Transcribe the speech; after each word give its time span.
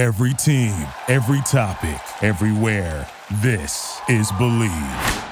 Every 0.00 0.32
team, 0.32 0.72
every 1.08 1.42
topic, 1.42 2.00
everywhere. 2.22 3.06
This 3.42 4.00
is 4.08 4.32
Bleav. 4.32 5.28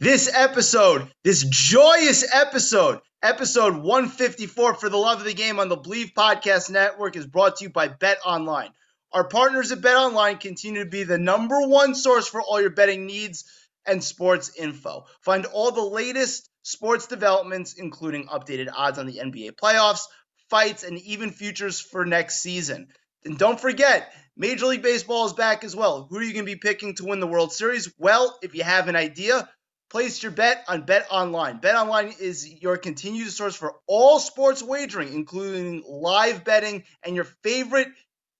This 0.00 0.34
episode, 0.34 1.10
this 1.22 1.44
joyous 1.44 2.24
episode, 2.34 3.00
episode 3.22 3.76
154 3.76 4.72
for 4.72 4.88
the 4.88 4.96
love 4.96 5.18
of 5.18 5.26
the 5.26 5.34
game 5.34 5.60
on 5.60 5.68
the 5.68 5.76
Bleav 5.76 6.14
Podcast 6.14 6.70
Network 6.70 7.14
is 7.14 7.26
brought 7.26 7.56
to 7.56 7.64
you 7.64 7.68
by 7.68 7.88
Bet 7.88 8.16
Online. 8.24 8.70
Our 9.12 9.28
partners 9.28 9.70
at 9.70 9.82
Bet 9.82 9.96
Online 9.96 10.38
continue 10.38 10.82
to 10.82 10.88
be 10.88 11.02
the 11.02 11.18
number 11.18 11.60
one 11.68 11.94
source 11.94 12.26
for 12.26 12.40
all 12.40 12.58
your 12.58 12.70
betting 12.70 13.04
needs 13.04 13.44
and 13.86 14.02
sports 14.02 14.50
info. 14.58 15.04
Find 15.20 15.44
all 15.44 15.72
the 15.72 15.82
latest 15.82 16.48
sports 16.62 17.06
developments, 17.06 17.74
including 17.74 18.28
updated 18.28 18.72
odds 18.74 18.98
on 18.98 19.04
the 19.04 19.18
NBA 19.18 19.56
playoffs, 19.56 20.06
fights, 20.48 20.84
and 20.84 20.96
even 21.00 21.32
futures 21.32 21.78
for 21.78 22.06
next 22.06 22.40
season. 22.40 22.88
And 23.26 23.36
don't 23.36 23.60
forget, 23.60 24.12
Major 24.36 24.66
League 24.66 24.82
Baseball 24.82 25.26
is 25.26 25.32
back 25.32 25.64
as 25.64 25.74
well. 25.74 26.06
Who 26.08 26.18
are 26.18 26.22
you 26.22 26.32
going 26.32 26.46
to 26.46 26.52
be 26.52 26.58
picking 26.58 26.94
to 26.94 27.06
win 27.06 27.18
the 27.18 27.26
World 27.26 27.52
Series? 27.52 27.92
Well, 27.98 28.38
if 28.40 28.54
you 28.54 28.62
have 28.62 28.86
an 28.86 28.94
idea, 28.94 29.48
place 29.90 30.22
your 30.22 30.30
bet 30.30 30.64
on 30.68 30.82
Bet 30.82 31.08
Online. 31.10 31.58
Bet 31.58 31.74
Online 31.74 32.14
is 32.20 32.48
your 32.62 32.76
continued 32.76 33.30
source 33.32 33.56
for 33.56 33.74
all 33.88 34.20
sports 34.20 34.62
wagering, 34.62 35.12
including 35.12 35.82
live 35.88 36.44
betting 36.44 36.84
and 37.02 37.16
your 37.16 37.26
favorite 37.42 37.88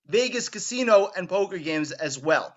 Vegas 0.07 0.51
casino 0.51 1.11
and 1.17 1.29
poker 1.29 1.59
games 1.59 1.91
as 1.91 2.17
well. 2.17 2.55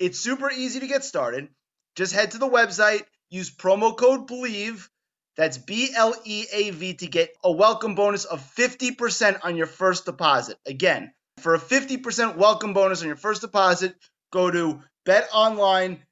It's 0.00 0.18
super 0.18 0.50
easy 0.50 0.80
to 0.80 0.88
get 0.88 1.04
started. 1.04 1.48
Just 1.94 2.12
head 2.12 2.32
to 2.32 2.38
the 2.38 2.48
website, 2.48 3.04
use 3.30 3.54
promo 3.54 3.96
code 3.96 4.26
BLEAV, 4.26 4.88
that's 5.36 5.58
B 5.58 5.90
L 5.94 6.12
E 6.24 6.46
A 6.52 6.70
V, 6.70 6.94
to 6.94 7.06
get 7.06 7.36
a 7.44 7.52
welcome 7.52 7.94
bonus 7.94 8.24
of 8.24 8.40
50% 8.56 9.38
on 9.44 9.54
your 9.54 9.68
first 9.68 10.04
deposit. 10.04 10.58
Again, 10.66 11.12
for 11.38 11.54
a 11.54 11.58
50% 11.58 12.36
welcome 12.36 12.72
bonus 12.72 13.00
on 13.00 13.06
your 13.06 13.16
first 13.16 13.40
deposit, 13.40 13.94
go 14.30 14.50
to 14.50 14.82
Bet 15.04 15.28
Online, 15.32 16.02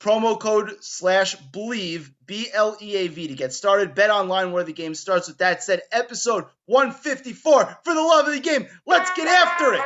promo 0.00 0.38
code 0.38 0.76
slash 0.80 1.36
bleav 1.36 2.10
B 2.26 2.48
L 2.52 2.76
E 2.80 2.96
A 2.96 3.08
V 3.08 3.28
to 3.28 3.34
get 3.34 3.52
started. 3.52 3.94
Bet 3.94 4.10
online 4.10 4.52
where 4.52 4.64
the 4.64 4.72
game 4.72 4.94
starts. 4.94 5.28
With 5.28 5.38
that 5.38 5.62
said, 5.62 5.82
episode 5.92 6.44
154 6.66 7.78
for 7.84 7.94
the 7.94 8.00
love 8.00 8.26
of 8.26 8.34
the 8.34 8.40
game. 8.40 8.66
Let's 8.86 9.10
get 9.16 9.26
after 9.26 9.74
it. 9.74 9.82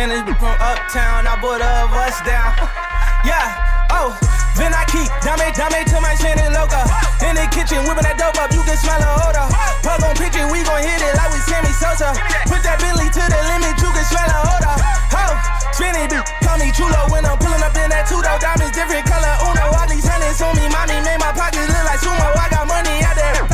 Spanish 0.00 0.24
from 0.40 0.56
uptown, 0.56 1.28
I 1.28 1.36
bought 1.44 1.60
a 1.60 1.84
bus 1.92 2.16
down. 2.24 2.56
yeah, 3.28 3.92
oh. 3.92 4.16
Then 4.56 4.72
I 4.72 4.88
keep 4.88 5.12
dame, 5.20 5.36
dame 5.52 5.84
to 5.92 6.00
my 6.00 6.16
chin 6.16 6.40
and 6.40 6.56
loca. 6.56 6.88
In 7.20 7.36
the 7.36 7.44
kitchen, 7.52 7.84
whipping 7.84 8.08
that 8.08 8.16
dope 8.16 8.32
up, 8.40 8.48
you 8.48 8.64
can 8.64 8.80
smell 8.80 8.96
the 8.96 9.12
odor. 9.28 9.44
Plug 9.84 10.00
on 10.00 10.16
pitching, 10.16 10.48
we 10.48 10.64
gon' 10.64 10.80
hit 10.80 11.04
it 11.04 11.12
like 11.20 11.28
we 11.28 11.40
Sammy 11.44 11.68
Sosa. 11.76 12.16
Put 12.48 12.64
that 12.64 12.80
Billy 12.80 13.12
to 13.12 13.22
the 13.28 13.40
limit, 13.52 13.76
you 13.76 13.92
can 13.92 14.06
smell 14.08 14.24
the 14.24 14.40
odor. 14.40 14.76
Oh, 15.20 15.36
spinning, 15.76 16.08
dude, 16.08 16.24
call 16.48 16.56
me 16.56 16.72
chulo 16.72 17.12
when 17.12 17.28
I'm 17.28 17.36
pulling 17.36 17.60
up 17.60 17.76
in 17.76 17.92
that 17.92 18.08
two 18.08 18.24
door. 18.24 18.40
Diamonds 18.40 18.72
different 18.72 19.04
color, 19.04 19.52
uno. 19.52 19.68
All 19.68 19.84
these 19.84 20.08
hundreds 20.08 20.40
on 20.40 20.56
me, 20.56 20.64
mommy 20.72 20.96
made 21.04 21.20
my 21.20 21.28
pockets 21.36 21.68
look 21.68 21.84
like 21.84 22.00
sumo. 22.00 22.24
I 22.40 22.48
got 22.48 22.64
money 22.64 23.04
out 23.04 23.20
there, 23.20 23.44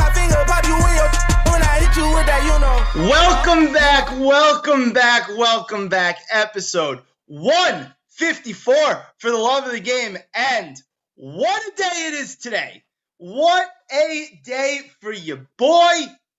that, 1.97 2.43
you 2.43 2.59
know. 2.59 3.09
Welcome 3.09 3.73
back, 3.73 4.09
welcome 4.19 4.93
back, 4.93 5.29
welcome 5.35 5.89
back. 5.89 6.19
Episode 6.31 7.01
154 7.25 8.75
for 9.17 9.31
the 9.31 9.37
love 9.37 9.65
of 9.65 9.71
the 9.71 9.79
game. 9.79 10.15
And 10.35 10.77
what 11.15 11.59
a 11.59 11.75
day 11.75 12.07
it 12.07 12.13
is 12.13 12.35
today. 12.37 12.83
What 13.17 13.67
a 13.91 14.39
day 14.43 14.81
for 15.01 15.11
your 15.11 15.47
boy 15.57 15.93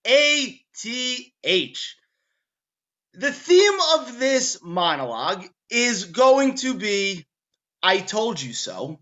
ATH. 0.05 0.65
The 3.15 3.33
theme 3.33 3.79
of 3.97 4.19
this 4.21 4.59
monologue 4.63 5.45
is 5.71 6.05
going 6.05 6.55
to 6.57 6.75
be 6.75 7.27
I 7.83 7.99
told 7.99 8.41
you 8.41 8.53
so, 8.53 9.01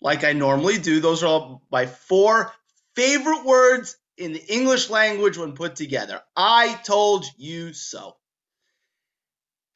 like 0.00 0.22
I 0.22 0.32
normally 0.32 0.78
do. 0.78 1.00
Those 1.00 1.24
are 1.24 1.26
all 1.26 1.62
my 1.72 1.86
four 1.86 2.52
favorite 2.94 3.44
words 3.44 3.96
in 4.18 4.32
the 4.32 4.52
English 4.52 4.90
language 4.90 5.38
when 5.38 5.52
put 5.52 5.76
together. 5.76 6.20
I 6.36 6.74
told 6.84 7.24
you 7.36 7.72
so. 7.72 8.16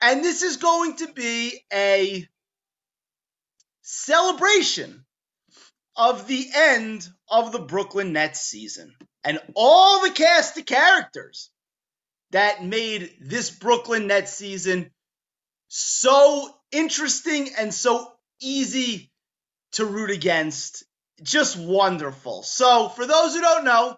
And 0.00 0.25
this 0.25 0.42
is 0.42 0.56
going 0.56 0.97
to 0.97 1.12
be 1.12 1.60
a 1.72 2.28
celebration 3.82 5.04
of 5.97 6.26
the 6.26 6.48
end 6.54 7.06
of 7.28 7.52
the 7.52 7.60
Brooklyn 7.60 8.12
Nets 8.12 8.41
season 8.41 8.94
and 9.25 9.38
all 9.54 10.02
the 10.02 10.10
cast 10.10 10.58
of 10.58 10.66
characters 10.66 11.50
that 12.31 12.64
made 12.64 13.14
this 13.20 13.50
Brooklyn 13.50 14.08
Nets 14.08 14.32
season 14.32 14.91
so 15.69 16.52
interesting 16.72 17.50
and 17.58 17.72
so 17.72 18.10
easy 18.41 19.12
to 19.72 19.84
root 19.84 20.10
against. 20.10 20.84
Just 21.22 21.56
wonderful. 21.56 22.42
So, 22.42 22.88
for 22.88 23.06
those 23.06 23.34
who 23.34 23.41
don't 23.41 23.64
know, 23.64 23.97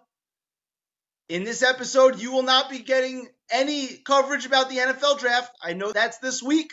in 1.28 1.44
this 1.44 1.62
episode, 1.62 2.20
you 2.20 2.32
will 2.32 2.42
not 2.42 2.70
be 2.70 2.80
getting 2.80 3.28
any 3.50 3.88
coverage 3.88 4.46
about 4.46 4.68
the 4.68 4.76
NFL 4.76 5.18
draft. 5.18 5.50
I 5.62 5.72
know 5.72 5.92
that's 5.92 6.18
this 6.18 6.42
week. 6.42 6.72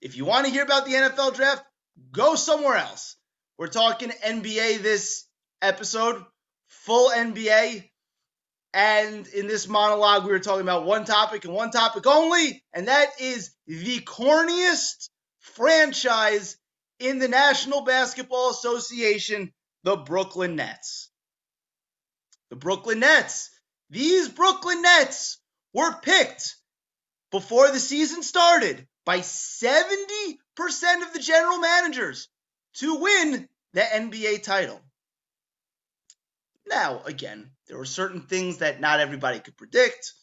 If 0.00 0.16
you 0.16 0.24
want 0.24 0.46
to 0.46 0.52
hear 0.52 0.64
about 0.64 0.84
the 0.84 0.92
NFL 0.92 1.34
draft, 1.36 1.64
go 2.10 2.34
somewhere 2.34 2.76
else. 2.76 3.16
We're 3.58 3.68
talking 3.68 4.10
NBA 4.10 4.82
this 4.82 5.26
episode, 5.60 6.24
full 6.68 7.10
NBA. 7.10 7.88
And 8.74 9.26
in 9.28 9.46
this 9.46 9.68
monologue, 9.68 10.24
we 10.24 10.32
were 10.32 10.38
talking 10.38 10.62
about 10.62 10.86
one 10.86 11.04
topic 11.04 11.44
and 11.44 11.54
one 11.54 11.70
topic 11.70 12.06
only, 12.06 12.64
and 12.72 12.88
that 12.88 13.10
is 13.20 13.50
the 13.66 14.00
corniest 14.00 15.10
franchise 15.40 16.56
in 16.98 17.18
the 17.18 17.28
National 17.28 17.82
Basketball 17.82 18.50
Association, 18.50 19.52
the 19.82 19.96
Brooklyn 19.96 20.56
Nets. 20.56 21.10
The 22.48 22.56
Brooklyn 22.56 23.00
Nets. 23.00 23.50
These 23.92 24.30
Brooklyn 24.30 24.80
Nets 24.80 25.36
were 25.74 25.92
picked 25.92 26.56
before 27.30 27.70
the 27.70 27.78
season 27.78 28.22
started 28.22 28.88
by 29.04 29.18
70% 29.18 29.98
of 31.02 31.12
the 31.12 31.18
general 31.20 31.58
managers 31.58 32.28
to 32.76 32.94
win 32.94 33.46
the 33.74 33.82
NBA 33.82 34.44
title. 34.44 34.80
Now, 36.66 37.02
again, 37.04 37.50
there 37.66 37.76
were 37.76 37.84
certain 37.84 38.22
things 38.22 38.58
that 38.58 38.80
not 38.80 39.00
everybody 39.00 39.40
could 39.40 39.58
predict. 39.58 40.14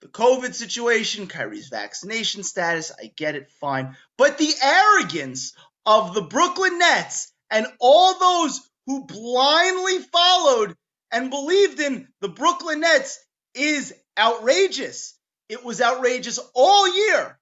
The 0.00 0.08
COVID 0.08 0.54
situation, 0.54 1.26
Kyrie's 1.26 1.68
vaccination 1.68 2.44
status, 2.44 2.92
I 2.98 3.12
get 3.14 3.36
it, 3.36 3.50
fine. 3.60 3.94
But 4.16 4.38
the 4.38 4.54
arrogance 4.62 5.52
of 5.84 6.14
the 6.14 6.22
Brooklyn 6.22 6.78
Nets 6.78 7.30
and 7.50 7.66
all 7.78 8.18
those 8.18 8.58
who 8.86 9.04
blindly 9.04 9.98
followed 9.98 10.76
and 11.12 11.30
believed 11.30 11.80
in 11.80 12.08
the 12.20 12.28
Brooklyn 12.28 12.80
Nets 12.80 13.18
is 13.54 13.94
outrageous. 14.18 15.14
It 15.48 15.64
was 15.64 15.80
outrageous 15.80 16.38
all 16.54 16.94
year 16.94 17.38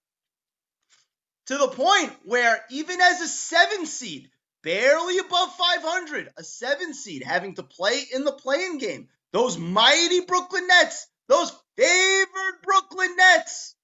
to 1.46 1.58
the 1.58 1.68
point 1.68 2.12
where 2.24 2.62
even 2.70 3.00
as 3.00 3.20
a 3.20 3.28
seven 3.28 3.86
seed, 3.86 4.30
barely 4.62 5.18
above 5.18 5.54
500, 5.54 6.30
a 6.36 6.44
seven 6.44 6.94
seed 6.94 7.22
having 7.22 7.54
to 7.54 7.62
play 7.62 8.02
in 8.12 8.24
the 8.24 8.32
play-in 8.32 8.78
game, 8.78 9.08
those 9.32 9.58
mighty 9.58 10.20
Brooklyn 10.20 10.66
Nets, 10.66 11.06
those 11.28 11.52
favored 11.76 12.62
Brooklyn 12.62 13.16
Nets, 13.16 13.74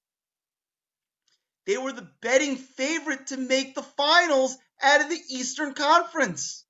they 1.65 1.77
were 1.77 1.91
the 1.91 2.09
betting 2.21 2.57
favorite 2.57 3.27
to 3.27 3.37
make 3.37 3.73
the 3.73 3.83
finals 3.83 4.55
out 4.81 5.01
of 5.01 5.09
the 5.09 5.21
Eastern 5.29 5.73
Conference. 5.73 6.63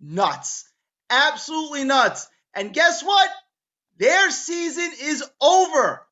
Nuts. 0.00 0.64
Absolutely 1.10 1.84
nuts. 1.84 2.26
And 2.54 2.72
guess 2.72 3.02
what? 3.02 3.30
Their 3.98 4.30
season 4.30 4.90
is 5.02 5.24
over. 5.40 6.06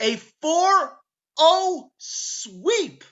A 0.00 0.16
4 0.16 0.98
0 1.38 1.90
sweep 1.98 3.04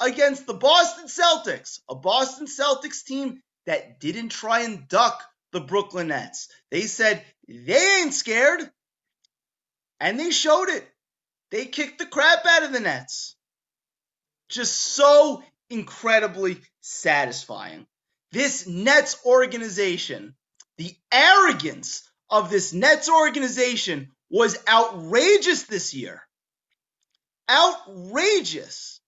against 0.00 0.46
the 0.46 0.54
Boston 0.54 1.06
Celtics, 1.06 1.80
a 1.88 1.94
Boston 1.94 2.46
Celtics 2.46 3.04
team 3.04 3.42
that 3.66 4.00
didn't 4.00 4.30
try 4.30 4.60
and 4.60 4.88
duck 4.88 5.22
the 5.52 5.60
Brooklyn 5.60 6.08
Nets. 6.08 6.48
They 6.70 6.82
said 6.82 7.24
they 7.48 8.00
ain't 8.00 8.14
scared, 8.14 8.70
and 10.00 10.18
they 10.18 10.30
showed 10.30 10.68
it. 10.68 10.86
They 11.50 11.66
kicked 11.66 11.98
the 11.98 12.06
crap 12.06 12.44
out 12.44 12.64
of 12.64 12.72
the 12.72 12.80
Nets. 12.80 13.36
Just 14.48 14.76
so 14.76 15.42
incredibly 15.70 16.60
satisfying. 16.80 17.86
This 18.32 18.66
Nets 18.66 19.16
organization, 19.24 20.34
the 20.78 20.94
arrogance 21.12 22.08
of 22.30 22.50
this 22.50 22.72
Nets 22.72 23.08
organization 23.08 24.12
was 24.30 24.58
outrageous 24.68 25.64
this 25.64 25.94
year. 25.94 26.22
outrageous. 27.48 29.00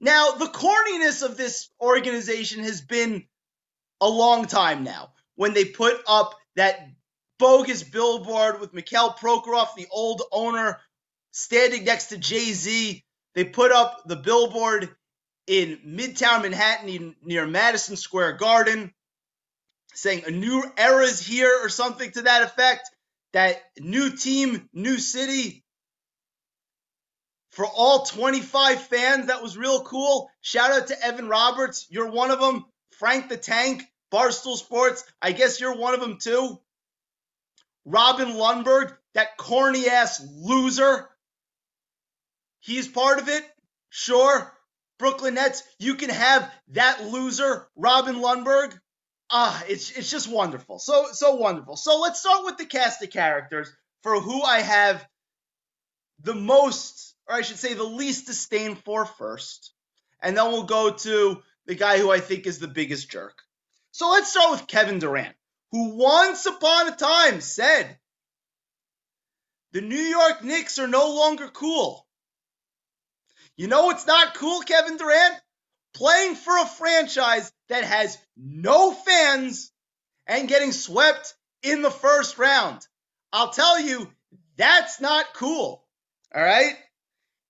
Now, 0.00 0.32
the 0.32 0.46
corniness 0.46 1.22
of 1.22 1.36
this 1.36 1.68
organization 1.80 2.62
has 2.64 2.80
been 2.80 3.24
a 4.00 4.08
long 4.08 4.46
time 4.46 4.84
now 4.84 5.12
when 5.36 5.54
they 5.54 5.64
put 5.64 6.00
up 6.06 6.34
that 6.56 6.88
bogus 7.38 7.82
billboard 7.82 8.60
with 8.60 8.74
Mikhail 8.74 9.10
Prokhorov, 9.12 9.74
the 9.76 9.88
old 9.90 10.22
owner, 10.32 10.80
standing 11.32 11.84
next 11.84 12.06
to 12.06 12.18
Jay 12.18 12.52
Z. 12.52 13.04
They 13.34 13.44
put 13.44 13.72
up 13.72 14.02
the 14.06 14.16
billboard 14.16 14.94
in 15.46 15.80
Midtown 15.86 16.42
Manhattan 16.42 17.16
near 17.22 17.46
Madison 17.46 17.96
Square 17.96 18.34
Garden 18.34 18.92
saying 19.94 20.24
a 20.26 20.30
new 20.30 20.64
era 20.76 21.04
is 21.04 21.24
here 21.24 21.60
or 21.62 21.68
something 21.68 22.10
to 22.12 22.22
that 22.22 22.42
effect. 22.42 22.90
That 23.32 23.62
new 23.78 24.10
team, 24.16 24.68
new 24.72 24.98
city. 24.98 25.64
For 27.50 27.66
all 27.66 28.04
25 28.04 28.82
fans, 28.82 29.26
that 29.26 29.42
was 29.42 29.56
real 29.56 29.82
cool. 29.82 30.30
Shout 30.40 30.72
out 30.72 30.88
to 30.88 31.04
Evan 31.04 31.28
Roberts. 31.28 31.86
You're 31.88 32.10
one 32.10 32.30
of 32.30 32.40
them. 32.40 32.64
Frank 32.92 33.28
the 33.28 33.36
Tank, 33.36 33.82
Barstool 34.12 34.56
Sports. 34.56 35.04
I 35.20 35.32
guess 35.32 35.60
you're 35.60 35.76
one 35.76 35.94
of 35.94 36.00
them 36.00 36.18
too. 36.20 36.60
Robin 37.84 38.28
Lundberg, 38.28 38.96
that 39.14 39.36
corny 39.36 39.88
ass 39.88 40.24
loser. 40.36 41.08
He's 42.60 42.88
part 42.88 43.18
of 43.18 43.28
it. 43.28 43.44
Sure. 43.90 44.52
Brooklyn 44.98 45.34
Nets, 45.34 45.62
you 45.78 45.96
can 45.96 46.10
have 46.10 46.50
that 46.68 47.04
loser, 47.04 47.68
Robin 47.76 48.16
Lundberg. 48.16 48.78
Ah, 49.36 49.64
it's 49.68 49.90
it's 49.90 50.12
just 50.12 50.28
wonderful. 50.28 50.78
So 50.78 51.08
so 51.10 51.34
wonderful. 51.34 51.74
So 51.74 51.98
let's 51.98 52.20
start 52.20 52.44
with 52.44 52.56
the 52.56 52.66
cast 52.66 53.02
of 53.02 53.10
characters 53.10 53.68
for 54.04 54.20
who 54.20 54.40
I 54.40 54.60
have 54.60 55.04
the 56.20 56.36
most, 56.36 57.16
or 57.26 57.34
I 57.34 57.42
should 57.42 57.58
say 57.58 57.74
the 57.74 57.82
least 57.82 58.26
disdain 58.26 58.76
for 58.76 59.04
first. 59.04 59.72
And 60.22 60.36
then 60.36 60.52
we'll 60.52 60.62
go 60.62 60.92
to 60.92 61.42
the 61.66 61.74
guy 61.74 61.98
who 61.98 62.12
I 62.12 62.20
think 62.20 62.46
is 62.46 62.60
the 62.60 62.68
biggest 62.68 63.10
jerk. 63.10 63.36
So 63.90 64.08
let's 64.10 64.30
start 64.30 64.52
with 64.52 64.68
Kevin 64.68 65.00
Durant, 65.00 65.34
who 65.72 65.96
once 65.96 66.46
upon 66.46 66.92
a 66.92 66.96
time 66.96 67.40
said 67.40 67.98
the 69.72 69.80
New 69.80 69.96
York 69.96 70.44
Knicks 70.44 70.78
are 70.78 70.86
no 70.86 71.12
longer 71.12 71.48
cool. 71.48 72.06
You 73.56 73.66
know 73.66 73.86
what's 73.86 74.06
not 74.06 74.34
cool, 74.34 74.60
Kevin 74.60 74.96
Durant? 74.96 75.34
Playing 75.92 76.36
for 76.36 76.56
a 76.56 76.66
franchise 76.66 77.50
that 77.68 77.84
has 77.84 78.18
no 78.36 78.92
fans 78.92 79.70
and 80.26 80.48
getting 80.48 80.72
swept 80.72 81.34
in 81.62 81.82
the 81.82 81.90
first 81.90 82.38
round. 82.38 82.86
I'll 83.32 83.50
tell 83.50 83.80
you, 83.80 84.10
that's 84.56 85.00
not 85.00 85.34
cool. 85.34 85.84
All 86.34 86.42
right? 86.42 86.76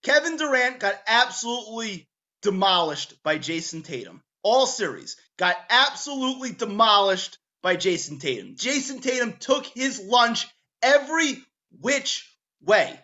Kevin 0.02 0.36
Durant 0.36 0.80
got 0.80 1.00
absolutely 1.06 2.08
demolished 2.42 3.22
by 3.22 3.38
Jayson 3.38 3.82
Tatum. 3.82 4.22
All 4.42 4.66
series 4.66 5.16
got 5.38 5.56
absolutely 5.70 6.52
demolished 6.52 7.38
by 7.62 7.76
Jayson 7.76 8.18
Tatum. 8.18 8.56
Jayson 8.56 9.00
Tatum 9.00 9.34
took 9.38 9.66
his 9.66 10.00
lunch 10.00 10.46
every 10.82 11.42
which 11.80 12.30
way. 12.62 12.98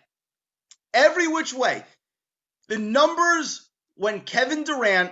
Every 0.93 1.27
which 1.27 1.53
way. 1.53 1.83
The 2.67 2.77
numbers 2.77 3.67
when 3.95 4.21
Kevin 4.21 4.63
Durant 4.63 5.11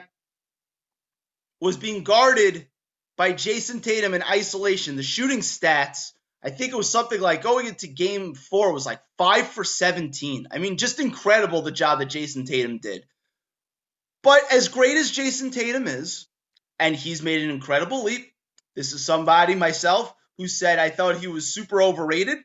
was 1.60 1.78
being 1.78 2.04
guarded 2.04 2.68
by 3.18 3.34
Jayson 3.34 3.82
Tatum 3.82 4.14
in 4.14 4.24
isolation. 4.24 4.96
The 4.96 5.04
shooting 5.04 5.40
stats, 5.40 6.14
I 6.44 6.52
think 6.52 6.72
it 6.72 6.78
was 6.78 6.90
something 6.90 7.20
like 7.20 7.44
going 7.44 7.68
into 7.68 7.88
game 7.88 8.34
four 8.34 8.72
was 8.72 8.86
like 8.86 9.02
five 9.18 9.48
for 9.48 9.64
17. 9.64 10.48
I 10.52 10.60
mean, 10.60 10.78
just 10.78 11.00
incredible 11.00 11.62
the 11.62 11.72
job 11.72 12.00
that 12.00 12.10
Jayson 12.10 12.46
Tatum 12.46 12.78
did. 12.78 13.06
But 14.24 14.42
as 14.52 14.70
great 14.70 14.98
as 14.98 15.12
Jayson 15.12 15.52
Tatum 15.52 15.88
is, 15.88 16.28
and 16.80 16.96
he's 16.96 17.22
made 17.22 17.44
an 17.44 17.50
incredible 17.50 18.04
leap, 18.04 18.32
this 18.74 18.94
is 18.94 19.06
somebody 19.06 19.56
myself 19.56 20.14
who 20.38 20.48
said 20.48 20.80
I 20.80 20.90
thought 20.90 21.20
he 21.20 21.28
was 21.28 21.54
super 21.54 21.82
overrated. 21.82 22.38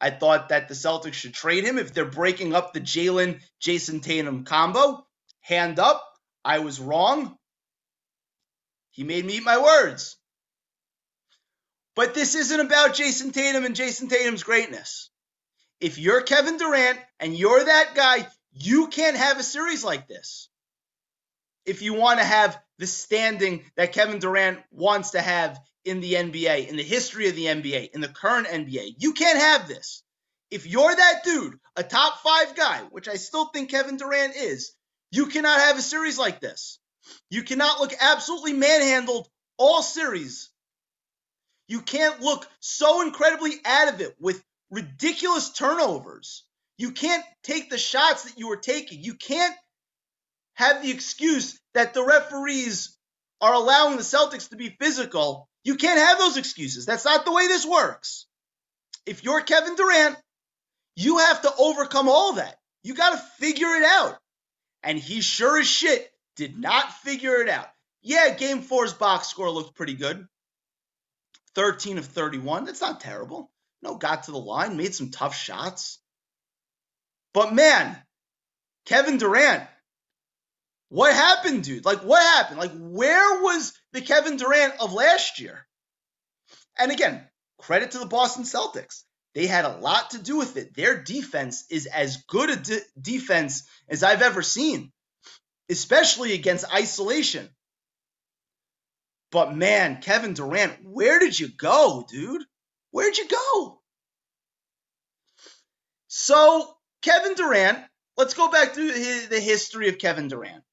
I 0.00 0.10
thought 0.10 0.50
that 0.50 0.68
the 0.68 0.74
Celtics 0.74 1.14
should 1.14 1.32
trade 1.32 1.64
him 1.64 1.78
if 1.78 1.94
they're 1.94 2.04
breaking 2.04 2.54
up 2.54 2.72
the 2.74 2.80
Jalen 2.80 3.40
Jayson 3.60 4.00
Tatum 4.00 4.44
combo. 4.44 5.06
Hand 5.40 5.78
up, 5.78 6.04
I 6.44 6.58
was 6.58 6.78
wrong. 6.78 7.37
He 8.98 9.04
made 9.04 9.24
me 9.24 9.36
eat 9.36 9.44
my 9.44 9.58
words. 9.58 10.16
But 11.94 12.14
this 12.14 12.34
isn't 12.34 12.58
about 12.58 12.96
Jayson 12.96 13.30
Tatum 13.30 13.64
and 13.64 13.76
Jayson 13.76 14.08
Tatum's 14.08 14.42
greatness. 14.42 15.10
If 15.80 15.98
you're 15.98 16.20
Kevin 16.22 16.56
Durant 16.56 16.98
and 17.20 17.38
you're 17.38 17.62
that 17.62 17.94
guy, 17.94 18.26
you 18.50 18.88
can't 18.88 19.16
have 19.16 19.38
a 19.38 19.44
series 19.44 19.84
like 19.84 20.08
this. 20.08 20.48
If 21.64 21.80
you 21.80 21.94
want 21.94 22.18
to 22.18 22.24
have 22.24 22.60
the 22.78 22.88
standing 22.88 23.62
that 23.76 23.92
Kevin 23.92 24.18
Durant 24.18 24.58
wants 24.72 25.12
to 25.12 25.20
have 25.20 25.60
in 25.84 26.00
the 26.00 26.14
NBA, 26.14 26.66
in 26.66 26.74
the 26.74 26.82
history 26.82 27.28
of 27.28 27.36
the 27.36 27.44
NBA, 27.44 27.90
in 27.94 28.00
the 28.00 28.08
current 28.08 28.48
NBA, 28.48 28.94
you 28.98 29.12
can't 29.12 29.38
have 29.38 29.68
this. 29.68 30.02
If 30.50 30.66
you're 30.66 30.92
that 30.92 31.22
dude, 31.22 31.60
a 31.76 31.84
top 31.84 32.18
five 32.24 32.56
guy, 32.56 32.80
which 32.90 33.06
I 33.06 33.14
still 33.14 33.44
think 33.44 33.70
Kevin 33.70 33.96
Durant 33.96 34.34
is, 34.34 34.72
you 35.12 35.26
cannot 35.26 35.60
have 35.60 35.78
a 35.78 35.82
series 35.82 36.18
like 36.18 36.40
this. 36.40 36.80
You 37.30 37.42
cannot 37.42 37.80
look 37.80 37.92
absolutely 38.00 38.52
manhandled 38.54 39.28
all 39.56 39.82
series. 39.82 40.50
You 41.66 41.80
can't 41.80 42.20
look 42.20 42.48
so 42.60 43.02
incredibly 43.02 43.52
out 43.64 43.92
of 43.92 44.00
it 44.00 44.16
with 44.18 44.42
ridiculous 44.70 45.50
turnovers. 45.50 46.44
You 46.78 46.92
can't 46.92 47.24
take 47.42 47.70
the 47.70 47.78
shots 47.78 48.24
that 48.24 48.38
you 48.38 48.48
were 48.48 48.56
taking. 48.56 49.02
You 49.02 49.14
can't 49.14 49.54
have 50.54 50.82
the 50.82 50.90
excuse 50.90 51.60
that 51.74 51.94
the 51.94 52.04
referees 52.04 52.96
are 53.40 53.54
allowing 53.54 53.96
the 53.96 54.02
Celtics 54.02 54.50
to 54.50 54.56
be 54.56 54.76
physical. 54.80 55.48
You 55.64 55.76
can't 55.76 56.00
have 56.00 56.18
those 56.18 56.36
excuses. 56.36 56.86
That's 56.86 57.04
not 57.04 57.24
the 57.24 57.32
way 57.32 57.46
this 57.46 57.66
works. 57.66 58.26
If 59.06 59.24
you're 59.24 59.40
Kevin 59.42 59.76
Durant, 59.76 60.16
you 60.96 61.18
have 61.18 61.42
to 61.42 61.52
overcome 61.58 62.08
all 62.08 62.34
that. 62.34 62.56
You 62.82 62.94
got 62.94 63.10
to 63.10 63.24
figure 63.38 63.68
it 63.68 63.84
out. 63.84 64.18
And 64.82 64.98
he 64.98 65.20
sure 65.20 65.58
as 65.58 65.66
shit 65.66 66.10
did 66.38 66.56
not 66.56 66.92
figure 66.92 67.42
it 67.42 67.48
out. 67.48 67.66
Yeah, 68.00 68.32
game 68.32 68.62
four's 68.62 68.94
box 68.94 69.26
score 69.26 69.50
looked 69.50 69.74
pretty 69.74 69.94
good. 69.94 70.26
13 71.56 71.98
of 71.98 72.06
31. 72.06 72.64
That's 72.64 72.80
not 72.80 73.00
terrible. 73.00 73.50
No, 73.82 73.96
got 73.96 74.22
to 74.24 74.30
the 74.30 74.38
line, 74.38 74.76
made 74.76 74.94
some 74.94 75.10
tough 75.10 75.36
shots. 75.36 75.98
But 77.34 77.54
man, 77.54 77.96
Kevin 78.86 79.18
Durant, 79.18 79.64
what 80.90 81.12
happened, 81.12 81.64
dude? 81.64 81.84
Like, 81.84 82.00
what 82.00 82.22
happened? 82.22 82.60
Like, 82.60 82.72
where 82.72 83.42
was 83.42 83.72
the 83.92 84.00
Kevin 84.00 84.36
Durant 84.36 84.74
of 84.80 84.92
last 84.92 85.40
year? 85.40 85.66
And 86.78 86.92
again, 86.92 87.26
credit 87.58 87.90
to 87.90 87.98
the 87.98 88.06
Boston 88.06 88.44
Celtics. 88.44 89.02
They 89.34 89.46
had 89.46 89.64
a 89.64 89.76
lot 89.78 90.10
to 90.10 90.22
do 90.22 90.36
with 90.36 90.56
it. 90.56 90.74
Their 90.74 91.02
defense 91.02 91.64
is 91.68 91.86
as 91.86 92.22
good 92.28 92.50
a 92.50 92.56
de- 92.56 92.80
defense 93.00 93.64
as 93.88 94.04
I've 94.04 94.22
ever 94.22 94.42
seen 94.42 94.92
especially 95.70 96.32
against 96.34 96.72
isolation. 96.72 97.48
But 99.30 99.54
man, 99.54 100.00
Kevin 100.00 100.34
Durant, 100.34 100.78
where 100.82 101.18
did 101.18 101.38
you 101.38 101.48
go, 101.48 102.06
dude? 102.08 102.44
Where'd 102.90 103.18
you 103.18 103.28
go? 103.28 103.80
So, 106.08 106.74
Kevin 107.02 107.34
Durant, 107.34 107.78
let's 108.16 108.34
go 108.34 108.50
back 108.50 108.74
to 108.74 109.26
the 109.28 109.40
history 109.40 109.88
of 109.88 109.98
Kevin 109.98 110.28
Durant. 110.28 110.64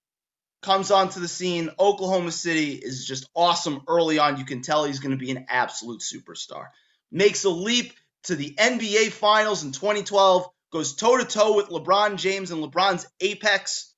Comes 0.62 0.90
onto 0.90 1.20
the 1.20 1.28
scene. 1.28 1.70
Oklahoma 1.78 2.32
City 2.32 2.72
is 2.72 3.06
just 3.06 3.30
awesome 3.36 3.82
early 3.88 4.18
on. 4.18 4.38
You 4.38 4.46
can 4.46 4.62
tell 4.62 4.86
he's 4.86 5.00
going 5.00 5.12
to 5.12 5.24
be 5.24 5.32
an 5.32 5.46
absolute 5.50 6.02
superstar. 6.02 6.68
Makes 7.12 7.44
a 7.44 7.50
leap 7.50 7.94
to 8.24 8.36
the 8.36 8.56
NBA 8.58 9.12
Finals 9.12 9.64
in 9.64 9.74
2012, 9.74 10.50
goes 10.72 10.96
toe 10.96 11.18
to 11.18 11.25
toe 11.25 11.56
with 11.56 11.68
LeBron 11.68 12.18
James 12.18 12.52
and 12.52 12.64
LeBron's 12.64 13.06
apex 13.20 13.94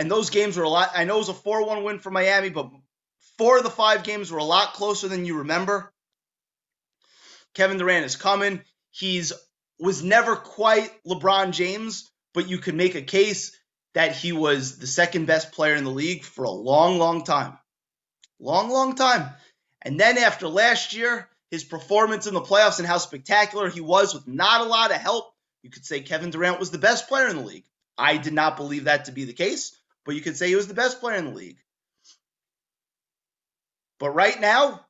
and 0.00 0.10
those 0.10 0.30
games 0.30 0.56
were 0.56 0.64
a 0.64 0.68
lot. 0.68 0.92
I 0.94 1.04
know 1.04 1.16
it 1.16 1.18
was 1.18 1.28
a 1.28 1.34
4 1.34 1.66
1 1.66 1.84
win 1.84 1.98
for 1.98 2.10
Miami, 2.10 2.48
but 2.48 2.70
four 3.36 3.58
of 3.58 3.64
the 3.64 3.70
five 3.70 4.02
games 4.02 4.32
were 4.32 4.38
a 4.38 4.44
lot 4.44 4.72
closer 4.72 5.08
than 5.08 5.26
you 5.26 5.38
remember. 5.40 5.92
Kevin 7.52 7.76
Durant 7.76 8.06
is 8.06 8.16
coming. 8.16 8.62
He's 8.90 9.34
was 9.78 10.02
never 10.02 10.36
quite 10.36 10.90
LeBron 11.04 11.50
James, 11.52 12.10
but 12.32 12.48
you 12.48 12.56
could 12.56 12.76
make 12.76 12.94
a 12.94 13.02
case 13.02 13.54
that 13.92 14.16
he 14.16 14.32
was 14.32 14.78
the 14.78 14.86
second 14.86 15.26
best 15.26 15.52
player 15.52 15.74
in 15.74 15.84
the 15.84 15.90
league 15.90 16.24
for 16.24 16.44
a 16.44 16.50
long, 16.50 16.98
long 16.98 17.22
time. 17.22 17.58
Long, 18.38 18.70
long 18.70 18.94
time. 18.94 19.28
And 19.82 20.00
then 20.00 20.16
after 20.16 20.48
last 20.48 20.94
year, 20.94 21.28
his 21.50 21.62
performance 21.62 22.26
in 22.26 22.32
the 22.32 22.40
playoffs 22.40 22.78
and 22.78 22.88
how 22.88 22.96
spectacular 22.96 23.68
he 23.68 23.82
was 23.82 24.14
with 24.14 24.26
not 24.26 24.62
a 24.62 24.70
lot 24.70 24.92
of 24.92 24.96
help, 24.96 25.34
you 25.62 25.68
could 25.68 25.84
say 25.84 26.00
Kevin 26.00 26.30
Durant 26.30 26.58
was 26.58 26.70
the 26.70 26.78
best 26.78 27.06
player 27.06 27.28
in 27.28 27.36
the 27.36 27.42
league. 27.42 27.66
I 27.98 28.16
did 28.16 28.32
not 28.32 28.56
believe 28.56 28.84
that 28.84 29.04
to 29.04 29.12
be 29.12 29.24
the 29.24 29.34
case 29.34 29.76
but 30.04 30.14
you 30.14 30.20
could 30.20 30.36
say 30.36 30.48
he 30.48 30.56
was 30.56 30.68
the 30.68 30.74
best 30.74 31.00
player 31.00 31.16
in 31.16 31.26
the 31.26 31.30
league. 31.34 31.58
But 33.98 34.10
right 34.10 34.40
now, 34.40 34.84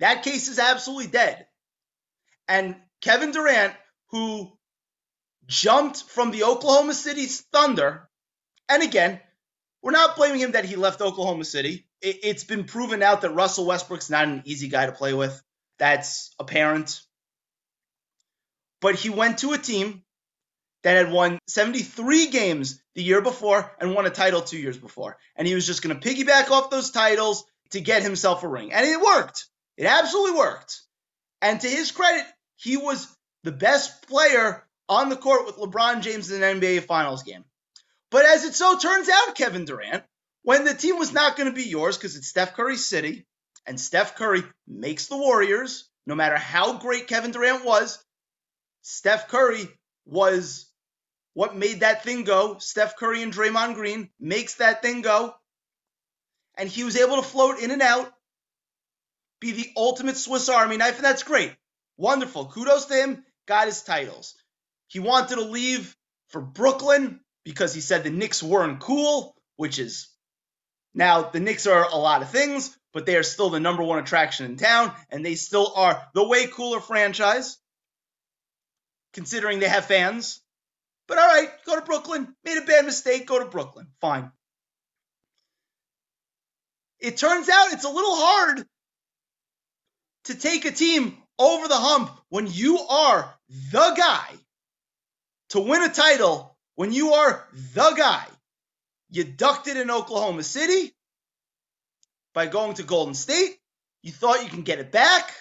that 0.00 0.22
case 0.22 0.48
is 0.48 0.58
absolutely 0.58 1.08
dead. 1.08 1.46
And 2.48 2.76
Kevin 3.02 3.32
Durant, 3.32 3.74
who 4.10 4.50
jumped 5.46 6.04
from 6.04 6.30
the 6.30 6.44
Oklahoma 6.44 6.94
City 6.94 7.26
Thunder. 7.26 8.08
And 8.68 8.82
again, 8.82 9.20
we're 9.82 9.90
not 9.90 10.16
blaming 10.16 10.40
him 10.40 10.52
that 10.52 10.64
he 10.64 10.76
left 10.76 11.00
Oklahoma 11.00 11.44
City. 11.44 11.86
It, 12.00 12.24
has 12.24 12.44
been 12.44 12.64
proven 12.64 13.02
out 13.02 13.22
that 13.22 13.34
Russell 13.34 13.66
Westbrook's 13.66 14.10
not 14.10 14.24
an 14.24 14.42
easy 14.46 14.68
guy 14.68 14.86
to 14.86 14.92
play 14.92 15.12
with. 15.12 15.42
That's 15.78 16.34
apparent. 16.38 17.02
But 18.80 18.94
he 18.94 19.10
went 19.10 19.38
to 19.38 19.52
a 19.52 19.58
team 19.58 20.02
that 20.82 20.96
had 20.96 21.12
won 21.12 21.38
73 21.46 22.28
games 22.28 22.80
the 22.94 23.02
year 23.02 23.20
before 23.20 23.70
and 23.80 23.94
won 23.94 24.06
a 24.06 24.10
title 24.10 24.40
two 24.40 24.58
years 24.58 24.78
before. 24.78 25.16
And 25.36 25.46
he 25.46 25.54
was 25.54 25.66
just 25.66 25.82
going 25.82 25.98
to 25.98 26.08
piggyback 26.08 26.50
off 26.50 26.70
those 26.70 26.90
titles 26.90 27.44
to 27.70 27.80
get 27.80 28.02
himself 28.02 28.42
a 28.42 28.48
ring. 28.48 28.72
And 28.72 28.86
it 28.86 29.00
worked. 29.00 29.46
It 29.76 29.86
absolutely 29.86 30.38
worked. 30.38 30.80
And 31.42 31.60
to 31.60 31.68
his 31.68 31.90
credit, 31.90 32.26
he 32.56 32.76
was 32.76 33.08
the 33.44 33.52
best 33.52 34.06
player 34.08 34.66
on 34.88 35.08
the 35.08 35.16
court 35.16 35.46
with 35.46 35.56
LeBron 35.56 36.02
James 36.02 36.30
in 36.30 36.42
an 36.42 36.60
NBA 36.60 36.84
Finals 36.84 37.22
game. 37.22 37.44
But 38.10 38.26
as 38.26 38.44
it 38.44 38.54
so 38.54 38.76
turns 38.78 39.08
out, 39.08 39.36
Kevin 39.36 39.64
Durant, 39.64 40.02
when 40.42 40.64
the 40.64 40.74
team 40.74 40.98
was 40.98 41.12
not 41.12 41.36
going 41.36 41.48
to 41.48 41.54
be 41.54 41.68
yours 41.68 41.96
because 41.96 42.16
it's 42.16 42.28
Steph 42.28 42.54
Curry's 42.54 42.86
city, 42.86 43.26
and 43.66 43.78
Steph 43.78 44.16
Curry 44.16 44.42
makes 44.66 45.06
the 45.06 45.16
Warriors, 45.16 45.88
no 46.06 46.14
matter 46.14 46.36
how 46.36 46.78
great 46.78 47.06
Kevin 47.06 47.30
Durant 47.30 47.64
was, 47.64 48.02
Steph 48.82 49.28
Curry 49.28 49.68
was 50.06 50.69
what 51.40 51.56
made 51.56 51.80
that 51.80 52.04
thing 52.04 52.24
go. 52.24 52.58
Steph 52.58 52.96
Curry 52.96 53.22
and 53.22 53.32
Draymond 53.32 53.74
Green 53.74 54.10
makes 54.20 54.56
that 54.56 54.82
thing 54.82 55.00
go. 55.00 55.34
And 56.58 56.68
he 56.68 56.84
was 56.84 56.98
able 56.98 57.16
to 57.16 57.22
float 57.22 57.60
in 57.60 57.70
and 57.70 57.80
out, 57.80 58.12
be 59.40 59.52
the 59.52 59.70
ultimate 59.74 60.18
Swiss 60.18 60.50
Army 60.50 60.76
knife, 60.76 60.96
and 60.96 61.04
that's 61.06 61.22
great. 61.22 61.56
Wonderful. 61.96 62.48
Kudos 62.48 62.84
to 62.84 62.94
him. 62.94 63.24
Got 63.46 63.68
his 63.68 63.80
titles. 63.80 64.34
He 64.88 65.00
wanted 65.00 65.36
to 65.36 65.40
leave 65.40 65.96
for 66.28 66.42
Brooklyn 66.42 67.20
because 67.42 67.72
he 67.72 67.80
said 67.80 68.04
the 68.04 68.10
Knicks 68.10 68.42
weren't 68.42 68.80
cool, 68.80 69.34
which 69.56 69.78
is 69.78 70.10
now 70.92 71.22
the 71.22 71.40
Knicks 71.40 71.66
are 71.66 71.88
a 71.88 71.96
lot 71.96 72.20
of 72.20 72.28
things, 72.28 72.76
but 72.92 73.06
they 73.06 73.16
are 73.16 73.22
still 73.22 73.48
the 73.48 73.60
number 73.60 73.82
one 73.82 73.98
attraction 73.98 74.44
in 74.44 74.58
town, 74.58 74.92
and 75.08 75.24
they 75.24 75.36
still 75.36 75.72
are 75.74 76.06
the 76.12 76.28
way 76.28 76.48
cooler 76.48 76.80
franchise, 76.80 77.56
considering 79.14 79.58
they 79.58 79.70
have 79.70 79.86
fans. 79.86 80.42
But 81.10 81.18
all 81.18 81.26
right, 81.26 81.50
go 81.66 81.74
to 81.74 81.84
Brooklyn. 81.84 82.36
Made 82.44 82.56
a 82.56 82.64
bad 82.64 82.86
mistake, 82.86 83.26
go 83.26 83.40
to 83.40 83.44
Brooklyn. 83.44 83.88
Fine. 84.00 84.30
It 87.00 87.16
turns 87.16 87.48
out 87.48 87.72
it's 87.72 87.84
a 87.84 87.88
little 87.90 88.14
hard 88.14 88.64
to 90.26 90.34
take 90.36 90.66
a 90.66 90.70
team 90.70 91.16
over 91.36 91.66
the 91.66 91.74
hump 91.74 92.12
when 92.28 92.46
you 92.46 92.78
are 92.78 93.34
the 93.72 93.94
guy 93.96 94.28
to 95.48 95.58
win 95.58 95.82
a 95.82 95.88
title, 95.88 96.56
when 96.76 96.92
you 96.92 97.14
are 97.14 97.44
the 97.74 97.90
guy. 97.98 98.24
You 99.10 99.24
ducked 99.24 99.66
it 99.66 99.76
in 99.76 99.90
Oklahoma 99.90 100.44
City 100.44 100.94
by 102.34 102.46
going 102.46 102.74
to 102.74 102.84
Golden 102.84 103.14
State. 103.14 103.56
You 104.04 104.12
thought 104.12 104.44
you 104.44 104.48
can 104.48 104.62
get 104.62 104.78
it 104.78 104.92
back. 104.92 105.32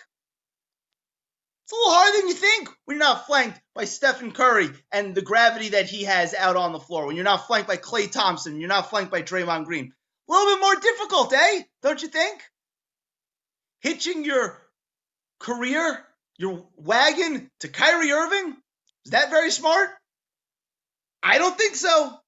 It's 1.70 1.78
a 1.78 1.82
little 1.82 1.94
harder 1.94 2.18
than 2.18 2.28
you 2.30 2.34
think 2.34 2.70
when 2.86 2.98
you're 2.98 3.06
not 3.06 3.28
flanked 3.28 3.62
by 3.76 3.86
Stephen 3.86 4.32
Curry 4.32 4.72
and 4.92 5.14
the 5.14 5.22
gravity 5.22 5.70
that 5.70 5.86
he 5.86 6.06
has 6.06 6.34
out 6.34 6.56
on 6.56 6.72
the 6.72 6.80
floor. 6.80 7.06
When 7.06 7.16
you're 7.16 7.24
not 7.24 7.46
flanked 7.46 7.68
by 7.68 7.78
Klay 7.78 8.12
Thompson, 8.12 8.60
you're 8.60 8.68
not 8.68 8.90
flanked 8.90 9.12
by 9.12 9.22
Draymond 9.22 9.66
Green. 9.66 9.94
A 10.28 10.34
little 10.34 10.56
bit 10.56 10.62
more 10.62 10.76
difficult, 10.78 11.32
eh? 11.32 11.62
Don't 11.84 12.02
you 12.02 12.08
think? 12.08 12.42
Hitching 13.82 14.26
your 14.26 14.60
career, 15.38 16.04
your 16.40 16.66
wagon 16.76 17.52
to 17.60 17.68
Kyrie 17.68 18.14
Irving? 18.14 18.58
Is 19.06 19.12
that 19.12 19.30
very 19.30 19.52
smart? 19.52 19.92
I 21.22 21.38
don't 21.38 21.56
think 21.56 21.76
so. 21.76 22.20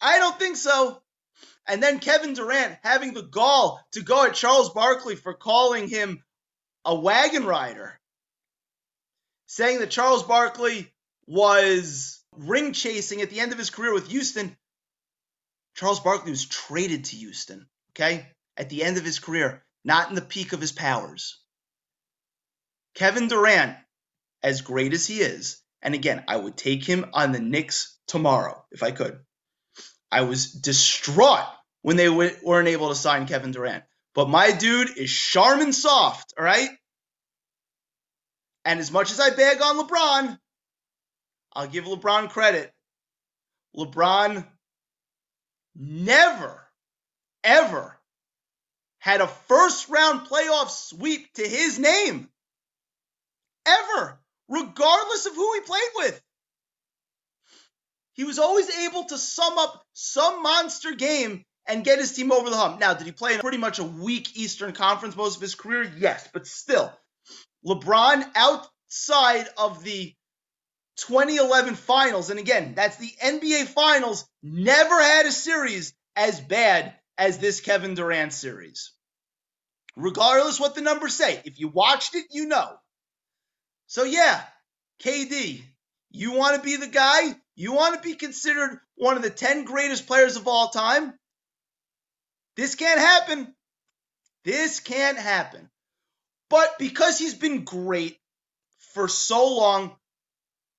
I 0.00 0.18
don't 0.18 0.40
think 0.40 0.56
so. 0.56 1.00
And 1.68 1.80
then 1.80 2.00
Kevin 2.00 2.34
Durant 2.34 2.78
having 2.82 3.14
the 3.14 3.22
gall 3.22 3.80
to 3.92 4.02
go 4.02 4.24
at 4.24 4.34
Charles 4.34 4.70
Barkley 4.70 5.14
for 5.14 5.34
calling 5.34 5.88
him 5.88 6.20
a 6.84 6.96
wagon 6.96 7.44
rider, 7.44 8.00
saying 9.46 9.80
that 9.80 9.90
Charles 9.90 10.22
Barkley 10.22 10.92
was 11.26 12.22
ring 12.32 12.72
chasing 12.72 13.22
at 13.22 13.30
the 13.30 13.40
end 13.40 13.52
of 13.52 13.58
his 13.58 13.70
career 13.70 13.92
with 13.92 14.08
Houston. 14.08 14.56
Charles 15.74 16.00
Barkley 16.00 16.30
was 16.30 16.46
traded 16.46 17.04
to 17.06 17.16
Houston, 17.16 17.66
okay, 17.92 18.26
at 18.56 18.70
the 18.70 18.82
end 18.82 18.96
of 18.96 19.04
his 19.04 19.18
career, 19.18 19.64
not 19.84 20.08
in 20.08 20.14
the 20.14 20.22
peak 20.22 20.52
of 20.52 20.60
his 20.60 20.72
powers. 20.72 21.38
Kevin 22.94 23.28
Durant, 23.28 23.76
as 24.42 24.62
great 24.62 24.94
as 24.94 25.06
he 25.06 25.20
is, 25.20 25.60
and 25.82 25.94
again, 25.94 26.24
I 26.28 26.36
would 26.36 26.56
take 26.56 26.84
him 26.84 27.06
on 27.12 27.32
the 27.32 27.40
Knicks 27.40 27.98
tomorrow 28.08 28.64
if 28.72 28.82
I 28.82 28.90
could. 28.90 29.20
I 30.10 30.22
was 30.22 30.50
distraught 30.52 31.46
when 31.82 31.96
they 31.96 32.06
w- 32.06 32.36
weren't 32.42 32.68
able 32.68 32.88
to 32.88 32.94
sign 32.94 33.26
Kevin 33.26 33.52
Durant. 33.52 33.84
But 34.14 34.30
my 34.30 34.50
dude 34.50 34.96
is 34.96 35.10
Charmin 35.12 35.72
soft, 35.72 36.32
all 36.38 36.44
right? 36.44 36.70
And 38.66 38.80
as 38.80 38.90
much 38.90 39.12
as 39.12 39.20
I 39.20 39.30
bag 39.30 39.62
on 39.62 39.78
LeBron, 39.78 40.38
I'll 41.52 41.68
give 41.68 41.84
LeBron 41.84 42.30
credit. 42.30 42.72
LeBron 43.76 44.44
never, 45.76 46.60
ever 47.44 47.96
had 48.98 49.20
a 49.20 49.28
first 49.28 49.88
round 49.88 50.26
playoff 50.26 50.68
sweep 50.68 51.32
to 51.34 51.46
his 51.46 51.78
name. 51.78 52.28
Ever, 53.64 54.18
regardless 54.48 55.26
of 55.26 55.36
who 55.36 55.54
he 55.54 55.60
played 55.60 55.90
with. 55.94 56.20
He 58.14 58.24
was 58.24 58.40
always 58.40 58.68
able 58.78 59.04
to 59.04 59.16
sum 59.16 59.58
up 59.58 59.80
some 59.92 60.42
monster 60.42 60.92
game 60.92 61.44
and 61.68 61.84
get 61.84 62.00
his 62.00 62.14
team 62.14 62.32
over 62.32 62.50
the 62.50 62.56
hump. 62.56 62.80
Now, 62.80 62.94
did 62.94 63.06
he 63.06 63.12
play 63.12 63.34
in 63.34 63.40
pretty 63.40 63.58
much 63.58 63.78
a 63.78 63.84
weak 63.84 64.36
Eastern 64.36 64.72
Conference 64.72 65.14
most 65.14 65.36
of 65.36 65.42
his 65.42 65.54
career? 65.54 65.84
Yes, 65.98 66.28
but 66.32 66.48
still, 66.48 66.92
LeBron 67.66 68.24
outside 68.34 69.48
of 69.58 69.82
the 69.82 70.14
2011 70.98 71.74
finals, 71.74 72.30
and 72.30 72.38
again, 72.38 72.74
that's 72.74 72.96
the 72.96 73.10
NBA 73.22 73.66
finals, 73.66 74.24
never 74.42 75.02
had 75.02 75.26
a 75.26 75.32
series 75.32 75.92
as 76.14 76.40
bad 76.40 76.94
as 77.18 77.38
this 77.38 77.60
Kevin 77.60 77.94
Durant 77.94 78.32
series. 78.32 78.92
Regardless 79.96 80.60
what 80.60 80.74
the 80.74 80.80
numbers 80.80 81.14
say, 81.14 81.40
if 81.44 81.58
you 81.58 81.68
watched 81.68 82.14
it, 82.14 82.26
you 82.30 82.46
know. 82.46 82.76
So, 83.88 84.04
yeah, 84.04 84.42
KD, 85.02 85.62
you 86.10 86.32
want 86.32 86.56
to 86.56 86.62
be 86.62 86.76
the 86.76 86.86
guy? 86.86 87.34
You 87.54 87.72
want 87.72 87.96
to 87.96 88.08
be 88.08 88.14
considered 88.14 88.78
one 88.96 89.16
of 89.16 89.22
the 89.22 89.30
10 89.30 89.64
greatest 89.64 90.06
players 90.06 90.36
of 90.36 90.46
all 90.46 90.68
time? 90.68 91.14
This 92.56 92.74
can't 92.74 93.00
happen. 93.00 93.54
This 94.44 94.80
can't 94.80 95.18
happen. 95.18 95.68
But 96.48 96.78
because 96.78 97.18
he's 97.18 97.34
been 97.34 97.64
great 97.64 98.18
for 98.94 99.08
so 99.08 99.56
long, 99.56 99.96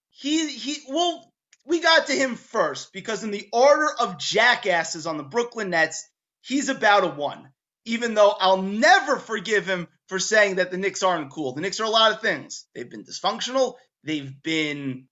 he 0.10 0.48
he 0.48 0.78
well 0.90 1.32
we 1.66 1.82
got 1.82 2.08
to 2.08 2.14
him 2.14 2.36
first 2.36 2.94
because 2.94 3.24
in 3.24 3.32
the 3.32 3.48
order 3.52 3.88
of 4.00 4.18
jackasses 4.18 5.06
on 5.06 5.18
the 5.18 5.24
Brooklyn 5.24 5.70
Nets, 5.70 6.10
he's 6.42 6.70
about 6.70 7.04
a 7.04 7.10
1. 7.10 7.50
Even 7.86 8.14
though 8.14 8.30
I'll 8.30 8.62
never 8.62 9.18
forgive 9.18 9.66
him 9.66 9.88
for 10.08 10.20
saying 10.20 10.56
that 10.56 10.72
the 10.72 10.78
Knicks 10.78 11.04
aren't 11.04 11.32
cool. 11.32 11.54
The 11.54 11.62
Knicks 11.62 11.80
are 11.80 11.86
a 11.86 11.90
lot 11.90 12.14
of 12.14 12.22
things. 12.22 12.66
They've 12.74 12.90
been 12.90 13.04
dysfunctional, 13.04 13.76
they've 14.04 14.32
been 14.44 15.08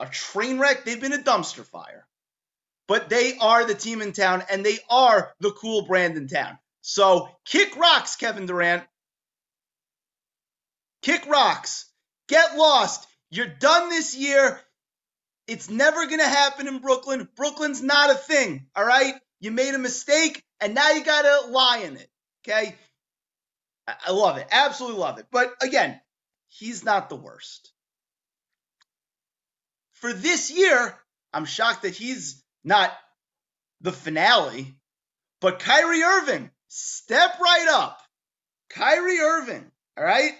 a 0.00 0.06
train 0.06 0.58
wreck, 0.58 0.84
they've 0.84 1.00
been 1.00 1.12
a 1.12 1.18
dumpster 1.18 1.64
fire. 1.64 2.06
But 2.88 3.08
they 3.08 3.36
are 3.38 3.64
the 3.64 3.74
team 3.74 4.02
in 4.02 4.12
town 4.12 4.42
and 4.50 4.64
they 4.64 4.78
are 4.90 5.32
the 5.40 5.52
cool 5.52 5.86
brand 5.86 6.16
in 6.16 6.28
town. 6.28 6.58
So 6.80 7.28
kick 7.44 7.76
rocks, 7.76 8.16
Kevin 8.16 8.46
Durant. 8.46 8.84
Kick 11.02 11.26
rocks. 11.26 11.86
Get 12.28 12.56
lost. 12.56 13.06
You're 13.30 13.46
done 13.46 13.90
this 13.90 14.16
year. 14.16 14.60
It's 15.46 15.68
never 15.68 16.06
going 16.06 16.20
to 16.20 16.24
happen 16.24 16.68
in 16.68 16.78
Brooklyn. 16.78 17.28
Brooklyn's 17.36 17.82
not 17.82 18.10
a 18.10 18.14
thing, 18.14 18.66
all 18.76 18.84
right? 18.84 19.14
You 19.40 19.50
made 19.50 19.74
a 19.74 19.78
mistake 19.78 20.42
and 20.60 20.74
now 20.74 20.92
you 20.92 21.04
got 21.04 21.22
to 21.22 21.50
lie 21.50 21.78
in 21.78 21.96
it, 21.96 22.08
okay? 22.46 22.76
I 23.88 24.12
love 24.12 24.36
it. 24.36 24.46
Absolutely 24.50 25.00
love 25.00 25.18
it. 25.18 25.26
But 25.32 25.52
again, 25.60 26.00
he's 26.48 26.84
not 26.84 27.08
the 27.08 27.16
worst 27.16 27.72
for 30.02 30.12
this 30.12 30.50
year, 30.50 30.98
I'm 31.32 31.44
shocked 31.44 31.82
that 31.82 31.94
he's 31.94 32.42
not 32.64 32.92
the 33.80 33.92
finale. 33.92 34.74
But 35.40 35.60
Kyrie 35.60 36.02
Irving, 36.02 36.50
step 36.66 37.38
right 37.40 37.68
up. 37.70 38.00
Kyrie 38.68 39.20
Irving, 39.20 39.70
all 39.96 40.04
right? 40.04 40.32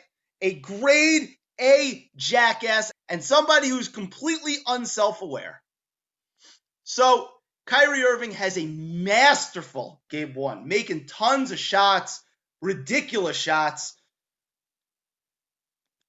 A 0.43 0.55
grade 0.55 1.31
A 1.59 2.11
jackass 2.17 2.93
and 3.09 3.25
somebody 3.25 3.69
who's 3.69 3.89
completely 3.89 4.57
unself 4.67 5.23
aware. 5.23 5.63
So, 6.85 7.31
Kyrie 7.67 8.03
Irving 8.03 8.33
has 8.33 8.59
a 8.59 8.67
masterful 8.67 10.03
game 10.11 10.35
one, 10.35 10.67
making 10.67 11.07
tons 11.07 11.53
of 11.53 11.59
shots, 11.59 12.21
ridiculous 12.61 13.37
shots, 13.37 13.95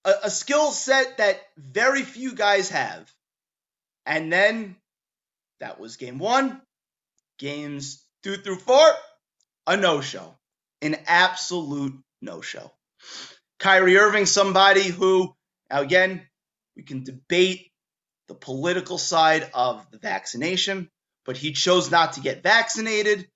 a, 0.03 0.13
a 0.23 0.29
skill 0.29 0.71
set 0.71 1.17
that 1.17 1.39
very 1.57 2.01
few 2.01 2.33
guys 2.33 2.69
have. 2.69 3.11
And 4.05 4.33
then 4.33 4.75
that 5.59 5.79
was 5.79 5.97
game 5.97 6.19
one. 6.19 6.61
Games 7.39 8.03
two 8.23 8.37
through 8.37 8.57
four, 8.57 8.91
a 9.67 9.77
no 9.77 10.01
show, 10.01 10.37
an 10.81 10.95
absolute 11.07 11.97
no 12.21 12.41
show. 12.41 12.71
Kyrie 13.63 13.97
Irving, 13.97 14.25
somebody 14.25 14.83
who, 14.83 15.33
again, 15.71 16.21
we 16.75 16.83
can 16.83 17.03
debate 17.03 17.71
the 18.27 18.35
political 18.35 18.97
side 18.97 19.49
of 19.53 19.89
the 19.89 19.97
vaccination, 19.97 20.89
but 21.25 21.37
he 21.37 21.53
chose 21.53 21.89
not 21.89 22.13
to 22.13 22.19
get 22.19 22.43
vaccinated 22.43 23.27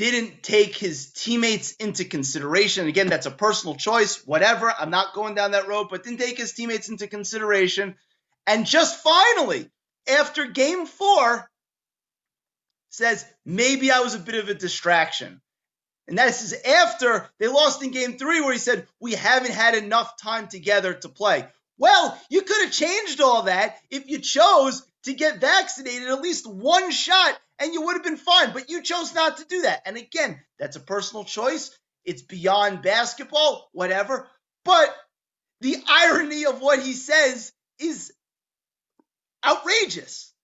didn't 0.00 0.42
take 0.42 0.74
his 0.74 1.12
teammates 1.12 1.72
into 1.72 2.06
consideration. 2.06 2.88
Again, 2.88 3.08
that's 3.08 3.26
a 3.26 3.30
personal 3.30 3.76
choice, 3.76 4.26
whatever. 4.26 4.72
I'm 4.78 4.88
not 4.88 5.12
going 5.12 5.34
down 5.34 5.50
that 5.50 5.68
road, 5.68 5.88
but 5.90 6.04
didn't 6.04 6.20
take 6.20 6.38
his 6.38 6.54
teammates 6.54 6.88
into 6.88 7.06
consideration. 7.06 7.96
And 8.46 8.64
just 8.64 9.02
finally, 9.02 9.70
after 10.10 10.46
game 10.46 10.86
four, 10.86 11.50
says, 12.88 13.26
maybe 13.44 13.90
I 13.90 14.00
was 14.00 14.14
a 14.14 14.18
bit 14.18 14.36
of 14.36 14.48
a 14.48 14.54
distraction. 14.54 15.42
And 16.10 16.18
this 16.18 16.42
is 16.42 16.52
after 16.64 17.30
they 17.38 17.46
lost 17.46 17.84
in 17.84 17.92
game 17.92 18.18
three, 18.18 18.40
where 18.40 18.52
he 18.52 18.58
said, 18.58 18.88
We 18.98 19.12
haven't 19.12 19.52
had 19.52 19.76
enough 19.76 20.20
time 20.20 20.48
together 20.48 20.92
to 20.92 21.08
play. 21.08 21.46
Well, 21.78 22.20
you 22.28 22.42
could 22.42 22.64
have 22.64 22.72
changed 22.72 23.20
all 23.20 23.42
that 23.42 23.78
if 23.90 24.08
you 24.08 24.18
chose 24.18 24.84
to 25.04 25.14
get 25.14 25.40
vaccinated 25.40 26.08
at 26.08 26.20
least 26.20 26.48
one 26.48 26.90
shot 26.90 27.38
and 27.60 27.72
you 27.72 27.82
would 27.82 27.94
have 27.94 28.02
been 28.02 28.16
fine. 28.16 28.52
But 28.52 28.68
you 28.68 28.82
chose 28.82 29.14
not 29.14 29.36
to 29.36 29.44
do 29.44 29.62
that. 29.62 29.82
And 29.86 29.96
again, 29.96 30.40
that's 30.58 30.74
a 30.74 30.80
personal 30.80 31.22
choice. 31.22 31.70
It's 32.04 32.22
beyond 32.22 32.82
basketball, 32.82 33.68
whatever. 33.70 34.28
But 34.64 34.92
the 35.60 35.76
irony 35.88 36.44
of 36.46 36.60
what 36.60 36.80
he 36.80 36.92
says 36.92 37.52
is 37.78 38.12
outrageous. 39.46 40.34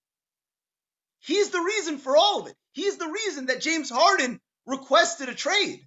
He's 1.19 1.51
the 1.51 1.61
reason 1.61 1.99
for 1.99 2.17
all 2.17 2.43
of 2.43 2.47
it. 2.47 2.55
He's 2.71 2.99
the 2.99 3.11
reason 3.11 3.47
that 3.47 3.63
James 3.63 3.91
Harden 3.91 4.41
requested 4.67 5.29
a 5.29 5.35
trade. 5.35 5.81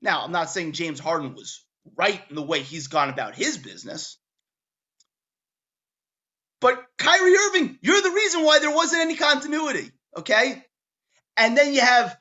Now, 0.00 0.24
I'm 0.24 0.32
not 0.32 0.50
saying 0.50 0.72
James 0.72 1.00
Harden 1.00 1.34
was 1.34 1.64
right 1.96 2.20
in 2.28 2.36
the 2.36 2.42
way 2.42 2.60
he's 2.60 2.88
gone 2.88 3.08
about 3.08 3.34
his 3.34 3.58
business. 3.58 4.18
But 6.60 6.82
Kyrie 6.96 7.36
Irving, 7.36 7.78
you're 7.82 8.00
the 8.00 8.10
reason 8.10 8.44
why 8.44 8.60
there 8.60 8.74
wasn't 8.74 9.02
any 9.02 9.16
continuity, 9.16 9.90
okay? 10.16 10.64
And 11.36 11.56
then 11.56 11.74
you 11.74 11.80
have 11.80 12.16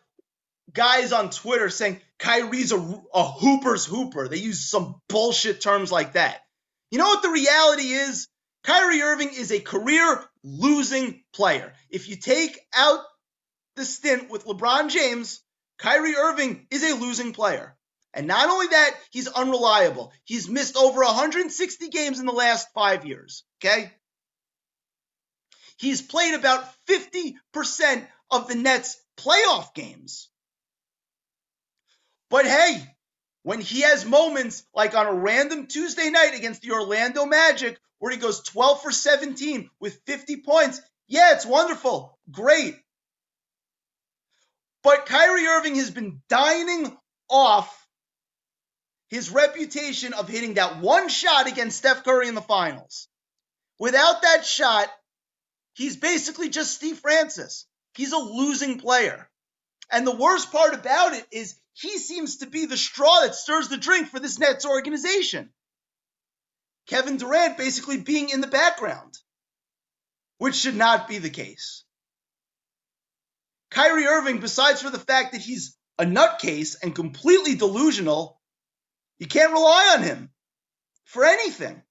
guys 0.74 1.12
on 1.12 1.30
Twitter 1.30 1.70
saying 1.70 2.00
Kyrie's 2.18 2.72
a, 2.72 3.02
a 3.14 3.24
hooper's 3.24 3.86
hooper. 3.86 4.28
They 4.28 4.38
use 4.38 4.70
some 4.70 4.96
bullshit 5.10 5.62
terms 5.62 5.92
like 5.92 6.14
that. 6.14 6.42
You 6.90 6.98
know 6.98 7.06
what 7.06 7.22
the 7.22 7.30
reality 7.30 7.92
is? 7.92 8.28
Kyrie 8.64 9.02
Irving 9.02 9.30
is 9.30 9.52
a 9.52 9.60
career 9.60 10.24
losing 10.44 11.24
player. 11.34 11.74
If 11.90 12.10
you 12.10 12.16
take 12.16 12.60
out 12.76 13.00
the 13.76 13.86
stint 13.86 14.30
with 14.30 14.46
LeBron 14.46 14.90
James, 14.90 15.42
Kyrie 15.78 16.16
Irving 16.16 16.68
is 16.70 16.84
a 16.84 16.96
losing 16.96 17.34
player. 17.34 17.76
And 18.14 18.28
not 18.28 18.50
only 18.50 18.68
that, 18.68 18.92
he's 19.10 19.28
unreliable. 19.28 20.12
He's 20.26 20.50
missed 20.50 20.76
over 20.76 21.02
160 21.02 21.90
games 21.90 22.20
in 22.20 22.26
the 22.26 22.34
last 22.34 22.68
five 22.74 23.06
years. 23.06 23.44
Okay? 23.64 23.92
He's 25.78 26.02
played 26.02 26.36
about 26.36 26.66
50% 26.88 28.08
of 28.30 28.48
the 28.48 28.56
Nets' 28.56 29.02
playoff 29.18 29.74
games. 29.74 30.30
But 32.30 32.46
hey, 32.46 32.86
when 33.44 33.60
he 33.60 33.82
has 33.82 34.06
moments 34.06 34.64
like 34.74 34.94
on 34.96 35.08
a 35.08 35.14
random 35.14 35.68
Tuesday 35.68 36.10
night 36.10 36.36
against 36.36 36.62
the 36.62 36.72
Orlando 36.72 37.26
Magic, 37.26 37.80
where 38.00 38.12
he 38.12 38.18
goes 38.18 38.42
12 38.42 38.82
for 38.82 38.92
17 38.92 39.70
with 39.80 40.02
50 40.06 40.38
points, 40.38 40.82
yeah, 41.08 41.34
it's 41.34 41.46
wonderful. 41.46 42.18
Great. 42.30 42.76
But 44.84 45.06
Kyrie 45.06 45.46
Irving 45.46 45.76
has 45.76 45.92
been 45.92 46.22
dining 46.28 46.98
off 47.30 47.78
his 49.10 49.30
reputation 49.30 50.14
of 50.14 50.28
hitting 50.28 50.56
that 50.56 50.80
one 50.80 51.10
shot 51.10 51.48
against 51.48 51.78
Steph 51.78 52.04
Curry 52.04 52.28
in 52.28 52.36
the 52.36 52.42
finals. 52.42 53.08
Without 53.78 54.22
that 54.22 54.46
shot, 54.46 54.90
He's 55.74 55.96
basically 55.96 56.50
just 56.50 56.76
Steve 56.76 57.00
Francis. 57.00 57.66
He's 57.96 58.12
a 58.12 58.18
losing 58.18 58.80
player. 58.80 59.30
And 59.92 60.06
the 60.06 60.16
worst 60.16 60.52
part 60.52 60.74
about 60.74 61.14
it 61.14 61.26
is 61.32 61.60
he 61.74 61.98
seems 61.98 62.38
to 62.38 62.48
be 62.48 62.66
the 62.66 62.78
straw 62.78 63.22
that 63.22 63.36
stirs 63.36 63.70
the 63.70 63.78
drink 63.78 64.10
for 64.10 64.20
this 64.20 64.40
Nets 64.40 64.66
organization. 64.66 65.50
Kevin 66.88 67.18
Durant 67.18 67.58
basically 67.58 68.02
being 68.02 68.30
in 68.30 68.42
the 68.42 68.48
background, 68.48 69.18
which 70.38 70.56
should 70.56 70.76
not 70.76 71.08
be 71.08 71.20
the 71.20 71.30
case. 71.30 71.84
Kyrie 73.72 74.06
Irving, 74.06 74.40
besides 74.40 74.82
for 74.82 74.90
the 74.90 75.00
fact 75.00 75.32
that 75.32 75.42
he's 75.42 75.78
a 75.98 76.06
nutcase 76.06 76.76
and 76.82 76.94
completely 76.94 77.56
delusional, 77.56 78.40
you 79.18 79.28
can't 79.28 79.52
rely 79.52 79.96
on 79.98 80.04
him 80.04 80.30
for 81.06 81.26
anything. 81.26 81.82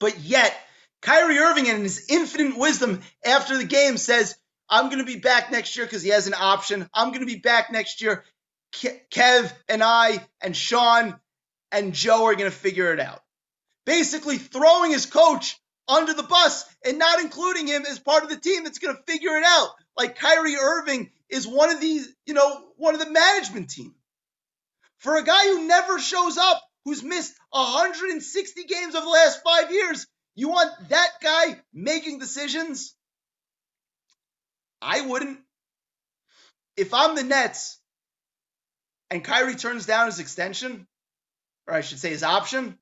But 0.00 0.20
yet, 0.20 0.54
Kyrie 1.02 1.38
Irving, 1.38 1.66
in 1.66 1.82
his 1.82 2.06
infinite 2.08 2.58
wisdom 2.58 3.02
after 3.24 3.56
the 3.58 3.64
game, 3.64 3.96
says, 3.96 4.36
I'm 4.68 4.86
going 4.86 4.98
to 4.98 5.04
be 5.04 5.18
back 5.18 5.50
next 5.50 5.76
year 5.76 5.86
because 5.86 6.02
he 6.02 6.10
has 6.10 6.26
an 6.26 6.34
option. 6.34 6.88
I'm 6.92 7.08
going 7.08 7.20
to 7.20 7.26
be 7.26 7.38
back 7.38 7.70
next 7.70 8.00
year. 8.02 8.24
Kev 8.72 9.52
and 9.68 9.82
I 9.82 10.26
and 10.42 10.56
Sean 10.56 11.18
and 11.72 11.94
Joe 11.94 12.26
are 12.26 12.34
going 12.34 12.50
to 12.50 12.56
figure 12.56 12.92
it 12.92 13.00
out. 13.00 13.20
Basically, 13.86 14.36
throwing 14.36 14.90
his 14.90 15.06
coach 15.06 15.58
under 15.88 16.12
the 16.12 16.22
bus 16.22 16.64
and 16.84 16.98
not 16.98 17.20
including 17.20 17.66
him 17.66 17.84
as 17.88 17.98
part 17.98 18.22
of 18.22 18.30
the 18.30 18.36
team 18.36 18.64
that's 18.64 18.78
going 18.78 18.94
to 18.94 19.02
figure 19.10 19.36
it 19.36 19.44
out. 19.44 19.70
Like 19.96 20.18
Kyrie 20.18 20.56
Irving 20.56 21.10
is 21.28 21.46
one 21.46 21.70
of 21.70 21.80
these, 21.80 22.08
you 22.26 22.34
know, 22.34 22.64
one 22.76 22.94
of 22.94 23.00
the 23.00 23.10
management 23.10 23.70
team. 23.70 23.94
For 24.98 25.16
a 25.16 25.24
guy 25.24 25.44
who 25.44 25.66
never 25.66 25.98
shows 25.98 26.36
up, 26.38 26.62
who's 26.84 27.02
missed 27.02 27.34
160 27.50 28.64
games 28.64 28.94
over 28.94 29.04
the 29.04 29.10
last 29.10 29.40
five 29.44 29.72
years, 29.72 30.06
you 30.34 30.48
want 30.48 30.70
that 30.88 31.08
guy 31.22 31.60
making 31.72 32.18
decisions? 32.18 32.94
I 34.80 35.00
wouldn't. 35.00 35.38
If 36.76 36.94
I'm 36.94 37.16
the 37.16 37.24
Nets 37.24 37.78
and 39.10 39.24
Kyrie 39.24 39.56
turns 39.56 39.86
down 39.86 40.06
his 40.06 40.20
extension, 40.20 40.86
or 41.66 41.74
I 41.74 41.80
should 41.80 41.98
say 41.98 42.10
his 42.10 42.22
option, 42.22 42.78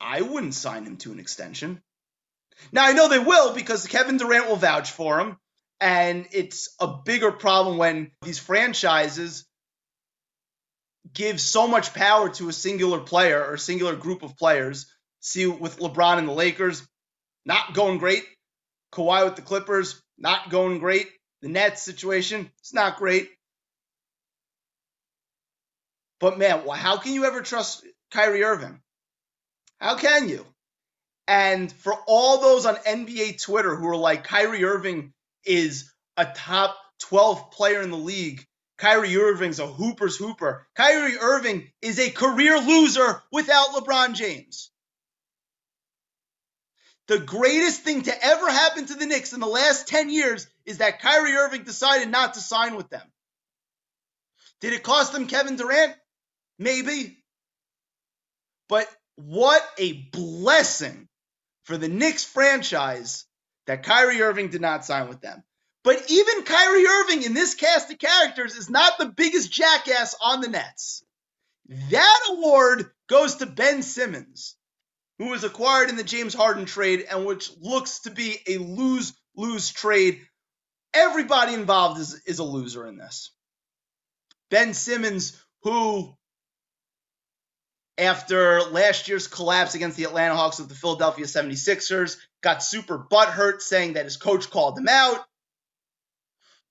I 0.00 0.20
wouldn't 0.20 0.54
sign 0.54 0.84
him 0.84 0.96
to 0.98 1.12
an 1.12 1.18
extension. 1.18 1.82
Now 2.72 2.86
I 2.86 2.92
know 2.92 3.08
they 3.08 3.18
will 3.18 3.54
because 3.54 3.86
Kevin 3.86 4.16
Durant 4.16 4.48
will 4.48 4.56
vouch 4.56 4.90
for 4.90 5.20
him, 5.20 5.36
and 5.80 6.26
it's 6.32 6.74
a 6.80 6.86
bigger 6.86 7.32
problem 7.32 7.78
when 7.78 8.10
these 8.22 8.38
franchises 8.38 9.46
give 11.12 11.40
so 11.40 11.66
much 11.66 11.94
power 11.94 12.28
to 12.30 12.48
a 12.48 12.52
singular 12.52 13.00
player 13.00 13.44
or 13.44 13.54
a 13.54 13.58
singular 13.58 13.96
group 13.96 14.22
of 14.22 14.36
players 14.36 14.86
See 15.24 15.46
with 15.46 15.78
LeBron 15.78 16.18
and 16.18 16.28
the 16.28 16.32
Lakers, 16.32 16.86
not 17.46 17.72
going 17.72 17.96
great. 17.96 18.24
Kawhi 18.92 19.24
with 19.24 19.36
the 19.36 19.42
Clippers, 19.42 20.02
not 20.18 20.50
going 20.50 20.80
great. 20.80 21.08
The 21.40 21.48
Nets 21.48 21.82
situation, 21.82 22.50
it's 22.58 22.74
not 22.74 22.98
great. 22.98 23.30
But 26.20 26.38
man, 26.38 26.68
how 26.68 26.98
can 26.98 27.14
you 27.14 27.24
ever 27.24 27.40
trust 27.40 27.86
Kyrie 28.10 28.44
Irving? 28.44 28.82
How 29.80 29.96
can 29.96 30.28
you? 30.28 30.46
And 31.26 31.72
for 31.72 31.94
all 32.06 32.40
those 32.40 32.66
on 32.66 32.76
NBA 32.76 33.42
Twitter 33.42 33.74
who 33.74 33.88
are 33.88 33.96
like, 33.96 34.24
Kyrie 34.24 34.64
Irving 34.64 35.12
is 35.44 35.90
a 36.16 36.26
top 36.26 36.76
12 37.00 37.50
player 37.50 37.82
in 37.82 37.90
the 37.90 37.96
league. 37.96 38.44
Kyrie 38.76 39.16
Irving's 39.16 39.60
a 39.60 39.66
hooper's 39.66 40.16
hooper. 40.16 40.66
Kyrie 40.74 41.18
Irving 41.18 41.70
is 41.80 41.98
a 41.98 42.10
career 42.10 42.58
loser 42.58 43.22
without 43.32 43.68
LeBron 43.68 44.14
James. 44.14 44.70
The 47.06 47.18
greatest 47.18 47.82
thing 47.82 48.02
to 48.02 48.24
ever 48.24 48.50
happen 48.50 48.86
to 48.86 48.94
the 48.94 49.06
Knicks 49.06 49.32
in 49.32 49.40
the 49.40 49.46
last 49.46 49.88
10 49.88 50.10
years 50.10 50.46
is 50.64 50.78
that 50.78 51.00
Kyrie 51.00 51.36
Irving 51.36 51.64
decided 51.64 52.08
not 52.08 52.34
to 52.34 52.40
sign 52.40 52.76
with 52.76 52.88
them. 52.88 53.06
Did 54.60 54.72
it 54.72 54.82
cost 54.82 55.12
them 55.12 55.26
Kevin 55.26 55.56
Durant? 55.56 55.94
Maybe. 56.58 57.18
But 58.68 58.88
what 59.16 59.62
a 59.78 59.92
blessing 60.12 61.08
for 61.64 61.76
the 61.76 61.88
Knicks 61.88 62.24
franchise 62.24 63.26
that 63.66 63.82
Kyrie 63.82 64.20
Irving 64.22 64.48
did 64.48 64.60
not 64.60 64.84
sign 64.84 65.08
with 65.08 65.20
them. 65.20 65.42
But 65.82 66.10
even 66.10 66.44
Kyrie 66.44 66.86
Irving 66.86 67.22
in 67.24 67.34
this 67.34 67.54
cast 67.54 67.90
of 67.90 67.98
characters 67.98 68.56
is 68.56 68.70
not 68.70 68.98
the 68.98 69.06
biggest 69.06 69.52
jackass 69.52 70.14
on 70.20 70.40
the 70.40 70.48
Nets. 70.48 71.04
That 71.90 72.20
award 72.30 72.90
goes 73.08 73.36
to 73.36 73.46
Ben 73.46 73.82
Simmons 73.82 74.56
who 75.18 75.26
was 75.30 75.44
acquired 75.44 75.90
in 75.90 75.96
the 75.96 76.04
James 76.04 76.34
Harden 76.34 76.64
trade 76.64 77.06
and 77.08 77.24
which 77.24 77.50
looks 77.60 78.00
to 78.00 78.10
be 78.10 78.38
a 78.46 78.58
lose 78.58 79.12
lose 79.36 79.72
trade. 79.72 80.20
Everybody 80.92 81.54
involved 81.54 82.00
is, 82.00 82.22
is 82.26 82.38
a 82.38 82.44
loser 82.44 82.86
in 82.86 82.96
this. 82.96 83.32
Ben 84.50 84.74
Simmons, 84.74 85.40
who 85.62 86.14
after 87.96 88.60
last 88.62 89.08
year's 89.08 89.28
collapse 89.28 89.74
against 89.74 89.96
the 89.96 90.04
Atlanta 90.04 90.34
Hawks 90.34 90.58
with 90.58 90.68
the 90.68 90.74
Philadelphia 90.74 91.26
76ers, 91.26 92.16
got 92.42 92.62
super 92.62 92.98
butthurt 92.98 93.60
saying 93.60 93.94
that 93.94 94.04
his 94.04 94.16
coach 94.16 94.50
called 94.50 94.78
him 94.78 94.88
out. 94.88 95.24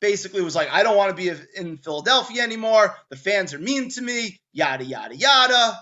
Basically, 0.02 0.42
was 0.42 0.56
like, 0.56 0.70
I 0.70 0.84
don't 0.84 0.98
want 0.98 1.16
to 1.16 1.16
be 1.16 1.32
in 1.56 1.78
Philadelphia 1.78 2.44
anymore. 2.44 2.94
The 3.10 3.16
fans 3.16 3.54
are 3.54 3.60
mean 3.60 3.90
to 3.92 4.02
me, 4.02 4.38
yada, 4.52 4.84
yada, 4.84 5.16
yada. 5.16 5.80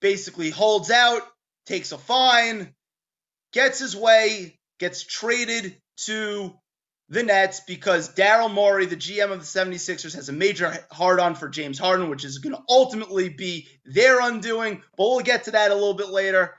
Basically, 0.00 0.48
holds 0.48 0.90
out, 0.90 1.20
takes 1.66 1.92
a 1.92 1.98
fine, 1.98 2.74
gets 3.52 3.78
his 3.78 3.94
way, 3.94 4.58
gets 4.78 5.04
traded 5.04 5.76
to 5.98 6.54
the 7.10 7.24
Nets 7.24 7.60
because 7.66 8.14
Daryl 8.14 8.52
Morey, 8.52 8.86
the 8.86 8.96
GM 8.96 9.32
of 9.32 9.40
the 9.40 9.44
76ers, 9.44 10.14
has 10.14 10.28
a 10.28 10.32
major 10.32 10.72
hard 10.92 11.18
on 11.18 11.34
for 11.34 11.48
James 11.48 11.78
Harden, 11.78 12.08
which 12.08 12.24
is 12.24 12.38
going 12.38 12.54
to 12.54 12.62
ultimately 12.68 13.28
be 13.28 13.66
their 13.84 14.20
undoing. 14.20 14.82
But 14.96 15.08
we'll 15.08 15.20
get 15.20 15.44
to 15.44 15.50
that 15.50 15.72
a 15.72 15.74
little 15.74 15.94
bit 15.94 16.08
later. 16.08 16.54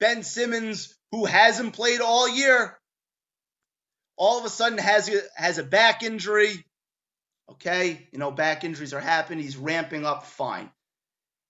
Ben 0.00 0.24
Simmons, 0.24 0.92
who 1.12 1.24
hasn't 1.24 1.74
played 1.74 2.00
all 2.00 2.28
year, 2.28 2.76
all 4.16 4.40
of 4.40 4.44
a 4.44 4.50
sudden 4.50 4.78
has 4.78 5.08
a, 5.08 5.20
has 5.36 5.58
a 5.58 5.64
back 5.64 6.02
injury. 6.02 6.64
Okay, 7.48 8.08
you 8.12 8.18
know, 8.18 8.32
back 8.32 8.64
injuries 8.64 8.94
are 8.94 9.00
happening. 9.00 9.44
He's 9.44 9.56
ramping 9.56 10.04
up 10.04 10.26
fine. 10.26 10.68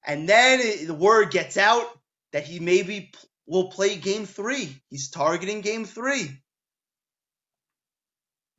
And 0.04 0.28
then 0.28 0.60
it, 0.60 0.86
the 0.86 0.94
word 0.94 1.30
gets 1.30 1.56
out 1.56 1.86
that 2.32 2.44
he 2.44 2.60
maybe 2.60 3.12
will 3.46 3.70
play 3.70 3.96
game 3.96 4.26
three. 4.26 4.76
He's 4.90 5.10
targeting 5.10 5.62
game 5.62 5.86
three. 5.86 6.30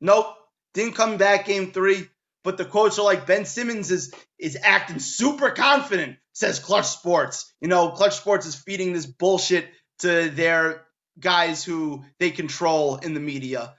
Nope, 0.04 0.36
didn't 0.74 0.96
come 0.96 1.16
back 1.16 1.46
game 1.46 1.72
three. 1.72 2.06
But 2.42 2.58
the 2.58 2.66
quotes 2.66 2.98
are 2.98 3.04
like 3.06 3.26
Ben 3.26 3.46
Simmons 3.46 3.90
is 3.90 4.12
is 4.38 4.58
acting 4.62 4.98
super 4.98 5.48
confident, 5.48 6.18
says 6.34 6.58
Clutch 6.58 6.88
Sports. 6.88 7.50
You 7.62 7.68
know, 7.68 7.88
Clutch 7.92 8.14
Sports 8.14 8.44
is 8.44 8.54
feeding 8.54 8.92
this 8.92 9.06
bullshit 9.06 9.66
to 10.00 10.28
their 10.28 10.82
guys 11.18 11.64
who 11.64 12.04
they 12.18 12.30
control 12.30 12.96
in 12.96 13.14
the 13.14 13.20
media. 13.20 13.76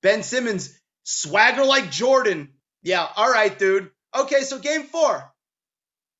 Ben 0.00 0.22
Simmons, 0.22 0.74
swagger 1.04 1.66
like 1.66 1.90
Jordan. 1.90 2.54
Yeah, 2.82 3.06
all 3.14 3.30
right, 3.30 3.58
dude. 3.58 3.90
Okay, 4.18 4.40
so 4.44 4.58
game 4.58 4.84
four. 4.84 5.30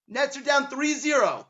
Nets 0.06 0.36
are 0.36 0.42
down 0.42 0.68
3 0.68 0.92
0. 0.92 1.46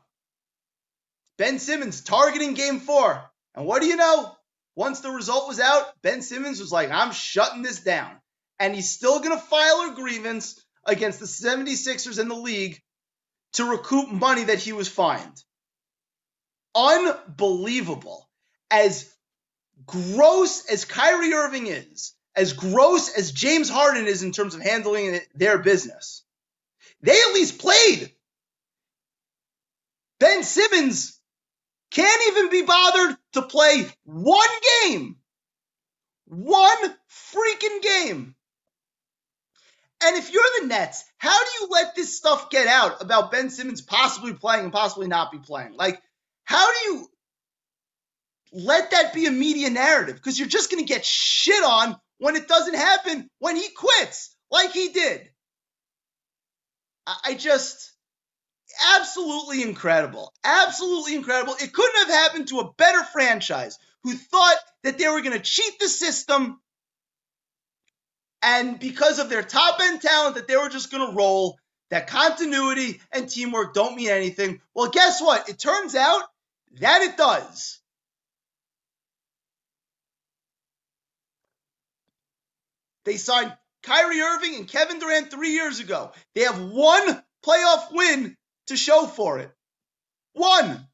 Ben 1.37 1.59
Simmons 1.59 1.99
targeting 1.99 2.53
game 2.53 2.79
four. 2.79 3.21
And 3.53 3.65
what 3.65 3.81
do 3.81 3.87
you 3.89 3.97
know? 3.97 4.36
Once 4.77 4.99
the 4.99 5.09
result 5.09 5.47
was 5.47 5.59
out, 5.59 5.91
Ben 6.03 6.21
Simmons 6.21 6.59
was 6.59 6.71
like, 6.71 6.91
I'm 6.91 7.11
shutting 7.11 7.63
this 7.63 7.79
down. 7.79 8.11
And 8.59 8.75
he's 8.75 8.91
still 8.91 9.19
going 9.21 9.31
to 9.31 9.43
file 9.43 9.89
a 9.89 9.95
grievance 9.95 10.63
against 10.85 11.19
the 11.19 11.25
76ers 11.25 12.19
and 12.19 12.29
the 12.29 12.35
league 12.35 12.79
to 13.53 13.65
recoup 13.65 14.11
money 14.11 14.43
that 14.43 14.59
he 14.59 14.73
was 14.73 14.87
fined. 14.87 15.43
Unbelievable. 16.75 18.29
As 18.69 19.11
gross 19.87 20.69
as 20.71 20.85
Kyrie 20.85 21.33
Irving 21.33 21.65
is, 21.65 22.13
as 22.35 22.53
gross 22.53 23.09
as 23.17 23.31
James 23.31 23.69
Harden 23.69 24.05
is 24.05 24.21
in 24.21 24.31
terms 24.31 24.53
of 24.53 24.61
handling 24.61 25.19
their 25.33 25.57
business, 25.57 26.23
they 27.01 27.19
at 27.19 27.33
least 27.33 27.57
played. 27.57 28.11
Ben 30.19 30.43
Simmons 30.43 31.16
can't 31.91 32.21
even 32.29 32.49
be 32.49 32.63
bothered 32.63 33.17
to 33.33 33.41
play 33.43 33.87
one 34.03 34.49
game. 34.83 35.15
One 36.25 36.95
freaking 37.09 37.81
game. 37.81 38.35
And 40.03 40.17
if 40.17 40.31
you're 40.31 40.43
the 40.61 40.67
Nets, 40.67 41.03
how 41.17 41.37
do 41.37 41.49
you 41.59 41.69
let 41.71 41.95
this 41.95 42.15
stuff 42.15 42.49
get 42.49 42.67
out 42.67 43.01
about 43.01 43.31
Ben 43.31 43.49
Simmons 43.49 43.81
possibly 43.81 44.33
playing 44.33 44.65
and 44.65 44.73
possibly 44.73 45.07
not 45.07 45.31
be 45.31 45.39
playing? 45.39 45.73
Like, 45.73 45.99
how 46.43 46.67
do 46.71 46.91
you 46.91 47.07
let 48.51 48.91
that 48.91 49.13
be 49.13 49.25
a 49.25 49.31
media 49.31 49.69
narrative? 49.69 50.15
Because 50.15 50.37
you're 50.37 50.47
just 50.47 50.69
going 50.69 50.85
to 50.85 50.93
get 50.93 51.05
shit 51.05 51.63
on 51.63 51.97
when 52.19 52.35
it 52.35 52.47
doesn't 52.47 52.75
happen 52.75 53.29
when 53.39 53.55
he 53.55 53.69
quits, 53.69 54.35
like 54.51 54.71
he 54.71 54.89
did. 54.89 55.29
I 57.23 57.35
just 57.35 57.93
absolutely 58.95 59.63
incredible. 59.63 60.33
Absolutely 60.43 61.15
incredible. 61.15 61.55
It 61.61 61.73
couldn't 61.73 62.07
have 62.07 62.09
happened 62.09 62.47
to 62.49 62.59
a 62.59 62.71
better 62.73 63.03
franchise 63.03 63.77
who 64.03 64.13
thought 64.13 64.57
that 64.83 64.97
they 64.97 65.07
were 65.07 65.21
going 65.21 65.37
to 65.37 65.43
cheat 65.43 65.79
the 65.79 65.89
system 65.89 66.59
and 68.41 68.79
because 68.79 69.19
of 69.19 69.29
their 69.29 69.43
top 69.43 69.79
end 69.81 70.01
talent 70.01 70.35
that 70.35 70.47
they 70.47 70.55
were 70.55 70.69
just 70.69 70.91
going 70.91 71.09
to 71.09 71.15
roll 71.15 71.57
that 71.89 72.07
continuity 72.07 73.01
and 73.11 73.29
teamwork 73.29 73.73
don't 73.73 73.95
mean 73.95 74.09
anything. 74.09 74.61
Well, 74.73 74.89
guess 74.89 75.21
what? 75.21 75.49
It 75.49 75.57
turns 75.57 75.95
out 75.95 76.21
that 76.79 77.01
it 77.01 77.17
does. 77.17 77.79
They 83.05 83.17
signed 83.17 83.55
Kyrie 83.83 84.19
Irving 84.19 84.55
and 84.55 84.67
Kevin 84.67 84.99
Durant 84.99 85.31
three 85.31 85.51
years 85.51 85.79
ago. 85.79 86.11
They 86.35 86.41
have 86.41 86.61
one 86.61 87.23
playoff 87.45 87.91
win 87.91 88.35
to 88.67 88.77
show 88.77 89.05
for 89.05 89.39
it. 89.39 89.51
One. 90.33 90.87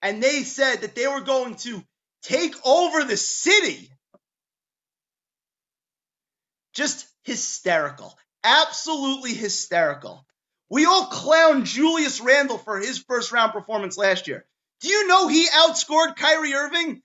And 0.00 0.22
they 0.22 0.42
said 0.42 0.82
that 0.82 0.94
they 0.94 1.06
were 1.06 1.20
going 1.20 1.56
to 1.56 1.82
take 2.22 2.54
over 2.66 3.04
the 3.04 3.16
city. 3.16 3.90
Just 6.74 7.06
hysterical. 7.24 8.16
Absolutely 8.42 9.34
hysterical. 9.34 10.26
We 10.68 10.86
all 10.86 11.06
clown 11.06 11.64
Julius 11.64 12.20
Randle 12.20 12.58
for 12.58 12.78
his 12.78 12.98
first 12.98 13.30
round 13.30 13.52
performance 13.52 13.98
last 13.98 14.26
year. 14.26 14.46
Do 14.80 14.88
you 14.88 15.06
know 15.06 15.28
he 15.28 15.46
outscored 15.46 16.16
Kyrie 16.16 16.54
Irving 16.54 17.02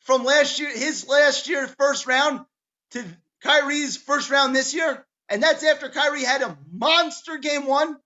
from 0.00 0.24
last 0.24 0.58
year, 0.58 0.70
his 0.70 1.08
last 1.08 1.48
year 1.48 1.66
first 1.78 2.06
round 2.06 2.44
to 2.90 3.04
Kyrie's 3.42 3.96
first 3.96 4.30
round 4.30 4.54
this 4.54 4.74
year? 4.74 5.05
And 5.28 5.42
that's 5.42 5.64
after 5.64 5.88
Kyrie 5.88 6.24
had 6.24 6.42
a 6.42 6.56
monster 6.72 7.38
game 7.38 7.66
one. 7.66 7.96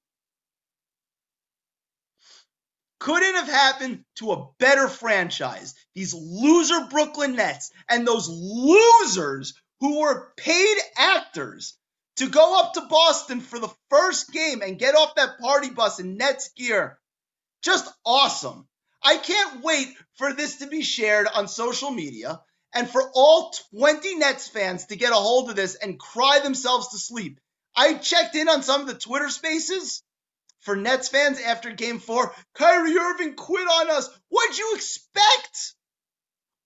Couldn't 2.98 3.34
have 3.34 3.48
happened 3.48 4.04
to 4.16 4.32
a 4.32 4.48
better 4.58 4.88
franchise. 4.88 5.74
These 5.94 6.14
loser 6.14 6.86
Brooklyn 6.90 7.36
Nets 7.36 7.70
and 7.88 8.06
those 8.06 8.28
losers 8.28 9.54
who 9.80 10.00
were 10.00 10.32
paid 10.36 10.76
actors 10.96 11.78
to 12.16 12.28
go 12.28 12.60
up 12.60 12.74
to 12.74 12.82
Boston 12.82 13.40
for 13.40 13.58
the 13.58 13.72
first 13.88 14.30
game 14.30 14.60
and 14.60 14.78
get 14.78 14.94
off 14.94 15.14
that 15.14 15.38
party 15.40 15.70
bus 15.70 15.98
in 15.98 16.18
Nets 16.18 16.50
gear. 16.56 16.98
Just 17.62 17.90
awesome. 18.04 18.68
I 19.02 19.16
can't 19.16 19.62
wait 19.62 19.88
for 20.16 20.34
this 20.34 20.56
to 20.56 20.66
be 20.66 20.82
shared 20.82 21.26
on 21.34 21.48
social 21.48 21.90
media 21.90 22.40
and 22.74 22.88
for 22.88 23.10
all 23.14 23.52
20 23.76 24.16
Nets 24.16 24.48
fans 24.48 24.86
to 24.86 24.96
get 24.96 25.12
a 25.12 25.16
hold 25.16 25.50
of 25.50 25.56
this 25.56 25.74
and 25.74 25.98
cry 25.98 26.40
themselves 26.40 26.88
to 26.88 26.98
sleep. 26.98 27.40
I 27.76 27.94
checked 27.94 28.34
in 28.34 28.48
on 28.48 28.62
some 28.62 28.80
of 28.82 28.86
the 28.86 28.94
Twitter 28.94 29.28
spaces 29.28 30.02
for 30.60 30.76
Nets 30.76 31.08
fans 31.08 31.40
after 31.40 31.70
game 31.70 31.98
four. 31.98 32.34
Kyrie 32.54 32.96
Irving 32.96 33.34
quit 33.34 33.66
on 33.66 33.90
us. 33.90 34.08
What'd 34.28 34.58
you 34.58 34.74
expect? 34.74 35.74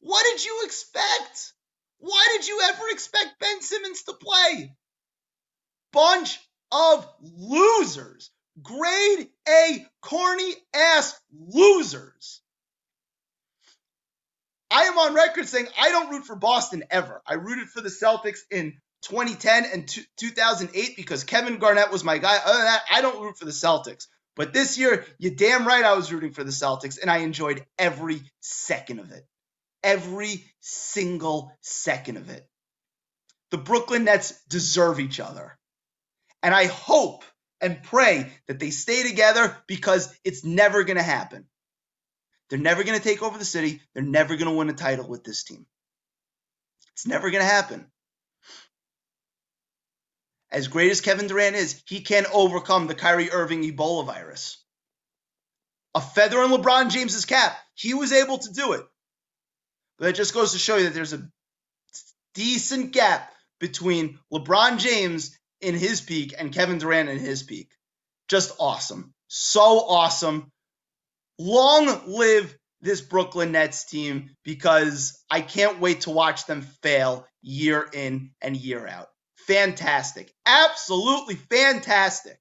What 0.01 0.25
did 0.25 0.45
you 0.45 0.63
expect? 0.65 1.53
Why 1.99 2.27
did 2.37 2.47
you 2.47 2.61
ever 2.65 2.89
expect 2.91 3.41
Ben 3.41 3.63
Simmons 3.63 4.03
to 4.05 4.13
play? 4.13 4.75
Bunch 5.93 6.39
of 6.71 7.09
losers. 7.23 8.31
Grade 8.63 9.31
A 9.49 9.87
corny 10.03 10.55
ass 10.75 11.19
losers. 11.33 12.43
I 14.75 14.85
am 14.87 14.99
on 14.99 15.15
record 15.15 15.47
saying 15.47 15.69
I 15.79 15.91
don't 15.91 16.11
root 16.11 16.27
for 16.27 16.35
Boston 16.35 16.83
ever. 16.91 17.23
I 17.25 17.35
rooted 17.35 17.69
for 17.69 17.81
the 17.81 17.91
Celtics 17.91 18.41
in 18.51 18.75
2010 19.03 19.67
and 19.73 19.89
2008 20.17 20.97
because 20.97 21.23
Kevin 21.23 21.59
Garnett 21.59 21.93
was 21.93 22.03
my 22.03 22.19
guy. 22.19 22.39
Other 22.45 22.59
than 22.59 22.67
that, 22.67 22.83
I 22.91 23.01
don't 23.01 23.23
root 23.23 23.39
for 23.39 23.45
the 23.45 23.53
Celtics. 23.53 24.09
But 24.35 24.53
this 24.53 24.77
year, 24.77 25.07
you're 25.17 25.37
damn 25.37 25.65
right 25.65 25.85
I 25.85 25.95
was 25.95 26.13
rooting 26.13 26.33
for 26.33 26.43
the 26.43 26.51
Celtics, 26.51 26.99
and 27.01 27.09
I 27.09 27.19
enjoyed 27.19 27.65
every 27.79 28.21
second 28.41 28.99
of 28.99 29.13
it. 29.13 29.25
Every 29.85 30.45
single 30.59 31.53
second 31.61 32.17
of 32.17 32.29
it. 32.31 32.45
The 33.53 33.59
Brooklyn 33.59 34.03
Nets 34.03 34.35
deserve 34.49 34.99
each 34.99 35.21
other. 35.21 35.57
And 36.43 36.53
I 36.53 36.67
hope 36.67 37.23
and 37.61 37.81
pray 37.81 38.33
that 38.49 38.59
they 38.59 38.71
stay 38.71 39.09
together 39.09 39.57
because 39.69 40.13
it's 40.25 40.45
never 40.45 40.83
going 40.83 40.97
to 40.97 41.03
happen. 41.05 41.47
They're 42.51 42.59
never 42.59 42.85
going 42.85 42.99
to 42.99 43.05
take 43.05 43.23
over 43.23 43.39
the 43.39 43.45
city. 43.45 43.81
They're 43.95 44.03
never 44.03 44.37
going 44.37 44.51
to 44.51 44.57
win 44.57 44.71
a 44.71 44.75
title 44.75 45.09
with 45.09 45.25
this 45.25 45.45
team. 45.45 45.67
It's 46.93 47.07
never 47.07 47.31
going 47.31 47.43
to 47.43 47.51
happen. 47.51 47.87
As 50.51 50.69
great 50.69 50.93
as 50.93 51.01
Kevin 51.01 51.27
Durant 51.27 51.57
is, 51.57 51.83
he 51.87 52.01
can't 52.01 52.29
overcome 52.33 52.87
the 52.87 52.95
Kyrie 52.95 53.33
Irving 53.33 53.63
Ebola 53.65 54.07
virus. 54.07 54.63
A 55.97 56.01
feather 56.01 56.43
in 56.43 56.51
LeBron 56.51 56.91
James's 56.91 57.25
cap. 57.25 57.57
He 57.75 57.95
was 57.95 58.13
able 58.13 58.39
to 58.39 58.53
do 58.53 58.73
it. 58.73 58.85
But 59.99 60.11
it 60.11 60.15
just 60.15 60.35
goes 60.35 60.53
to 60.53 60.59
show 60.59 60.77
you 60.77 60.85
that 60.85 60.95
there's 60.95 61.13
a 61.13 61.29
decent 62.35 62.93
gap 62.93 63.33
between 63.59 64.19
LeBron 64.33 64.79
James 64.79 65.37
in 65.61 65.75
his 65.75 66.01
peak 66.01 66.35
and 66.37 66.53
Kevin 66.53 66.79
Durant 66.79 67.09
in 67.09 67.19
his 67.19 67.43
peak. 67.43 67.71
Just 68.29 68.55
awesome. 68.61 69.15
So 69.29 69.81
awesome. 69.89 70.53
Long 71.39 72.03
live 72.07 72.57
this 72.81 73.01
Brooklyn 73.01 73.53
Nets 73.53 73.85
team 73.87 74.31
because 74.45 75.23
I 75.31 75.41
can't 75.41 75.81
wait 75.81 76.03
to 76.03 76.11
watch 76.11 76.47
them 76.47 76.63
fail 76.83 77.27
year 77.43 77.89
in 77.93 78.31
and 78.41 78.57
year 78.57 78.87
out. 78.87 79.09
Fantastic. 79.47 80.33
Absolutely 80.47 81.35
fantastic. 81.35 82.39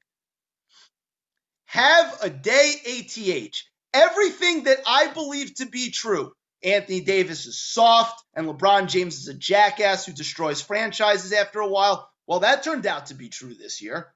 Have 1.65 2.19
a 2.21 2.29
day, 2.29 2.75
ATH. 2.85 3.55
Everything 3.93 4.63
that 4.65 4.79
I 4.85 5.07
believe 5.07 5.55
to 5.55 5.65
be 5.65 5.91
true. 5.91 6.31
Anthony 6.63 7.01
Davis 7.01 7.45
is 7.45 7.61
soft 7.61 8.23
and 8.35 8.47
LeBron 8.47 8.87
James 8.87 9.17
is 9.17 9.27
a 9.27 9.33
jackass 9.33 10.05
who 10.05 10.13
destroys 10.13 10.61
franchises 10.61 11.33
after 11.33 11.59
a 11.59 11.67
while. 11.67 12.09
Well, 12.25 12.39
that 12.39 12.63
turned 12.63 12.85
out 12.85 13.07
to 13.07 13.15
be 13.15 13.29
true 13.29 13.53
this 13.53 13.81
year. 13.81 14.13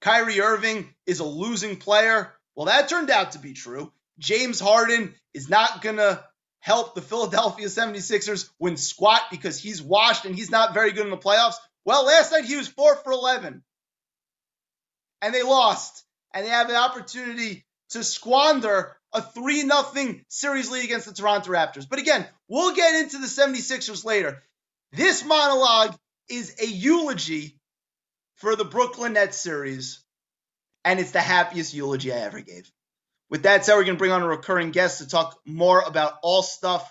Kyrie 0.00 0.40
Irving 0.40 0.94
is 1.06 1.20
a 1.20 1.24
losing 1.24 1.76
player. 1.76 2.32
Well, 2.58 2.66
that 2.66 2.88
turned 2.88 3.08
out 3.08 3.32
to 3.32 3.38
be 3.38 3.52
true. 3.52 3.92
James 4.18 4.58
Harden 4.58 5.14
is 5.32 5.48
not 5.48 5.80
going 5.80 5.98
to 5.98 6.24
help 6.58 6.96
the 6.96 7.00
Philadelphia 7.00 7.66
76ers 7.66 8.50
win 8.58 8.76
squat 8.76 9.22
because 9.30 9.60
he's 9.60 9.80
washed 9.80 10.24
and 10.24 10.34
he's 10.34 10.50
not 10.50 10.74
very 10.74 10.90
good 10.90 11.04
in 11.04 11.12
the 11.12 11.16
playoffs. 11.16 11.54
Well, 11.84 12.06
last 12.06 12.32
night 12.32 12.46
he 12.46 12.56
was 12.56 12.66
4 12.66 12.96
for 12.96 13.12
11. 13.12 13.62
And 15.22 15.32
they 15.32 15.44
lost. 15.44 16.02
And 16.34 16.44
they 16.44 16.50
have 16.50 16.68
an 16.68 16.74
opportunity 16.74 17.64
to 17.90 18.02
squander 18.02 18.96
a 19.12 19.22
3 19.22 19.60
0 19.60 20.16
series 20.26 20.68
lead 20.68 20.84
against 20.84 21.06
the 21.06 21.14
Toronto 21.14 21.52
Raptors. 21.52 21.88
But 21.88 22.00
again, 22.00 22.26
we'll 22.48 22.74
get 22.74 22.96
into 22.96 23.18
the 23.18 23.28
76ers 23.28 24.04
later. 24.04 24.42
This 24.90 25.24
monologue 25.24 25.96
is 26.28 26.56
a 26.60 26.66
eulogy 26.66 27.60
for 28.34 28.56
the 28.56 28.64
Brooklyn 28.64 29.12
Nets 29.12 29.38
series, 29.38 30.04
and 30.88 31.00
it's 31.00 31.10
the 31.10 31.20
happiest 31.20 31.74
eulogy 31.74 32.10
I 32.12 32.16
ever 32.16 32.40
gave. 32.40 32.70
With 33.28 33.42
that 33.42 33.64
said, 33.64 33.74
we're 33.74 33.84
going 33.84 33.96
to 33.96 33.98
bring 33.98 34.10
on 34.10 34.22
a 34.22 34.26
recurring 34.26 34.70
guest 34.70 34.98
to 34.98 35.06
talk 35.06 35.38
more 35.44 35.82
about 35.82 36.14
all 36.22 36.42
stuff 36.42 36.90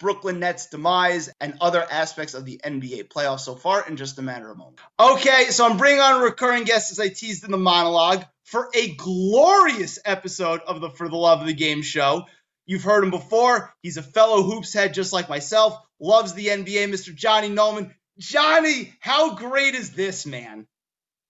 Brooklyn 0.00 0.40
Nets 0.40 0.66
demise 0.66 1.30
and 1.40 1.56
other 1.60 1.86
aspects 1.88 2.34
of 2.34 2.44
the 2.44 2.60
NBA 2.62 3.08
playoffs 3.08 3.40
so 3.40 3.54
far 3.54 3.86
in 3.86 3.96
just 3.96 4.18
a 4.18 4.22
matter 4.22 4.50
of 4.50 4.58
moments. 4.58 4.82
Okay, 4.98 5.44
so 5.50 5.64
I'm 5.64 5.78
bringing 5.78 6.00
on 6.00 6.20
a 6.20 6.24
recurring 6.24 6.64
guest 6.64 6.90
as 6.90 6.98
I 6.98 7.08
teased 7.08 7.44
in 7.44 7.52
the 7.52 7.56
monologue 7.56 8.24
for 8.42 8.68
a 8.74 8.94
glorious 8.96 10.00
episode 10.04 10.60
of 10.66 10.80
the 10.80 10.90
For 10.90 11.08
the 11.08 11.16
Love 11.16 11.40
of 11.40 11.46
the 11.46 11.54
Game 11.54 11.82
show. 11.82 12.26
You've 12.66 12.82
heard 12.82 13.04
him 13.04 13.10
before. 13.10 13.72
He's 13.80 13.96
a 13.96 14.02
fellow 14.02 14.42
hoops 14.42 14.74
head 14.74 14.92
just 14.92 15.12
like 15.12 15.28
myself, 15.28 15.78
loves 16.00 16.34
the 16.34 16.48
NBA, 16.48 16.90
Mr. 16.90 17.14
Johnny 17.14 17.48
Nolan. 17.48 17.94
Johnny, 18.18 18.92
how 18.98 19.36
great 19.36 19.76
is 19.76 19.92
this, 19.92 20.26
man? 20.26 20.66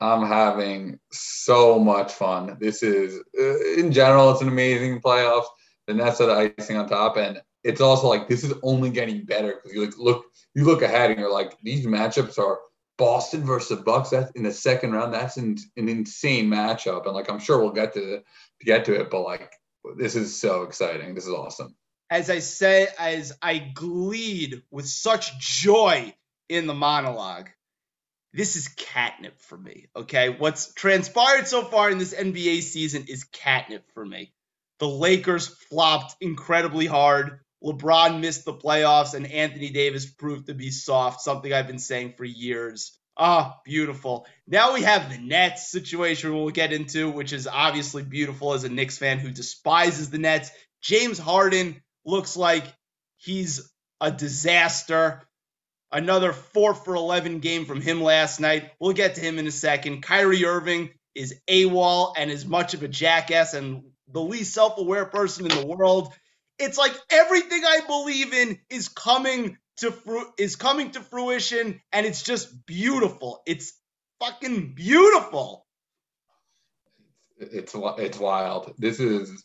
I'm 0.00 0.26
having 0.26 0.98
so 1.10 1.78
much 1.78 2.12
fun. 2.12 2.56
This 2.60 2.82
is, 2.82 3.18
uh, 3.38 3.80
in 3.80 3.92
general, 3.92 4.30
it's 4.30 4.42
an 4.42 4.48
amazing 4.48 5.00
playoffs. 5.00 5.46
The 5.86 5.94
Nets 5.94 6.20
are 6.20 6.26
the 6.26 6.52
icing 6.58 6.76
on 6.76 6.88
top, 6.88 7.16
and 7.16 7.40
it's 7.64 7.80
also 7.80 8.08
like 8.08 8.28
this 8.28 8.44
is 8.44 8.52
only 8.62 8.90
getting 8.90 9.24
better 9.24 9.54
because 9.54 9.72
you 9.72 9.80
look, 9.82 9.98
look, 9.98 10.24
you 10.54 10.64
look 10.64 10.82
ahead 10.82 11.10
and 11.10 11.20
you're 11.20 11.32
like, 11.32 11.56
these 11.62 11.86
matchups 11.86 12.38
are 12.38 12.58
Boston 12.98 13.44
versus 13.44 13.80
Bucks. 13.80 14.10
That's 14.10 14.30
in 14.32 14.42
the 14.42 14.52
second 14.52 14.92
round. 14.92 15.14
That's 15.14 15.36
an, 15.36 15.56
an 15.76 15.88
insane 15.88 16.50
matchup, 16.50 17.06
and 17.06 17.14
like 17.14 17.30
I'm 17.30 17.38
sure 17.38 17.58
we'll 17.58 17.72
get 17.72 17.94
to, 17.94 18.18
to 18.18 18.64
get 18.64 18.84
to 18.86 19.00
it, 19.00 19.10
but 19.10 19.22
like 19.22 19.52
this 19.96 20.16
is 20.16 20.38
so 20.38 20.62
exciting. 20.62 21.14
This 21.14 21.26
is 21.26 21.32
awesome. 21.32 21.74
As 22.10 22.30
I 22.30 22.40
say, 22.40 22.88
as 22.98 23.32
I 23.42 23.58
gleed 23.58 24.62
with 24.70 24.86
such 24.86 25.38
joy 25.38 26.14
in 26.48 26.66
the 26.66 26.74
monologue 26.74 27.48
this 28.36 28.56
is 28.56 28.68
catnip 28.68 29.40
for 29.40 29.56
me. 29.56 29.86
Okay. 29.96 30.28
What's 30.28 30.72
transpired 30.74 31.46
so 31.48 31.64
far 31.64 31.90
in 31.90 31.98
this 31.98 32.14
NBA 32.14 32.62
season 32.62 33.06
is 33.08 33.24
catnip 33.24 33.90
for 33.94 34.04
me. 34.04 34.32
The 34.78 34.88
Lakers 34.88 35.48
flopped 35.48 36.16
incredibly 36.20 36.84
hard. 36.86 37.40
LeBron 37.64 38.20
missed 38.20 38.44
the 38.44 38.52
playoffs, 38.52 39.14
and 39.14 39.26
Anthony 39.26 39.70
Davis 39.70 40.04
proved 40.04 40.48
to 40.48 40.54
be 40.54 40.70
soft, 40.70 41.22
something 41.22 41.50
I've 41.50 41.66
been 41.66 41.78
saying 41.78 42.12
for 42.18 42.26
years. 42.26 42.98
Ah, 43.16 43.58
beautiful. 43.64 44.26
Now 44.46 44.74
we 44.74 44.82
have 44.82 45.10
the 45.10 45.16
Nets 45.16 45.70
situation 45.70 46.34
we'll 46.34 46.50
get 46.50 46.74
into, 46.74 47.10
which 47.10 47.32
is 47.32 47.46
obviously 47.46 48.02
beautiful 48.02 48.52
as 48.52 48.64
a 48.64 48.68
Knicks 48.68 48.98
fan 48.98 49.18
who 49.18 49.30
despises 49.30 50.10
the 50.10 50.18
Nets. 50.18 50.50
James 50.82 51.18
Harden 51.18 51.82
looks 52.04 52.36
like 52.36 52.64
he's 53.16 53.72
a 54.02 54.10
disaster. 54.10 55.26
Another 55.92 56.32
four 56.32 56.74
for 56.74 56.94
11 56.94 57.38
game 57.38 57.64
from 57.64 57.80
him 57.80 58.02
last 58.02 58.40
night. 58.40 58.70
We'll 58.80 58.92
get 58.92 59.14
to 59.14 59.20
him 59.20 59.38
in 59.38 59.46
a 59.46 59.52
second. 59.52 60.02
Kyrie 60.02 60.44
Irving 60.44 60.90
is 61.14 61.34
AWOL 61.48 62.14
and 62.16 62.30
as 62.30 62.44
much 62.44 62.74
of 62.74 62.82
a 62.82 62.88
jackass 62.88 63.54
and 63.54 63.84
the 64.08 64.20
least 64.20 64.52
self 64.52 64.78
aware 64.78 65.06
person 65.06 65.46
in 65.50 65.56
the 65.56 65.66
world. 65.66 66.12
It's 66.58 66.78
like 66.78 66.92
everything 67.10 67.62
I 67.64 67.80
believe 67.86 68.32
in 68.32 68.58
is 68.70 68.88
coming 68.88 69.58
to 69.78 69.92
fru- 69.92 70.32
is 70.38 70.56
coming 70.56 70.90
to 70.92 71.00
fruition 71.00 71.80
and 71.92 72.06
it's 72.06 72.22
just 72.22 72.66
beautiful. 72.66 73.42
It's 73.46 73.72
fucking 74.20 74.74
beautiful. 74.74 75.66
It's 77.38 77.74
it's 77.76 78.18
wild. 78.18 78.74
This 78.78 78.98
is 78.98 79.44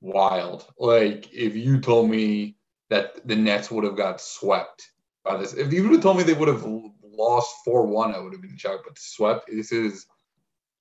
wild. 0.00 0.66
Like 0.78 1.32
if 1.32 1.54
you 1.54 1.80
told 1.80 2.10
me 2.10 2.56
that 2.88 3.26
the 3.26 3.36
Nets 3.36 3.70
would 3.70 3.84
have 3.84 3.96
got 3.96 4.20
swept 4.20 4.88
by 5.26 5.36
this. 5.36 5.52
If 5.52 5.72
you 5.72 5.82
would 5.82 5.92
have 5.92 6.02
told 6.02 6.16
me 6.16 6.22
they 6.22 6.32
would 6.32 6.48
have 6.48 6.66
lost 7.02 7.54
four 7.64 7.86
one, 7.86 8.14
I 8.14 8.18
would 8.18 8.32
have 8.32 8.42
been 8.42 8.56
shocked. 8.56 8.84
But 8.86 8.98
swept, 8.98 9.50
this 9.50 9.72
is 9.72 10.06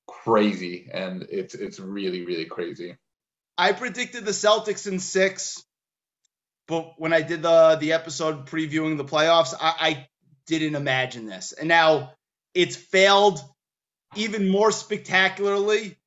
crazy, 0.08 0.90
and 0.94 1.26
it's 1.30 1.56
it's 1.56 1.80
really 1.80 2.26
really 2.26 2.46
crazy. 2.46 2.98
I 3.58 3.72
predicted 3.72 4.26
the 4.26 4.32
Celtics 4.32 4.88
in 4.88 5.00
six, 5.00 5.64
but 6.68 6.94
when 6.98 7.14
I 7.14 7.22
did 7.22 7.42
the 7.42 7.78
the 7.80 7.94
episode 7.94 8.48
previewing 8.48 8.98
the 8.98 9.06
playoffs, 9.06 9.54
I, 9.60 9.74
I 9.80 10.08
didn't 10.46 10.76
imagine 10.76 11.26
this, 11.26 11.52
and 11.52 11.68
now 11.68 12.14
it's 12.54 12.76
failed 12.76 13.40
even 14.16 14.48
more 14.48 14.72
spectacularly 14.72 15.98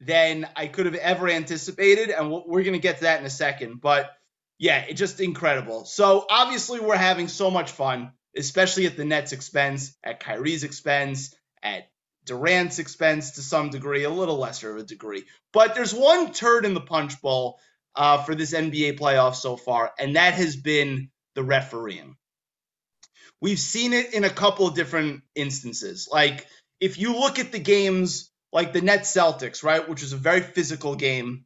than 0.00 0.46
I 0.54 0.66
could 0.66 0.86
have 0.86 0.94
ever 0.94 1.28
anticipated, 1.28 2.10
and 2.10 2.30
we're 2.30 2.62
going 2.62 2.74
to 2.74 2.78
get 2.78 2.98
to 2.98 3.04
that 3.04 3.20
in 3.20 3.26
a 3.26 3.30
second, 3.30 3.80
but 3.80 4.15
yeah, 4.58 4.84
it's 4.88 4.98
just 4.98 5.20
incredible. 5.20 5.84
So 5.84 6.26
obviously 6.28 6.80
we're 6.80 6.96
having 6.96 7.28
so 7.28 7.50
much 7.50 7.70
fun, 7.70 8.12
especially 8.36 8.86
at 8.86 8.96
the 8.96 9.04
Nets' 9.04 9.32
expense, 9.32 9.94
at 10.02 10.20
Kyrie's 10.20 10.64
expense, 10.64 11.34
at 11.62 11.88
Durant's 12.24 12.78
expense 12.78 13.32
to 13.32 13.42
some 13.42 13.70
degree, 13.70 14.04
a 14.04 14.10
little 14.10 14.38
lesser 14.38 14.72
of 14.72 14.78
a 14.78 14.82
degree. 14.82 15.24
But 15.52 15.74
there's 15.74 15.94
one 15.94 16.32
turd 16.32 16.64
in 16.64 16.74
the 16.74 16.80
punch 16.80 17.20
bowl 17.20 17.58
uh, 17.94 18.22
for 18.22 18.34
this 18.34 18.52
NBA 18.52 18.98
playoff 18.98 19.34
so 19.34 19.56
far, 19.56 19.92
and 19.98 20.16
that 20.16 20.34
has 20.34 20.56
been 20.56 21.10
the 21.34 21.42
refereeing. 21.42 22.16
We've 23.40 23.58
seen 23.58 23.92
it 23.92 24.14
in 24.14 24.24
a 24.24 24.30
couple 24.30 24.66
of 24.66 24.74
different 24.74 25.22
instances. 25.34 26.08
Like 26.10 26.46
if 26.80 26.98
you 26.98 27.12
look 27.18 27.38
at 27.38 27.52
the 27.52 27.58
games 27.58 28.30
like 28.52 28.72
the 28.72 28.80
Nets 28.80 29.14
Celtics, 29.14 29.62
right, 29.62 29.86
which 29.88 30.02
was 30.02 30.12
a 30.12 30.18
very 30.18 30.40
physical 30.40 30.94
game, 30.94 31.44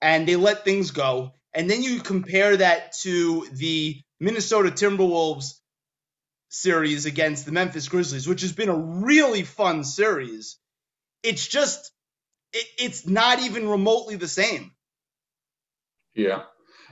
and 0.00 0.26
they 0.26 0.36
let 0.36 0.64
things 0.64 0.90
go 0.90 1.34
and 1.54 1.68
then 1.68 1.82
you 1.82 2.00
compare 2.00 2.56
that 2.56 2.92
to 3.02 3.46
the 3.52 4.00
Minnesota 4.18 4.70
Timberwolves 4.70 5.54
series 6.48 7.06
against 7.06 7.46
the 7.46 7.52
Memphis 7.52 7.88
Grizzlies, 7.88 8.26
which 8.26 8.42
has 8.42 8.52
been 8.52 8.68
a 8.68 8.76
really 8.76 9.42
fun 9.42 9.84
series. 9.84 10.58
It's 11.22 11.46
just, 11.46 11.92
it, 12.52 12.66
it's 12.78 13.06
not 13.06 13.40
even 13.40 13.68
remotely 13.68 14.16
the 14.16 14.28
same. 14.28 14.72
Yeah. 16.14 16.42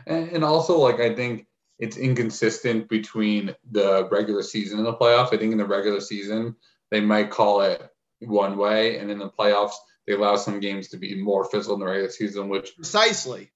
And, 0.06 0.30
and 0.30 0.44
also, 0.44 0.78
like, 0.78 1.00
I 1.00 1.14
think 1.14 1.46
it's 1.78 1.96
inconsistent 1.96 2.88
between 2.88 3.54
the 3.70 4.08
regular 4.10 4.42
season 4.42 4.78
and 4.78 4.86
the 4.86 4.94
playoffs. 4.94 5.34
I 5.34 5.38
think 5.38 5.52
in 5.52 5.58
the 5.58 5.66
regular 5.66 6.00
season, 6.00 6.56
they 6.90 7.00
might 7.00 7.30
call 7.30 7.60
it 7.62 7.82
one 8.20 8.56
way, 8.56 8.98
and 8.98 9.10
in 9.10 9.18
the 9.18 9.28
playoffs, 9.28 9.74
they 10.06 10.14
allow 10.14 10.36
some 10.36 10.60
games 10.60 10.88
to 10.88 10.96
be 10.96 11.20
more 11.20 11.44
physical 11.44 11.74
in 11.74 11.80
the 11.80 11.86
regular 11.86 12.10
season, 12.10 12.48
which 12.48 12.74
precisely 12.74 13.52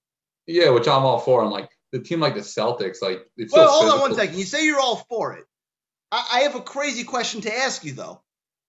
yeah, 0.46 0.70
which 0.70 0.88
I'm 0.88 1.04
all 1.04 1.18
for. 1.18 1.44
I'm 1.44 1.50
like 1.50 1.70
the 1.92 2.00
team 2.00 2.20
like 2.20 2.34
the 2.34 2.40
Celtics, 2.40 3.02
like 3.02 3.20
it's 3.36 3.52
well, 3.52 3.68
so 3.68 3.72
hold 3.72 3.92
on 3.92 4.00
one 4.00 4.14
second. 4.14 4.38
You 4.38 4.44
say 4.44 4.64
you're 4.64 4.80
all 4.80 4.96
for 5.08 5.34
it. 5.34 5.44
I, 6.10 6.28
I 6.34 6.40
have 6.40 6.54
a 6.54 6.60
crazy 6.60 7.04
question 7.04 7.42
to 7.42 7.54
ask 7.54 7.84
you 7.84 7.92
though. 7.92 8.22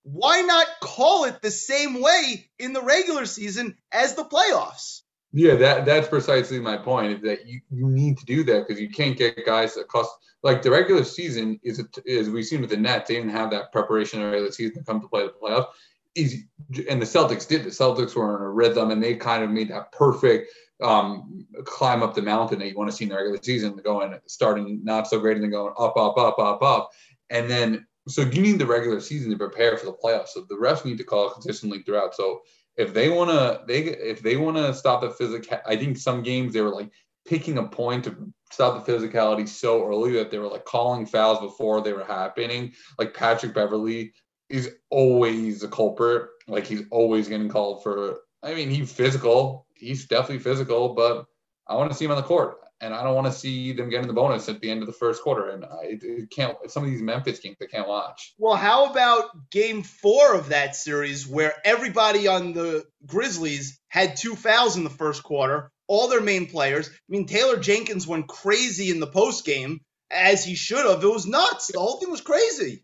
Why 0.04 0.42
not 0.42 0.68
call 0.82 1.24
it 1.26 1.42
the 1.42 1.52
same 1.52 2.02
way 2.02 2.50
in 2.60 2.74
the 2.74 2.82
regular 2.82 3.26
season 3.26 3.78
as 3.92 4.16
the 4.16 4.26
playoffs? 4.26 5.02
Yeah, 5.32 5.56
that 5.56 5.86
that's 5.86 6.08
precisely 6.08 6.60
my 6.60 6.78
point. 6.78 7.14
Is 7.14 7.22
that 7.22 7.48
you, 7.48 7.62
you 7.72 7.88
need 7.88 8.18
to 8.20 8.26
do 8.26 8.44
that 8.44 8.68
because 8.68 8.80
you 8.82 8.90
can't 8.90 9.18
get 9.18 9.46
guys 9.46 9.78
across 9.78 10.08
like 10.44 10.62
the 10.62 10.70
regular 10.70 11.04
season 11.04 11.60
is 11.64 11.84
as 12.08 12.30
we've 12.30 12.46
seen 12.46 12.62
with 12.62 12.70
the 12.70 12.78
Nets. 12.78 13.08
They 13.08 13.16
didn't 13.16 13.32
have 13.32 13.52
that 13.52 13.72
preparation 13.72 14.20
in 14.20 14.26
the 14.26 14.32
regular 14.32 14.52
season 14.52 14.76
to 14.76 14.84
come 14.84 15.02
to 15.02 15.08
play 15.08 15.24
the 15.24 15.34
playoffs. 15.42 15.68
Easy, 16.15 16.47
and 16.89 17.02
the 17.02 17.06
Celtics 17.06 17.47
did. 17.47 17.63
The 17.63 17.69
Celtics 17.69 18.15
were 18.15 18.38
in 18.38 18.43
a 18.43 18.49
rhythm, 18.49 18.91
and 18.91 19.02
they 19.02 19.15
kind 19.15 19.43
of 19.43 19.49
made 19.49 19.69
that 19.69 19.91
perfect 19.91 20.52
um, 20.84 21.45
climb 21.65 22.04
up 22.04 22.13
the 22.13 22.21
mountain 22.21 22.60
that 22.60 22.67
you 22.67 22.76
want 22.76 22.89
to 22.89 22.95
see 22.95 23.06
in 23.06 23.10
the 23.10 23.15
regular 23.15 23.39
season, 23.41 23.80
going 23.84 24.17
starting 24.28 24.84
not 24.84 25.08
so 25.08 25.19
great 25.19 25.38
and 25.38 25.43
then 25.43 25.52
going 25.52 25.73
up, 25.78 25.97
up, 25.97 26.17
up, 26.17 26.38
up, 26.39 26.62
up. 26.62 26.91
And 27.30 27.49
then 27.49 27.88
so 28.08 28.21
you 28.21 28.41
need 28.41 28.60
the 28.60 28.65
regular 28.65 28.99
season 28.99 29.32
to 29.32 29.38
prepare 29.38 29.78
for 29.78 29.86
the 29.86 29.93
playoffs. 29.93 30.30
So 30.30 30.45
the 30.47 30.56
refs 30.56 30.86
need 30.86 30.97
to 30.97 31.04
call 31.04 31.30
consistently 31.30 31.84
throughout. 31.84 32.15
So 32.15 32.41
if 32.76 32.93
they 32.93 33.10
want 33.10 33.30
to, 33.30 33.62
they 33.67 33.80
if 33.84 34.21
they 34.21 34.36
want 34.36 34.58
to 34.58 34.73
stop 34.73 35.02
the 35.02 35.12
physical, 35.12 35.58
I 35.65 35.76
think 35.76 35.97
some 35.97 36.21
games 36.23 36.54
they 36.54 36.62
were 36.62 36.69
like 36.69 36.91
picking 37.26 37.58
a 37.58 37.63
point 37.63 38.04
to 38.04 38.34
stop 38.52 38.86
the 38.86 38.91
physicality 38.91 39.47
so 39.47 39.88
early 39.88 40.12
that 40.13 40.30
they 40.30 40.38
were 40.38 40.47
like 40.47 40.65
calling 40.65 41.06
fouls 41.06 41.39
before 41.39 41.82
they 41.82 41.93
were 41.93 42.04
happening. 42.04 42.73
Like 42.99 43.13
Patrick 43.13 43.54
Beverley 43.54 44.13
is 44.54 44.70
always 44.92 45.63
a 45.63 45.68
culprit. 45.68 46.30
Like 46.48 46.68
he's 46.68 46.84
always 46.92 47.28
getting 47.28 47.50
called 47.50 47.82
for. 47.82 48.20
I 48.44 48.54
mean, 48.54 48.70
he's 48.70 48.92
physical. 48.92 49.66
He's 49.74 50.06
definitely 50.06 50.44
physical, 50.44 50.94
but 50.94 51.26
I 51.68 51.76
want 51.76 51.92
to 51.92 51.98
see 51.98 52.06
him 52.06 52.12
on 52.12 52.18
the 52.18 52.24
court 52.24 52.58
and 52.80 52.94
I 52.94 53.02
don't 53.04 53.16
want 53.16 53.28
to 53.28 53.34
see 53.34 53.72
them 53.72 53.89
getting 53.89 54.08
the 54.08 54.13
bonus 54.13 54.50
at 54.50 54.62
the 54.62 54.70
end 54.70 54.82
of 54.82 54.88
the 54.88 54.94
first 54.94 55.24
quarter. 55.24 55.50
And 55.50 55.66
I 55.66 55.98
it 56.02 56.30
can't. 56.30 56.56
Some 56.70 56.84
of 56.84 56.89
these 56.89 57.02
Memphis 57.02 57.39
games 57.39 57.58
I 57.63 57.66
can't 57.66 57.88
watch. 57.88 58.36
Well, 58.38 58.56
how 58.56 58.92
about 58.92 59.50
Game 59.50 59.82
Four 59.82 60.36
of 60.36 60.50
that 60.50 60.76
series, 60.76 61.28
where 61.28 61.54
everybody 61.66 62.28
on 62.28 62.54
the 62.54 62.84
Grizzlies 63.08 63.80
had 63.88 64.18
two 64.18 64.36
fouls 64.36 64.78
in 64.78 64.84
the 64.84 64.89
first 64.92 65.24
quarter, 65.24 65.72
all 65.88 66.10
their 66.10 66.22
main 66.22 66.46
players. 66.46 66.89
I 66.89 66.94
mean, 67.08 67.26
Taylor 67.26 67.58
Jenkins 67.58 68.06
went 68.06 68.28
crazy 68.28 68.92
in 68.92 69.00
the 69.00 69.08
post 69.08 69.46
game 69.46 69.80
as 70.12 70.46
he 70.46 70.56
should 70.56 70.86
have. 70.86 71.04
It 71.04 71.08
was 71.08 71.26
nuts. 71.26 71.72
The 71.72 71.80
whole 71.80 72.00
thing 72.00 72.12
was 72.12 72.22
crazy. 72.22 72.83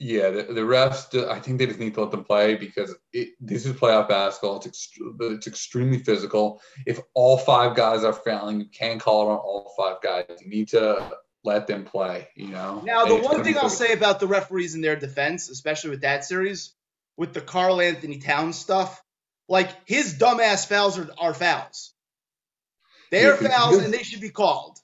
Yeah, 0.00 0.30
the, 0.30 0.42
the 0.42 0.60
refs. 0.62 1.28
I 1.28 1.38
think 1.38 1.58
they 1.58 1.66
just 1.66 1.78
need 1.78 1.94
to 1.94 2.02
let 2.02 2.10
them 2.10 2.24
play 2.24 2.56
because 2.56 2.94
it, 3.12 3.30
this 3.40 3.64
is 3.64 3.74
playoff 3.74 4.08
basketball. 4.08 4.60
It's 4.64 4.90
it's 5.20 5.46
extremely 5.46 5.98
physical. 5.98 6.60
If 6.84 7.00
all 7.14 7.38
five 7.38 7.76
guys 7.76 8.02
are 8.02 8.12
fouling, 8.12 8.60
you 8.60 8.66
can't 8.66 9.00
call 9.00 9.28
it 9.28 9.32
on 9.32 9.38
all 9.38 9.72
five 9.76 10.02
guys. 10.02 10.24
You 10.40 10.50
need 10.50 10.68
to 10.70 11.08
let 11.44 11.68
them 11.68 11.84
play. 11.84 12.28
You 12.34 12.48
know. 12.48 12.82
Now, 12.84 13.04
the 13.04 13.16
one 13.16 13.44
thing 13.44 13.56
I'll 13.56 13.68
say 13.68 13.92
about 13.92 14.18
the 14.18 14.26
referees 14.26 14.74
in 14.74 14.80
their 14.80 14.96
defense, 14.96 15.48
especially 15.48 15.90
with 15.90 16.00
that 16.00 16.24
series, 16.24 16.74
with 17.16 17.32
the 17.32 17.40
Karl-Anthony 17.40 18.18
Towns 18.18 18.56
stuff, 18.56 19.00
like 19.48 19.70
his 19.86 20.18
dumbass 20.18 20.66
fouls 20.66 20.98
are, 20.98 21.08
are 21.18 21.34
fouls. 21.34 21.94
They 23.10 23.26
are 23.26 23.40
yeah, 23.40 23.48
fouls, 23.48 23.76
does, 23.76 23.84
and 23.84 23.94
they 23.94 24.02
should 24.02 24.20
be 24.20 24.30
called. 24.30 24.78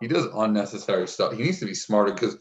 He 0.00 0.06
does 0.06 0.26
unnecessary 0.32 1.08
stuff. 1.08 1.32
He 1.32 1.42
needs 1.42 1.58
to 1.58 1.66
be 1.66 1.74
smarter 1.74 2.12
because 2.12 2.36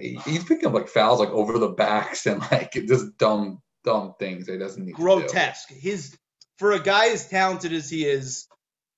he's 0.00 0.44
picking 0.44 0.66
up 0.66 0.74
like 0.74 0.88
fouls 0.88 1.20
like 1.20 1.30
over 1.30 1.58
the 1.58 1.68
backs 1.68 2.26
and 2.26 2.40
like 2.50 2.72
just 2.72 3.18
dumb 3.18 3.60
dumb 3.84 4.14
things 4.18 4.48
he 4.48 4.56
doesn't 4.56 4.84
need 4.84 4.94
grotesque. 4.94 5.70
His 5.70 6.16
for 6.58 6.72
a 6.72 6.80
guy 6.80 7.08
as 7.10 7.28
talented 7.28 7.72
as 7.72 7.88
he 7.90 8.04
is 8.04 8.48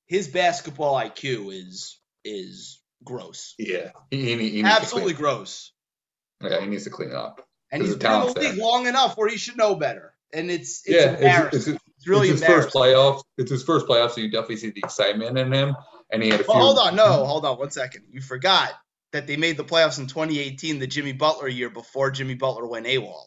his 0.06 0.28
basketball 0.28 0.94
iq 0.94 1.52
is 1.52 1.98
is 2.24 2.80
gross. 3.04 3.54
Yeah. 3.58 3.90
He, 4.10 4.36
he, 4.36 4.48
he 4.50 4.62
absolutely 4.62 5.14
gross. 5.14 5.72
Yeah 6.42 6.60
he 6.60 6.66
needs 6.66 6.84
to 6.84 6.90
clean 6.90 7.12
up. 7.12 7.46
And 7.70 7.82
he's 7.82 7.96
been 7.96 8.22
in 8.22 8.32
the 8.32 8.40
league 8.40 8.58
long 8.58 8.86
enough 8.86 9.16
where 9.16 9.28
he 9.28 9.36
should 9.36 9.56
know 9.56 9.74
better. 9.74 10.14
And 10.32 10.50
it's, 10.50 10.82
it's 10.86 10.96
yeah 10.96 11.14
embarrassing. 11.14 11.58
It's, 11.58 11.68
it's, 11.68 11.84
it's 11.96 12.08
really 12.08 12.28
it's 12.28 12.40
his 12.40 12.48
first 12.48 12.74
playoff 12.74 13.22
it's 13.36 13.50
his 13.50 13.64
first 13.64 13.86
playoff 13.86 14.12
so 14.12 14.20
you 14.20 14.30
definitely 14.30 14.58
see 14.58 14.70
the 14.70 14.80
excitement 14.84 15.36
in 15.36 15.52
him. 15.52 15.76
And 16.10 16.22
he 16.22 16.30
had 16.30 16.40
a 16.40 16.44
well, 16.46 16.56
few 16.56 16.64
hold 16.64 16.78
on 16.78 16.96
no 16.96 17.24
hold 17.24 17.44
on 17.44 17.58
one 17.58 17.70
second. 17.70 18.04
You 18.10 18.20
forgot 18.20 18.72
that 19.12 19.26
they 19.26 19.36
made 19.36 19.56
the 19.56 19.64
playoffs 19.64 19.98
in 19.98 20.06
2018, 20.06 20.78
the 20.78 20.86
Jimmy 20.86 21.12
Butler 21.12 21.48
year 21.48 21.70
before 21.70 22.10
Jimmy 22.10 22.34
Butler 22.34 22.66
went 22.66 22.86
AWOL. 22.86 23.24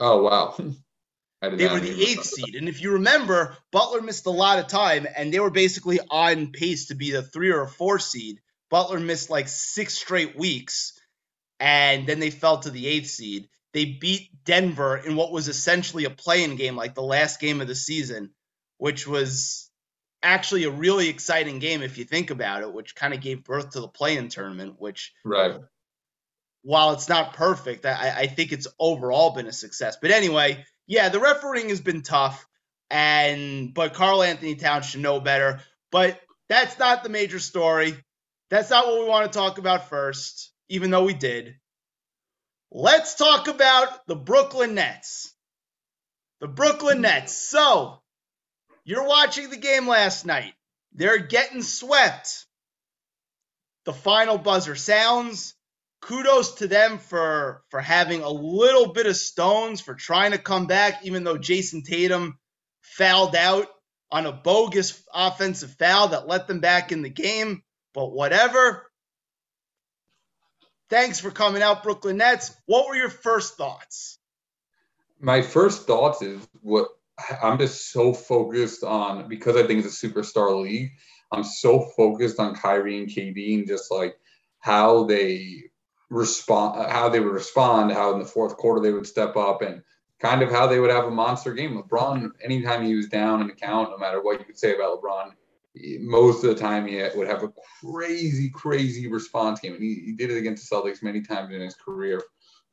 Oh 0.00 0.22
wow. 0.22 0.54
they 1.42 1.68
were 1.68 1.80
the 1.80 2.02
eighth 2.02 2.24
seed. 2.24 2.54
And 2.54 2.68
if 2.68 2.82
you 2.82 2.92
remember, 2.92 3.56
Butler 3.70 4.00
missed 4.00 4.26
a 4.26 4.30
lot 4.30 4.58
of 4.58 4.66
time 4.66 5.06
and 5.16 5.32
they 5.32 5.40
were 5.40 5.50
basically 5.50 6.00
on 6.10 6.52
pace 6.52 6.86
to 6.86 6.94
be 6.94 7.12
the 7.12 7.22
three 7.22 7.52
or 7.52 7.66
four 7.66 7.98
seed. 7.98 8.40
Butler 8.70 9.00
missed 9.00 9.30
like 9.30 9.48
six 9.48 9.94
straight 9.94 10.36
weeks 10.36 10.98
and 11.58 12.06
then 12.06 12.20
they 12.20 12.30
fell 12.30 12.58
to 12.60 12.70
the 12.70 12.86
eighth 12.86 13.08
seed. 13.08 13.48
They 13.72 13.84
beat 13.84 14.44
Denver 14.44 14.96
in 14.96 15.16
what 15.16 15.32
was 15.32 15.48
essentially 15.48 16.04
a 16.04 16.10
play-in 16.10 16.56
game, 16.56 16.76
like 16.76 16.94
the 16.94 17.02
last 17.02 17.40
game 17.40 17.60
of 17.60 17.68
the 17.68 17.74
season, 17.74 18.30
which 18.78 19.06
was 19.06 19.69
actually 20.22 20.64
a 20.64 20.70
really 20.70 21.08
exciting 21.08 21.58
game 21.58 21.82
if 21.82 21.98
you 21.98 22.04
think 22.04 22.30
about 22.30 22.62
it, 22.62 22.72
which 22.72 22.94
kind 22.94 23.14
of 23.14 23.20
gave 23.20 23.44
birth 23.44 23.70
to 23.70 23.80
the 23.80 23.88
play-in 23.88 24.28
tournament. 24.28 24.76
Which, 24.78 25.12
right, 25.24 25.60
while 26.62 26.92
it's 26.92 27.08
not 27.08 27.34
perfect, 27.34 27.86
I, 27.86 28.14
I 28.16 28.26
think 28.26 28.52
it's 28.52 28.68
overall 28.78 29.30
been 29.30 29.46
a 29.46 29.52
success. 29.52 29.96
But 30.00 30.10
anyway, 30.10 30.64
yeah, 30.86 31.08
the 31.08 31.20
refereeing 31.20 31.68
has 31.70 31.80
been 31.80 32.02
tough, 32.02 32.46
and 32.90 33.72
but 33.72 33.94
Karl-Anthony 33.94 34.56
Towns 34.56 34.86
should 34.86 35.00
know 35.00 35.20
better. 35.20 35.60
But 35.90 36.20
that's 36.48 36.78
not 36.78 37.02
the 37.02 37.08
major 37.08 37.38
story. 37.38 37.96
That's 38.50 38.70
not 38.70 38.86
what 38.86 39.00
we 39.00 39.06
want 39.06 39.32
to 39.32 39.38
talk 39.38 39.58
about 39.58 39.88
first, 39.88 40.52
even 40.68 40.90
though 40.90 41.04
we 41.04 41.14
did. 41.14 41.54
Let's 42.72 43.14
talk 43.14 43.48
about 43.48 44.06
the 44.06 44.16
Brooklyn 44.16 44.74
Nets. 44.74 45.32
The 46.40 46.48
Brooklyn 46.48 47.00
Nets. 47.00 47.32
So, 47.32 48.00
you're 48.90 49.06
watching 49.06 49.48
the 49.50 49.56
game 49.56 49.86
last 49.86 50.26
night. 50.26 50.52
They're 50.92 51.18
getting 51.18 51.62
swept. 51.62 52.44
The 53.84 53.92
final 53.92 54.36
buzzer 54.36 54.74
sounds. 54.74 55.54
Kudos 56.00 56.56
to 56.56 56.66
them 56.66 56.98
for 56.98 57.62
for 57.68 57.80
having 57.80 58.22
a 58.22 58.28
little 58.28 58.92
bit 58.92 59.06
of 59.06 59.16
stones 59.16 59.80
for 59.80 59.94
trying 59.94 60.32
to 60.32 60.38
come 60.38 60.66
back, 60.66 61.04
even 61.04 61.22
though 61.22 61.38
Jayson 61.38 61.82
Tatum 61.84 62.36
fouled 62.80 63.36
out 63.36 63.68
on 64.10 64.26
a 64.26 64.32
bogus 64.32 65.00
offensive 65.14 65.76
foul 65.78 66.08
that 66.08 66.26
let 66.26 66.48
them 66.48 66.58
back 66.58 66.90
in 66.90 67.02
the 67.02 67.10
game. 67.10 67.62
But 67.94 68.10
whatever. 68.10 68.90
Thanks 70.88 71.20
for 71.20 71.30
coming 71.30 71.62
out, 71.62 71.84
Brooklyn 71.84 72.16
Nets. 72.16 72.52
What 72.66 72.88
were 72.88 72.96
your 72.96 73.10
first 73.10 73.56
thoughts? 73.56 74.18
My 75.20 75.42
first 75.42 75.86
thoughts 75.86 76.22
is 76.22 76.44
what 76.62 76.88
I'm 77.42 77.58
just 77.58 77.90
so 77.92 78.12
focused 78.12 78.84
on 78.84 79.28
because 79.28 79.56
I 79.56 79.66
think 79.66 79.84
it's 79.84 80.02
a 80.02 80.06
superstar 80.06 80.62
league. 80.62 80.92
I'm 81.32 81.44
so 81.44 81.80
focused 81.96 82.40
on 82.40 82.54
Kyrie 82.54 82.98
and 82.98 83.08
KD 83.08 83.54
and 83.54 83.66
just 83.66 83.90
like 83.90 84.16
how 84.60 85.04
they 85.04 85.64
respond, 86.10 86.90
how 86.90 87.08
they 87.08 87.20
would 87.20 87.32
respond, 87.32 87.92
how 87.92 88.12
in 88.12 88.18
the 88.18 88.24
fourth 88.24 88.56
quarter 88.56 88.80
they 88.80 88.92
would 88.92 89.06
step 89.06 89.36
up, 89.36 89.62
and 89.62 89.82
kind 90.18 90.42
of 90.42 90.50
how 90.50 90.66
they 90.66 90.80
would 90.80 90.90
have 90.90 91.06
a 91.06 91.10
monster 91.10 91.54
game. 91.54 91.80
LeBron, 91.80 92.30
anytime 92.44 92.84
he 92.84 92.94
was 92.94 93.08
down 93.08 93.40
in 93.40 93.46
the 93.46 93.54
count, 93.54 93.90
no 93.90 93.98
matter 93.98 94.22
what 94.22 94.38
you 94.38 94.44
could 94.44 94.58
say 94.58 94.74
about 94.74 95.00
LeBron, 95.00 95.32
most 96.00 96.44
of 96.44 96.50
the 96.50 96.60
time 96.60 96.86
he 96.86 97.02
would 97.14 97.28
have 97.28 97.42
a 97.42 97.52
crazy, 97.82 98.50
crazy 98.50 99.08
response 99.08 99.60
game, 99.60 99.74
and 99.74 99.82
he, 99.82 100.02
he 100.04 100.12
did 100.12 100.30
it 100.30 100.36
against 100.36 100.68
the 100.68 100.76
Celtics 100.76 101.02
many 101.02 101.22
times 101.22 101.54
in 101.54 101.60
his 101.60 101.74
career. 101.74 102.22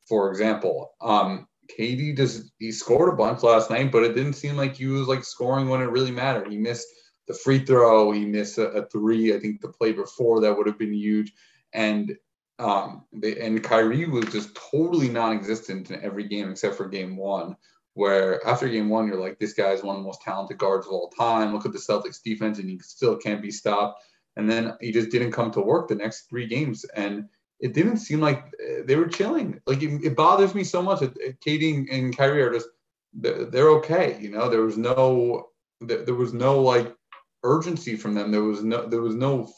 For 0.06 0.30
example, 0.30 0.92
um, 1.00 1.47
KD 1.76 2.16
just 2.16 2.50
he 2.58 2.72
scored 2.72 3.12
a 3.12 3.16
bunch 3.16 3.42
last 3.42 3.70
night, 3.70 3.92
but 3.92 4.04
it 4.04 4.14
didn't 4.14 4.34
seem 4.34 4.56
like 4.56 4.76
he 4.76 4.86
was 4.86 5.08
like 5.08 5.24
scoring 5.24 5.68
when 5.68 5.80
it 5.80 5.90
really 5.90 6.10
mattered. 6.10 6.50
He 6.50 6.56
missed 6.56 6.86
the 7.26 7.34
free 7.34 7.64
throw, 7.64 8.10
he 8.10 8.24
missed 8.24 8.58
a, 8.58 8.68
a 8.70 8.86
three. 8.86 9.34
I 9.34 9.38
think 9.38 9.60
the 9.60 9.68
play 9.68 9.92
before 9.92 10.40
that 10.40 10.56
would 10.56 10.66
have 10.66 10.78
been 10.78 10.94
huge, 10.94 11.32
and 11.72 12.16
um, 12.58 13.04
they, 13.12 13.38
and 13.38 13.62
Kyrie 13.62 14.06
was 14.06 14.26
just 14.26 14.56
totally 14.70 15.08
non-existent 15.08 15.90
in 15.90 16.02
every 16.02 16.26
game 16.26 16.50
except 16.50 16.76
for 16.76 16.88
game 16.88 17.16
one. 17.16 17.56
Where 17.94 18.46
after 18.46 18.68
game 18.68 18.88
one, 18.88 19.08
you're 19.08 19.20
like, 19.20 19.38
this 19.38 19.54
guy 19.54 19.72
is 19.72 19.82
one 19.82 19.96
of 19.96 20.02
the 20.02 20.06
most 20.06 20.22
talented 20.22 20.58
guards 20.58 20.86
of 20.86 20.92
all 20.92 21.08
time. 21.10 21.52
Look 21.52 21.66
at 21.66 21.72
the 21.72 21.78
Celtics 21.78 22.22
defense, 22.22 22.58
and 22.58 22.70
he 22.70 22.78
still 22.78 23.16
can't 23.16 23.42
be 23.42 23.50
stopped. 23.50 24.02
And 24.36 24.48
then 24.48 24.74
he 24.80 24.92
just 24.92 25.10
didn't 25.10 25.32
come 25.32 25.50
to 25.50 25.60
work 25.60 25.88
the 25.88 25.96
next 25.96 26.28
three 26.28 26.46
games, 26.46 26.84
and 26.84 27.28
it 27.60 27.74
didn't 27.74 27.98
seem 27.98 28.20
like 28.20 28.44
uh, 28.62 28.82
they 28.84 28.96
were 28.96 29.08
chilling. 29.08 29.60
Like 29.66 29.82
it, 29.82 30.04
it 30.04 30.16
bothers 30.16 30.54
me 30.54 30.64
so 30.64 30.82
much 30.82 31.00
that 31.00 31.40
KD 31.40 31.92
and 31.92 32.16
Kyrie 32.16 32.42
are 32.42 32.52
just 32.52 32.68
they're 33.12 33.70
okay. 33.70 34.18
You 34.20 34.30
know, 34.30 34.48
there 34.48 34.62
was 34.62 34.76
no 34.76 35.48
there 35.80 36.14
was 36.14 36.32
no 36.32 36.60
like 36.60 36.94
urgency 37.42 37.96
from 37.96 38.14
them. 38.14 38.30
There 38.30 38.42
was 38.42 38.62
no 38.62 38.86
there 38.86 39.02
was 39.02 39.14
no 39.14 39.50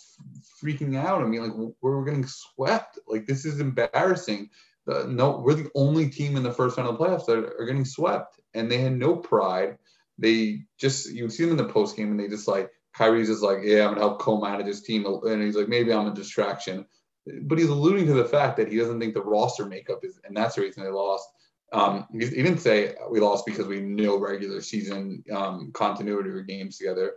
freaking 0.63 0.97
out. 0.97 1.23
I 1.23 1.27
mean, 1.27 1.43
like 1.43 1.73
we're 1.81 2.05
getting 2.05 2.27
swept. 2.27 2.99
Like 3.07 3.27
this 3.27 3.45
is 3.45 3.61
embarrassing. 3.61 4.51
Uh, 4.89 5.05
no, 5.07 5.39
we're 5.39 5.55
the 5.55 5.71
only 5.75 6.09
team 6.09 6.37
in 6.37 6.43
the 6.43 6.53
first 6.53 6.77
round 6.77 6.89
of 6.89 6.99
the 6.99 7.05
playoffs 7.05 7.27
that 7.27 7.37
are 7.37 7.67
getting 7.67 7.85
swept, 7.85 8.41
and 8.55 8.71
they 8.71 8.79
had 8.79 8.97
no 8.97 9.15
pride. 9.15 9.79
They 10.19 10.63
just 10.79 11.13
you 11.13 11.29
see 11.29 11.45
them 11.45 11.53
in 11.53 11.65
the 11.65 11.73
post 11.73 11.97
game, 11.97 12.11
and 12.11 12.19
they 12.19 12.29
just 12.29 12.49
like 12.49 12.71
Kyrie's 12.95 13.29
just 13.29 13.43
like, 13.43 13.59
yeah, 13.63 13.85
I'm 13.85 13.91
gonna 13.91 14.01
help 14.01 14.21
co-manage 14.21 14.67
his 14.67 14.83
team, 14.83 15.05
and 15.07 15.43
he's 15.43 15.55
like, 15.55 15.69
maybe 15.69 15.93
I'm 15.93 16.09
a 16.09 16.15
distraction 16.15 16.87
but 17.43 17.59
he's 17.59 17.69
alluding 17.69 18.07
to 18.07 18.15
the 18.15 18.25
fact 18.25 18.57
that 18.57 18.71
he 18.71 18.79
doesn't 18.79 19.01
think 19.01 19.15
the 19.15 19.23
roster 19.23 19.67
makeup 19.67 20.01
is, 20.03 20.19
and 20.25 20.37
that's 20.37 20.57
the 20.57 20.63
reason 20.63 20.83
they 20.83 20.91
lost. 20.91 21.29
Um, 21.73 22.07
he, 22.13 22.27
he, 22.27 22.43
didn't 22.43 22.59
say 22.59 22.95
we 23.11 23.21
lost 23.21 23.47
because 23.47 23.67
we 23.67 23.81
know 23.81 24.19
regular 24.19 24.61
season 24.61 25.23
um, 25.33 25.71
continuity 25.73 26.31
or 26.31 26.43
games 26.43 26.79
together. 26.79 27.13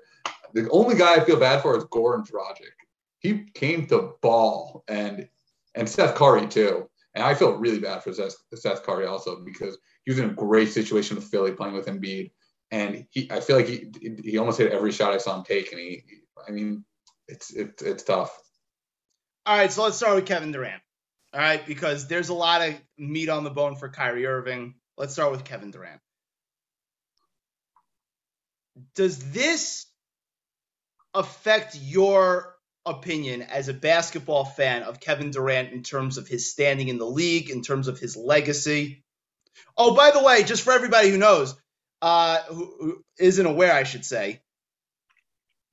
The 0.54 0.70
only 0.70 0.96
guy 0.96 1.16
I 1.16 1.24
feel 1.24 1.40
bad 1.40 1.62
for 1.62 1.76
is 1.76 1.86
Goran 1.86 2.28
Dragic. 2.28 2.76
He 3.20 3.46
came 3.56 3.88
to 3.88 4.14
ball 4.22 4.84
and 4.88 5.28
and 5.76 5.90
Seth 5.90 6.16
Curry 6.16 6.48
too. 6.48 6.90
And 7.16 7.24
I 7.24 7.34
feel 7.34 7.54
really 7.54 7.80
bad 7.80 8.04
for 8.04 8.14
Seth, 8.14 8.36
Seth 8.56 8.84
Curry 8.84 9.06
also 9.06 9.40
because 9.44 9.78
he 10.06 10.12
was 10.12 10.20
in 10.20 10.30
a 10.30 10.34
great 10.34 10.70
situation 10.70 11.16
with 11.16 11.26
Philly 11.26 11.52
playing 11.52 11.76
with 11.76 11.86
Embiid. 11.86 12.32
And 12.72 13.06
he, 13.12 13.32
I 13.32 13.40
feel 13.40 13.56
like 13.56 13.68
he, 13.68 13.92
he 14.24 14.38
almost 14.38 14.58
hit 14.58 14.72
every 14.72 14.92
shot 14.92 15.14
I 15.14 15.18
saw 15.18 15.38
him 15.38 15.44
take. 15.44 15.72
And 15.72 15.80
he, 15.80 16.04
I 16.48 16.52
mean, 16.52 16.84
it's, 17.28 17.54
it's, 17.54 17.84
it's 17.84 18.04
tough. 18.04 18.36
All 19.46 19.58
right, 19.58 19.72
so 19.72 19.84
let's 19.84 19.98
start 19.98 20.16
with 20.16 20.26
Kevin 20.26 20.52
Durant. 20.52 20.82
All 21.34 21.42
right, 21.42 21.66
because 21.66 22.08
there's 22.08 22.30
a 22.30 22.34
lot 22.34 22.62
of 22.62 22.76
meat 22.98 23.28
on 23.28 23.44
the 23.44 23.50
bone 23.50 23.76
for 23.76 23.90
Kyrie 23.90 24.26
Irving. 24.26 24.76
Let's 24.98 25.14
start 25.14 25.32
with 25.32 25.44
Kevin 25.44 25.72
Durant. 25.72 26.00
Does 28.96 29.32
this 29.32 29.86
affect 31.14 31.76
your 31.76 32.56
opinion 32.86 33.42
as 33.42 33.68
a 33.68 33.74
basketball 33.74 34.46
fan 34.46 34.84
of 34.84 35.00
Kevin 35.00 35.32
Durant 35.32 35.74
in 35.74 35.84
terms 35.84 36.18
of 36.18 36.28
his 36.28 36.52
standing 36.52 36.88
in 36.88 36.98
the 36.98 37.06
league, 37.06 37.50
in 37.50 37.62
terms 37.62 37.88
of 37.88 38.00
his 38.00 38.16
legacy? 38.16 39.04
Oh, 39.78 39.96
by 39.96 40.12
the 40.12 40.24
way, 40.24 40.44
just 40.44 40.64
for 40.64 40.72
everybody 40.72 41.10
who 41.10 41.18
knows, 41.18 41.56
uh, 42.02 42.40
who, 42.44 42.76
who 42.80 43.04
isn't 43.20 43.46
aware, 43.46 43.74
I 43.74 43.84
should 43.84 44.06
say, 44.06 44.42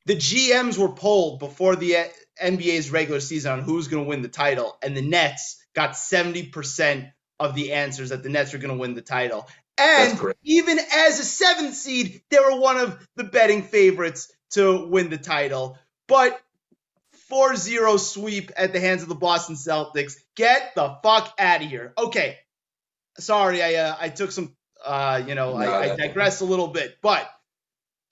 the 0.07 0.16
GMs 0.16 0.79
were 0.79 0.93
polled 0.93 1.39
before 1.39 1.77
the 1.77 2.11
NBA's 2.43 2.91
regular 2.91 3.20
season 3.20 3.53
on 3.53 3.61
who's 3.62 3.88
going 3.88 4.05
to 4.05 4.09
win 4.09 4.22
the 4.22 4.28
title, 4.28 4.76
and 4.82 4.97
the 4.97 5.03
Nets 5.03 5.62
got 5.74 5.93
70% 5.93 7.12
of 7.38 7.55
the 7.55 7.72
answers 7.72 8.11
that 8.11 8.22
the 8.22 8.28
Nets 8.28 8.55
are 8.55 8.59
going 8.59 8.74
to 8.74 8.80
win 8.80 8.95
the 8.95 9.03
title. 9.03 9.49
And 9.78 10.20
even 10.43 10.78
as 10.78 11.18
a 11.20 11.24
seventh 11.24 11.74
seed, 11.74 12.22
they 12.30 12.38
were 12.38 12.61
one 12.61 12.76
of 12.76 13.09
the 13.16 13.24
betting 13.24 13.62
favorites 13.62 14.30
to 14.51 14.86
win 14.86 15.09
the 15.09 15.16
title. 15.16 15.78
But 16.07 16.38
4 17.28 17.57
0 17.57 17.97
sweep 17.97 18.51
at 18.57 18.72
the 18.72 18.80
hands 18.80 19.03
of 19.03 19.09
the 19.09 19.14
Boston 19.14 19.55
Celtics. 19.55 20.16
Get 20.36 20.74
the 20.74 20.99
fuck 21.03 21.32
out 21.38 21.62
of 21.62 21.68
here. 21.68 21.95
Okay. 21.97 22.38
Sorry, 23.18 23.62
I 23.62 23.74
uh, 23.74 23.97
I 23.99 24.09
took 24.09 24.32
some, 24.32 24.55
uh, 24.84 25.22
you 25.26 25.34
know, 25.34 25.57
no, 25.57 25.64
I, 25.64 25.93
I 25.93 25.97
digress 25.97 26.41
a 26.41 26.45
little 26.45 26.68
bit. 26.68 26.99
But 27.01 27.30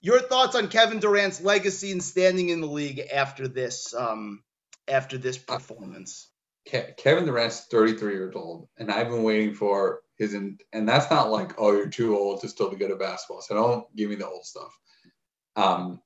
your 0.01 0.19
thoughts 0.19 0.55
on 0.55 0.67
Kevin 0.67 0.99
Durant's 0.99 1.41
legacy 1.41 1.91
and 1.91 2.03
standing 2.03 2.49
in 2.49 2.61
the 2.61 2.67
league 2.67 3.01
after 3.13 3.47
this, 3.47 3.93
um, 3.93 4.43
after 4.87 5.17
this 5.17 5.37
performance? 5.37 6.29
Kevin 6.97 7.25
Durant's 7.25 7.65
33 7.71 8.13
years 8.13 8.35
old, 8.35 8.67
and 8.77 8.91
I've 8.91 9.09
been 9.09 9.23
waiting 9.23 9.55
for 9.55 10.01
his, 10.17 10.33
and 10.33 10.59
that's 10.71 11.09
not 11.09 11.31
like, 11.31 11.53
oh, 11.57 11.71
you're 11.71 11.87
too 11.87 12.17
old 12.17 12.41
to 12.41 12.49
still 12.49 12.69
be 12.69 12.75
good 12.75 12.91
at 12.91 12.99
basketball. 12.99 13.41
So 13.41 13.55
don't 13.55 13.95
give 13.95 14.09
me 14.09 14.15
the 14.15 14.27
old 14.27 14.45
stuff. 14.45 14.77
Um, 15.55 16.01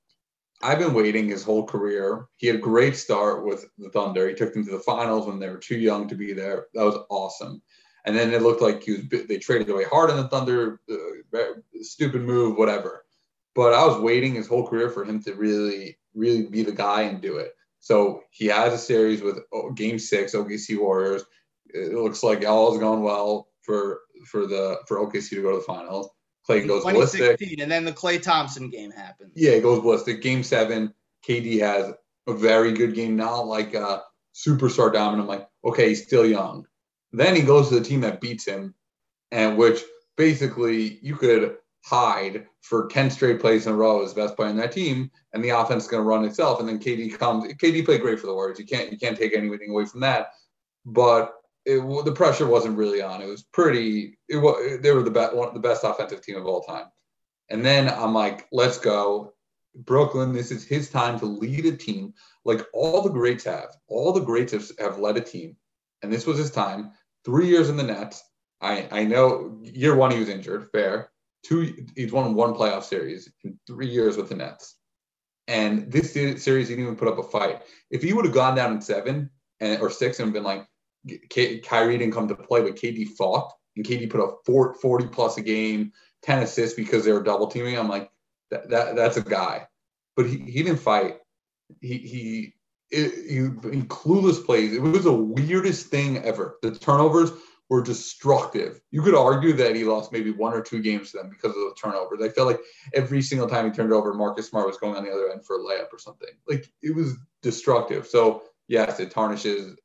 I've 0.62 0.80
been 0.80 0.94
waiting 0.94 1.28
his 1.28 1.44
whole 1.44 1.66
career. 1.66 2.28
He 2.38 2.48
had 2.48 2.56
a 2.56 2.60
great 2.60 2.96
start 2.96 3.46
with 3.46 3.66
the 3.78 3.90
Thunder. 3.90 4.30
He 4.30 4.36
took 4.36 4.54
them 4.54 4.64
to 4.66 4.72
the 4.72 4.80
finals 4.80 5.28
when 5.28 5.40
they 5.40 5.50
were 5.50 5.58
too 5.58 5.78
young 5.78 6.08
to 6.08 6.16
be 6.16 6.32
there. 6.32 6.68
That 6.74 6.86
was 6.86 7.04
awesome. 7.10 7.62
And 8.06 8.16
then 8.16 8.34
it 8.34 8.42
looked 8.42 8.62
like 8.62 8.84
he 8.84 8.94
was. 8.94 9.26
They 9.28 9.38
traded 9.38 9.70
away 9.70 9.84
hard 9.84 10.10
in 10.10 10.18
the 10.18 10.28
Thunder. 10.30 10.80
Uh, 10.90 11.44
stupid 11.82 12.22
move, 12.22 12.58
whatever. 12.58 13.03
But 13.56 13.74
I 13.74 13.86
was 13.86 14.00
waiting 14.00 14.34
his 14.34 14.48
whole 14.48 14.68
career 14.68 14.90
for 14.90 15.06
him 15.06 15.22
to 15.24 15.34
really, 15.34 15.98
really 16.16 16.44
be 16.44 16.64
the 16.64 16.72
guy 16.72 17.04
and 17.04 17.22
do 17.22 17.38
it. 17.38 17.54
So 17.80 18.24
he 18.32 18.48
has 18.48 18.74
a 18.74 18.78
series 18.78 19.22
with 19.22 19.40
oh, 19.54 19.72
Game 19.72 20.00
Six, 20.00 20.34
OKC 20.34 20.80
Warriors. 20.80 21.24
It 21.68 21.94
looks 21.94 22.24
like 22.24 22.46
all 22.46 22.74
is 22.74 22.80
going 22.80 23.04
well 23.04 23.50
for 23.62 24.02
for 24.26 24.48
the 24.48 24.80
for 24.88 25.06
OKC 25.06 25.30
to 25.32 25.42
go 25.42 25.52
to 25.52 25.58
the 25.58 25.64
finals. 25.64 26.10
Klay 26.48 26.68
goes 26.68 26.84
ballistic, 26.84 27.42
and 27.60 27.72
then 27.72 27.86
the 27.86 27.92
Klay 27.92 28.22
Thompson 28.22 28.70
game 28.70 28.92
happens. 28.92 29.32
Yeah, 29.36 29.52
it 29.52 29.64
goes 29.64 29.82
ballistic. 29.82 30.22
Game 30.22 30.44
seven, 30.44 30.94
KD 31.28 31.60
has 31.60 31.94
a 32.28 32.34
very 32.34 32.74
good 32.74 32.96
game, 32.96 33.16
not 33.16 33.48
like 33.48 33.74
a 33.74 34.04
superstar 34.34 34.92
dominant. 34.92 35.22
I'm 35.22 35.28
like, 35.28 35.48
okay, 35.64 35.90
he's 35.90 36.04
still 36.04 36.26
young. 36.26 36.66
Then 37.14 37.36
he 37.36 37.42
goes 37.42 37.70
to 37.70 37.76
the 37.76 37.86
team 37.86 38.02
that 38.02 38.20
beats 38.20 38.46
him, 38.46 38.76
and 39.32 39.58
which 39.58 39.82
basically 40.18 41.00
you 41.02 41.16
could 41.16 41.58
hide 41.84 42.48
for 42.62 42.88
10 42.88 43.10
straight 43.10 43.40
plays 43.40 43.68
in 43.68 43.74
a 43.74 43.76
row 43.76 44.04
as 44.04 44.14
best 44.14 44.36
player 44.36 44.50
in 44.50 44.58
that 44.58 44.72
team, 44.72 45.12
and 45.34 45.44
the 45.44 45.50
offense 45.50 45.84
is 45.84 45.90
going 45.90 46.02
to 46.02 46.08
run 46.08 46.26
itself. 46.26 46.60
And 46.60 46.68
then 46.68 46.80
KD 46.80 47.18
comes. 47.20 47.46
KD 47.54 47.86
played 47.86 48.02
great 48.02 48.20
for 48.20 48.28
the 48.28 48.34
Warriors. 48.34 48.60
You 48.60 48.66
can't 48.66 48.92
you 48.92 48.98
can't 48.98 49.18
take 49.18 49.36
anything 49.36 49.72
away 49.72 49.86
from 49.86 50.00
that. 50.00 50.32
But 50.86 51.34
it, 51.66 51.80
the 52.06 52.12
pressure 52.12 52.48
wasn't 52.48 52.78
really 52.78 53.02
on. 53.02 53.22
It 53.22 53.28
was 53.28 53.44
pretty. 53.44 54.18
It 54.30 54.38
was 54.38 54.80
they 54.82 54.92
were 54.92 55.04
the 55.04 55.12
best 55.12 55.36
one 55.36 55.54
the 55.54 55.60
best 55.60 55.84
offensive 55.84 56.22
team 56.22 56.38
of 56.38 56.46
all 56.46 56.62
time. 56.62 56.86
And 57.50 57.66
then 57.66 57.90
I'm 57.90 58.14
like, 58.14 58.48
let's 58.52 58.78
go, 58.78 59.34
Brooklyn. 59.76 60.32
This 60.32 60.52
is 60.52 60.66
his 60.66 60.90
time 60.90 61.20
to 61.20 61.26
lead 61.26 61.66
a 61.66 61.76
team 61.76 62.14
like 62.46 62.62
all 62.74 63.02
the 63.02 63.10
greats 63.10 63.44
have. 63.44 63.76
All 63.88 64.14
the 64.14 64.22
greats 64.22 64.54
have, 64.54 64.72
have 64.80 65.00
led 65.00 65.18
a 65.18 65.22
team, 65.22 65.58
and 66.02 66.12
this 66.12 66.26
was 66.26 66.38
his 66.38 66.52
time. 66.52 66.92
Three 67.26 67.48
years 67.48 67.70
in 67.70 67.76
the 67.78 67.84
Nets. 67.84 68.24
I 68.62 68.88
I 68.90 69.04
know 69.04 69.60
year 69.62 69.96
one 69.96 70.12
he 70.12 70.20
was 70.20 70.30
injured. 70.30 70.70
Fair 70.72 71.10
two 71.44 71.86
he's 71.96 72.12
won 72.12 72.34
one 72.34 72.54
playoff 72.54 72.84
series 72.84 73.32
in 73.44 73.60
three 73.68 73.88
years 73.88 74.18
with 74.18 74.30
the 74.30 74.36
Nets. 74.36 74.76
And 75.48 75.92
this 75.92 76.14
series 76.14 76.70
he 76.70 76.76
didn't 76.76 76.86
even 76.86 76.96
put 76.96 77.10
up 77.10 77.20
a 77.20 77.24
fight. 77.24 77.62
If 77.92 78.02
he 78.02 78.14
would 78.14 78.26
have 78.26 78.34
gone 78.34 78.56
down 78.56 78.74
in 78.74 78.82
seven 78.82 79.30
and 79.60 79.82
or 79.82 79.90
six 79.90 80.20
and 80.20 80.32
been 80.32 80.44
like 80.44 80.68
K- 81.30 81.60
Kyrie 81.60 81.98
didn't 81.98 82.14
come 82.14 82.30
to 82.30 82.36
play, 82.36 82.62
but 82.62 82.76
KD 82.76 83.10
fought 83.10 83.52
and 83.76 83.86
KD 83.86 84.10
put 84.10 84.22
up 84.22 84.42
40 84.46 85.08
plus 85.08 85.38
a 85.38 85.42
game, 85.42 85.92
10 86.24 86.44
assists 86.44 86.76
because 86.76 87.04
they 87.04 87.12
were 87.12 87.24
double 87.24 87.48
teaming. 87.48 87.78
I'm 87.78 87.90
like, 87.90 88.10
that, 88.52 88.70
that 88.70 88.96
that's 88.96 89.18
a 89.18 89.22
guy. 89.22 89.68
But 90.16 90.28
he, 90.28 90.38
he 90.38 90.64
didn't 90.64 90.80
fight. 90.80 91.18
He 91.82 91.98
he, 91.98 92.54
it, 92.92 93.12
he 93.28 93.78
he 93.78 93.84
clueless 93.84 94.44
plays. 94.46 94.74
It 94.74 94.82
was 94.82 95.04
the 95.04 95.14
weirdest 95.14 95.88
thing 95.88 96.20
ever. 96.20 96.58
The 96.62 96.72
turnovers 96.72 97.32
were 97.70 97.82
destructive. 97.82 98.82
You 98.92 99.02
could 99.02 99.16
argue 99.16 99.54
that 99.54 99.76
he 99.76 99.84
lost 99.84 100.12
maybe 100.12 100.32
one 100.32 100.54
or 100.54 100.62
two 100.62 100.82
games 100.82 101.12
to 101.12 101.18
them 101.18 101.30
because 101.30 101.52
of 101.52 101.56
the 101.56 101.76
turnovers. 101.78 102.22
I 102.22 102.30
felt 102.30 102.48
like 102.48 102.60
every 102.94 103.22
single 103.22 103.48
time 103.48 103.66
he 103.66 103.72
turned 103.72 103.94
over, 103.94 104.14
Marcus 104.14 104.50
Smart 104.50 104.68
was 104.68 104.78
going 104.78 104.96
on 104.96 105.04
the 105.04 105.12
other 105.12 105.32
end 105.32 105.46
for 105.46 105.58
a 105.58 105.60
layup 105.60 105.92
or 105.92 106.00
something. 106.00 106.30
Like 106.48 106.72
it 106.82 106.96
was 106.96 107.16
destructive. 107.42 108.06
So 108.08 108.44
yes, 108.68 109.00
it 109.00 109.12
tarnishes 109.12 109.76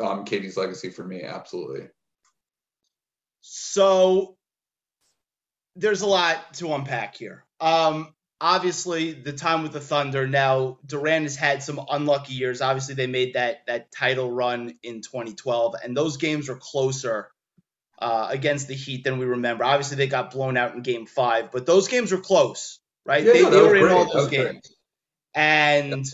um, 0.00 0.24
KD's 0.24 0.56
legacy 0.56 0.90
for 0.90 1.04
me. 1.04 1.22
Absolutely. 1.22 1.88
So 3.40 4.36
there's 5.76 6.02
a 6.02 6.06
lot 6.06 6.54
to 6.54 6.72
unpack 6.72 7.14
here. 7.14 7.44
Um, 7.60 8.13
obviously, 8.40 9.12
the 9.12 9.32
time 9.32 9.62
with 9.62 9.72
the 9.72 9.80
Thunder. 9.80 10.26
Now 10.26 10.78
Durant 10.86 11.24
has 11.24 11.36
had 11.36 11.62
some 11.62 11.80
unlucky 11.90 12.34
years. 12.34 12.60
Obviously, 12.60 12.94
they 12.94 13.06
made 13.06 13.34
that 13.34 13.66
that 13.66 13.92
title 13.92 14.30
run 14.30 14.74
in 14.82 15.02
2012, 15.02 15.74
and 15.82 15.96
those 15.96 16.16
games 16.16 16.48
were 16.48 16.58
closer 16.60 17.30
uh, 17.98 18.28
against 18.30 18.68
the 18.68 18.74
Heat 18.74 19.04
than 19.04 19.18
we 19.18 19.26
remember. 19.26 19.64
Obviously, 19.64 19.96
they 19.96 20.06
got 20.06 20.30
blown 20.30 20.56
out 20.56 20.74
in 20.74 20.82
Game 20.82 21.06
Five, 21.06 21.50
but 21.52 21.66
those 21.66 21.88
games 21.88 22.12
were 22.12 22.20
close, 22.20 22.80
right? 23.04 23.24
Yeah, 23.24 23.32
they, 23.32 23.42
no, 23.42 23.50
they 23.50 23.62
were 23.62 23.68
great. 23.70 23.82
in 23.84 23.88
all 23.90 24.12
those 24.12 24.28
games, 24.28 24.44
great. 24.44 24.62
and 25.34 26.04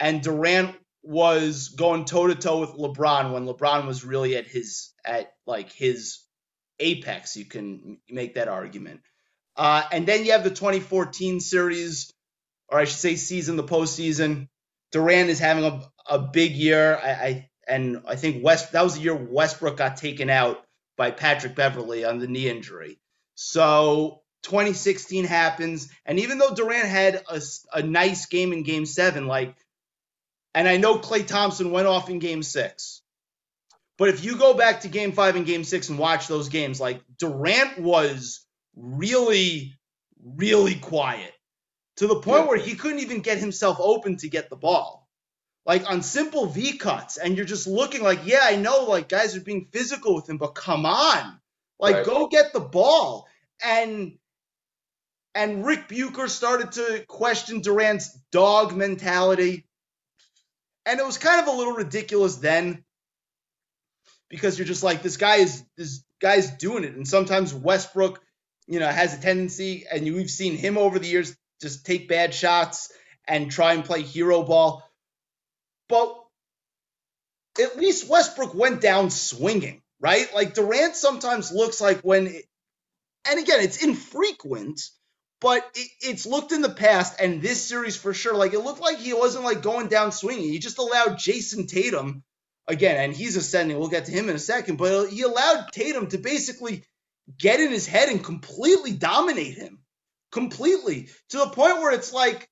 and 0.00 0.22
Durant 0.22 0.76
was 1.02 1.68
going 1.68 2.04
toe 2.04 2.26
to 2.26 2.34
toe 2.34 2.60
with 2.60 2.70
LeBron 2.70 3.32
when 3.32 3.46
LeBron 3.46 3.86
was 3.86 4.04
really 4.04 4.36
at 4.36 4.46
his 4.46 4.92
at 5.04 5.32
like 5.46 5.72
his 5.72 6.20
apex. 6.78 7.36
You 7.36 7.44
can 7.44 7.98
make 8.10 8.34
that 8.34 8.48
argument. 8.48 9.00
Uh, 9.58 9.82
and 9.90 10.06
then 10.06 10.24
you 10.24 10.32
have 10.32 10.44
the 10.44 10.50
2014 10.50 11.40
series, 11.40 12.12
or 12.68 12.78
I 12.78 12.84
should 12.84 12.98
say 12.98 13.16
season, 13.16 13.56
the 13.56 13.64
postseason. 13.64 14.48
Durant 14.92 15.28
is 15.28 15.40
having 15.40 15.64
a, 15.64 15.82
a 16.06 16.18
big 16.20 16.52
year. 16.52 16.96
I, 16.96 17.10
I 17.10 17.48
and 17.66 18.02
I 18.06 18.14
think 18.14 18.44
West 18.44 18.72
that 18.72 18.82
was 18.82 18.94
the 18.94 19.02
year 19.02 19.14
Westbrook 19.16 19.76
got 19.76 19.96
taken 19.96 20.30
out 20.30 20.64
by 20.96 21.10
Patrick 21.10 21.56
Beverley 21.56 22.04
on 22.04 22.18
the 22.18 22.28
knee 22.28 22.48
injury. 22.48 22.98
So 23.34 24.22
2016 24.44 25.24
happens, 25.24 25.90
and 26.06 26.20
even 26.20 26.38
though 26.38 26.54
Durant 26.54 26.86
had 26.86 27.22
a, 27.28 27.40
a 27.72 27.82
nice 27.82 28.26
game 28.26 28.52
in 28.52 28.62
Game 28.62 28.86
Seven, 28.86 29.26
like, 29.26 29.56
and 30.54 30.68
I 30.68 30.76
know 30.76 30.98
Klay 30.98 31.26
Thompson 31.26 31.72
went 31.72 31.88
off 31.88 32.08
in 32.08 32.20
Game 32.20 32.44
Six, 32.44 33.02
but 33.98 34.08
if 34.08 34.24
you 34.24 34.36
go 34.38 34.54
back 34.54 34.82
to 34.82 34.88
Game 34.88 35.12
Five 35.12 35.34
and 35.34 35.44
Game 35.44 35.64
Six 35.64 35.88
and 35.88 35.98
watch 35.98 36.28
those 36.28 36.48
games, 36.48 36.80
like 36.80 37.02
Durant 37.18 37.78
was 37.80 38.46
really, 38.78 39.78
really 40.22 40.76
quiet 40.76 41.32
to 41.96 42.06
the 42.06 42.20
point 42.20 42.44
yeah. 42.44 42.48
where 42.48 42.58
he 42.58 42.74
couldn't 42.74 43.00
even 43.00 43.20
get 43.20 43.38
himself 43.38 43.78
open 43.80 44.16
to 44.18 44.28
get 44.28 44.48
the 44.50 44.56
ball 44.56 45.08
like 45.68 45.88
on 45.88 46.02
simple 46.02 46.46
V 46.46 46.78
cuts, 46.78 47.18
and 47.18 47.36
you're 47.36 47.44
just 47.44 47.66
looking 47.66 48.02
like, 48.02 48.20
yeah, 48.24 48.40
I 48.42 48.56
know, 48.56 48.84
like 48.84 49.06
guys 49.10 49.36
are 49.36 49.40
being 49.40 49.68
physical 49.70 50.14
with 50.14 50.28
him, 50.28 50.38
but 50.38 50.54
come 50.54 50.86
on, 50.86 51.38
like 51.78 51.96
right. 51.96 52.06
go 52.06 52.26
get 52.26 52.54
the 52.54 52.60
ball. 52.60 53.28
And 53.62 54.16
and 55.34 55.66
Ric 55.66 55.88
Bucher 55.88 56.28
started 56.28 56.72
to 56.72 57.04
question 57.06 57.60
Durant's 57.60 58.18
dog 58.32 58.74
mentality, 58.74 59.66
and 60.86 60.98
it 60.98 61.04
was 61.04 61.18
kind 61.18 61.42
of 61.42 61.54
a 61.54 61.56
little 61.56 61.74
ridiculous 61.74 62.36
then, 62.36 62.82
because 64.30 64.58
you're 64.58 64.66
just 64.66 64.82
like, 64.82 65.02
this 65.02 65.18
guy 65.18 65.36
is 65.36 65.62
this 65.76 66.02
guy's 66.18 66.50
doing 66.52 66.84
it, 66.84 66.94
and 66.94 67.06
sometimes 67.06 67.52
Westbrook, 67.52 68.22
you 68.68 68.78
know, 68.80 68.88
has 68.88 69.18
a 69.18 69.20
tendency, 69.20 69.86
and 69.90 70.04
we've 70.04 70.30
seen 70.30 70.56
him 70.56 70.78
over 70.78 70.98
the 70.98 71.08
years 71.08 71.36
just 71.60 71.84
take 71.84 72.08
bad 72.08 72.32
shots 72.34 72.92
and 73.26 73.50
try 73.50 73.72
and 73.72 73.84
play 73.84 74.02
hero 74.02 74.42
ball 74.44 74.84
but 75.88 76.14
at 77.60 77.76
least 77.76 78.08
Westbrook 78.08 78.54
went 78.54 78.80
down 78.80 79.10
swinging, 79.10 79.82
right? 80.00 80.32
Like 80.34 80.54
Durant 80.54 80.94
sometimes 80.94 81.50
looks 81.50 81.80
like 81.80 82.00
when, 82.02 82.28
it, 82.28 82.44
and 83.28 83.40
again, 83.40 83.60
it's 83.60 83.82
infrequent, 83.82 84.80
but 85.40 85.68
it, 85.74 85.88
it's 86.00 86.26
looked 86.26 86.52
in 86.52 86.62
the 86.62 86.70
past, 86.70 87.20
and 87.20 87.42
this 87.42 87.62
series 87.62 87.96
for 87.96 88.14
sure, 88.14 88.34
like 88.34 88.52
it 88.52 88.60
looked 88.60 88.80
like 88.80 88.98
he 88.98 89.12
wasn't 89.12 89.44
like 89.44 89.62
going 89.62 89.88
down 89.88 90.12
swinging. 90.12 90.50
He 90.50 90.58
just 90.58 90.78
allowed 90.78 91.18
Jayson 91.18 91.66
Tatum 91.66 92.22
again, 92.66 92.96
and 93.02 93.14
he's 93.14 93.36
ascending. 93.36 93.78
We'll 93.78 93.88
get 93.88 94.06
to 94.06 94.12
him 94.12 94.28
in 94.28 94.36
a 94.36 94.40
second, 94.40 94.76
but 94.76 95.08
he 95.08 95.22
allowed 95.22 95.72
Tatum 95.72 96.08
to 96.08 96.18
basically 96.18 96.84
get 97.36 97.60
in 97.60 97.70
his 97.70 97.86
head 97.86 98.08
and 98.08 98.24
completely 98.24 98.92
dominate 98.92 99.54
him. 99.54 99.80
Completely. 100.30 101.08
To 101.30 101.38
the 101.38 101.48
point 101.48 101.78
where 101.78 101.92
it's 101.92 102.12
like, 102.12 102.48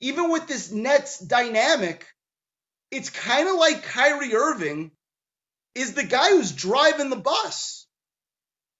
even 0.00 0.30
with 0.30 0.46
this 0.46 0.70
Nets 0.70 1.18
dynamic, 1.18 2.06
it's 2.90 3.10
kind 3.10 3.48
of 3.48 3.56
like 3.56 3.84
Kyrie 3.84 4.34
Irving 4.34 4.90
is 5.74 5.94
the 5.94 6.04
guy 6.04 6.30
who's 6.30 6.52
driving 6.52 7.10
the 7.10 7.16
bus, 7.16 7.86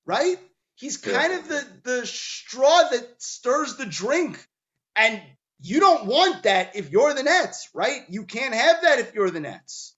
right? 0.05 0.39
He's 0.75 0.97
kind 0.97 1.33
yeah. 1.33 1.39
of 1.39 1.49
the, 1.49 1.67
the 1.85 2.07
straw 2.07 2.89
that 2.91 3.23
stirs 3.23 3.77
the 3.77 3.87
drink. 3.87 4.45
And 4.97 5.23
you 5.61 5.81
don't 5.81 6.07
want 6.07 6.43
that 6.43 6.75
if 6.75 6.91
you're 6.91 7.15
the 7.15 7.23
Nets, 7.23 7.71
right? 7.73 8.03
You 8.09 8.25
can't 8.25 8.55
have 8.55 8.83
that 8.83 8.99
if 8.99 9.15
you're 9.15 9.31
the 9.31 9.41
Nets. 9.41 9.95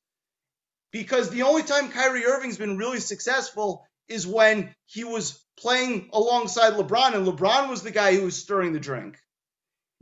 Because 0.92 1.30
the 1.30 1.42
only 1.42 1.62
time 1.62 1.88
Kyrie 1.88 2.26
Irving's 2.26 2.58
been 2.58 2.76
really 2.76 3.00
successful 3.00 3.86
is 4.08 4.26
when 4.26 4.74
he 4.86 5.04
was 5.04 5.42
playing 5.56 6.10
alongside 6.12 6.74
LeBron, 6.74 7.14
and 7.14 7.26
LeBron 7.26 7.68
was 7.68 7.82
the 7.82 7.90
guy 7.90 8.14
who 8.14 8.24
was 8.24 8.36
stirring 8.36 8.72
the 8.72 8.80
drink. 8.80 9.14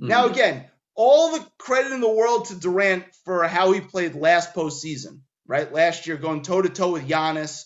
Mm-hmm. 0.00 0.08
Now, 0.08 0.26
again, 0.26 0.64
all 0.94 1.32
the 1.32 1.46
credit 1.58 1.92
in 1.92 2.00
the 2.00 2.10
world 2.10 2.46
to 2.46 2.54
Durant 2.54 3.04
for 3.24 3.44
how 3.44 3.72
he 3.72 3.80
played 3.80 4.14
last 4.14 4.54
postseason, 4.54 5.20
right? 5.46 5.72
Last 5.72 6.06
year, 6.06 6.16
going 6.16 6.42
toe 6.42 6.62
to 6.62 6.68
toe 6.68 6.92
with 6.92 7.08
Giannis. 7.08 7.64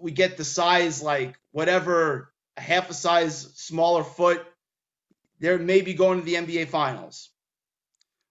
We 0.00 0.12
get 0.12 0.36
the 0.36 0.44
size, 0.44 1.02
like 1.02 1.38
whatever, 1.52 2.32
a 2.56 2.60
half 2.60 2.90
a 2.90 2.94
size 2.94 3.52
smaller 3.56 4.04
foot. 4.04 4.44
They're 5.38 5.58
maybe 5.58 5.94
going 5.94 6.18
to 6.18 6.24
the 6.24 6.34
NBA 6.34 6.68
Finals. 6.68 7.30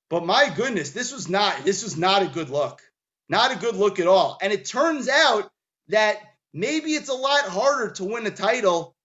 But 0.09 0.25
my 0.25 0.49
goodness, 0.55 0.91
this 0.91 1.13
was 1.13 1.29
not 1.29 1.63
this 1.63 1.83
was 1.83 1.97
not 1.97 2.23
a 2.23 2.27
good 2.27 2.49
look. 2.49 2.81
Not 3.29 3.51
a 3.51 3.59
good 3.59 3.75
look 3.75 3.99
at 3.99 4.07
all. 4.07 4.39
And 4.41 4.51
it 4.51 4.65
turns 4.65 5.07
out 5.07 5.51
that 5.89 6.17
maybe 6.53 6.91
it's 6.91 7.09
a 7.09 7.13
lot 7.13 7.45
harder 7.45 7.91
to 7.93 8.03
win 8.03 8.25
a 8.25 8.31
title 8.31 8.95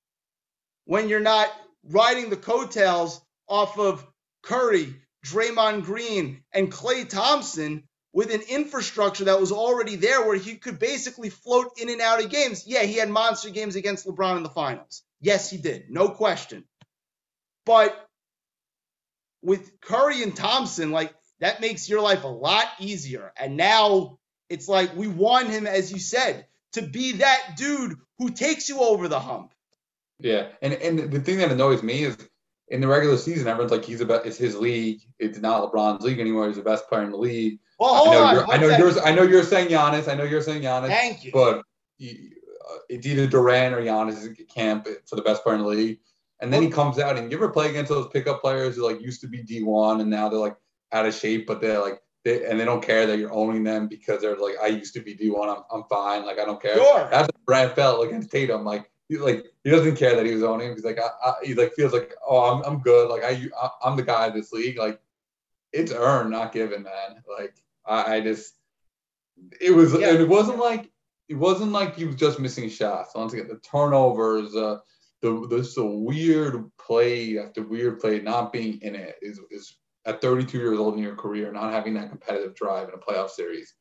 when 0.84 1.08
you're 1.08 1.20
not 1.20 1.48
riding 1.90 2.30
the 2.30 2.36
coattails 2.36 3.20
off 3.48 3.78
of 3.78 4.06
Curry, 4.42 4.94
Draymond 5.24 5.84
Green, 5.84 6.42
and 6.52 6.72
Klay 6.72 7.08
Thompson 7.08 7.84
with 8.12 8.32
an 8.32 8.42
infrastructure 8.42 9.24
that 9.24 9.40
was 9.40 9.52
already 9.52 9.96
there 9.96 10.24
where 10.24 10.36
he 10.36 10.56
could 10.56 10.78
basically 10.78 11.30
float 11.30 11.72
in 11.80 11.88
and 11.88 12.00
out 12.00 12.22
of 12.22 12.30
games. 12.30 12.64
Yeah, 12.66 12.82
he 12.82 12.94
had 12.94 13.10
monster 13.10 13.50
games 13.50 13.76
against 13.76 14.06
LeBron 14.06 14.36
in 14.36 14.42
the 14.42 14.50
finals. 14.50 15.02
Yes, 15.20 15.50
he 15.50 15.56
did. 15.56 15.90
No 15.90 16.08
question. 16.08 16.64
But 17.66 18.08
with 19.42 19.80
Curry 19.80 20.22
and 20.22 20.36
Thompson, 20.36 20.92
like 20.92 21.12
that 21.40 21.60
makes 21.60 21.88
your 21.88 22.00
life 22.00 22.24
a 22.24 22.28
lot 22.28 22.66
easier. 22.78 23.32
And 23.36 23.56
now 23.56 24.18
it's 24.48 24.68
like 24.68 24.94
we 24.94 25.08
want 25.08 25.48
him, 25.48 25.66
as 25.66 25.92
you 25.92 25.98
said, 25.98 26.46
to 26.74 26.82
be 26.82 27.12
that 27.12 27.54
dude 27.56 27.96
who 28.18 28.30
takes 28.30 28.68
you 28.68 28.80
over 28.80 29.08
the 29.08 29.18
hump. 29.18 29.52
Yeah, 30.20 30.48
and 30.62 30.74
and 30.74 31.10
the 31.10 31.20
thing 31.20 31.38
that 31.38 31.50
annoys 31.50 31.82
me 31.82 32.04
is 32.04 32.16
in 32.68 32.80
the 32.80 32.86
regular 32.86 33.16
season, 33.16 33.48
everyone's 33.48 33.72
like 33.72 33.84
he's 33.84 34.00
about 34.00 34.26
it's 34.26 34.38
his 34.38 34.56
league. 34.56 35.00
It's 35.18 35.38
not 35.38 35.72
LeBron's 35.72 36.04
league 36.04 36.20
anymore. 36.20 36.46
He's 36.46 36.56
the 36.56 36.62
best 36.62 36.88
player 36.88 37.02
in 37.02 37.10
the 37.10 37.16
league. 37.16 37.58
Well, 37.78 37.94
hold 37.94 38.08
I 38.08 38.12
know 38.12 38.24
on. 38.24 38.34
You're, 38.34 38.50
I 38.50 38.56
know 38.56 38.76
you're. 38.76 39.00
I 39.00 39.14
know 39.14 39.22
you're 39.22 39.42
saying 39.42 39.68
Giannis. 39.68 40.08
I 40.08 40.14
know 40.14 40.24
you're 40.24 40.42
saying 40.42 40.62
Giannis. 40.62 40.88
Thank 40.88 41.24
you. 41.24 41.32
But 41.32 41.58
uh, 41.58 42.78
it's 42.88 43.06
either 43.06 43.26
Durant 43.26 43.74
or 43.74 43.80
Giannis 43.80 44.22
is 44.22 44.28
camp 44.52 44.86
for 45.06 45.16
the 45.16 45.22
best 45.22 45.42
player 45.42 45.56
in 45.56 45.62
the 45.62 45.68
league. 45.68 45.98
And 46.40 46.52
then 46.52 46.62
he 46.62 46.68
comes 46.68 46.98
out 46.98 47.16
and 47.16 47.30
you 47.30 47.36
ever 47.38 47.48
play 47.48 47.70
against 47.70 47.90
those 47.90 48.08
pickup 48.08 48.40
players 48.40 48.76
who 48.76 48.86
like 48.86 49.00
used 49.00 49.20
to 49.22 49.28
be 49.28 49.42
D1 49.42 50.00
and 50.00 50.10
now 50.10 50.28
they're 50.28 50.38
like 50.38 50.56
out 50.92 51.06
of 51.06 51.14
shape, 51.14 51.46
but 51.46 51.60
they're 51.60 51.80
like 51.80 52.00
they, 52.24 52.46
and 52.46 52.58
they 52.58 52.64
don't 52.64 52.82
care 52.82 53.06
that 53.06 53.18
you're 53.18 53.32
owning 53.32 53.62
them 53.62 53.86
because 53.86 54.22
they're 54.22 54.36
like, 54.36 54.54
I 54.62 54.68
used 54.68 54.94
to 54.94 55.00
be 55.00 55.14
D1. 55.14 55.56
I'm, 55.56 55.62
I'm 55.70 55.84
fine. 55.84 56.24
Like, 56.24 56.38
I 56.38 56.44
don't 56.44 56.60
care. 56.60 56.76
Sure. 56.76 57.08
That's 57.10 57.26
what 57.26 57.46
Brad 57.46 57.74
felt 57.74 58.06
against 58.06 58.30
Tatum. 58.30 58.64
Like, 58.64 58.90
he, 59.08 59.18
like 59.18 59.44
he 59.62 59.70
doesn't 59.70 59.96
care 59.96 60.16
that 60.16 60.24
he 60.24 60.34
was 60.34 60.42
owning 60.42 60.68
him. 60.68 60.74
He's 60.74 60.84
like, 60.84 60.98
I, 60.98 61.08
I, 61.22 61.34
he 61.42 61.54
like 61.54 61.74
feels 61.74 61.92
like, 61.92 62.14
oh, 62.26 62.54
I'm, 62.54 62.62
I'm 62.64 62.80
good. 62.80 63.10
Like, 63.10 63.24
I, 63.24 63.48
I, 63.60 63.88
am 63.88 63.96
the 63.96 64.02
guy 64.02 64.28
in 64.28 64.34
this 64.34 64.52
league. 64.52 64.78
Like, 64.78 65.00
it's 65.72 65.92
earned, 65.92 66.30
not 66.30 66.52
given, 66.52 66.82
man. 66.84 67.22
Like, 67.38 67.54
I, 67.84 68.16
I 68.16 68.20
just, 68.20 68.54
it 69.60 69.72
was, 69.72 69.92
yeah. 69.92 70.10
and 70.10 70.18
it 70.18 70.28
wasn't 70.28 70.58
like, 70.58 70.90
it 71.28 71.34
wasn't 71.34 71.72
like 71.72 71.96
he 71.96 72.04
was 72.04 72.16
just 72.16 72.38
missing 72.38 72.68
shots. 72.68 73.14
Once 73.14 73.32
again, 73.34 73.48
the 73.48 73.56
turnovers, 73.56 74.54
uh, 74.54 74.78
the 75.20 75.46
this 75.48 75.74
the 75.74 75.84
weird 75.84 76.70
play 76.76 77.38
after 77.38 77.62
weird 77.62 77.98
play, 77.98 78.20
not 78.20 78.52
being 78.52 78.80
in 78.82 78.94
it 78.94 79.16
is 79.22 79.40
is 79.50 79.78
at 80.06 80.20
32 80.20 80.58
years 80.58 80.78
old 80.78 80.94
in 80.94 81.02
your 81.02 81.16
career, 81.16 81.50
not 81.52 81.72
having 81.72 81.94
that 81.94 82.10
competitive 82.10 82.54
drive 82.54 82.88
in 82.88 82.94
a 82.94 82.98
playoff 82.98 83.30
series. 83.30 83.74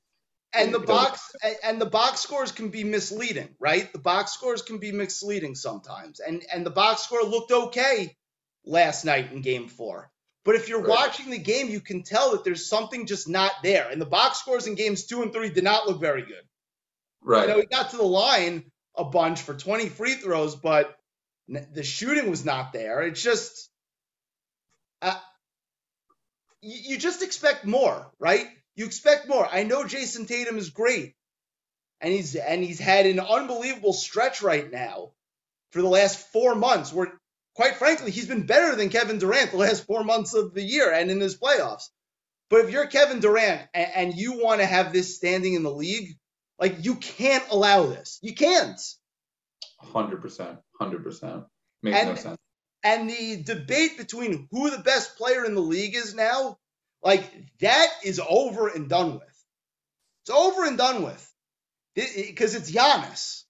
And 0.56 0.72
the 0.74 0.80
box 0.80 1.36
and 1.64 1.82
the 1.82 1.88
box 1.88 2.20
scores 2.20 2.52
can 2.52 2.70
be 2.70 2.84
misleading, 2.84 3.56
right? 3.60 3.92
The 3.92 4.00
box 4.00 4.34
scores 4.34 4.62
can 4.62 4.78
be 4.78 4.92
misleading 4.92 5.56
sometimes. 5.56 6.20
And 6.20 6.46
and 6.54 6.64
the 6.64 6.70
box 6.70 7.02
score 7.04 7.24
looked 7.24 7.52
okay 7.52 8.16
last 8.64 9.04
night 9.04 9.32
in 9.32 9.42
game 9.42 9.68
4. 9.68 10.12
But 10.46 10.56
if 10.56 10.70
you're 10.70 10.82
right. 10.82 10.90
watching 10.90 11.32
the 11.32 11.40
game, 11.40 11.70
you 11.70 11.80
can 11.80 12.04
tell 12.04 12.32
that 12.32 12.44
there's 12.44 12.68
something 12.68 13.08
just 13.08 13.28
not 13.28 13.52
there. 13.64 13.90
And 13.90 14.00
the 14.00 14.06
box 14.06 14.40
scores 14.40 14.68
in 14.68 14.76
games 14.76 15.06
2 15.06 15.24
and 15.24 15.34
3 15.34 15.50
did 15.50 15.64
not 15.64 15.88
look 15.88 16.00
very 16.00 16.22
good. 16.22 16.44
Right. 17.22 17.48
You 17.48 17.54
know, 17.54 17.60
he 17.60 17.66
got 17.66 17.92
to 17.92 17.98
the 17.98 18.04
line 18.04 18.66
a 18.96 19.06
bunch 19.06 19.42
for 19.42 19.54
20 19.54 19.90
free 19.90 20.16
throws, 20.16 20.56
but 20.56 20.96
the 21.48 21.84
shooting 21.84 22.30
was 22.30 22.46
not 22.46 22.74
there. 22.74 23.02
It's 23.02 23.24
just 23.24 23.70
uh, 25.02 25.18
you, 26.64 26.98
just 26.98 27.22
expect 27.22 27.66
more, 27.66 28.12
right? 28.20 28.48
You 28.76 28.86
expect 28.86 29.28
more. 29.28 29.48
I 29.50 29.64
know 29.64 29.84
Jayson 29.84 30.26
Tatum 30.28 30.58
is 30.58 30.70
great, 30.70 31.14
and 32.02 32.12
he's 32.12 32.36
and 32.36 32.64
he's 32.64 32.80
had 32.80 33.06
an 33.06 33.20
unbelievable 33.20 33.94
stretch 33.94 34.42
right 34.42 34.72
now 34.72 35.12
for 35.72 35.82
the 35.82 35.88
last 35.88 36.32
four 36.32 36.56
months. 36.56 36.94
Where, 36.94 37.14
quite 37.56 37.76
frankly, 37.76 38.12
he's 38.12 38.28
been 38.28 38.46
better 38.46 38.76
than 38.76 38.90
Kevin 38.90 39.20
Durant 39.20 39.52
the 39.52 39.58
last 39.58 39.86
four 39.86 40.04
months 40.04 40.34
of 40.34 40.54
the 40.54 40.64
year 40.64 40.92
and 40.92 41.12
in 41.12 41.20
his 41.20 41.38
playoffs. 41.38 41.90
But 42.50 42.66
if 42.66 42.72
you're 42.72 42.88
Kevin 42.88 43.20
Durant 43.20 43.62
and, 43.74 43.92
and 43.96 44.14
you 44.16 44.44
want 44.44 44.62
to 44.62 44.66
have 44.66 44.94
this 44.94 45.16
standing 45.16 45.54
in 45.54 45.64
the 45.64 45.72
league, 45.72 46.18
like 46.60 46.86
you 46.86 46.96
can't 46.96 47.44
allow 47.50 47.88
this. 47.88 48.20
You 48.22 48.36
can't. 48.36 48.80
Hundred 49.80 50.22
percent. 50.22 50.60
Hundred 50.80 51.04
percent. 51.04 51.44
Makes 51.82 51.98
and, 51.98 52.10
no 52.10 52.16
sense. 52.16 52.38
And 52.84 53.10
the 53.10 53.42
debate 53.44 53.98
between 53.98 54.48
who 54.52 54.70
the 54.70 54.80
best 54.80 55.18
player 55.18 55.46
in 55.46 55.56
the 55.56 55.62
league 55.62 55.96
is 55.96 56.14
now, 56.14 56.58
like 57.02 57.24
that 57.60 57.88
is 58.04 58.20
over 58.28 58.68
and 58.68 58.90
done 58.90 59.14
with. 59.14 59.44
It's 60.24 60.36
over 60.36 60.66
and 60.66 60.78
done 60.78 61.04
with. 61.04 61.30
Because 61.96 62.56
it, 62.56 62.60
it's 62.60 62.72
Giannis. 62.72 63.44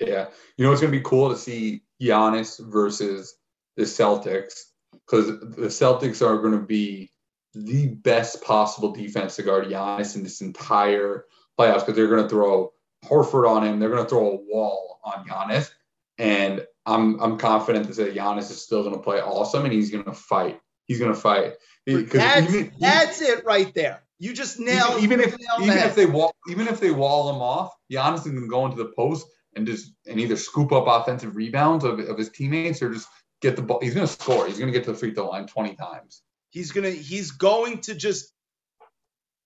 Yeah, 0.00 0.28
you 0.56 0.64
know 0.64 0.72
it's 0.72 0.80
gonna 0.80 0.92
be 0.92 1.00
cool 1.00 1.30
to 1.30 1.36
see 1.36 1.82
Giannis 2.00 2.64
versus 2.64 3.36
the 3.76 3.82
Celtics? 3.82 4.64
Because 4.92 5.26
the 5.26 5.66
Celtics 5.66 6.24
are 6.26 6.40
gonna 6.40 6.62
be 6.62 7.10
the 7.54 7.88
best 7.88 8.42
possible 8.42 8.92
defense 8.92 9.36
to 9.36 9.42
guard 9.42 9.66
Giannis 9.66 10.16
in 10.16 10.22
this 10.22 10.40
entire 10.40 11.24
playoffs 11.58 11.80
because 11.80 11.96
they're 11.96 12.08
gonna 12.08 12.28
throw 12.28 12.72
Horford 13.04 13.48
on 13.48 13.64
him, 13.64 13.78
they're 13.78 13.90
gonna 13.90 14.08
throw 14.08 14.30
a 14.30 14.36
wall 14.36 15.00
on 15.04 15.26
Giannis, 15.26 15.70
and 16.16 16.66
I'm 16.88 17.20
I'm 17.20 17.38
confident 17.38 17.86
that 17.86 18.14
Giannis 18.14 18.50
is 18.50 18.62
still 18.62 18.82
going 18.82 18.94
to 18.94 19.00
play 19.00 19.20
awesome 19.20 19.64
and 19.64 19.72
he's 19.72 19.90
going 19.90 20.04
to 20.04 20.12
fight. 20.12 20.58
He's 20.86 20.98
going 20.98 21.12
to 21.12 21.20
fight. 21.20 21.52
That's, 21.86 22.54
even, 22.54 22.72
that's 22.78 23.20
it 23.20 23.44
right 23.44 23.72
there. 23.74 24.02
You 24.18 24.32
just 24.32 24.58
nailed. 24.58 25.02
Even, 25.02 25.20
even 25.20 25.20
if 25.20 25.36
even 25.62 25.78
if 25.78 25.94
they 25.94 26.06
wall 26.06 26.34
even 26.48 26.66
if 26.66 26.80
they 26.80 26.90
wall 26.90 27.30
him 27.30 27.42
off, 27.42 27.72
Giannis 27.92 28.26
is 28.26 28.32
going 28.32 28.40
to 28.40 28.48
go 28.48 28.64
into 28.64 28.78
the 28.78 28.92
post 28.96 29.26
and 29.54 29.66
just 29.66 29.92
and 30.06 30.18
either 30.18 30.36
scoop 30.36 30.72
up 30.72 30.86
offensive 30.86 31.36
rebounds 31.36 31.84
of, 31.84 31.98
of 32.00 32.16
his 32.16 32.30
teammates 32.30 32.82
or 32.82 32.92
just 32.92 33.08
get 33.42 33.54
the 33.54 33.62
ball. 33.62 33.80
He's 33.80 33.94
going 33.94 34.06
to 34.06 34.12
score. 34.12 34.46
He's 34.46 34.58
going 34.58 34.72
to 34.72 34.76
get 34.76 34.84
to 34.86 34.92
the 34.92 34.98
free 34.98 35.12
throw 35.12 35.28
line 35.28 35.46
20 35.46 35.74
times. 35.74 36.22
He's 36.50 36.72
gonna 36.72 36.90
he's 36.90 37.32
going 37.32 37.82
to 37.82 37.94
just 37.94 38.32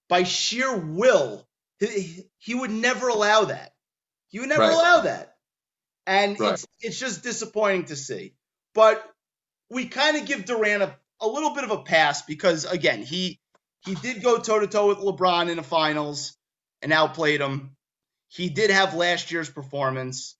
by 0.08 0.22
sheer 0.22 0.76
will. 0.76 1.46
He, 1.80 2.22
he 2.38 2.54
would 2.54 2.70
never 2.70 3.08
allow 3.08 3.46
that. 3.46 3.72
He 4.28 4.38
would 4.38 4.48
never 4.48 4.62
right. 4.62 4.72
allow 4.72 5.00
that 5.00 5.31
and 6.06 6.38
right. 6.38 6.54
it's 6.54 6.66
it's 6.80 6.98
just 6.98 7.22
disappointing 7.22 7.86
to 7.86 7.96
see. 7.96 8.34
But 8.74 9.04
we 9.70 9.86
kind 9.86 10.16
of 10.16 10.26
give 10.26 10.44
Durant 10.44 10.82
a, 10.82 10.96
a 11.20 11.26
little 11.26 11.54
bit 11.54 11.64
of 11.64 11.70
a 11.70 11.82
pass 11.82 12.22
because 12.22 12.64
again, 12.64 13.02
he 13.02 13.40
he 13.84 13.94
did 13.94 14.22
go 14.22 14.38
toe 14.38 14.60
to 14.60 14.66
toe 14.66 14.88
with 14.88 14.98
LeBron 14.98 15.50
in 15.50 15.56
the 15.56 15.62
finals 15.62 16.36
and 16.80 16.92
outplayed 16.92 17.40
him. 17.40 17.76
He 18.28 18.48
did 18.48 18.70
have 18.70 18.94
last 18.94 19.30
year's 19.32 19.50
performance. 19.50 20.36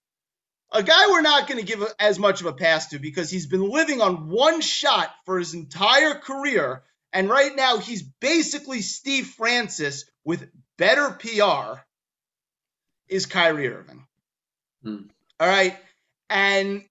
A 0.71 0.81
guy 0.81 1.07
we're 1.07 1.21
not 1.21 1.47
going 1.47 1.59
to 1.59 1.65
give 1.65 1.83
as 1.99 2.17
much 2.17 2.41
of 2.41 2.47
a 2.47 2.53
pass 2.53 2.87
to 2.89 2.99
because 2.99 3.29
he's 3.29 3.45
been 3.45 3.69
living 3.69 4.01
on 4.01 4.29
one 4.29 4.61
shot 4.61 5.13
for 5.25 5.37
his 5.37 5.53
entire 5.53 6.15
career. 6.15 6.81
And 7.11 7.29
right 7.29 7.55
now, 7.55 7.77
he's 7.77 8.01
basically 8.01 8.81
Steve 8.81 9.27
Francis 9.27 10.05
with 10.23 10.49
better 10.77 11.11
PR, 11.11 11.81
is 13.07 13.27
Kyrie 13.27 13.67
Irving. 13.67 14.07
Hmm. 14.81 15.03
All 15.39 15.47
right. 15.47 15.77
And 16.29 16.83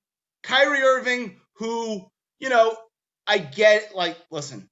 Kyrie 0.42 0.82
Irving, 0.82 1.40
who, 1.56 2.06
you 2.38 2.48
know, 2.48 2.76
I 3.26 3.38
get 3.38 3.94
like, 3.94 4.16
listen, 4.30 4.68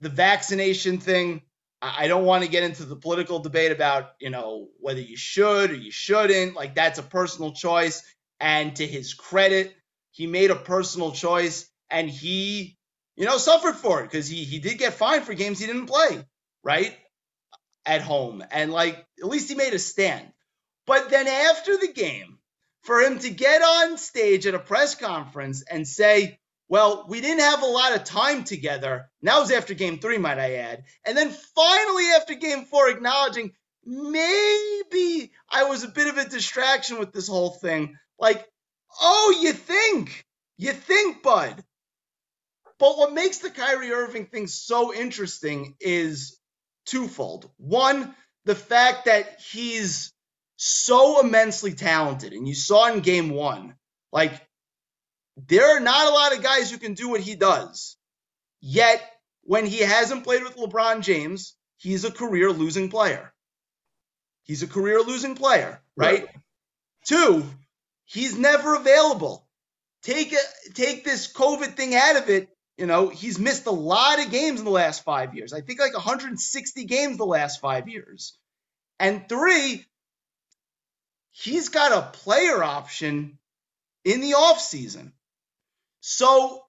the 0.00 0.08
vaccination 0.08 0.98
thing, 0.98 1.42
I 1.80 2.08
don't 2.08 2.24
want 2.24 2.42
to 2.42 2.50
get 2.50 2.64
into 2.64 2.84
the 2.84 2.96
political 2.96 3.38
debate 3.38 3.70
about, 3.70 4.10
you 4.20 4.30
know, 4.30 4.68
whether 4.80 5.00
you 5.00 5.16
should 5.16 5.70
or 5.70 5.76
you 5.76 5.92
shouldn't. 5.92 6.54
Like, 6.56 6.74
that's 6.74 6.98
a 6.98 7.04
personal 7.04 7.52
choice. 7.52 8.02
And 8.40 8.74
to 8.76 8.86
his 8.86 9.14
credit, 9.14 9.74
he 10.10 10.26
made 10.26 10.50
a 10.50 10.56
personal 10.56 11.12
choice 11.12 11.68
and 11.90 12.10
he, 12.10 12.76
you 13.16 13.26
know, 13.26 13.38
suffered 13.38 13.76
for 13.76 14.00
it 14.00 14.04
because 14.04 14.28
he, 14.28 14.44
he 14.44 14.58
did 14.58 14.78
get 14.78 14.94
fined 14.94 15.24
for 15.24 15.34
games 15.34 15.60
he 15.60 15.66
didn't 15.66 15.86
play, 15.86 16.24
right? 16.64 16.96
At 17.86 18.02
home. 18.02 18.42
And, 18.50 18.72
like, 18.72 18.96
at 19.20 19.28
least 19.28 19.48
he 19.48 19.54
made 19.54 19.74
a 19.74 19.78
stand. 19.78 20.26
But 20.86 21.10
then 21.10 21.28
after 21.28 21.76
the 21.76 21.92
game, 21.92 22.37
for 22.82 23.00
him 23.00 23.18
to 23.18 23.30
get 23.30 23.62
on 23.62 23.98
stage 23.98 24.46
at 24.46 24.54
a 24.54 24.58
press 24.58 24.94
conference 24.94 25.62
and 25.70 25.86
say, 25.86 26.38
well, 26.68 27.06
we 27.08 27.20
didn't 27.20 27.40
have 27.40 27.62
a 27.62 27.66
lot 27.66 27.96
of 27.96 28.04
time 28.04 28.44
together. 28.44 29.08
That 29.22 29.38
was 29.38 29.50
after 29.50 29.74
game 29.74 29.98
three, 29.98 30.18
might 30.18 30.38
I 30.38 30.56
add. 30.56 30.84
And 31.04 31.16
then 31.16 31.30
finally, 31.30 32.04
after 32.16 32.34
game 32.34 32.64
four, 32.66 32.88
acknowledging 32.88 33.52
maybe 33.84 35.32
I 35.50 35.64
was 35.64 35.82
a 35.82 35.88
bit 35.88 36.08
of 36.08 36.18
a 36.18 36.28
distraction 36.28 36.98
with 36.98 37.12
this 37.12 37.28
whole 37.28 37.50
thing. 37.50 37.96
Like, 38.18 38.44
oh, 39.00 39.38
you 39.40 39.52
think? 39.52 40.24
You 40.58 40.72
think, 40.72 41.22
bud. 41.22 41.64
But 42.78 42.98
what 42.98 43.14
makes 43.14 43.38
the 43.38 43.50
Kyrie 43.50 43.92
Irving 43.92 44.26
thing 44.26 44.46
so 44.46 44.94
interesting 44.94 45.74
is 45.80 46.38
twofold. 46.86 47.50
One, 47.56 48.14
the 48.44 48.54
fact 48.54 49.06
that 49.06 49.40
he's 49.50 50.12
so 50.58 51.20
immensely 51.20 51.72
talented. 51.72 52.32
And 52.32 52.46
you 52.46 52.54
saw 52.54 52.92
in 52.92 53.00
game 53.00 53.30
one, 53.30 53.74
like, 54.12 54.32
there 55.46 55.76
are 55.76 55.80
not 55.80 56.08
a 56.08 56.14
lot 56.14 56.36
of 56.36 56.42
guys 56.42 56.70
who 56.70 56.78
can 56.78 56.94
do 56.94 57.08
what 57.08 57.20
he 57.20 57.36
does. 57.36 57.96
Yet, 58.60 59.00
when 59.44 59.64
he 59.64 59.78
hasn't 59.78 60.24
played 60.24 60.42
with 60.42 60.56
LeBron 60.56 61.02
James, 61.02 61.54
he's 61.76 62.04
a 62.04 62.10
career 62.10 62.50
losing 62.50 62.90
player. 62.90 63.32
He's 64.42 64.64
a 64.64 64.66
career 64.66 65.00
losing 65.00 65.36
player, 65.36 65.80
right? 65.96 66.24
right? 66.24 66.28
Two, 67.06 67.44
he's 68.04 68.36
never 68.36 68.74
available. 68.74 69.46
Take 70.02 70.32
a, 70.32 70.72
take 70.74 71.04
this 71.04 71.32
COVID 71.32 71.76
thing 71.76 71.94
out 71.94 72.16
of 72.16 72.28
it. 72.28 72.48
You 72.76 72.86
know, 72.86 73.08
he's 73.08 73.38
missed 73.38 73.66
a 73.66 73.70
lot 73.70 74.24
of 74.24 74.30
games 74.32 74.58
in 74.58 74.64
the 74.64 74.72
last 74.72 75.04
five 75.04 75.34
years. 75.34 75.52
I 75.52 75.60
think 75.60 75.78
like 75.78 75.94
160 75.94 76.84
games 76.84 77.16
the 77.16 77.26
last 77.26 77.60
five 77.60 77.88
years. 77.88 78.36
And 78.98 79.28
three, 79.28 79.84
he's 81.40 81.68
got 81.68 81.92
a 81.92 82.18
player 82.18 82.62
option 82.62 83.38
in 84.04 84.20
the 84.20 84.32
offseason. 84.32 85.12
So 86.00 86.62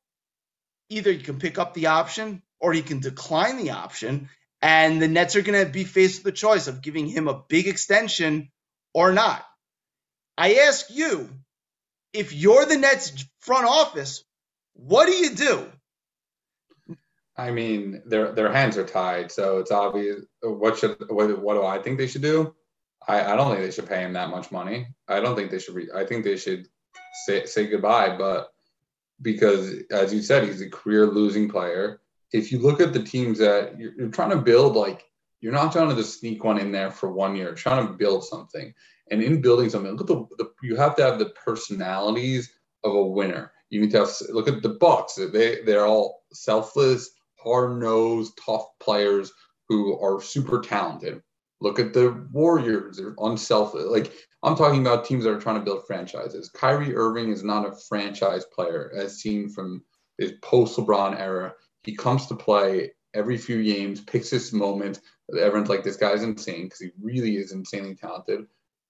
either 0.90 1.12
you 1.12 1.24
can 1.24 1.40
pick 1.40 1.58
up 1.58 1.74
the 1.74 1.88
option 1.88 2.44
or 2.60 2.74
he 2.74 2.82
can 2.82 3.00
decline 3.00 3.58
the 3.58 3.72
option. 3.72 4.30
And 4.62 5.02
the 5.02 5.08
Nets 5.08 5.36
are 5.36 5.42
going 5.42 5.66
to 5.66 5.72
be 5.72 5.86
faced 5.86 6.24
with 6.24 6.34
the 6.34 6.38
choice 6.38 6.68
of 6.68 6.82
giving 6.82 7.08
him 7.08 7.28
a 7.28 7.42
big 7.48 7.68
extension 7.68 8.52
or 8.94 9.12
not. 9.14 9.46
I 10.38 10.56
ask 10.68 10.90
you, 10.90 11.30
if 12.14 12.34
you're 12.34 12.66
the 12.66 12.78
Nets 12.78 13.26
front 13.40 13.66
office, 13.66 14.24
what 14.74 15.06
do 15.08 15.14
you 15.14 15.36
do? 15.36 15.66
I 17.38 17.52
mean, 17.52 18.02
their 18.06 18.34
their 18.34 18.52
hands 18.52 18.78
are 18.78 18.86
tied, 18.86 19.32
so 19.32 19.60
it's 19.60 19.72
obvious. 19.72 20.26
What 20.42 20.78
should 20.78 20.98
what, 21.10 21.42
what 21.42 21.54
do 21.54 21.64
I 21.64 21.80
think 21.80 21.98
they 21.98 22.08
should 22.08 22.22
do? 22.22 22.54
I, 23.10 23.34
I 23.34 23.36
don't 23.36 23.52
think 23.52 23.66
they 23.66 23.72
should 23.72 23.90
pay 23.90 24.02
him 24.02 24.14
that 24.14 24.30
much 24.30 24.52
money. 24.52 24.88
I 25.08 25.20
don't 25.20 25.36
think 25.36 25.50
they 25.50 25.58
should. 25.58 25.74
Re, 25.74 25.90
I 25.96 26.06
think 26.06 26.24
they 26.24 26.38
should 26.38 26.68
say 27.26 27.46
say 27.46 27.66
goodbye. 27.66 28.16
But 28.16 28.54
because, 29.22 29.74
as 29.92 30.14
you 30.14 30.22
said, 30.22 30.44
he's 30.44 30.62
a 30.62 30.70
career 30.70 31.08
losing 31.08 31.50
player. 31.50 32.02
If 32.32 32.52
you 32.52 32.60
look 32.60 32.80
at 32.80 32.94
the 32.94 33.02
teams 33.02 33.40
that 33.40 33.80
you're, 33.80 33.94
you're 33.98 34.10
trying 34.10 34.30
to 34.30 34.38
build, 34.38 34.76
like 34.76 35.06
you're 35.42 35.52
not 35.52 35.72
trying 35.72 35.90
to 35.90 35.96
just 35.96 36.20
sneak 36.20 36.44
one 36.44 36.60
in 36.60 36.72
there 36.72 36.92
for 36.92 37.12
one 37.12 37.36
year. 37.36 37.56
Trying 37.56 37.88
to 37.88 37.94
build 37.94 38.24
something, 38.24 38.72
and 39.10 39.24
in 39.24 39.42
building 39.42 39.72
something, 39.72 39.92
look 39.92 40.02
at 40.02 40.08
the, 40.08 40.28
the 40.38 40.52
you 40.62 40.76
have 40.76 40.96
to 40.98 41.04
have 41.04 41.18
the 41.18 41.32
personalities 41.32 42.54
of 42.84 42.94
a 42.94 43.04
winner. 43.04 43.52
You 43.72 43.82
need 43.82 43.92
to 43.92 44.00
have 44.02 44.12
look 44.30 44.48
at 44.48 44.62
the 44.62 44.70
Bucks. 44.70 45.16
They 45.16 45.64
they're 45.64 45.88
all 45.88 46.22
selfless, 46.32 47.10
hard 47.44 47.80
nosed, 47.80 48.40
tough 48.46 48.68
players 48.80 49.34
who 49.68 50.00
are 50.00 50.22
super 50.22 50.62
talented 50.62 51.24
Look 51.62 51.80
at 51.80 51.94
the 51.94 52.26
Warriors. 52.32 52.98
They're 52.98 53.16
unselfish. 53.20 53.84
Like 53.86 54.14
I'm 54.44 54.56
talking 54.56 54.82
about 54.82 55.06
teams 55.06 55.24
that 55.24 55.34
are 55.34 55.42
trying 55.42 55.60
to 55.60 55.66
build 55.66 55.86
franchises. 55.86 56.50
Kyrie 56.50 56.96
Irving 56.96 57.32
is 57.32 57.44
not 57.44 57.68
a 57.68 57.76
franchise 57.90 58.46
player, 58.46 58.92
as 58.96 59.20
seen 59.20 59.50
from 59.50 59.84
his 60.18 60.34
post 60.42 60.78
LeBron 60.78 61.20
era. 61.20 61.54
He 61.84 61.96
comes 61.96 62.28
to 62.28 62.36
play 62.36 62.92
every 63.14 63.38
few 63.38 63.64
games, 63.64 64.02
picks 64.02 64.30
his 64.30 64.54
moment. 64.54 65.02
Everyone's 65.38 65.70
like, 65.70 65.84
this 65.84 65.98
guy's 65.98 66.24
insane 66.24 66.66
because 66.66 66.80
he 66.80 66.92
really 67.02 67.38
is 67.38 67.52
insanely 67.52 67.96
talented. 67.96 68.46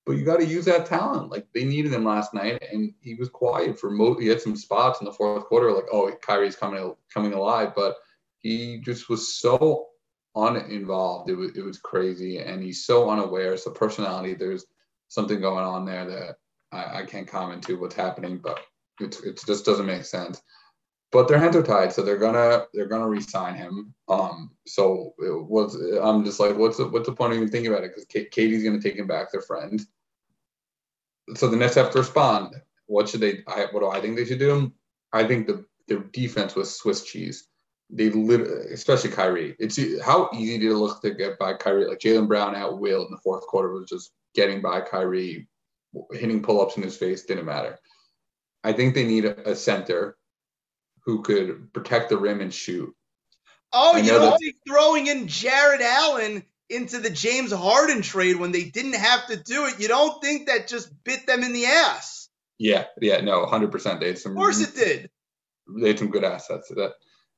But 0.06 0.14
you 0.18 0.26
got 0.26 0.40
to 0.40 0.46
use 0.46 0.66
that 0.66 0.86
talent. 0.86 1.32
Like 1.32 1.48
they 1.54 1.64
needed 1.64 1.94
him 1.94 2.06
last 2.06 2.34
night, 2.34 2.64
and 2.72 2.94
he 3.02 3.16
was 3.16 3.30
quiet 3.30 3.80
for 3.80 3.90
most. 3.90 4.22
He 4.22 4.28
had 4.28 4.42
some 4.42 4.56
spots 4.56 5.02
in 5.02 5.06
the 5.06 5.14
fourth 5.14 5.46
quarter, 5.46 5.72
like, 5.72 5.86
oh, 5.92 6.12
Kyrie's 6.22 6.56
coming 6.56 6.96
coming 7.14 7.34
alive, 7.34 7.74
but 7.76 7.98
he 8.40 8.80
just 8.80 9.10
was 9.10 9.36
so 9.36 9.89
uninvolved. 10.36 11.30
It 11.30 11.36
was 11.36 11.58
it 11.58 11.64
was 11.64 11.80
crazy, 11.80 12.40
and 12.40 12.62
he's 12.62 12.86
so 12.86 13.10
unaware. 13.10 13.58
So 13.58 13.72
personality, 13.72 14.34
there's 14.34 14.66
something 15.08 15.42
going 15.42 15.66
on 15.66 15.86
there 15.86 16.06
that 16.06 16.36
I, 16.72 17.02
I 17.02 17.06
can't 17.06 17.28
comment 17.28 17.64
to 17.64 17.80
what's 17.80 17.96
happening, 17.96 18.38
but 18.38 18.60
it 19.00 19.20
it 19.24 19.42
just 19.46 19.66
doesn't 19.66 19.86
make 19.86 20.06
sense. 20.06 20.42
But 21.12 21.28
their 21.28 21.40
hands 21.40 21.56
are 21.56 21.64
tied, 21.64 21.92
so 21.92 22.04
they're 22.04 22.18
gonna 22.18 22.66
they're 22.74 22.88
gonna 22.88 23.08
resign 23.08 23.56
him. 23.56 23.94
Um, 24.08 24.52
so 24.68 25.14
it 25.20 25.44
was 25.48 25.76
I'm 25.76 26.24
just 26.24 26.40
like, 26.40 26.56
what's 26.56 26.78
the, 26.78 26.88
what's 26.88 27.08
the 27.08 27.16
point 27.16 27.34
of 27.34 27.38
even 27.38 27.50
thinking 27.50 27.72
about 27.72 27.84
it? 27.84 27.92
Because 27.96 28.06
KD's 28.06 28.64
gonna 28.64 28.82
take 28.82 28.96
him 28.96 29.08
back. 29.08 29.32
their 29.32 29.42
friend. 29.42 29.82
So 31.36 31.48
the 31.48 31.58
Nets 31.58 31.76
have 31.76 31.92
to 31.92 32.00
respond. 32.00 32.56
What 32.86 33.10
should 33.10 33.22
they? 33.22 33.44
I, 33.48 33.68
what 33.72 33.82
do 33.82 33.90
I 33.90 34.02
think 34.02 34.16
they 34.16 34.26
should 34.26 34.40
do? 34.40 34.72
I 35.12 35.24
think 35.26 35.48
the 35.48 35.66
their 35.88 36.00
defense 36.00 36.56
was 36.56 36.76
Swiss 36.76 37.04
cheese 37.04 37.49
they 37.90 38.10
literally, 38.10 38.72
especially 38.74 39.10
Kyrie. 39.10 39.56
It's 39.60 39.80
how 40.04 40.30
easy 40.34 40.60
did 40.60 40.72
it 40.72 40.76
look 40.76 41.02
to 41.02 41.12
get 41.12 41.40
by 41.40 41.54
Kyrie? 41.54 41.88
Like 41.88 42.00
Jaylen 42.00 42.28
Brown 42.28 42.56
at 42.56 42.78
will 42.78 43.06
in 43.06 43.12
the 43.12 43.20
fourth 43.24 43.46
quarter 43.48 43.72
was 43.74 43.90
just 43.90 44.12
getting 44.36 44.62
by 44.62 44.82
Kyrie, 44.82 45.48
hitting 46.12 46.44
pull 46.44 46.62
ups 46.62 46.78
in 46.78 46.84
his 46.84 46.98
face 46.98 47.26
didn't 47.26 47.46
matter. 47.46 47.80
I 48.64 48.74
think 48.74 48.94
they 48.94 49.06
need 49.06 49.26
a, 49.26 49.52
a 49.52 49.56
center 49.56 50.18
who 51.04 51.24
could 51.24 51.74
protect 51.74 52.10
the 52.10 52.18
rim 52.18 52.42
and 52.42 52.54
shoot. 52.54 52.94
Oh, 53.74 53.98
you 53.98 54.12
don't 54.12 54.38
think 54.40 54.56
throwing 54.68 55.08
in 55.08 55.28
Jarrett 55.28 55.82
Allen 55.82 56.44
into 56.70 57.00
the 57.00 57.10
James 57.10 57.52
Harden 57.52 58.02
trade 58.02 58.36
when 58.36 58.52
they 58.52 58.64
didn't 58.64 58.96
have 58.96 59.28
to 59.28 59.36
do 59.36 59.66
it, 59.66 59.80
you 59.80 59.88
don't 59.88 60.22
think 60.22 60.48
that 60.48 60.68
just 60.68 60.92
bit 61.04 61.26
them 61.26 61.44
in 61.44 61.54
the 61.54 61.66
ass? 61.66 62.30
Yeah, 62.58 62.86
yeah, 63.02 63.22
no, 63.22 63.46
hundred 63.46 63.72
percent. 63.72 64.00
They 64.00 64.08
had 64.08 64.20
some. 64.20 64.34
Of 64.34 64.38
course, 64.38 64.62
it 64.62 64.76
did. 64.76 65.10
They 65.82 65.90
had 65.90 66.00
some 66.00 66.10
good 66.10 66.24
assets. 66.24 66.70
That 66.70 66.94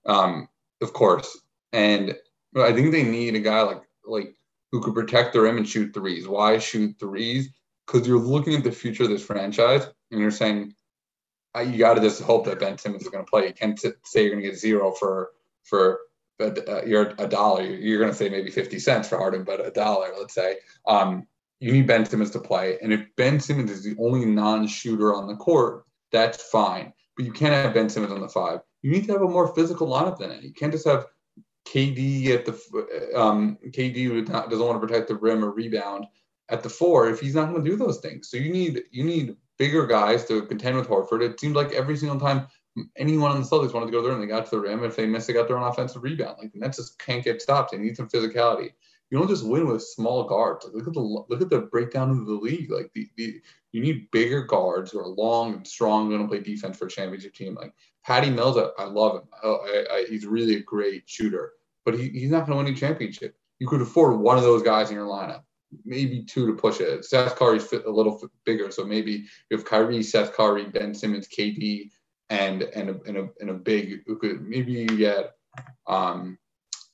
um, 0.06 0.48
of 0.82 0.94
course. 0.94 1.38
And 1.74 2.16
I 2.58 2.74
think 2.74 2.92
they 2.92 3.04
need 3.04 3.36
a 3.36 3.40
guy 3.40 3.62
like 3.62 3.84
like 4.06 4.36
who 4.72 4.82
could 4.82 4.94
protect 4.94 5.34
the 5.34 5.42
rim 5.42 5.58
and 5.58 5.68
shoot 5.68 5.94
threes. 5.94 6.28
Why 6.28 6.58
shoot 6.58 6.96
threes? 7.00 7.50
Because 7.86 8.08
you're 8.08 8.20
looking 8.20 8.56
at 8.56 8.64
the 8.64 8.72
future 8.72 9.04
of 9.04 9.10
this 9.10 9.24
franchise 9.24 9.88
and 10.12 10.20
you're 10.20 10.32
saying 10.32 10.74
you 11.60 11.78
got 11.78 11.96
to 11.96 12.02
just 12.02 12.22
hope 12.22 12.46
that 12.46 12.60
Ben 12.60 12.78
Simmons 12.78 13.04
is 13.04 13.10
going 13.10 13.26
to 13.26 13.30
play. 13.30 13.48
You 13.48 13.54
can't 13.54 13.80
say 13.80 14.22
you're 14.22 14.32
going 14.32 14.44
to 14.44 14.50
get 14.50 14.58
zero 14.58 14.92
for 14.92 15.32
for 15.64 16.00
uh, 16.40 16.84
you're 16.86 17.14
a 17.18 17.28
dollar. 17.28 17.64
You're 17.64 18.00
going 18.00 18.12
to 18.12 18.18
say 18.18 18.30
maybe 18.30 18.50
50 18.50 18.80
cents 18.80 19.10
for 19.10 19.18
Harden, 19.18 19.44
but 19.44 19.66
a 19.66 19.72
dollar, 19.72 20.10
let's 20.18 20.34
say. 20.34 20.58
Um, 20.88 21.28
you 21.60 21.72
need 21.72 21.86
Ben 21.86 22.06
Simmons 22.06 22.32
to 22.32 22.40
play. 22.40 22.80
And 22.82 22.92
if 22.92 23.06
Ben 23.16 23.40
Simmons 23.40 23.70
is 23.70 23.84
the 23.84 23.96
only 24.00 24.26
non 24.26 24.66
shooter 24.66 25.14
on 25.14 25.28
the 25.28 25.36
court, 25.36 25.86
that's 26.12 26.42
fine. 26.50 26.94
But 27.16 27.26
you 27.26 27.32
can't 27.32 27.54
have 27.54 27.74
Ben 27.74 27.90
Simmons 27.90 28.14
on 28.14 28.22
the 28.22 28.30
five 28.30 28.62
you 28.82 28.92
need 28.92 29.06
to 29.06 29.14
have 29.14 29.22
a 29.22 29.28
more 29.28 29.54
physical 29.54 29.88
lineup 29.88 30.18
than 30.18 30.32
it. 30.32 30.44
You 30.44 30.54
can't 30.54 30.72
just 30.72 30.88
have 30.88 31.08
KD 31.68 32.28
at 32.30 32.46
the 32.46 33.12
um, 33.16 33.58
KD 33.66 34.26
doesn't 34.26 34.66
want 34.66 34.82
to 34.82 34.88
protect 34.88 35.08
the 35.08 35.16
rim 35.16 35.44
or 35.44 35.52
rebound 35.52 36.06
at 36.50 36.64
the 36.64 36.70
four 36.70 37.10
if 37.10 37.20
he's 37.20 37.36
not 37.36 37.50
going 37.50 37.64
to 37.64 37.70
do 37.70 37.78
those 37.78 38.00
things. 38.00 38.30
So 38.30 38.38
you 38.38 38.52
need 38.52 38.84
you 38.92 39.04
need 39.04 39.36
bigger 39.58 39.86
guys 39.86 40.26
to 40.26 40.44
contend 40.44 40.78
with 40.78 40.88
Horford. 40.88 41.22
It 41.22 41.40
seemed 41.40 41.56
like 41.56 41.72
every 41.72 41.96
single 41.96 42.20
time 42.20 42.48
anyone 42.96 43.32
on 43.32 43.42
the 43.42 43.48
Celtics 43.48 43.74
wanted 43.74 43.88
to 43.88 43.92
go 43.92 44.02
there 44.02 44.14
and 44.14 44.22
they 44.22 44.28
got 44.28 44.46
to 44.46 44.52
the 44.52 44.62
rim, 44.62 44.84
if 44.84 44.96
they 44.96 45.06
missed, 45.06 45.28
they 45.28 45.34
got 45.34 45.48
their 45.48 45.58
own 45.58 45.68
offensive 45.68 46.04
rebound. 46.04 46.38
Like 46.40 46.52
the 46.54 46.60
Nets 46.60 46.78
just 46.78 47.00
can't 47.00 47.24
get 47.24 47.42
stopped. 47.42 47.72
They 47.72 47.78
need 47.78 47.98
some 47.98 48.08
physicality. 48.08 48.74
You 49.12 49.20
don't 49.20 49.28
just 49.28 49.46
win 49.46 49.68
with 49.68 49.84
small 49.84 50.24
guards. 50.24 50.66
Like, 50.66 50.74
look 50.74 50.88
at 50.88 50.94
the 50.94 51.02
look 51.02 51.42
at 51.42 51.50
the 51.50 51.60
breakdown 51.60 52.10
of 52.10 52.26
the 52.26 52.34
league. 52.34 52.72
Like 52.72 52.92
the, 52.94 53.10
the 53.18 53.42
you 53.74 53.82
need 53.82 54.10
bigger 54.12 54.44
guards 54.44 54.92
who 54.92 55.00
are 55.00 55.08
long 55.08 55.54
and 55.54 55.68
strong, 55.68 56.10
going 56.10 56.22
to 56.22 56.28
play 56.28 56.40
defense 56.40 56.78
for 56.78 56.86
a 56.86 56.90
championship 56.90 57.34
team. 57.34 57.56
Like 57.56 57.74
Patty 58.06 58.30
Mills, 58.30 58.58
I, 58.58 58.70
I 58.82 58.86
love 58.86 59.18
him. 59.18 59.28
I, 59.44 59.86
I, 59.92 60.06
he's 60.10 60.26
really 60.26 60.56
a 60.56 60.64
great 60.64 61.04
shooter, 61.08 61.52
but 61.86 61.94
he, 61.94 62.08
he's 62.10 62.32
not 62.32 62.48
going 62.48 62.58
to 62.58 62.64
win 62.64 62.74
a 62.74 62.78
championship. 62.78 63.36
You 63.60 63.68
could 63.68 63.82
afford 63.82 64.18
one 64.18 64.38
of 64.38 64.44
those 64.44 64.64
guys 64.64 64.90
in 64.90 64.96
your 64.96 65.08
lineup, 65.08 65.44
maybe 65.84 66.24
two 66.24 66.48
to 66.48 66.54
push 66.54 66.80
it. 66.80 67.04
Seth 67.04 67.36
Curry's 67.36 67.66
fit 67.66 67.86
a 67.86 67.92
little 67.92 68.22
bigger, 68.46 68.72
so 68.72 68.86
maybe 68.86 69.26
you 69.50 69.58
have 69.58 69.66
Kyrie, 69.66 70.04
Seth 70.04 70.34
Curry, 70.34 70.66
Ben 70.66 70.94
Simmons, 70.94 71.28
KD, 71.28 71.90
and 72.30 72.64
and 72.64 72.90
a, 72.90 73.00
and 73.06 73.18
a, 73.18 73.30
and 73.42 73.50
a 73.50 73.54
big 73.54 74.04
maybe 74.40 74.72
you 74.72 74.88
get 74.88 75.34
um, 75.88 76.38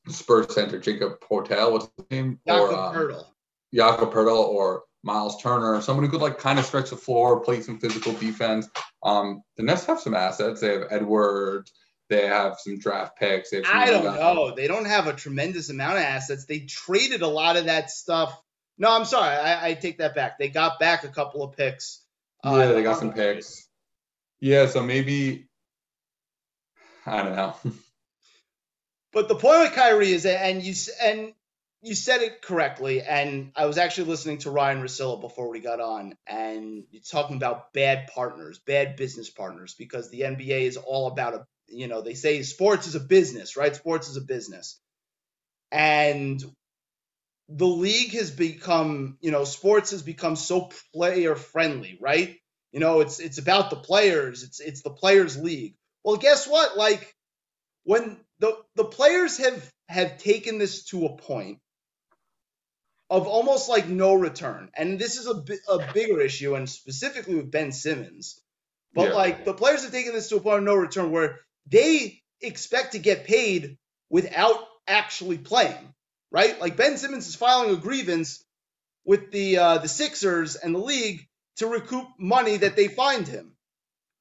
Spurs 0.09 0.53
center 0.53 0.79
Jakob 0.79 1.19
Poeltl, 1.19 1.71
what's 1.71 1.89
his 1.97 2.05
name? 2.11 2.39
Jakob 2.47 2.95
or, 2.95 3.11
um. 3.11 3.23
Jakob 3.73 4.13
Poeltl 4.13 4.47
or 4.47 4.83
Miles 5.03 5.41
Turner, 5.41 5.81
someone 5.81 6.05
who 6.05 6.11
could 6.11 6.21
like 6.21 6.37
kind 6.37 6.59
of 6.59 6.65
stretch 6.65 6.89
the 6.89 6.97
floor, 6.97 7.39
play 7.41 7.61
some 7.61 7.79
physical 7.79 8.13
defense. 8.13 8.67
Um, 9.03 9.41
the 9.55 9.63
Nets 9.63 9.85
have 9.85 9.99
some 9.99 10.13
assets. 10.13 10.61
They 10.61 10.73
have 10.73 10.87
Edwards. 10.89 11.71
They 12.09 12.27
have 12.27 12.57
some 12.59 12.79
draft 12.79 13.17
picks. 13.17 13.53
I 13.53 13.87
don't 13.87 14.03
guys. 14.03 14.19
know. 14.19 14.53
They 14.55 14.67
don't 14.67 14.85
have 14.85 15.07
a 15.07 15.13
tremendous 15.13 15.69
amount 15.69 15.97
of 15.97 16.03
assets. 16.03 16.45
They 16.45 16.59
traded 16.59 17.21
a 17.21 17.27
lot 17.27 17.57
of 17.57 17.65
that 17.65 17.91
stuff. 17.91 18.39
No, 18.77 18.89
I'm 18.89 19.05
sorry. 19.05 19.35
I, 19.35 19.69
I 19.69 19.73
take 19.73 19.97
that 19.97 20.15
back. 20.15 20.37
They 20.39 20.49
got 20.49 20.79
back 20.79 21.03
a 21.03 21.09
couple 21.09 21.43
of 21.43 21.57
picks. 21.57 22.01
uh, 22.45 22.55
Yeah, 22.57 22.71
they 22.71 22.83
got 22.83 22.99
some 22.99 23.11
picks. 23.11 23.67
Yeah, 24.39 24.67
so 24.67 24.83
maybe 24.83 25.47
I 27.05 27.23
don't 27.23 27.35
know. 27.35 27.55
But 29.13 29.27
the 29.27 29.35
point 29.35 29.59
with 29.61 29.73
Kyrie 29.73 30.11
is, 30.11 30.25
and 30.25 30.61
you 30.61 30.73
and 31.01 31.33
you 31.81 31.95
said 31.95 32.21
it 32.21 32.41
correctly. 32.41 33.01
And 33.01 33.51
I 33.55 33.65
was 33.65 33.77
actually 33.77 34.09
listening 34.09 34.39
to 34.39 34.51
Ryan 34.51 34.81
Russillo 34.81 35.21
before 35.21 35.49
we 35.49 35.59
got 35.59 35.79
on, 35.79 36.15
and 36.27 36.83
you're 36.91 37.01
talking 37.01 37.37
about 37.37 37.73
bad 37.73 38.07
partners, 38.07 38.59
bad 38.59 38.95
business 38.95 39.29
partners, 39.29 39.75
because 39.77 40.09
the 40.09 40.21
NBA 40.21 40.61
is 40.61 40.77
all 40.77 41.07
about 41.07 41.35
a, 41.35 41.45
you 41.67 41.87
know, 41.87 42.01
they 42.01 42.15
say 42.15 42.43
sports 42.43 42.87
is 42.87 42.95
a 42.95 42.99
business, 42.99 43.55
right? 43.55 43.75
Sports 43.75 44.09
is 44.09 44.17
a 44.17 44.21
business, 44.21 44.79
and 45.71 46.43
the 47.49 47.67
league 47.67 48.11
has 48.11 48.31
become, 48.31 49.17
you 49.21 49.31
know, 49.31 49.45
sports 49.45 49.91
has 49.91 50.01
become 50.01 50.35
so 50.35 50.69
player 50.93 51.35
friendly, 51.35 51.97
right? 52.01 52.35
You 52.71 52.79
know, 52.79 52.99
it's 52.99 53.19
it's 53.19 53.37
about 53.37 53.69
the 53.69 53.77
players. 53.77 54.43
It's 54.43 54.59
it's 54.59 54.81
the 54.81 54.89
players' 54.89 55.37
league. 55.37 55.75
Well, 56.03 56.17
guess 56.17 56.47
what? 56.47 56.77
Like 56.77 57.15
when 57.83 58.17
the 58.39 58.57
the 58.75 58.85
players 58.85 59.37
have 59.37 59.71
have 59.89 60.17
taken 60.17 60.57
this 60.57 60.85
to 60.85 61.05
a 61.05 61.17
point 61.17 61.59
of 63.09 63.25
almost 63.27 63.69
like 63.69 63.87
no 63.87 64.13
return, 64.15 64.69
and 64.75 64.99
this 64.99 65.17
is 65.17 65.27
a 65.27 65.33
bi- 65.35 65.55
a 65.69 65.93
bigger 65.93 66.19
issue, 66.19 66.55
and 66.55 66.69
specifically 66.69 67.35
with 67.35 67.51
Ben 67.51 67.71
Simmons. 67.71 68.41
But 68.93 69.09
Yeah. 69.09 69.15
like 69.15 69.45
the 69.45 69.53
players 69.53 69.83
have 69.83 69.91
taken 69.91 70.13
this 70.13 70.29
to 70.29 70.37
a 70.37 70.41
point 70.41 70.59
of 70.59 70.63
no 70.63 70.75
return 70.75 71.11
where 71.11 71.39
they 71.67 72.21
expect 72.41 72.93
to 72.93 72.99
get 72.99 73.25
paid 73.25 73.77
without 74.09 74.67
actually 74.87 75.37
playing, 75.37 75.93
right? 76.31 76.59
Like 76.59 76.75
Ben 76.77 76.97
Simmons 76.97 77.27
is 77.27 77.35
filing 77.35 77.71
a 77.73 77.77
grievance 77.79 78.43
with 79.05 79.31
the 79.31 79.57
uh, 79.57 79.77
the 79.77 79.87
Sixers 79.87 80.55
and 80.57 80.75
the 80.75 80.79
league 80.79 81.25
to 81.57 81.67
recoup 81.67 82.07
money 82.19 82.57
that 82.57 82.75
they 82.75 82.87
fined 82.89 83.27
him, 83.27 83.55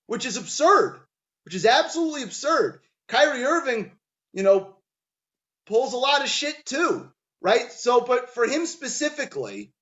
which 0.06 0.24
is 0.26 0.36
absurd, 0.36 1.00
which 1.44 1.54
is 1.54 1.66
absolutely 1.66 2.22
absurd. 2.22 2.80
Kyrie 3.08 3.44
Irving, 3.44 3.95
you 4.36 4.42
know, 4.42 4.76
pulls 5.66 5.94
a 5.94 5.96
lot 5.96 6.22
of 6.22 6.28
shit 6.28 6.66
too, 6.66 7.10
right? 7.40 7.72
So, 7.72 8.02
but 8.02 8.34
for 8.34 8.46
him 8.46 8.66
specifically, 8.66 9.72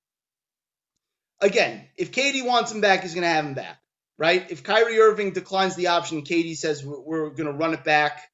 again, 1.41 1.89
if 1.99 2.13
KD 2.13 2.47
wants 2.47 2.71
him 2.71 2.81
back, 2.81 3.03
he's 3.03 3.15
going 3.15 3.25
to 3.25 3.29
have 3.29 3.45
him 3.45 3.55
back, 3.55 3.81
right? 4.17 4.49
If 4.49 4.63
Kyrie 4.63 5.01
Irving 5.01 5.33
declines 5.33 5.75
the 5.75 5.89
option, 5.89 6.23
KD 6.23 6.57
says 6.57 6.87
we're, 6.87 7.01
we're 7.01 7.31
going 7.31 7.49
to 7.51 7.53
run 7.53 7.75
it 7.75 7.83
back, 7.83 8.31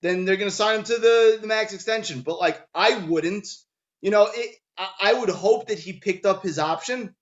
then 0.00 0.24
they're 0.24 0.38
going 0.38 0.50
to 0.50 0.56
sign 0.56 0.78
him 0.78 0.84
to 0.84 0.96
the, 0.96 1.38
the 1.42 1.46
max 1.46 1.74
extension. 1.74 2.22
But 2.22 2.40
like, 2.40 2.58
I 2.74 2.96
wouldn't, 2.96 3.46
you 4.00 4.10
know, 4.10 4.28
it, 4.32 4.56
I, 4.78 4.88
I 5.02 5.12
would 5.12 5.28
hope 5.28 5.68
that 5.68 5.78
he 5.78 5.92
picked 5.92 6.24
up 6.24 6.42
his 6.42 6.58
option 6.58 7.14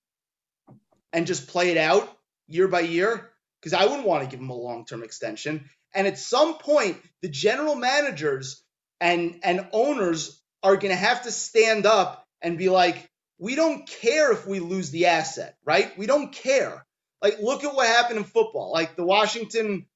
and 1.12 1.26
just 1.26 1.49
play 1.49 1.70
it 1.72 1.76
out 1.76 2.09
year 2.47 2.68
by 2.68 2.80
year 2.80 3.32
because 3.61 3.72
I 3.72 3.86
wouldn't 3.86 4.07
want 4.07 4.22
to 4.22 4.30
give 4.30 4.39
him 4.39 4.51
a 4.51 4.55
long 4.55 4.86
term 4.86 5.03
extension. 5.03 5.68
And 5.93 6.07
at 6.07 6.18
some 6.18 6.59
point, 6.59 6.99
the 7.22 7.28
general 7.28 7.74
managers 7.74 8.62
and 9.00 9.40
and 9.42 9.66
owners 9.72 10.40
are 10.62 10.76
going 10.76 10.90
to 10.90 10.96
have 10.96 11.22
to 11.22 11.30
stand 11.30 11.86
up 11.86 12.24
and 12.42 12.58
be 12.58 12.68
like, 12.68 13.08
we 13.38 13.54
don't 13.54 13.88
care 13.88 14.32
if 14.32 14.46
we 14.46 14.60
lose 14.60 14.90
the 14.90 15.06
asset, 15.06 15.56
right? 15.64 15.96
We 15.96 16.06
don't 16.06 16.32
care. 16.32 16.84
Like, 17.22 17.38
look 17.40 17.64
at 17.64 17.74
what 17.74 17.86
happened 17.86 18.18
in 18.18 18.24
football. 18.24 18.72
Like 18.72 18.96
the 18.96 19.04
Washington, 19.04 19.86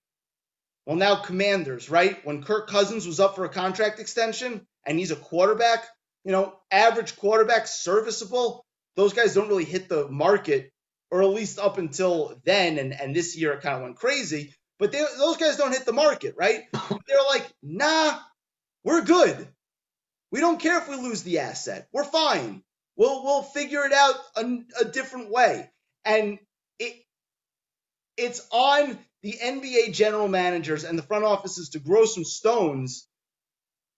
well, 0.87 0.97
now 0.97 1.17
Commanders, 1.17 1.91
right? 1.91 2.25
When 2.25 2.43
Kirk 2.43 2.69
Cousins 2.69 3.07
was 3.07 3.21
up 3.21 3.37
for 3.37 3.45
a 3.45 3.49
contract 3.49 4.01
extension 4.01 4.67
and 4.87 4.99
he's 4.99 5.11
a 5.11 5.17
quarterback, 5.17 5.85
you 6.25 6.33
know, 6.33 6.55
average 6.71 7.17
quarterback, 7.17 7.67
serviceable. 7.67 8.65
Those 8.97 9.13
guys 9.13 9.35
don't 9.35 9.49
really 9.49 9.65
hit 9.65 9.89
the 9.89 10.09
market, 10.09 10.71
or 11.11 11.23
at 11.23 11.29
least 11.29 11.59
up 11.59 11.79
until 11.79 12.41
then. 12.45 12.79
And, 12.79 12.93
and 12.93 13.15
this 13.15 13.37
year 13.37 13.53
it 13.53 13.63
kind 13.63 13.77
of 13.77 13.83
went 13.83 13.97
crazy. 13.97 14.55
But 14.83 14.91
they, 14.91 15.05
those 15.17 15.37
guys 15.37 15.57
don't 15.59 15.71
hit 15.71 15.87
the 15.87 15.93
market, 15.93 16.35
right? 16.37 16.65
They're 17.07 17.23
like, 17.29 17.49
nah, 17.63 18.19
we're 18.83 19.03
good. 19.03 19.47
We 20.33 20.41
don't 20.41 20.59
care 20.59 20.77
if 20.79 20.89
we 20.89 20.97
lose 20.97 21.23
the 21.23 21.39
asset. 21.39 21.87
We're 21.93 22.03
fine. 22.03 22.65
We'll 22.97 23.23
we'll 23.23 23.45
figure 23.45 23.85
it 23.85 23.93
out 23.93 24.17
a, 24.35 24.59
a 24.81 24.85
different 24.85 25.31
way. 25.31 25.71
And 26.05 26.41
it 26.81 26.95
it's 28.17 28.45
on 28.51 28.99
the 29.23 29.39
NBA 29.41 29.93
general 29.93 30.27
managers 30.27 30.83
and 30.83 30.99
the 30.99 31.05
front 31.05 31.27
offices 31.27 31.69
to 31.71 31.79
grow 31.79 32.05
some 32.05 32.25
stones 32.25 33.07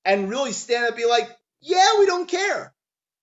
and 0.05 0.29
really 0.29 0.53
stand 0.53 0.85
up 0.85 0.91
and 0.91 0.99
be 0.99 1.07
like, 1.07 1.31
yeah, 1.63 1.99
we 1.99 2.05
don't 2.05 2.29
care. 2.29 2.75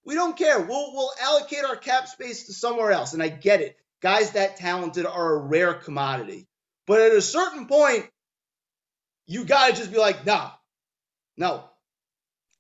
We 0.04 0.16
don't 0.16 0.36
care. 0.36 0.60
We'll 0.60 0.94
we'll 0.96 1.12
allocate 1.22 1.64
our 1.64 1.76
cap 1.76 2.08
space 2.08 2.48
to 2.48 2.54
somewhere 2.54 2.92
else. 2.92 3.14
And 3.14 3.22
I 3.22 3.30
get 3.30 3.62
it. 3.62 3.78
Guys 4.02 4.32
that 4.32 4.58
talented 4.58 5.06
are 5.06 5.36
a 5.36 5.38
rare 5.38 5.76
commodity. 5.76 6.48
But 6.92 7.00
at 7.00 7.14
a 7.14 7.22
certain 7.22 7.68
point, 7.68 8.06
you 9.26 9.46
gotta 9.46 9.72
just 9.72 9.94
be 9.94 9.98
like, 9.98 10.26
nah, 10.26 10.52
no. 11.38 11.64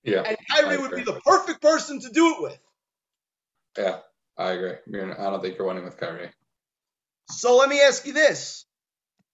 Yeah, 0.06 0.24
And 0.26 0.38
Kyrie 0.50 0.78
would 0.78 0.96
be 0.96 1.04
the 1.04 1.20
perfect 1.20 1.62
person 1.62 2.00
to 2.00 2.10
do 2.12 2.36
it 2.36 2.42
with. 2.42 2.60
yeah, 3.78 4.00
I 4.38 4.52
agree. 4.52 5.02
I 5.02 5.16
don't 5.16 5.42
think 5.42 5.58
you're 5.58 5.68
winning 5.68 5.84
with 5.84 5.98
Kyrie. 5.98 6.30
So 7.30 7.58
let 7.58 7.68
me 7.68 7.82
ask 7.82 8.08
you 8.08 8.14
this. 8.14 8.64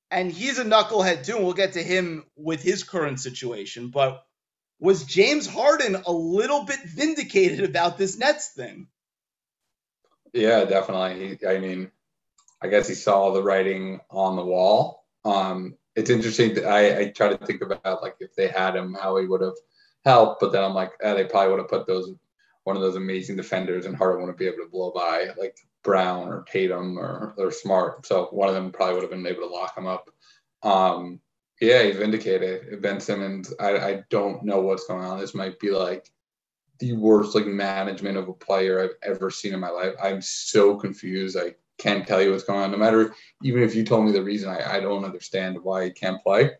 And 0.09 0.31
he's 0.31 0.57
a 0.57 0.65
knucklehead 0.65 1.23
too, 1.27 1.35
and 1.35 1.45
we'll 1.45 1.53
get 1.53 1.73
to 1.73 1.83
him 1.83 2.25
with 2.35 2.63
his 2.63 2.83
current 2.83 3.19
situation. 3.19 3.89
But 3.91 4.25
was 4.79 5.03
James 5.03 5.45
Harden 5.45 5.95
a 6.07 6.11
little 6.11 6.65
bit 6.65 6.79
vindicated 6.83 7.63
about 7.63 7.99
this 7.99 8.17
Nets 8.17 8.47
thing? 8.49 8.87
Yeah, 10.33 10.65
definitely. 10.65 11.37
He, 11.39 11.45
I 11.45 11.59
mean, 11.59 11.91
I 12.61 12.67
guess 12.67 12.87
he 12.87 12.95
saw 12.95 13.31
the 13.31 13.43
writing 13.43 13.99
on 14.09 14.35
the 14.35 14.45
wall. 14.45 15.05
Um, 15.25 15.75
it's 15.95 16.09
interesting. 16.09 16.55
That 16.55 16.65
I, 16.65 16.99
I 16.99 17.09
try 17.09 17.29
to 17.29 17.45
think 17.45 17.61
about 17.61 18.01
like 18.01 18.15
if 18.19 18.35
they 18.35 18.47
had 18.47 18.75
him, 18.75 18.93
how 18.93 19.17
he 19.17 19.25
would 19.25 19.41
have 19.41 19.55
helped. 20.05 20.41
But 20.41 20.51
then 20.51 20.63
I'm 20.63 20.73
like, 20.73 20.91
eh, 21.01 21.13
they 21.13 21.25
probably 21.25 21.51
would 21.51 21.59
have 21.59 21.69
put 21.69 21.87
those 21.87 22.13
one 22.63 22.75
of 22.75 22.81
those 22.81 22.97
amazing 22.97 23.37
defenders, 23.37 23.85
and 23.85 23.95
Harden 23.95 24.21
wouldn't 24.21 24.37
be 24.37 24.47
able 24.47 24.57
to 24.57 24.69
blow 24.69 24.91
by 24.91 25.29
like 25.37 25.57
Brown 25.83 26.27
or 26.27 26.45
Tatum 26.51 26.97
or 26.97 27.33
or 27.37 27.51
Smart. 27.51 28.05
So 28.05 28.25
one 28.31 28.49
of 28.49 28.55
them 28.55 28.71
probably 28.71 28.95
would 28.95 29.03
have 29.03 29.11
been 29.11 29.25
able 29.25 29.47
to 29.47 29.53
lock 29.53 29.77
him 29.77 29.87
up. 29.87 30.09
Um, 30.63 31.19
yeah, 31.61 31.83
he's 31.83 31.95
vindicated. 31.95 32.81
Ben 32.81 32.99
Simmons, 32.99 33.53
I, 33.59 33.77
I 33.77 34.03
don't 34.09 34.43
know 34.43 34.61
what's 34.61 34.85
going 34.85 35.03
on. 35.03 35.19
This 35.19 35.33
might 35.33 35.59
be 35.59 35.71
like 35.71 36.11
the 36.79 36.93
worst 36.93 37.33
like 37.33 37.47
management 37.47 38.17
of 38.17 38.27
a 38.29 38.33
player 38.33 38.81
I've 38.81 38.95
ever 39.01 39.31
seen 39.31 39.53
in 39.53 39.59
my 39.59 39.69
life. 39.69 39.93
I'm 40.01 40.21
so 40.21 40.75
confused. 40.75 41.37
I 41.37 41.55
can't 41.77 42.07
tell 42.07 42.21
you 42.21 42.31
what's 42.31 42.43
going 42.43 42.59
on. 42.59 42.71
No 42.71 42.77
matter 42.77 43.13
even 43.43 43.63
if 43.63 43.75
you 43.75 43.83
told 43.83 44.05
me 44.05 44.11
the 44.11 44.23
reason, 44.23 44.49
I, 44.49 44.77
I 44.77 44.79
don't 44.79 45.05
understand 45.05 45.59
why 45.61 45.85
he 45.85 45.91
can't 45.91 46.21
play. 46.23 46.51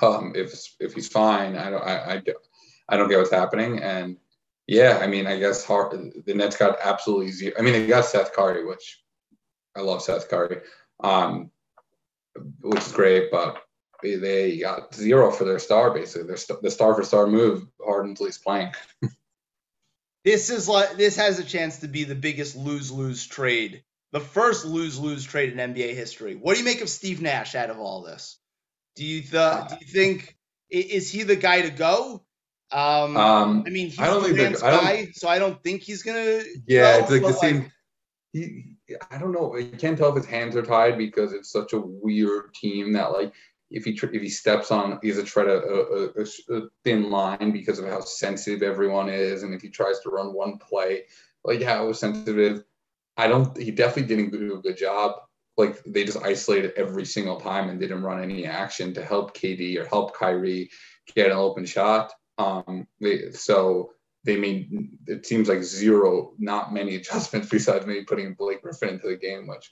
Um, 0.00 0.32
if 0.34 0.54
if 0.78 0.94
he's 0.94 1.08
fine, 1.08 1.56
I 1.56 1.70
don't 1.70 1.82
I, 1.82 2.14
I, 2.14 2.22
I 2.88 2.96
don't 2.96 3.08
get 3.08 3.18
what's 3.18 3.30
happening. 3.30 3.80
And 3.80 4.16
yeah, 4.66 5.00
I 5.02 5.06
mean, 5.06 5.26
I 5.26 5.38
guess 5.38 5.64
Har 5.64 5.90
the 5.90 6.34
Nets 6.34 6.56
got 6.56 6.78
absolutely 6.82 7.32
zero. 7.32 7.54
I 7.58 7.62
mean, 7.62 7.72
they 7.72 7.86
got 7.86 8.04
Seth 8.04 8.32
Curry, 8.32 8.64
which 8.64 9.02
I 9.76 9.80
love 9.80 10.02
Seth 10.02 10.28
Curry, 10.28 10.60
um, 11.00 11.50
which 12.60 12.78
is 12.80 12.92
great, 12.92 13.30
but 13.30 13.62
they, 14.02 14.58
got 14.58 14.94
zero 14.94 15.30
for 15.30 15.44
their 15.44 15.58
star 15.58 15.92
basically. 15.92 16.26
Their 16.26 16.36
st- 16.36 16.62
the 16.62 16.70
star 16.70 16.94
for 16.94 17.02
star 17.02 17.26
move. 17.26 17.66
Harden's 17.84 18.20
least 18.20 18.42
playing. 18.42 18.72
This 20.22 20.50
is 20.50 20.68
like 20.68 20.98
this 20.98 21.16
has 21.16 21.38
a 21.38 21.44
chance 21.44 21.78
to 21.78 21.88
be 21.88 22.04
the 22.04 22.14
biggest 22.14 22.54
lose-lose 22.54 23.26
trade, 23.26 23.82
the 24.12 24.20
first 24.20 24.64
lose-lose 24.64 25.24
trade 25.24 25.52
in 25.56 25.74
NBA 25.74 25.94
history. 25.94 26.34
What 26.34 26.54
do 26.54 26.60
you 26.60 26.64
make 26.64 26.80
of 26.80 26.88
Steve 26.88 27.22
Nash 27.22 27.54
out 27.54 27.70
of 27.70 27.78
all 27.78 28.02
this? 28.02 28.38
Do 28.96 29.04
you 29.04 29.22
th- 29.22 29.68
do 29.68 29.76
you 29.80 29.86
think 29.86 30.36
is 30.68 31.10
he 31.10 31.22
the 31.22 31.36
guy 31.36 31.62
to 31.62 31.70
go? 31.70 32.24
Um, 32.72 33.16
Um, 33.16 33.64
I 33.66 33.70
mean, 33.70 33.88
he's 33.90 33.98
I 33.98 34.06
don't 34.06 34.22
think 34.24 34.36
that- 34.36 34.62
I 34.62 34.70
don't- 34.70 34.84
guy, 34.84 35.08
so 35.14 35.28
I 35.28 35.38
don't 35.38 35.62
think 35.62 35.82
he's 35.82 36.02
gonna. 36.02 36.42
Yeah, 36.66 36.98
go, 36.98 37.02
it's 37.02 37.10
like 37.10 37.22
the 37.22 37.28
but, 37.28 37.38
same. 37.40 37.72
He, 38.32 38.76
I 39.10 39.18
don't 39.18 39.32
know. 39.32 39.56
You 39.56 39.70
can't 39.76 39.98
tell 39.98 40.10
if 40.10 40.16
his 40.16 40.26
hands 40.26 40.54
are 40.56 40.62
tied 40.62 40.96
because 40.98 41.32
it's 41.32 41.50
such 41.50 41.72
a 41.72 41.80
weird 41.80 42.54
team 42.54 42.92
that 42.92 43.12
like 43.12 43.32
if 43.70 43.84
he 43.84 43.92
if 43.92 44.22
he 44.22 44.28
steps 44.28 44.70
on, 44.70 44.98
he's 45.02 45.16
to 45.16 45.22
tread 45.24 45.46
a, 45.48 45.62
a, 45.62 46.04
a, 46.22 46.56
a 46.58 46.68
thin 46.84 47.10
line 47.10 47.52
because 47.52 47.78
of 47.78 47.86
how 47.86 48.00
sensitive 48.00 48.62
everyone 48.62 49.08
is, 49.08 49.42
and 49.42 49.54
if 49.54 49.62
he 49.62 49.68
tries 49.68 50.00
to 50.00 50.10
run 50.10 50.32
one 50.32 50.58
play, 50.58 51.04
like 51.44 51.62
how 51.62 51.92
sensitive. 51.92 52.64
I 53.20 53.28
don't. 53.28 53.56
He 53.56 53.70
definitely 53.70 54.14
didn't 54.14 54.30
do 54.30 54.54
a 54.54 54.62
good 54.62 54.78
job. 54.78 55.16
Like 55.58 55.82
they 55.84 56.04
just 56.04 56.22
isolated 56.22 56.72
every 56.76 57.04
single 57.04 57.38
time 57.38 57.68
and 57.68 57.78
didn't 57.78 58.02
run 58.02 58.22
any 58.22 58.46
action 58.46 58.94
to 58.94 59.04
help 59.04 59.36
KD 59.36 59.76
or 59.76 59.84
help 59.84 60.16
Kyrie 60.16 60.70
get 61.14 61.30
an 61.30 61.36
open 61.36 61.66
shot. 61.66 62.12
Um, 62.38 62.86
they, 62.98 63.32
so 63.32 63.90
they 64.24 64.36
made 64.36 64.70
it 65.06 65.26
seems 65.26 65.48
like 65.48 65.62
zero, 65.62 66.32
not 66.38 66.72
many 66.72 66.96
adjustments 66.96 67.50
besides 67.50 67.86
maybe 67.86 68.04
putting 68.04 68.32
Blake 68.32 68.62
Griffin 68.62 68.90
into 68.90 69.08
the 69.08 69.16
game, 69.16 69.46
which 69.46 69.70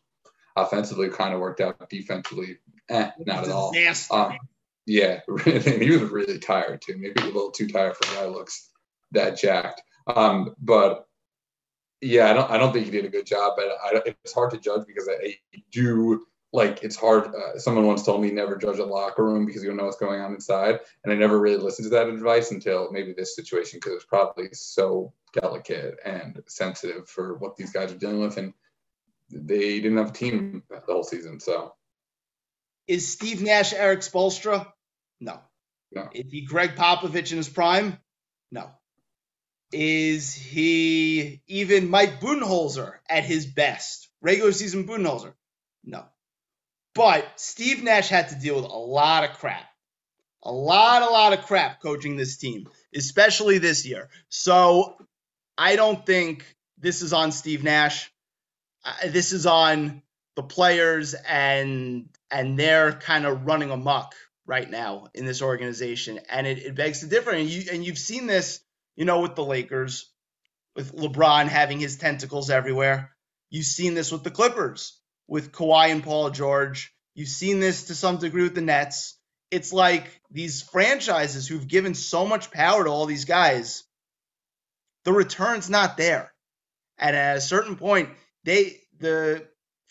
offensively 0.54 1.08
kind 1.08 1.32
of 1.32 1.40
worked 1.40 1.62
out. 1.62 1.88
Defensively, 1.88 2.58
eh, 2.90 3.10
not 3.20 3.44
at 3.44 3.50
all. 3.50 3.72
Um, 4.10 4.38
yeah, 4.84 5.20
and 5.46 5.82
he 5.82 5.90
was 5.90 6.10
really 6.10 6.38
tired 6.38 6.82
too. 6.82 6.98
Maybe 6.98 7.22
a 7.22 7.26
little 7.26 7.50
too 7.50 7.68
tired 7.68 7.96
for 7.96 8.12
a 8.12 8.14
guy 8.14 8.26
looks 8.26 8.68
that 9.12 9.38
jacked. 9.38 9.80
Um, 10.06 10.54
but 10.60 11.07
yeah, 12.00 12.30
I 12.30 12.32
don't 12.32 12.50
I 12.50 12.58
don't 12.58 12.72
think 12.72 12.86
he 12.86 12.90
did 12.90 13.04
a 13.04 13.10
good 13.10 13.26
job. 13.26 13.54
But 13.56 13.66
I, 13.82 14.14
it's 14.24 14.32
hard 14.32 14.50
to 14.52 14.58
judge 14.58 14.86
because 14.86 15.08
I, 15.08 15.36
I 15.54 15.62
do 15.72 16.26
like 16.52 16.82
it's 16.82 16.96
hard. 16.96 17.26
Uh, 17.34 17.58
someone 17.58 17.86
once 17.86 18.04
told 18.04 18.22
me 18.22 18.30
never 18.30 18.56
judge 18.56 18.78
a 18.78 18.84
locker 18.84 19.24
room 19.24 19.46
because 19.46 19.62
you 19.62 19.68
don't 19.68 19.76
know 19.76 19.84
what's 19.84 19.98
going 19.98 20.20
on 20.20 20.32
inside, 20.32 20.80
and 21.04 21.12
I 21.12 21.16
never 21.16 21.38
really 21.38 21.62
listened 21.62 21.86
to 21.86 21.90
that 21.90 22.08
advice 22.08 22.50
until 22.50 22.90
maybe 22.90 23.12
this 23.12 23.34
situation 23.34 23.78
because 23.78 23.94
it's 23.94 24.04
probably 24.04 24.48
so 24.52 25.12
delicate 25.34 25.98
and 26.04 26.40
sensitive 26.46 27.08
for 27.08 27.36
what 27.38 27.56
these 27.56 27.72
guys 27.72 27.92
are 27.92 27.98
dealing 27.98 28.20
with, 28.20 28.36
and 28.36 28.54
they 29.30 29.80
didn't 29.80 29.98
have 29.98 30.10
a 30.10 30.14
team 30.14 30.62
the 30.70 30.80
whole 30.92 31.04
season. 31.04 31.40
So, 31.40 31.74
is 32.86 33.12
Steve 33.12 33.42
Nash 33.42 33.72
Erik 33.72 34.00
Spoelstra? 34.00 34.66
No. 35.20 35.40
No. 35.92 36.08
Is 36.12 36.30
he 36.30 36.42
Gregg 36.42 36.76
Popovich 36.76 37.30
in 37.30 37.38
his 37.38 37.48
prime? 37.48 37.98
No. 38.50 38.70
Is 39.72 40.34
he 40.34 41.42
even 41.46 41.90
Mike 41.90 42.20
Budenholzer 42.20 42.94
at 43.08 43.24
his 43.24 43.46
best? 43.46 44.08
Regular 44.20 44.52
season 44.52 44.86
Budenholzer? 44.86 45.34
No. 45.84 46.04
But 46.94 47.24
Steve 47.36 47.82
Nash 47.82 48.08
had 48.08 48.30
to 48.30 48.34
deal 48.34 48.56
with 48.56 48.64
a 48.64 48.68
lot 48.68 49.24
of 49.24 49.36
crap. 49.38 49.64
A 50.42 50.52
lot, 50.52 51.02
a 51.02 51.10
lot 51.10 51.32
of 51.32 51.44
crap 51.46 51.82
coaching 51.82 52.16
this 52.16 52.38
team, 52.38 52.68
especially 52.94 53.58
this 53.58 53.84
year. 53.84 54.08
So 54.28 54.96
I 55.56 55.76
don't 55.76 56.04
think 56.04 56.44
this 56.78 57.02
is 57.02 57.12
on 57.12 57.32
Steve 57.32 57.62
Nash. 57.62 58.10
This 59.06 59.32
is 59.32 59.46
on 59.46 60.02
the 60.36 60.42
players 60.44 61.14
and 61.14 62.08
and 62.30 62.58
they're 62.58 62.92
kind 62.92 63.26
of 63.26 63.44
running 63.46 63.70
amok 63.70 64.14
right 64.46 64.70
now 64.70 65.08
in 65.14 65.24
this 65.24 65.42
organization, 65.42 66.20
and 66.30 66.46
it, 66.46 66.58
it 66.58 66.74
begs 66.74 67.00
to 67.00 67.06
differ. 67.06 67.30
And 67.30 67.48
you 67.48 67.70
and 67.72 67.84
you've 67.84 67.98
seen 67.98 68.26
this, 68.26 68.60
you 68.98 69.04
know, 69.04 69.20
with 69.20 69.36
the 69.36 69.44
Lakers, 69.44 70.10
with 70.74 70.92
LeBron 70.92 71.46
having 71.46 71.78
his 71.78 71.98
tentacles 71.98 72.50
everywhere. 72.50 73.14
You've 73.48 73.64
seen 73.64 73.94
this 73.94 74.10
with 74.10 74.24
the 74.24 74.30
Clippers 74.32 75.00
with 75.28 75.52
Kawhi 75.52 75.92
and 75.92 76.02
Paul 76.02 76.30
George. 76.30 76.92
You've 77.14 77.28
seen 77.28 77.60
this 77.60 77.84
to 77.84 77.94
some 77.94 78.16
degree 78.16 78.42
with 78.42 78.56
the 78.56 78.60
Nets. 78.60 79.16
It's 79.52 79.72
like 79.72 80.20
these 80.32 80.62
franchises 80.62 81.46
who've 81.46 81.68
given 81.68 81.94
so 81.94 82.26
much 82.26 82.50
power 82.50 82.82
to 82.82 82.90
all 82.90 83.06
these 83.06 83.24
guys, 83.24 83.84
the 85.04 85.12
return's 85.12 85.70
not 85.70 85.96
there. 85.96 86.32
And 86.98 87.14
at 87.14 87.36
a 87.36 87.40
certain 87.40 87.76
point, 87.76 88.08
they 88.42 88.80
the 88.98 89.46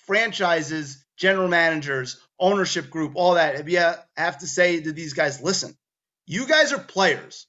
franchises, 0.06 1.06
general 1.16 1.48
managers, 1.48 2.20
ownership 2.38 2.90
group, 2.90 3.14
all 3.16 3.36
that, 3.36 4.06
have 4.18 4.38
to 4.40 4.48
say 4.48 4.82
to 4.82 4.92
these 4.92 5.14
guys, 5.14 5.42
listen, 5.42 5.78
you 6.26 6.46
guys 6.46 6.74
are 6.74 6.80
players. 6.80 7.48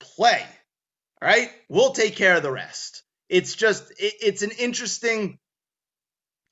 Play. 0.00 0.44
Right? 1.22 1.50
We'll 1.68 1.92
take 1.92 2.16
care 2.16 2.36
of 2.36 2.42
the 2.42 2.50
rest. 2.50 3.04
It's 3.28 3.54
just 3.54 3.90
it, 3.92 4.14
it's 4.20 4.42
an 4.42 4.50
interesting 4.58 5.38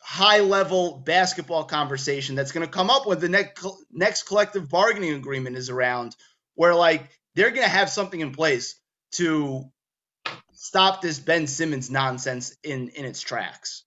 high 0.01 0.41
level 0.41 1.03
basketball 1.05 1.65
conversation 1.65 2.37
that's 2.37 2.53
going 2.53 2.65
to 2.65 2.73
come 2.73 2.89
up 2.89 3.07
when 3.07 3.19
the 3.19 3.29
next 3.29 3.67
next 3.91 4.23
collective 4.25 4.69
bargaining 4.69 5.15
agreement 5.15 5.57
is 5.57 5.71
around 5.71 6.17
where 6.55 6.75
like 6.75 7.11
they're 7.35 7.51
going 7.51 7.65
to 7.65 7.69
have 7.69 7.91
something 7.91 8.21
in 8.21 8.33
place 8.33 8.77
to 9.13 9.65
stop 10.53 11.03
this 11.03 11.19
Ben 11.19 11.47
Simmons 11.47 11.91
nonsense 11.91 12.57
in 12.63 12.91
in 12.91 13.05
its 13.05 13.21
tracks. 13.21 13.85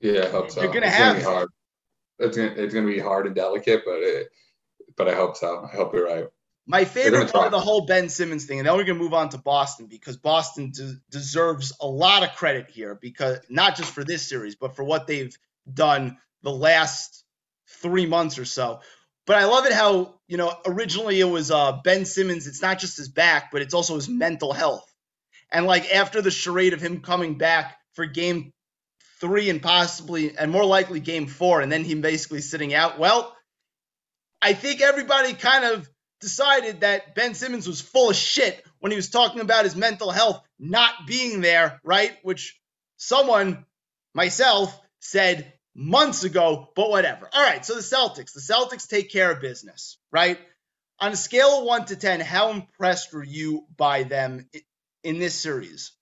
Yeah, 0.00 0.24
I 0.24 0.28
hope 0.28 0.50
so. 0.50 0.62
You're 0.62 0.72
going 0.72 0.82
to 0.82 0.90
have 0.90 1.16
gonna 1.16 1.28
hard. 1.28 1.48
It's 2.18 2.36
going 2.36 2.54
to, 2.54 2.62
it's 2.62 2.74
to 2.74 2.86
be 2.86 2.98
hard 2.98 3.26
and 3.26 3.34
delicate, 3.34 3.82
but 3.86 4.00
it, 4.00 4.28
but 4.96 5.08
I 5.08 5.14
hope 5.14 5.36
so. 5.36 5.66
I 5.72 5.74
hope 5.74 5.94
you're 5.94 6.06
right. 6.06 6.26
My 6.68 6.84
favorite 6.84 7.32
part 7.32 7.46
of 7.46 7.52
the 7.52 7.60
whole 7.60 7.86
Ben 7.86 8.08
Simmons 8.08 8.44
thing, 8.44 8.58
and 8.58 8.66
then 8.66 8.74
we're 8.74 8.84
going 8.84 8.98
to 8.98 9.02
move 9.02 9.14
on 9.14 9.28
to 9.28 9.38
Boston 9.38 9.86
because 9.86 10.16
Boston 10.16 10.72
de- 10.72 10.96
deserves 11.10 11.72
a 11.80 11.86
lot 11.86 12.24
of 12.24 12.34
credit 12.34 12.68
here 12.70 12.96
because 12.96 13.38
not 13.48 13.76
just 13.76 13.92
for 13.92 14.02
this 14.02 14.28
series, 14.28 14.56
but 14.56 14.74
for 14.74 14.82
what 14.82 15.06
they've 15.06 15.36
done 15.72 16.18
the 16.42 16.50
last 16.50 17.24
three 17.68 18.06
months 18.06 18.38
or 18.38 18.44
so. 18.44 18.80
But 19.26 19.36
I 19.36 19.44
love 19.44 19.66
it 19.66 19.72
how, 19.72 20.14
you 20.26 20.36
know, 20.36 20.52
originally 20.66 21.20
it 21.20 21.24
was 21.24 21.50
uh, 21.50 21.72
Ben 21.84 22.04
Simmons. 22.04 22.46
It's 22.46 22.62
not 22.62 22.78
just 22.78 22.96
his 22.96 23.08
back, 23.08 23.50
but 23.52 23.62
it's 23.62 23.74
also 23.74 23.94
his 23.94 24.08
mental 24.08 24.52
health. 24.52 24.92
And 25.50 25.66
like 25.66 25.92
after 25.94 26.20
the 26.20 26.30
charade 26.30 26.72
of 26.72 26.80
him 26.80 27.00
coming 27.00 27.38
back 27.38 27.76
for 27.94 28.06
game 28.06 28.52
three 29.20 29.50
and 29.50 29.62
possibly, 29.62 30.36
and 30.36 30.50
more 30.50 30.64
likely 30.64 31.00
game 31.00 31.26
four, 31.26 31.60
and 31.60 31.70
then 31.70 31.84
him 31.84 32.00
basically 32.00 32.40
sitting 32.40 32.74
out, 32.74 32.98
well, 32.98 33.34
I 34.42 34.52
think 34.52 34.80
everybody 34.80 35.32
kind 35.32 35.64
of 35.64 35.88
decided 36.20 36.80
that 36.80 37.14
Ben 37.14 37.34
Simmons 37.34 37.66
was 37.66 37.80
full 37.80 38.10
of 38.10 38.16
shit 38.16 38.64
when 38.78 38.92
he 38.92 38.96
was 38.96 39.10
talking 39.10 39.40
about 39.40 39.64
his 39.64 39.76
mental 39.76 40.10
health 40.10 40.42
not 40.58 41.06
being 41.06 41.40
there, 41.40 41.80
right? 41.84 42.12
Which 42.22 42.58
someone, 42.96 43.64
myself, 44.14 44.78
said 45.00 45.52
months 45.74 46.24
ago, 46.24 46.70
but 46.74 46.88
whatever. 46.88 47.28
All 47.32 47.42
right, 47.42 47.64
so 47.64 47.74
the 47.74 47.80
Celtics. 47.80 48.32
The 48.32 48.40
Celtics 48.40 48.88
take 48.88 49.10
care 49.10 49.30
of 49.30 49.40
business, 49.40 49.98
right? 50.10 50.38
On 50.98 51.12
a 51.12 51.16
scale 51.16 51.58
of 51.58 51.64
1 51.64 51.86
to 51.86 51.96
10, 51.96 52.20
how 52.20 52.50
impressed 52.50 53.12
were 53.12 53.22
you 53.22 53.66
by 53.76 54.04
them 54.04 54.48
in 55.02 55.18
this 55.18 55.34
series? 55.34 55.92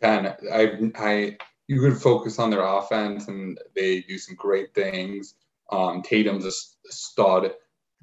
10. 0.00 0.26
I 0.52 0.92
I 0.96 1.36
you 1.66 1.80
could 1.80 2.00
focus 2.00 2.38
on 2.38 2.50
their 2.50 2.62
offense 2.62 3.26
and 3.26 3.58
they 3.74 4.02
do 4.02 4.18
some 4.18 4.34
great 4.36 4.74
things. 4.74 5.34
Um, 5.70 6.02
Tatum's 6.02 6.44
a 6.44 6.52
stud, 6.92 7.52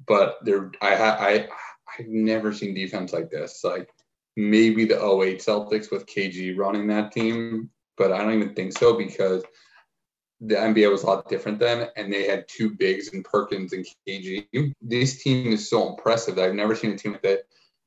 but 0.06 0.38
they're 0.42 0.70
I 0.80 0.94
I 0.94 1.48
I've 1.98 2.06
never 2.06 2.52
seen 2.52 2.74
defense 2.74 3.12
like 3.12 3.30
this. 3.30 3.62
Like 3.64 3.90
maybe 4.36 4.84
the 4.84 4.96
08 4.96 5.40
Celtics 5.40 5.90
with 5.90 6.06
KG 6.06 6.56
running 6.56 6.86
that 6.88 7.12
team, 7.12 7.70
but 7.96 8.12
I 8.12 8.18
don't 8.18 8.34
even 8.34 8.54
think 8.54 8.76
so 8.76 8.96
because 8.96 9.44
the 10.40 10.56
NBA 10.56 10.90
was 10.90 11.04
a 11.04 11.06
lot 11.06 11.28
different 11.28 11.60
then, 11.60 11.88
and 11.96 12.12
they 12.12 12.26
had 12.26 12.46
two 12.48 12.70
bigs 12.70 13.08
in 13.08 13.22
Perkins 13.22 13.72
and 13.72 13.86
KG. 14.08 14.72
This 14.80 15.22
team 15.22 15.52
is 15.52 15.68
so 15.68 15.90
impressive 15.90 16.36
that 16.36 16.46
I've 16.46 16.54
never 16.54 16.74
seen 16.74 16.92
a 16.92 16.98
team 16.98 17.16
that 17.22 17.42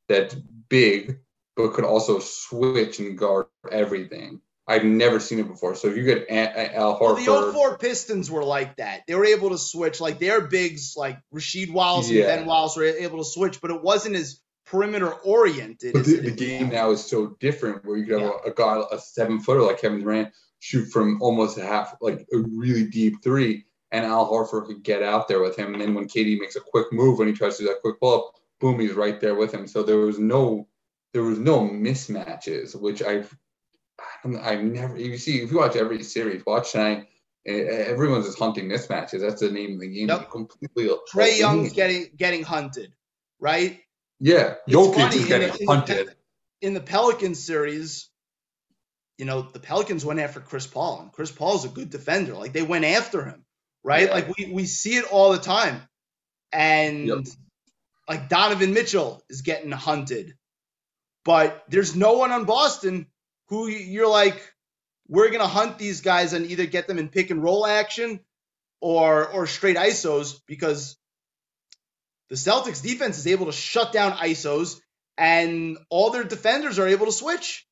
that's 0.07 0.35
big 0.69 1.19
but 1.55 1.73
could 1.73 1.85
also 1.85 2.19
switch 2.19 2.99
and 2.99 3.17
guard 3.17 3.47
everything. 3.71 4.41
I've 4.67 4.83
never 4.83 5.19
seen 5.19 5.39
it 5.39 5.47
before. 5.47 5.75
So 5.75 5.89
if 5.89 5.97
you 5.97 6.03
get 6.03 6.25
Al 6.29 6.99
Horford, 6.99 7.27
well, 7.27 7.47
the 7.47 7.53
04 7.53 7.77
Pistons 7.77 8.31
were 8.31 8.43
like 8.43 8.77
that. 8.77 9.01
They 9.07 9.13
were 9.13 9.25
able 9.25 9.51
to 9.51 9.57
switch, 9.57 10.01
like 10.01 10.19
their 10.19 10.41
bigs, 10.41 10.95
like 10.97 11.19
Rasheed 11.33 11.71
Wallace 11.71 12.09
yeah. 12.09 12.23
and 12.23 12.39
Ben 12.39 12.45
Wallace, 12.47 12.75
were 12.75 12.83
able 12.83 13.19
to 13.19 13.29
switch, 13.29 13.61
but 13.61 13.69
it 13.69 13.83
wasn't 13.83 14.15
as 14.15 14.41
perimeter 14.65 15.11
oriented. 15.11 15.93
But 15.93 16.05
the, 16.05 16.17
the 16.17 16.31
game 16.31 16.69
now 16.69 16.91
is 16.91 17.05
so 17.05 17.35
different, 17.39 17.85
where 17.85 17.97
you 17.97 18.05
can 18.05 18.19
have 18.19 18.29
yeah. 18.29 18.49
a, 18.49 18.49
a 18.49 18.53
guy, 18.53 18.81
a 18.91 18.99
seven 18.99 19.39
footer 19.39 19.61
like 19.61 19.81
Kevin 19.81 20.01
Durant, 20.01 20.33
shoot 20.59 20.85
from 20.85 21.21
almost 21.21 21.59
a 21.59 21.65
half, 21.65 21.95
like 22.01 22.25
a 22.33 22.37
really 22.37 22.85
deep 22.85 23.23
three, 23.23 23.65
and 23.91 24.03
Al 24.03 24.29
Horford 24.29 24.65
could 24.65 24.83
get 24.83 25.03
out 25.03 25.27
there 25.27 25.41
with 25.41 25.55
him. 25.55 25.73
And 25.73 25.81
then 25.81 25.93
when 25.93 26.07
KD 26.07 26.39
makes 26.39 26.55
a 26.55 26.59
quick 26.61 26.91
move, 26.91 27.19
when 27.19 27.27
he 27.27 27.35
tries 27.35 27.57
to 27.57 27.63
do 27.63 27.69
that 27.69 27.81
quick 27.81 27.99
pull 27.99 28.15
up, 28.15 28.31
boom, 28.59 28.79
he's 28.79 28.93
right 28.93 29.21
there 29.21 29.35
with 29.35 29.53
him. 29.53 29.67
So 29.67 29.83
there 29.83 29.97
was 29.97 30.17
no, 30.17 30.67
there 31.13 31.23
was 31.23 31.37
no 31.37 31.61
mismatches, 31.61 32.75
which 32.75 33.03
I've, 34.25 34.35
I've 34.35 34.63
never. 34.63 34.99
You 34.99 35.17
see, 35.17 35.41
if 35.41 35.51
you 35.51 35.57
watch 35.57 35.75
every 35.75 36.03
series, 36.03 36.45
watch 36.45 36.71
tonight. 36.71 37.07
Everyone's 37.47 38.25
just 38.25 38.39
hunting 38.39 38.67
mismatches. 38.67 39.21
That's 39.21 39.41
the 39.41 39.51
name 39.51 39.75
of 39.75 39.81
the 39.81 39.87
game. 39.87 40.09
Yep. 40.09 40.31
Completely. 40.31 40.89
Trae 41.13 41.37
Young's 41.37 41.73
getting 41.73 42.09
getting 42.15 42.43
hunted, 42.43 42.93
right? 43.39 43.79
Yeah, 44.19 44.55
Jokic 44.67 45.13
is 45.13 45.27
getting 45.27 45.53
in 45.59 45.67
hunted. 45.67 45.99
In 45.99 46.05
the, 46.05 46.15
in 46.61 46.73
the 46.73 46.81
Pelicans 46.81 47.43
series, 47.43 48.09
you 49.17 49.25
know, 49.25 49.43
the 49.43 49.59
Pelicans 49.59 50.03
went 50.03 50.19
after 50.19 50.39
Chris 50.39 50.65
Paul, 50.65 51.01
and 51.01 51.11
Chris 51.11 51.31
Paul's 51.31 51.65
a 51.65 51.69
good 51.69 51.91
defender. 51.91 52.33
Like 52.33 52.53
they 52.53 52.63
went 52.63 52.85
after 52.85 53.23
him, 53.23 53.45
right? 53.83 54.07
Yeah. 54.07 54.13
Like 54.13 54.35
we 54.35 54.51
we 54.51 54.65
see 54.65 54.95
it 54.95 55.05
all 55.05 55.31
the 55.31 55.37
time. 55.37 55.81
And 56.51 57.07
yep. 57.07 57.17
like 58.09 58.29
Donovan 58.29 58.73
Mitchell 58.73 59.21
is 59.29 59.41
getting 59.41 59.71
hunted. 59.71 60.35
But 61.25 61.63
there's 61.69 61.95
no 61.95 62.13
one 62.13 62.31
on 62.31 62.45
Boston 62.45 63.07
who 63.47 63.67
you're 63.67 64.09
like, 64.09 64.41
we're 65.07 65.31
gonna 65.31 65.47
hunt 65.47 65.77
these 65.77 66.01
guys 66.01 66.33
and 66.33 66.45
either 66.47 66.65
get 66.65 66.87
them 66.87 66.97
in 66.97 67.09
pick 67.09 67.29
and 67.29 67.43
roll 67.43 67.65
action 67.65 68.19
or 68.81 69.27
or 69.27 69.47
straight 69.47 69.77
ISOs 69.77 70.39
because 70.47 70.97
the 72.29 72.35
Celtics 72.35 72.81
defense 72.81 73.17
is 73.17 73.27
able 73.27 73.45
to 73.45 73.51
shut 73.51 73.91
down 73.91 74.13
ISOs 74.13 74.79
and 75.17 75.77
all 75.89 76.09
their 76.09 76.23
defenders 76.23 76.79
are 76.79 76.87
able 76.87 77.05
to 77.05 77.11
switch. 77.11 77.67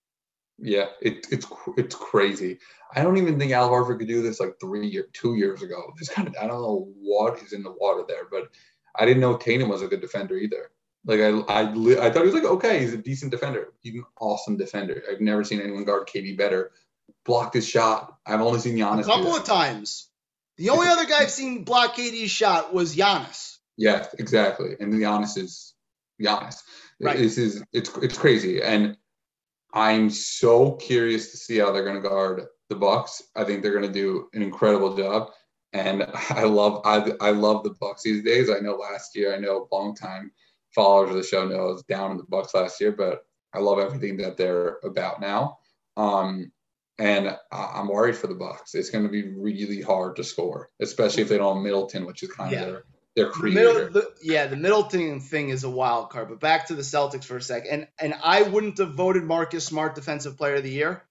Yeah, 0.60 0.88
it, 1.02 1.28
it's 1.32 1.48
it's 1.78 1.96
crazy. 1.96 2.60
I 2.96 3.02
don't 3.02 3.18
even 3.18 3.40
think 3.40 3.52
Al 3.52 3.70
Horford 3.70 3.98
could 3.98 4.08
do 4.08 4.22
this 4.22 4.40
like 4.40 4.60
three 4.60 4.88
year, 4.88 5.08
two 5.12 5.36
years 5.36 5.64
ago. 5.64 5.94
This 5.98 6.10
kind 6.10 6.28
of 6.28 6.36
I 6.40 6.48
don't 6.48 6.62
know 6.62 6.92
what 7.02 7.42
is 7.42 7.54
in 7.54 7.64
the 7.64 7.72
water 7.72 8.04
there, 8.08 8.26
but 8.30 8.50
I 8.96 9.06
didn't 9.06 9.22
know 9.22 9.38
Tatum 9.38 9.70
was 9.70 9.82
a 9.82 9.88
good 9.88 10.02
defender 10.02 10.38
either. 10.38 10.70
Like 11.06 11.20
I, 11.20 11.30
I, 11.30 11.62
I 11.62 12.10
thought 12.12 12.26
he 12.26 12.32
was 12.32 12.34
like 12.34 12.45
okay, 12.45 12.80
he's 12.80 12.93
a 12.93 12.97
decent 12.97 13.32
defender. 13.32 13.74
He's 13.82 13.95
an 13.95 14.06
awesome 14.20 14.58
defender. 14.58 15.04
I've 15.10 15.22
never 15.22 15.43
seen 15.43 15.60
anyone 15.60 15.84
guard 15.84 16.08
KD 16.08 16.38
better. 16.38 16.72
Blocked 17.26 17.56
his 17.56 17.68
shot. 17.68 18.18
I've 18.26 18.41
only 18.41 18.60
seen 18.60 18.78
Giannis. 18.78 19.01
A 19.01 19.06
couple 19.06 19.36
of 19.36 19.43
times. 19.43 20.10
The 20.58 20.70
only 20.70 20.88
other 20.88 21.06
guy 21.06 21.20
I've 21.22 21.32
seen 21.32 21.64
block 21.64 21.95
KD's 21.95 22.32
shot 22.32 22.74
was 22.74 22.95
Giannis. 22.95 23.58
Yeah, 23.78 24.06
exactly. 24.20 24.76
And 24.80 24.93
Giannis 24.93 25.38
is 25.38 25.74
Giannis. 26.22 26.62
Right. 27.01 27.18
This 27.18 27.38
is 27.38 27.64
it's 27.74 27.95
it's 27.97 28.18
crazy, 28.18 28.62
and 28.62 28.97
I'm 29.74 30.10
so 30.10 30.74
curious 30.74 31.32
to 31.32 31.38
see 31.38 31.58
how 31.58 31.72
they're 31.72 31.84
going 31.84 32.01
to 32.01 32.08
guard 32.08 32.43
the 32.70 32.76
Bucks. 32.76 33.24
I 33.36 33.43
think 33.43 33.62
they're 33.62 33.78
going 33.78 33.91
to 33.91 33.91
do 33.91 34.30
an 34.34 34.41
incredible 34.41 34.95
job, 34.95 35.32
and 35.74 36.04
I 36.30 36.43
love 36.43 36.82
I 36.86 37.14
I 37.20 37.32
love 37.32 37.64
the 37.64 37.76
Bucks 37.80 38.04
these 38.04 38.24
days. 38.24 38.49
I 38.49 38.60
know 38.60 38.76
last 38.76 39.16
year, 39.16 39.34
I 39.34 39.39
know 39.39 39.68
a 39.70 39.76
long 39.76 39.95
time 39.95 40.32
followers 40.76 41.10
of 41.12 41.16
the 41.16 41.24
show 41.24 41.48
know 41.48 41.56
I 41.56 41.72
was 41.72 41.84
down 41.84 42.12
in 42.12 42.18
the 42.18 42.24
Bucks 42.24 42.54
last 42.54 42.80
year, 42.82 42.92
but 42.92 43.26
I 43.54 43.60
love 43.60 43.80
everything 43.80 44.18
that 44.18 44.38
they're 44.38 44.78
about 44.84 45.22
now. 45.22 45.58
Um, 45.96 46.52
and 47.00 47.36
I'm 47.52 47.88
worried 47.88 48.16
for 48.16 48.28
the 48.28 48.36
Bucks. 48.36 48.76
It's 48.76 48.90
going 48.90 49.04
to 49.04 49.10
be 49.10 49.28
really 49.30 49.82
hard 49.82 50.16
to 50.18 50.24
score, 50.24 50.70
especially 50.80 51.24
if 51.24 51.30
they 51.30 51.38
don't 51.38 51.56
have 51.58 51.64
Middleton, 51.64 52.06
which 52.06 52.24
is 52.24 52.32
kind 52.32 52.52
Yeah. 52.52 52.62
of 52.62 52.66
their 52.68 52.84
their 53.16 53.30
creator. 53.30 53.60
middle, 53.74 53.90
the, 53.92 54.12
yeah, 54.24 54.48
the 54.48 54.56
Middleton 54.56 55.20
thing 55.20 55.50
is 55.50 55.64
a 55.64 55.70
wild 55.70 56.10
card. 56.10 56.30
But 56.30 56.40
back 56.40 56.68
to 56.68 56.76
the 56.76 56.82
Celtics 56.82 57.26
for 57.26 57.38
a 57.38 57.42
sec, 57.42 57.66
and 57.70 57.88
and 58.00 58.16
I 58.24 58.42
wouldn't 58.42 58.80
have 58.80 58.96
voted 58.96 59.24
Marcus 59.24 59.66
Smart 59.66 59.94
Defensive 59.94 60.36
Player 60.36 60.56
of 60.56 60.64
the 60.64 60.72
Year, 60.72 61.04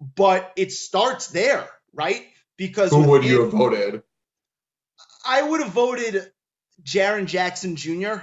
but 0.00 0.52
it 0.56 0.72
starts 0.72 1.28
there, 1.28 1.66
right? 1.94 2.22
Because 2.58 2.90
Who 2.90 3.08
would 3.08 3.24
you 3.24 3.42
have 3.42 3.52
voted? 3.52 4.02
I 5.26 5.42
would 5.42 5.60
have 5.62 5.72
voted 5.72 6.30
Jaren 6.82 7.26
Jackson 7.26 7.76
Jr. 7.76 8.16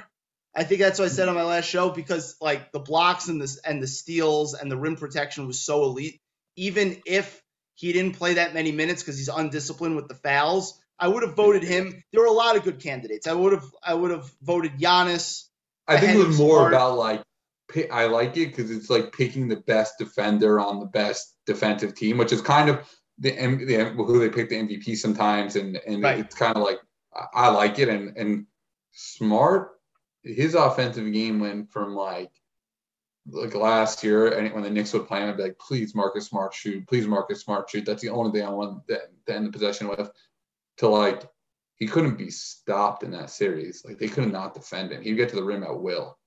I 0.56 0.64
think 0.64 0.82
that's 0.82 1.00
what 1.00 1.06
I 1.06 1.10
said 1.10 1.30
on 1.30 1.36
my 1.36 1.44
last 1.44 1.66
show 1.68 1.90
because 1.90 2.36
like 2.40 2.72
the 2.72 2.80
blocks 2.80 3.28
and 3.28 3.42
the 3.42 3.58
and 3.66 3.82
the 3.82 3.88
steals 3.88 4.54
and 4.54 4.72
the 4.72 4.78
rim 4.78 4.96
protection 4.96 5.48
was 5.48 5.60
so 5.60 5.84
elite. 5.84 6.22
Even 6.56 7.02
if 7.06 7.42
he 7.76 7.92
didn't 7.92 8.16
play 8.18 8.36
that 8.36 8.54
many 8.54 8.72
minutes 8.72 9.02
because 9.02 9.18
he's 9.18 9.30
undisciplined 9.30 9.96
with 9.96 10.08
the 10.08 10.16
fouls, 10.16 10.80
I 11.00 11.08
would 11.08 11.24
have 11.24 11.36
voted 11.36 11.64
him. 11.64 12.04
There 12.12 12.22
were 12.22 12.28
a 12.28 12.32
lot 12.32 12.56
of 12.56 12.64
good 12.64 12.80
candidates. 12.80 13.26
I 13.28 13.34
would 13.34 13.54
have 13.54 13.66
I 13.84 13.94
would 13.96 14.12
have 14.12 14.32
voted 14.42 14.78
Giannis. 14.78 15.46
I 15.88 15.98
think 16.00 16.14
it 16.16 16.28
was 16.28 16.38
more 16.38 16.58
Smart. 16.60 16.74
about 16.74 16.98
like 16.98 17.24
I 17.92 18.06
like 18.06 18.38
it 18.38 18.48
because 18.56 18.70
it's 18.70 18.90
like 18.90 19.12
picking 19.12 19.48
the 19.48 19.56
best 19.56 19.98
defender 19.98 20.60
on 20.60 20.80
the 20.80 20.86
best 20.86 21.36
defensive 21.48 21.96
team, 21.96 22.18
which 22.18 22.32
is 22.32 22.42
kind 22.42 22.70
of 22.70 22.88
the, 23.18 23.32
the 23.32 23.86
who 23.96 24.20
they 24.20 24.30
pick 24.30 24.50
the 24.50 24.56
MVP 24.56 24.96
sometimes, 24.98 25.56
and 25.56 25.78
and 25.88 26.04
Right. 26.04 26.20
it's 26.20 26.36
kind 26.36 26.56
of 26.56 26.64
like 26.64 26.80
I 27.34 27.50
like 27.50 27.80
it, 27.80 27.90
and 27.90 28.16
and 28.18 28.46
smart 28.92 29.72
his 30.24 30.56
offensive 30.56 31.12
game 31.12 31.40
went 31.40 31.72
from 31.72 31.96
like 31.96 32.32
like 33.26 33.56
last 33.56 34.04
year, 34.04 34.38
and 34.38 34.54
when 34.54 34.64
the 34.64 34.70
Knicks 34.70 34.92
would 34.94 35.08
play 35.08 35.22
him, 35.22 35.30
I'd 35.30 35.38
be 35.38 35.44
like, 35.44 35.60
please 35.60 35.96
Marcus 35.96 36.28
Smart 36.28 36.54
shoot, 36.54 36.86
please 36.88 37.08
Marcus 37.08 37.42
Smart 37.42 37.70
shoot. 37.70 37.86
That's 37.86 38.02
the 38.02 38.10
only 38.10 38.32
thing 38.32 38.46
I 38.46 38.52
want 38.52 38.86
to, 38.88 39.00
to 39.28 39.36
end 39.36 39.46
the 39.46 39.52
possession 39.52 39.88
with. 39.88 40.12
To 40.78 40.88
like, 40.88 41.24
he 41.76 41.88
couldn't 41.88 42.18
be 42.18 42.32
stopped 42.32 43.04
in 43.04 43.12
that 43.12 43.30
series. 43.30 43.86
Like 43.86 43.98
they 43.98 44.08
could 44.08 44.32
not 44.32 44.54
defend 44.54 44.92
him. 44.92 45.02
He'd 45.02 45.16
get 45.16 45.30
to 45.30 45.36
the 45.36 45.44
rim 45.44 45.64
at 45.64 45.80
will. 45.80 46.18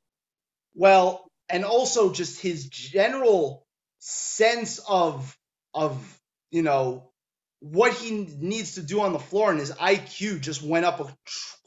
Well, 0.74 1.30
and 1.48 1.64
also 1.64 2.12
just 2.12 2.40
his 2.40 2.66
general 2.66 3.66
sense 3.98 4.78
of 4.88 5.36
of 5.74 6.20
you 6.50 6.62
know 6.62 7.10
what 7.60 7.92
he 7.92 8.28
needs 8.38 8.74
to 8.74 8.82
do 8.82 9.00
on 9.00 9.12
the 9.12 9.18
floor 9.18 9.50
and 9.50 9.58
his 9.58 9.72
IQ 9.72 10.40
just 10.40 10.62
went 10.62 10.84
up 10.84 11.00
a 11.00 11.16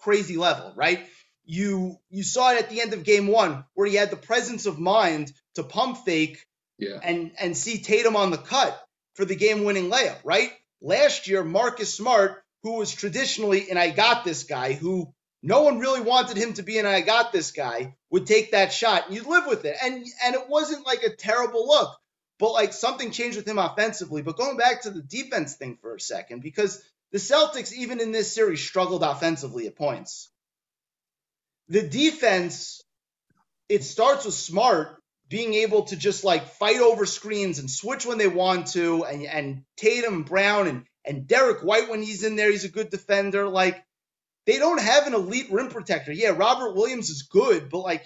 crazy 0.01 0.37
level, 0.37 0.73
right? 0.75 1.05
You 1.51 1.97
you 2.11 2.21
saw 2.21 2.51
it 2.53 2.59
at 2.59 2.69
the 2.69 2.79
end 2.79 2.93
of 2.93 3.03
game 3.03 3.25
1 3.25 3.65
where 3.73 3.87
he 3.87 3.95
had 3.95 4.11
the 4.11 4.15
presence 4.31 4.67
of 4.67 4.77
mind 4.77 5.33
to 5.55 5.63
pump 5.63 5.97
fake 6.05 6.45
Yeah. 6.77 6.99
and 7.01 7.31
and 7.39 7.57
see 7.57 7.79
Tatum 7.81 8.15
on 8.15 8.29
the 8.29 8.37
cut 8.37 8.79
for 9.15 9.25
the 9.25 9.35
game-winning 9.35 9.89
layup, 9.89 10.19
right? 10.23 10.51
Last 10.79 11.27
year, 11.27 11.43
Marcus 11.43 11.91
Smart, 11.93 12.43
who 12.61 12.73
was 12.77 12.93
traditionally 12.93 13.71
an 13.71 13.77
I 13.77 13.89
got 13.89 14.23
this 14.23 14.43
guy, 14.43 14.73
who 14.73 15.11
no 15.41 15.63
one 15.63 15.79
really 15.79 16.01
wanted 16.01 16.37
him 16.37 16.53
to 16.53 16.61
be 16.63 16.77
an 16.77 16.85
I 16.85 17.01
got 17.01 17.33
this 17.33 17.51
guy, 17.51 17.95
would 18.11 18.27
take 18.27 18.51
that 18.51 18.71
shot 18.71 19.07
and 19.07 19.15
you'd 19.15 19.25
live 19.25 19.47
with 19.47 19.65
it. 19.65 19.75
And 19.81 20.05
and 20.23 20.35
it 20.35 20.47
wasn't 20.49 20.85
like 20.85 21.01
a 21.01 21.15
terrible 21.15 21.67
look, 21.67 21.97
but 22.37 22.53
like 22.53 22.73
something 22.73 23.09
changed 23.09 23.37
with 23.37 23.47
him 23.47 23.57
offensively. 23.57 24.21
But 24.21 24.37
going 24.37 24.57
back 24.57 24.83
to 24.83 24.91
the 24.91 25.01
defense 25.01 25.55
thing 25.55 25.79
for 25.81 25.95
a 25.95 25.99
second, 25.99 26.43
because 26.43 26.79
the 27.11 27.17
Celtics, 27.17 27.73
even 27.73 27.99
in 27.99 28.11
this 28.11 28.31
series, 28.31 28.61
struggled 28.61 29.01
offensively 29.01 29.65
at 29.65 29.75
points. 29.75 30.29
The 31.69 31.87
defense, 31.87 32.81
it 33.67 33.83
starts 33.83 34.25
with 34.25 34.33
Smart 34.33 34.99
being 35.29 35.53
able 35.53 35.83
to 35.83 35.95
just 35.95 36.23
like 36.23 36.47
fight 36.47 36.79
over 36.79 37.05
screens 37.05 37.59
and 37.59 37.69
switch 37.69 38.05
when 38.05 38.17
they 38.17 38.27
want 38.27 38.67
to, 38.67 39.05
and 39.05 39.23
and 39.25 39.63
Tatum, 39.77 40.23
Brown, 40.23 40.67
and 40.67 40.85
and 41.05 41.27
Derrick 41.27 41.61
White 41.61 41.89
when 41.89 42.01
he's 42.01 42.23
in 42.23 42.35
there, 42.35 42.51
he's 42.51 42.65
a 42.65 42.69
good 42.69 42.89
defender. 42.89 43.47
Like 43.47 43.83
they 44.45 44.57
don't 44.57 44.81
have 44.81 45.05
an 45.05 45.13
elite 45.13 45.51
rim 45.51 45.69
protector. 45.69 46.11
Yeah, 46.11 46.29
Robert 46.29 46.75
Williams 46.75 47.09
is 47.09 47.23
good, 47.23 47.69
but 47.69 47.79
like 47.79 48.03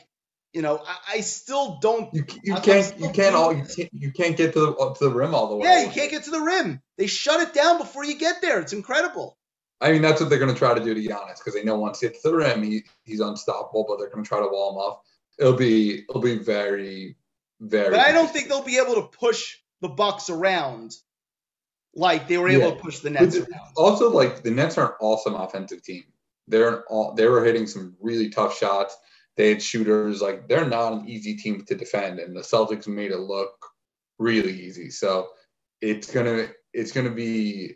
you 0.54 0.62
know, 0.62 0.84
I, 0.86 1.16
I 1.16 1.22
still 1.22 1.80
don't. 1.82 2.14
You, 2.14 2.26
you 2.44 2.56
can't 2.56 3.00
you 3.00 3.10
can't 3.10 3.36
all 3.36 3.54
you 3.54 3.64
can't, 3.64 3.90
you 3.94 4.12
can't 4.12 4.38
get 4.38 4.54
to 4.54 4.60
the 4.60 4.96
to 5.00 5.06
the 5.06 5.10
rim 5.10 5.34
all 5.34 5.50
the 5.50 5.56
way. 5.56 5.68
Yeah, 5.68 5.84
you 5.86 5.90
can't 5.92 6.12
get 6.12 6.26
to 6.26 6.32
the 6.32 6.42
rim. 6.42 6.82
They 6.98 7.08
shut 7.08 7.42
it 7.42 7.54
down 7.54 7.80
before 7.80 8.06
you 8.06 8.20
get 8.20 8.42
there. 8.42 8.60
It's 8.60 8.74
incredible. 8.74 9.38
I 9.84 9.92
mean, 9.92 10.02
that's 10.02 10.22
what 10.22 10.30
they're 10.30 10.40
going 10.40 10.54
to 10.54 10.58
try 10.58 10.74
to 10.74 10.84
do 10.84 10.94
to 10.94 11.02
Giannis 11.02 11.40
because 11.40 11.54
they 11.54 11.64
know 11.64 11.78
once 11.78 12.00
he 12.00 12.08
hits 12.08 12.22
the 12.22 12.34
rim, 12.34 12.64
he, 12.64 12.84
he's 13.04 13.20
unstoppable. 13.20 13.86
But 13.88 14.00
they're 14.00 14.10
going 14.10 14.24
to 14.24 14.28
try 14.28 14.40
to 14.40 14.48
wall 14.48 14.72
him 14.72 14.78
off. 14.78 15.00
It'll 15.38 15.54
be 15.54 16.06
it'll 16.10 16.22
be 16.22 16.38
very 16.38 17.16
very. 17.60 17.92
But 17.92 18.00
I 18.00 18.12
don't 18.12 18.30
think 18.30 18.48
they'll 18.48 18.64
be 18.64 18.78
able 18.78 18.96
to 18.96 19.04
push 19.18 19.58
the 19.82 19.90
Bucks 19.90 20.30
around 20.30 20.96
like 21.96 22.28
they 22.28 22.38
were 22.38 22.50
able 22.50 22.70
Yeah. 22.70 22.76
to 22.76 22.82
push 22.82 23.00
the 23.00 23.10
Nets 23.10 23.38
But 23.38 23.50
around. 23.50 23.72
Also, 23.76 24.10
like 24.10 24.44
the 24.44 24.52
Nets 24.52 24.78
are 24.78 24.92
an 24.92 24.96
awesome 25.02 25.36
offensive 25.36 25.84
team. 25.84 26.04
They're 26.48 26.70
an 26.78 26.84
all 26.90 27.14
they 27.14 27.28
were 27.28 27.44
hitting 27.44 27.68
some 27.68 27.96
really 28.02 28.30
tough 28.30 28.58
shots. 28.58 28.96
They 29.38 29.50
had 29.50 29.62
shooters. 29.62 30.22
Like 30.22 30.48
they're 30.48 30.66
not 30.66 30.94
an 30.94 31.10
easy 31.10 31.36
team 31.36 31.64
to 31.66 31.76
defend, 31.76 32.20
and 32.20 32.36
the 32.36 32.42
Celtics 32.42 32.88
made 32.88 33.12
it 33.12 33.20
look 33.20 33.54
really 34.20 34.54
easy. 34.54 34.90
So 34.90 35.30
it's 35.82 36.12
gonna 36.12 36.48
it's 36.74 36.92
gonna 36.92 37.12
be 37.12 37.76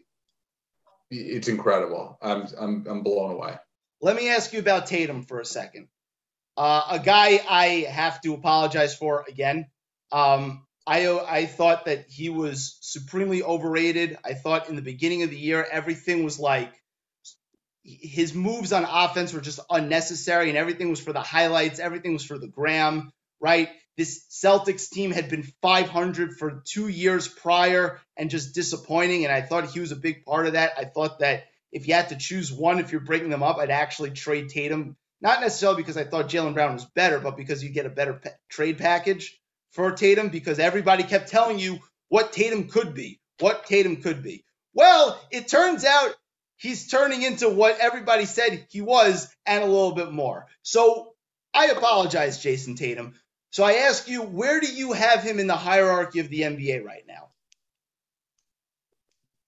it's 1.09 1.47
incredible. 1.47 2.17
I'm 2.21 2.47
I'm 2.59 2.85
I'm 2.87 3.03
blown 3.03 3.31
away. 3.31 3.55
Let 4.01 4.15
me 4.15 4.29
ask 4.29 4.53
you 4.53 4.59
about 4.59 4.87
Tatum 4.87 5.23
for 5.23 5.39
a 5.39 5.45
second. 5.45 5.87
Uh, 6.55 6.83
a 6.91 6.99
guy 6.99 7.39
I 7.49 7.87
have 7.89 8.21
to 8.21 8.33
apologize 8.33 8.95
for 8.95 9.25
again. 9.27 9.67
Um, 10.11 10.65
I 10.85 11.07
I 11.09 11.45
thought 11.45 11.85
that 11.85 12.05
he 12.09 12.29
was 12.29 12.77
supremely 12.81 13.43
overrated. 13.43 14.17
I 14.23 14.33
thought 14.33 14.69
in 14.69 14.75
the 14.75 14.81
beginning 14.81 15.23
of 15.23 15.29
the 15.29 15.37
year 15.37 15.65
everything 15.69 16.23
was 16.23 16.39
like 16.39 16.73
his 17.83 18.33
moves 18.33 18.73
on 18.73 18.83
offense 18.83 19.33
were 19.33 19.41
just 19.41 19.59
unnecessary, 19.69 20.49
and 20.49 20.57
everything 20.57 20.89
was 20.89 20.99
for 20.99 21.13
the 21.13 21.21
highlights. 21.21 21.79
Everything 21.79 22.13
was 22.13 22.25
for 22.25 22.37
the 22.37 22.47
gram, 22.47 23.11
right? 23.39 23.69
This 23.97 24.25
Celtics 24.29 24.89
team 24.89 25.11
had 25.11 25.29
been 25.29 25.43
500 25.61 26.37
for 26.37 26.61
two 26.65 26.87
years 26.87 27.27
prior 27.27 27.99
and 28.15 28.29
just 28.29 28.53
disappointing. 28.55 29.25
And 29.25 29.33
I 29.33 29.41
thought 29.41 29.71
he 29.71 29.79
was 29.79 29.91
a 29.91 29.95
big 29.97 30.23
part 30.23 30.45
of 30.45 30.53
that. 30.53 30.73
I 30.77 30.85
thought 30.85 31.19
that 31.19 31.45
if 31.71 31.87
you 31.87 31.95
had 31.95 32.09
to 32.09 32.15
choose 32.17 32.51
one, 32.51 32.79
if 32.79 32.91
you're 32.91 33.01
breaking 33.01 33.29
them 33.29 33.43
up, 33.43 33.57
I'd 33.57 33.71
actually 33.71 34.11
trade 34.11 34.49
Tatum. 34.49 34.95
Not 35.19 35.41
necessarily 35.41 35.81
because 35.81 35.97
I 35.97 36.03
thought 36.03 36.29
Jaylen 36.29 36.53
Brown 36.53 36.73
was 36.73 36.85
better, 36.85 37.19
but 37.19 37.35
because 37.37 37.63
you 37.63 37.71
get 37.71 37.87
a 37.87 37.89
better 37.89 38.13
pa- 38.13 38.29
trade 38.49 38.77
package 38.77 39.39
for 39.71 39.91
Tatum 39.91 40.29
because 40.29 40.59
everybody 40.59 41.03
kept 41.03 41.29
telling 41.29 41.59
you 41.59 41.79
what 42.09 42.33
Tatum 42.33 42.67
could 42.67 42.93
be, 42.93 43.19
what 43.39 43.65
Tatum 43.65 43.97
could 43.97 44.23
be. 44.23 44.45
Well, 44.73 45.19
it 45.31 45.47
turns 45.47 45.83
out 45.83 46.15
he's 46.57 46.87
turning 46.87 47.23
into 47.23 47.49
what 47.49 47.79
everybody 47.79 48.25
said 48.25 48.67
he 48.69 48.81
was 48.81 49.27
and 49.45 49.63
a 49.63 49.67
little 49.67 49.93
bit 49.93 50.11
more. 50.11 50.45
So 50.61 51.13
I 51.53 51.67
apologize, 51.67 52.43
Jayson 52.43 52.75
Tatum. 52.75 53.15
So 53.51 53.63
I 53.63 53.73
ask 53.73 54.07
you, 54.07 54.21
where 54.21 54.59
do 54.59 54.71
you 54.71 54.93
have 54.93 55.23
him 55.23 55.39
in 55.39 55.47
the 55.47 55.55
hierarchy 55.55 56.19
of 56.19 56.29
the 56.29 56.41
NBA 56.41 56.83
right 56.83 57.03
now? 57.07 57.29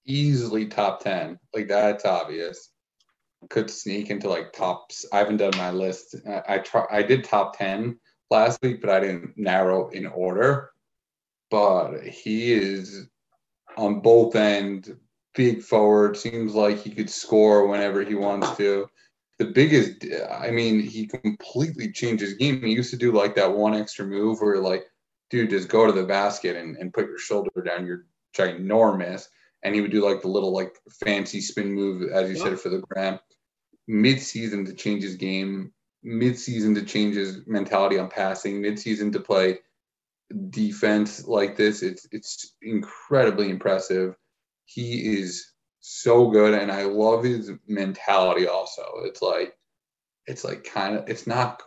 Easily 0.06 0.68
top 0.68 1.04
ten. 1.04 1.40
Like 1.54 1.68
that's 1.68 2.06
obvious. 2.06 2.72
Could 3.50 3.70
sneak 3.70 4.10
into 4.10 4.30
like 4.30 4.54
tops. 4.54 5.06
I 5.14 5.20
haven't 5.20 5.38
done 5.38 5.56
my 5.58 5.72
list. 5.72 6.16
I, 6.28 6.56
I 6.56 6.58
try. 6.60 6.86
I 6.90 7.04
did 7.04 7.24
top 7.24 7.58
ten 7.58 8.00
last 8.30 8.62
week, 8.62 8.82
but 8.82 8.90
I 8.90 9.00
didn't 9.00 9.38
narrow 9.38 9.90
in 9.90 10.08
order. 10.08 10.72
But 11.52 12.02
he 12.04 12.52
is 12.54 13.08
on 13.78 14.02
both 14.02 14.36
end, 14.36 14.98
big 15.36 15.62
forward. 15.62 16.18
Seems 16.18 16.54
like 16.54 16.80
he 16.80 16.92
could 16.92 17.10
score 17.10 17.68
whenever 17.68 18.04
he 18.04 18.16
wants 18.16 18.58
to. 18.58 18.90
The 19.40 19.46
biggest, 19.46 20.06
I 20.30 20.52
mean, 20.52 20.80
he 20.82 21.08
completely 21.08 21.92
changed 21.92 22.22
his 22.22 22.34
game. 22.34 22.62
He 22.62 22.74
used 22.74 22.92
to 22.92 22.98
do 22.98 23.12
like 23.12 23.36
that 23.36 23.54
one 23.54 23.74
extra 23.74 24.06
move 24.06 24.40
where 24.42 24.58
like, 24.58 24.84
dude, 25.30 25.50
just 25.50 25.70
go 25.70 25.86
to 25.86 25.94
the 25.94 26.06
basket 26.06 26.56
and, 26.56 26.76
and 26.78 26.94
put 26.94 27.08
your 27.08 27.18
shoulder 27.18 27.50
down. 27.66 27.86
You're 27.86 28.06
ginormous. 28.38 29.28
And 29.64 29.74
he 29.74 29.82
would 29.82 29.92
do 29.92 30.06
like 30.08 30.22
the 30.22 30.28
little 30.28 30.54
like 30.54 30.76
fancy 31.04 31.42
spin 31.42 31.72
move, 31.72 32.12
as 32.12 32.30
you 32.30 32.38
Yeah. 32.38 32.44
said, 32.44 32.60
for 32.60 32.70
the 32.70 32.80
gram. 32.80 33.20
Mid 33.88 34.22
season 34.22 34.66
to 34.66 34.74
change 34.74 35.04
his 35.04 35.16
game 35.16 35.74
mid-season 36.04 36.76
to 36.76 36.84
change 36.84 37.16
his 37.16 37.46
mentality 37.48 37.98
on 37.98 38.10
passing, 38.10 38.62
mid-season 38.62 39.12
to 39.12 39.20
play 39.20 39.60
defense 40.50 41.28
like 41.28 41.58
this. 41.58 41.82
It's 41.82 42.08
it's 42.12 42.56
incredibly 42.62 43.50
impressive. 43.50 44.16
He 44.66 45.20
is 45.20 45.54
so 45.80 46.30
good, 46.30 46.54
and 46.54 46.72
I 46.72 46.84
love 46.84 47.24
his 47.24 47.52
mentality. 47.68 48.48
Also, 48.48 48.84
it's 49.04 49.22
like 49.22 49.56
it's 50.28 50.44
like 50.44 50.64
kind 50.64 50.96
of 50.96 51.10
it's 51.10 51.28
not. 51.28 51.62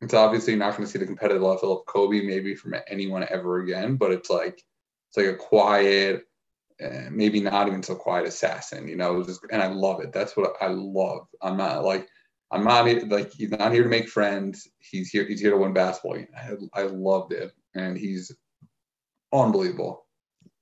It's 0.00 0.14
obviously 0.14 0.54
not 0.56 0.76
going 0.76 0.84
to 0.84 0.90
see 0.90 0.98
the 0.98 1.06
competitive 1.06 1.42
level 1.42 1.78
of 1.78 1.86
Kobe 1.86 2.20
maybe 2.20 2.54
from 2.54 2.74
anyone 2.88 3.26
ever 3.30 3.60
again, 3.60 3.96
but 3.96 4.10
it's 4.10 4.28
like 4.28 4.62
it's 5.08 5.16
like 5.16 5.26
a 5.26 5.36
quiet, 5.36 6.24
uh, 6.84 7.08
maybe 7.10 7.40
not 7.40 7.68
even 7.68 7.82
so 7.82 7.94
quiet 7.94 8.26
assassin, 8.26 8.86
you 8.86 8.96
know. 8.96 9.22
Just, 9.22 9.40
and 9.50 9.62
I 9.62 9.68
love 9.68 10.00
it. 10.00 10.12
That's 10.12 10.36
what 10.36 10.56
I 10.60 10.66
love. 10.68 11.26
I'm 11.40 11.56
not 11.56 11.84
like 11.84 12.08
I'm 12.50 12.64
not 12.64 12.86
like 13.08 13.32
he's 13.32 13.50
not 13.50 13.72
here 13.72 13.82
to 13.82 13.88
make 13.88 14.08
friends. 14.08 14.68
He's 14.78 15.10
here. 15.10 15.24
He's 15.24 15.40
here 15.40 15.50
to 15.50 15.56
win 15.56 15.72
basketball. 15.72 16.18
I, 16.36 16.80
I 16.80 16.82
loved 16.82 17.32
it, 17.32 17.52
and 17.74 17.96
he's 17.96 18.30
unbelievable. 19.32 20.06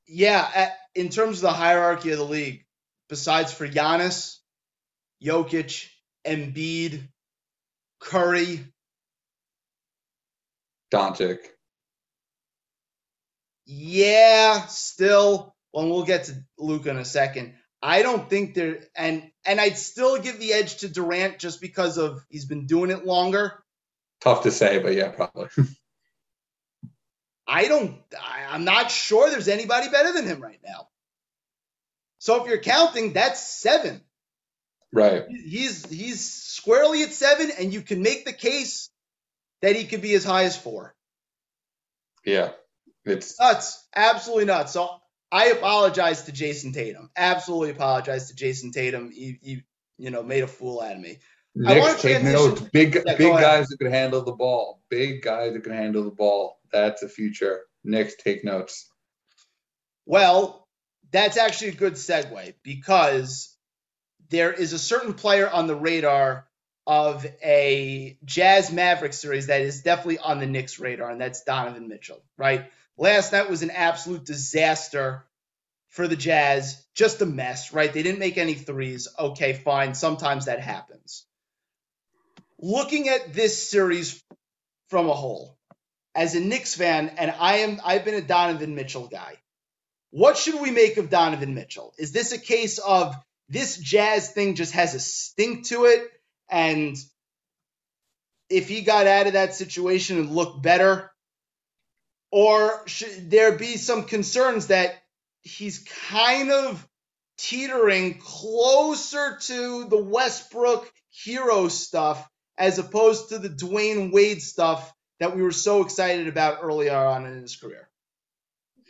Yeah, 0.06 0.70
in 0.94 1.08
terms 1.08 1.38
of 1.38 1.42
the 1.42 1.52
hierarchy 1.52 2.10
of 2.10 2.18
the 2.18 2.24
league, 2.24 2.64
besides 3.12 3.52
for 3.52 3.68
Giannis, 3.68 4.38
Jokic, 5.22 5.86
Embiid, 6.26 7.06
Curry, 8.00 8.64
Doncic. 10.90 11.40
Yeah, 13.66 14.64
still. 14.64 15.54
Well, 15.74 15.90
we'll 15.90 16.04
get 16.04 16.24
to 16.24 16.42
Luka 16.58 16.88
in 16.88 16.96
a 16.96 17.04
second. 17.04 17.52
I 17.82 18.00
don't 18.00 18.30
think 18.30 18.54
there 18.54 18.80
and 18.96 19.30
and 19.44 19.60
I'd 19.60 19.76
still 19.76 20.18
give 20.18 20.40
the 20.40 20.54
edge 20.54 20.78
to 20.78 20.88
Durant 20.88 21.38
just 21.38 21.60
because 21.60 21.98
of 21.98 22.24
he's 22.30 22.46
been 22.46 22.66
doing 22.66 22.90
it 22.90 23.04
longer. 23.04 23.62
Tough 24.22 24.44
to 24.44 24.50
say, 24.50 24.78
but 24.78 24.94
yeah, 24.94 25.10
probably. 25.10 25.48
I 27.46 27.68
don't 27.68 28.00
I, 28.18 28.46
I'm 28.54 28.64
not 28.64 28.90
sure 28.90 29.28
there's 29.28 29.48
anybody 29.48 29.90
better 29.90 30.14
than 30.14 30.26
him 30.26 30.40
right 30.40 30.60
now. 30.64 30.88
So 32.22 32.40
if 32.40 32.48
you're 32.48 32.58
counting, 32.58 33.14
that's 33.14 33.40
seven. 33.40 34.00
Right. 34.92 35.24
He's 35.28 35.84
he's 35.90 36.32
squarely 36.32 37.02
at 37.02 37.12
seven, 37.12 37.50
and 37.58 37.74
you 37.74 37.82
can 37.82 38.00
make 38.00 38.24
the 38.24 38.32
case 38.32 38.90
that 39.60 39.74
he 39.74 39.86
could 39.86 40.02
be 40.02 40.14
as 40.14 40.22
high 40.22 40.44
as 40.44 40.56
four. 40.56 40.94
Yeah. 42.24 42.52
It's 43.04 43.40
nuts. 43.40 43.84
Absolutely 43.92 44.44
nuts. 44.44 44.72
So 44.72 44.88
I 45.32 45.46
apologize 45.46 46.22
to 46.26 46.32
Jayson 46.32 46.72
Tatum. 46.72 47.10
Absolutely 47.16 47.70
apologize 47.70 48.28
to 48.28 48.36
Jayson 48.36 48.70
Tatum. 48.70 49.10
He, 49.10 49.40
he 49.42 49.62
you 49.98 50.10
know, 50.10 50.22
made 50.22 50.44
a 50.44 50.46
fool 50.46 50.80
out 50.80 50.92
of 50.92 51.00
me. 51.00 51.18
Knicks 51.56 52.02
take 52.02 52.22
notes. 52.22 52.60
Big, 52.72 52.94
yeah, 53.04 53.16
big 53.16 53.32
guys 53.32 53.66
that 53.66 53.78
can 53.78 53.90
handle 53.90 54.22
the 54.22 54.30
ball. 54.30 54.80
Big 54.88 55.22
guys 55.22 55.54
that 55.54 55.64
can 55.64 55.72
handle 55.72 56.04
the 56.04 56.12
ball. 56.12 56.60
That's 56.70 57.00
the 57.00 57.08
future. 57.08 57.62
Knicks 57.82 58.14
take 58.14 58.44
notes. 58.44 58.88
Well, 60.06 60.61
that's 61.12 61.36
actually 61.36 61.68
a 61.68 61.74
good 61.74 61.94
segue 61.94 62.54
because 62.62 63.54
there 64.30 64.52
is 64.52 64.72
a 64.72 64.78
certain 64.78 65.14
player 65.14 65.48
on 65.48 65.66
the 65.66 65.76
radar 65.76 66.46
of 66.86 67.24
a 67.44 68.18
Jazz 68.24 68.72
Maverick 68.72 69.12
series 69.12 69.46
that 69.46 69.60
is 69.60 69.82
definitely 69.82 70.18
on 70.18 70.40
the 70.40 70.46
Knicks 70.46 70.80
radar, 70.80 71.10
and 71.10 71.20
that's 71.20 71.44
Donovan 71.44 71.86
Mitchell, 71.86 72.22
right? 72.36 72.64
Last 72.96 73.32
night 73.32 73.48
was 73.48 73.62
an 73.62 73.70
absolute 73.70 74.24
disaster 74.24 75.24
for 75.90 76.08
the 76.08 76.16
Jazz. 76.16 76.82
Just 76.94 77.22
a 77.22 77.26
mess, 77.26 77.72
right? 77.72 77.92
They 77.92 78.02
didn't 78.02 78.18
make 78.18 78.38
any 78.38 78.54
threes. 78.54 79.08
Okay, 79.18 79.52
fine. 79.52 79.94
Sometimes 79.94 80.46
that 80.46 80.60
happens. 80.60 81.24
Looking 82.58 83.08
at 83.08 83.32
this 83.32 83.70
series 83.70 84.22
from 84.88 85.08
a 85.08 85.14
whole, 85.14 85.56
as 86.14 86.34
a 86.34 86.40
Knicks 86.40 86.74
fan, 86.74 87.12
and 87.16 87.32
I 87.38 87.58
am 87.58 87.80
I've 87.84 88.04
been 88.04 88.14
a 88.14 88.22
Donovan 88.22 88.74
Mitchell 88.74 89.08
guy. 89.08 89.36
What 90.12 90.36
should 90.36 90.60
we 90.60 90.70
make 90.70 90.98
of 90.98 91.08
Donovan 91.08 91.54
Mitchell? 91.54 91.94
Is 91.96 92.12
this 92.12 92.32
a 92.32 92.38
case 92.38 92.78
of 92.78 93.16
this 93.48 93.78
Jazz 93.78 94.30
thing 94.30 94.54
just 94.56 94.74
has 94.74 94.94
a 94.94 95.00
stink 95.00 95.66
to 95.68 95.86
it? 95.86 96.02
And 96.50 96.96
if 98.50 98.68
he 98.68 98.82
got 98.82 99.06
out 99.06 99.26
of 99.26 99.32
that 99.32 99.54
situation 99.54 100.18
and 100.18 100.30
looked 100.30 100.62
better, 100.62 101.10
or 102.30 102.86
should 102.86 103.30
there 103.30 103.56
be 103.56 103.78
some 103.78 104.04
concerns 104.04 104.66
that 104.66 104.94
he's 105.40 105.78
kind 106.10 106.50
of 106.50 106.86
teetering 107.38 108.18
closer 108.18 109.38
to 109.40 109.84
the 109.84 110.02
Westbrook 110.02 110.92
hero 111.08 111.68
stuff 111.68 112.28
as 112.58 112.78
opposed 112.78 113.30
to 113.30 113.38
the 113.38 113.48
Dwyane 113.48 114.12
Wade 114.12 114.42
stuff 114.42 114.92
that 115.20 115.34
we 115.34 115.40
were 115.40 115.52
so 115.52 115.82
excited 115.82 116.28
about 116.28 116.58
earlier 116.62 116.94
on 116.94 117.24
in 117.24 117.40
his 117.40 117.56
career? 117.56 117.88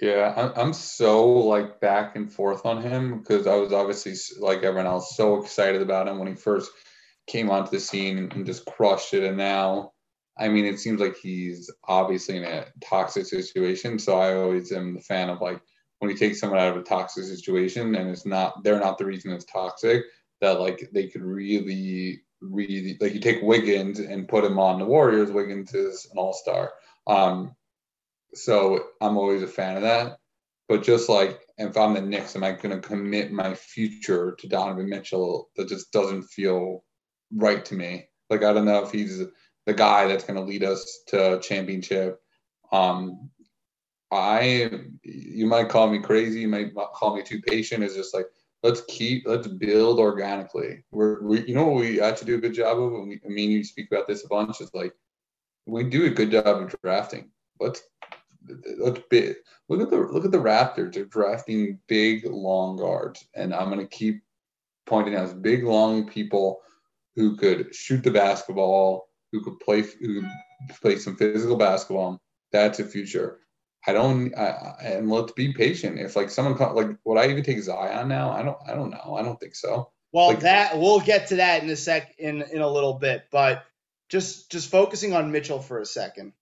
Yeah, 0.03 0.51
I'm 0.57 0.73
so 0.73 1.29
like 1.29 1.81
back 1.81 2.17
and 2.17 2.31
forth 2.31 2.67
on 2.67 2.83
him 2.83 3.21
because 3.21 3.47
I 3.47 3.55
was 3.55 3.73
obviously 3.73 4.15
like 4.41 4.65
everyone 4.65 4.89
else 4.89 5.17
so 5.17 5.41
excited 5.41 5.81
about 5.81 6.09
him 6.09 6.19
when 6.19 6.27
he 6.27 6.35
first 6.35 6.73
came 7.29 7.51
onto 7.51 7.71
the 7.71 7.79
scene 7.79 8.19
and 8.19 8.45
just 8.45 8.67
crushed 8.67 9.15
it, 9.15 9.23
and 9.23 9.37
now 9.37 9.93
I 10.37 10.49
mean, 10.49 10.65
it 10.65 10.81
seems 10.81 11.01
like 11.01 11.17
he's 11.19 11.71
obviously 11.87 12.39
in 12.39 12.43
a 12.43 12.67
toxic 12.85 13.27
situation. 13.27 14.01
So 14.01 14.19
I 14.19 14.35
always 14.35 14.73
am 14.73 14.95
the 14.95 15.01
fan 15.03 15.31
of 15.31 15.41
like 15.41 15.61
when 16.01 16.11
you 16.11 16.17
take 16.17 16.35
someone 16.35 16.59
out 16.59 16.77
of 16.77 16.79
a 16.79 16.85
toxic 16.85 17.23
situation 17.23 17.95
and 17.95 18.11
it's 18.11 18.27
not 18.27 18.65
they're 18.65 18.81
not 18.81 18.99
the 18.99 19.07
reason 19.07 19.31
it's 19.31 19.45
toxic, 19.45 20.03
that 20.41 20.59
like 20.59 20.91
they 20.93 21.07
could 21.07 21.23
really, 21.23 22.23
really 22.41 22.97
like 23.01 23.15
you 23.15 23.21
take 23.21 23.41
Wiggins 23.41 24.01
and 24.01 24.27
put 24.27 24.43
him 24.43 24.59
on 24.59 24.81
the 24.81 24.85
Warriors. 24.85 25.31
Wiggins 25.31 25.73
is 25.75 26.09
an 26.11 26.19
all 26.19 26.33
star. 26.33 26.73
Um, 27.07 27.55
so 28.35 28.85
I'm 29.01 29.17
always 29.17 29.43
a 29.43 29.49
fan 29.49 29.77
of 29.77 29.83
that. 29.83 30.19
But 30.69 30.83
just 30.83 31.09
like 31.09 31.41
if 31.59 31.77
I'm 31.77 31.95
the 31.95 32.01
Knicks, 32.01 32.35
am 32.35 32.45
I 32.45 32.53
going 32.53 32.75
to 32.75 32.87
commit 32.87 33.33
my 33.33 33.55
future 33.55 34.35
to 34.39 34.49
Donovan 34.49 34.89
Mitchell? 34.89 35.51
That 35.57 35.69
just 35.69 35.93
doesn't 35.93 36.25
feel 36.25 36.85
right 37.35 37.65
to 37.67 37.75
me. 37.75 38.07
Like 38.31 38.43
I 38.43 38.53
don't 38.53 38.65
know 38.65 38.83
if 38.83 38.91
he's 38.91 39.23
the 39.67 39.75
guy 39.75 40.07
that's 40.07 40.25
going 40.25 40.39
to 40.39 40.45
lead 40.45 40.65
us 40.65 41.01
to 41.09 41.41
championship. 41.41 42.21
Um, 42.73 43.31
I, 44.11 44.71
you 45.03 45.47
might 45.47 45.69
call 45.69 45.89
me 45.89 45.99
crazy, 45.99 46.41
you 46.41 46.49
might 46.49 46.75
call 46.75 47.17
me 47.17 47.23
too 47.23 47.41
patient. 47.43 47.83
Is 47.83 47.95
just 47.95 48.15
like 48.15 48.27
let's 48.63 48.83
keep, 48.89 49.27
let's 49.27 49.47
build 49.47 49.99
organically. 49.99 50.85
We're, 50.91 51.23
we, 51.23 51.47
you 51.47 51.55
know, 51.55 51.67
what 51.67 51.81
we 51.81 52.01
actually 52.01 52.27
do 52.27 52.37
a 52.37 52.41
good 52.41 52.55
job 52.55 52.79
of. 52.79 52.93
And 52.93 53.09
we, 53.09 53.21
I 53.25 53.29
mean, 53.29 53.51
you 53.51 53.65
speak 53.65 53.89
about 53.91 54.07
this 54.07 54.25
a 54.25 54.29
bunch. 54.29 54.61
Is 54.61 54.71
like 54.75 54.95
we 55.67 55.85
do 55.85 56.07
a 56.07 56.11
good 56.11 56.31
job 56.31 56.47
of 56.47 56.75
drafting. 56.83 57.31
Let's 57.61 57.83
let's 58.79 59.01
be, 59.11 59.35
look 59.69 59.81
at 59.81 59.91
the 59.91 59.97
look 59.97 60.25
at 60.25 60.33
the 60.33 60.39
Raptors. 60.39 60.95
They're 60.95 61.05
drafting 61.05 61.79
big, 61.89 62.25
long 62.25 62.77
guards, 62.77 63.25
and 63.35 63.55
I'm 63.55 63.71
going 63.71 63.81
to 63.81 63.87
keep 63.87 64.23
pointing 64.87 65.15
out 65.15 65.43
big, 65.43 65.65
long 65.65 66.09
people 66.09 66.61
who 67.17 67.37
could 67.37 67.75
shoot 67.75 68.03
the 68.03 68.11
basketball 68.11 69.09
who 69.33 69.43
could 69.43 69.59
play 69.61 69.83
who 69.83 70.21
could 70.21 70.31
play 70.81 70.99
some 70.99 71.17
physical 71.17 71.57
basketball. 71.57 72.21
That's 72.53 72.79
a 72.79 72.85
future. 72.85 73.39
I 73.87 73.93
don't. 73.93 74.35
I, 74.37 74.77
and 74.83 75.11
let's 75.11 75.33
be 75.33 75.53
patient. 75.53 75.99
If 75.99 76.15
like 76.15 76.31
someone 76.31 76.57
like, 76.75 76.97
would 77.05 77.19
I 77.19 77.29
even 77.29 77.43
take 77.43 77.61
Zion 77.61 78.09
now? 78.09 78.31
I 78.31 78.43
don't. 78.43 78.59
I 78.67 78.75
don't 78.75 78.91
know. 78.91 79.17
I 79.19 79.23
don't 79.23 79.41
think 79.41 79.57
so. 79.57 79.91
Well, 80.13 80.29
like, 80.29 80.41
that 80.41 80.79
we'll 80.79 81.01
get 81.01 81.29
to 81.29 81.37
that 81.37 81.63
in 81.63 81.71
a 81.71 81.77
sec 81.77 82.15
in 82.19 82.43
in 82.43 82.61
a 82.61 82.69
little 82.69 82.95
bit, 82.95 83.25
but 83.33 83.65
just 84.09 84.51
just 84.53 84.71
focusing 84.71 85.15
on 85.15 85.33
Mitchell 85.33 85.59
for 85.59 85.81
a 85.81 85.87
second. 85.87 86.33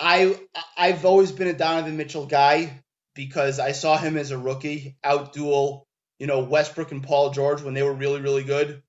I 0.00 0.38
I've 0.76 1.04
always 1.04 1.32
been 1.32 1.48
a 1.48 1.52
Donovan 1.52 1.96
Mitchell 1.96 2.26
guy 2.26 2.82
because 3.14 3.58
I 3.58 3.72
saw 3.72 3.98
him 3.98 4.16
as 4.16 4.30
a 4.30 4.38
rookie 4.38 4.96
outduel, 5.04 5.82
you 6.18 6.26
know, 6.26 6.40
Westbrook 6.40 6.92
and 6.92 7.02
Paul 7.02 7.30
George 7.30 7.62
when 7.62 7.74
they 7.74 7.82
were 7.82 7.92
really 7.92 8.20
really 8.20 8.44
good 8.44 8.82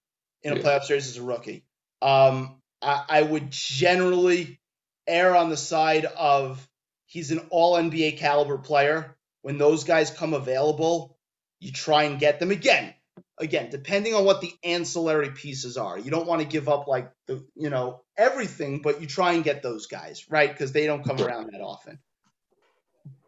in 0.43 0.53
a 0.53 0.55
yeah. 0.55 0.61
playoff 0.61 0.83
series 0.83 1.07
as 1.07 1.17
a 1.17 1.23
rookie. 1.23 1.65
Um, 2.01 2.61
I, 2.81 3.03
I 3.09 3.21
would 3.23 3.51
generally 3.51 4.59
err 5.07 5.35
on 5.35 5.49
the 5.49 5.57
side 5.57 6.05
of 6.05 6.65
he's 7.05 7.31
an 7.31 7.39
all 7.49 7.75
NBA 7.75 8.17
caliber 8.17 8.57
player. 8.57 9.15
When 9.41 9.57
those 9.57 9.85
guys 9.85 10.11
come 10.11 10.33
available, 10.33 11.17
you 11.59 11.71
try 11.71 12.03
and 12.03 12.19
get 12.19 12.39
them 12.39 12.51
again. 12.51 12.93
Again, 13.37 13.69
depending 13.69 14.13
on 14.13 14.25
what 14.25 14.41
the 14.41 14.53
ancillary 14.63 15.31
pieces 15.31 15.77
are, 15.77 15.97
you 15.97 16.11
don't 16.11 16.27
want 16.27 16.41
to 16.41 16.47
give 16.47 16.69
up 16.69 16.87
like 16.87 17.11
the 17.27 17.45
you 17.55 17.69
know 17.69 18.01
everything, 18.17 18.81
but 18.81 19.01
you 19.01 19.07
try 19.07 19.33
and 19.33 19.43
get 19.43 19.63
those 19.63 19.87
guys 19.87 20.25
right 20.29 20.49
because 20.49 20.71
they 20.71 20.85
don't 20.85 21.03
come 21.03 21.19
around 21.21 21.49
that 21.51 21.61
often. 21.61 21.99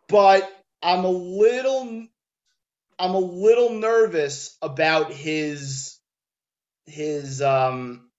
But 0.08 0.50
I'm 0.84 1.06
a 1.06 1.10
little, 1.10 2.08
I'm 3.00 3.16
a 3.16 3.20
little 3.20 3.72
nervous 3.72 4.58
about 4.62 5.14
his 5.14 5.98
his 6.86 7.42
um 7.42 8.10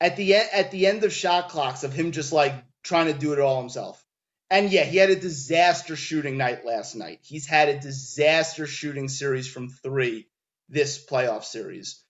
at 0.00 0.16
the 0.16 0.34
end 0.34 0.48
at 0.52 0.70
the 0.70 0.86
end 0.86 1.04
of 1.04 1.12
shot 1.12 1.50
clocks 1.50 1.84
of 1.84 1.92
him 1.92 2.12
just 2.12 2.32
like 2.32 2.54
trying 2.82 3.06
to 3.06 3.12
do 3.12 3.32
it 3.32 3.38
all 3.38 3.60
himself. 3.60 4.02
And 4.50 4.72
yeah, 4.72 4.82
he 4.82 4.96
had 4.96 5.10
a 5.10 5.16
disaster 5.16 5.94
shooting 5.94 6.36
night 6.36 6.66
last 6.66 6.96
night. 6.96 7.20
He's 7.22 7.46
had 7.46 7.68
a 7.68 7.78
disaster 7.78 8.66
shooting 8.66 9.08
series 9.08 9.46
from 9.48 9.68
three 9.68 10.26
this 10.68 11.04
playoff 11.04 11.44
series. 11.44 12.02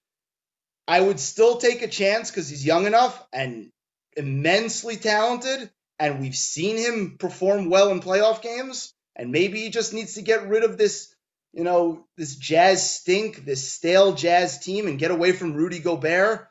I 0.88 1.00
would 1.00 1.20
still 1.20 1.58
take 1.58 1.82
a 1.82 1.88
chance 1.88 2.30
because 2.30 2.48
he's 2.48 2.64
young 2.64 2.86
enough 2.86 3.26
and 3.32 3.70
immensely 4.16 4.96
talented, 4.96 5.70
and 5.98 6.20
we've 6.20 6.34
seen 6.34 6.76
him 6.76 7.16
perform 7.18 7.70
well 7.70 7.90
in 7.90 8.00
playoff 8.00 8.42
games. 8.42 8.92
And 9.16 9.32
maybe 9.32 9.60
he 9.60 9.70
just 9.70 9.92
needs 9.92 10.14
to 10.14 10.22
get 10.22 10.48
rid 10.48 10.64
of 10.64 10.78
this, 10.78 11.14
you 11.52 11.64
know, 11.64 12.06
this 12.16 12.36
Jazz 12.36 12.90
stink, 12.90 13.44
this 13.44 13.70
stale 13.70 14.14
Jazz 14.14 14.58
team, 14.58 14.86
and 14.86 14.98
get 14.98 15.10
away 15.10 15.32
from 15.32 15.54
Rudy 15.54 15.78
Gobert. 15.78 16.48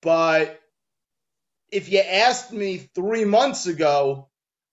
But 0.00 0.58
if 1.70 1.90
you 1.90 2.00
asked 2.00 2.52
me 2.52 2.88
three 2.94 3.24
months 3.24 3.66
ago, 3.66 4.27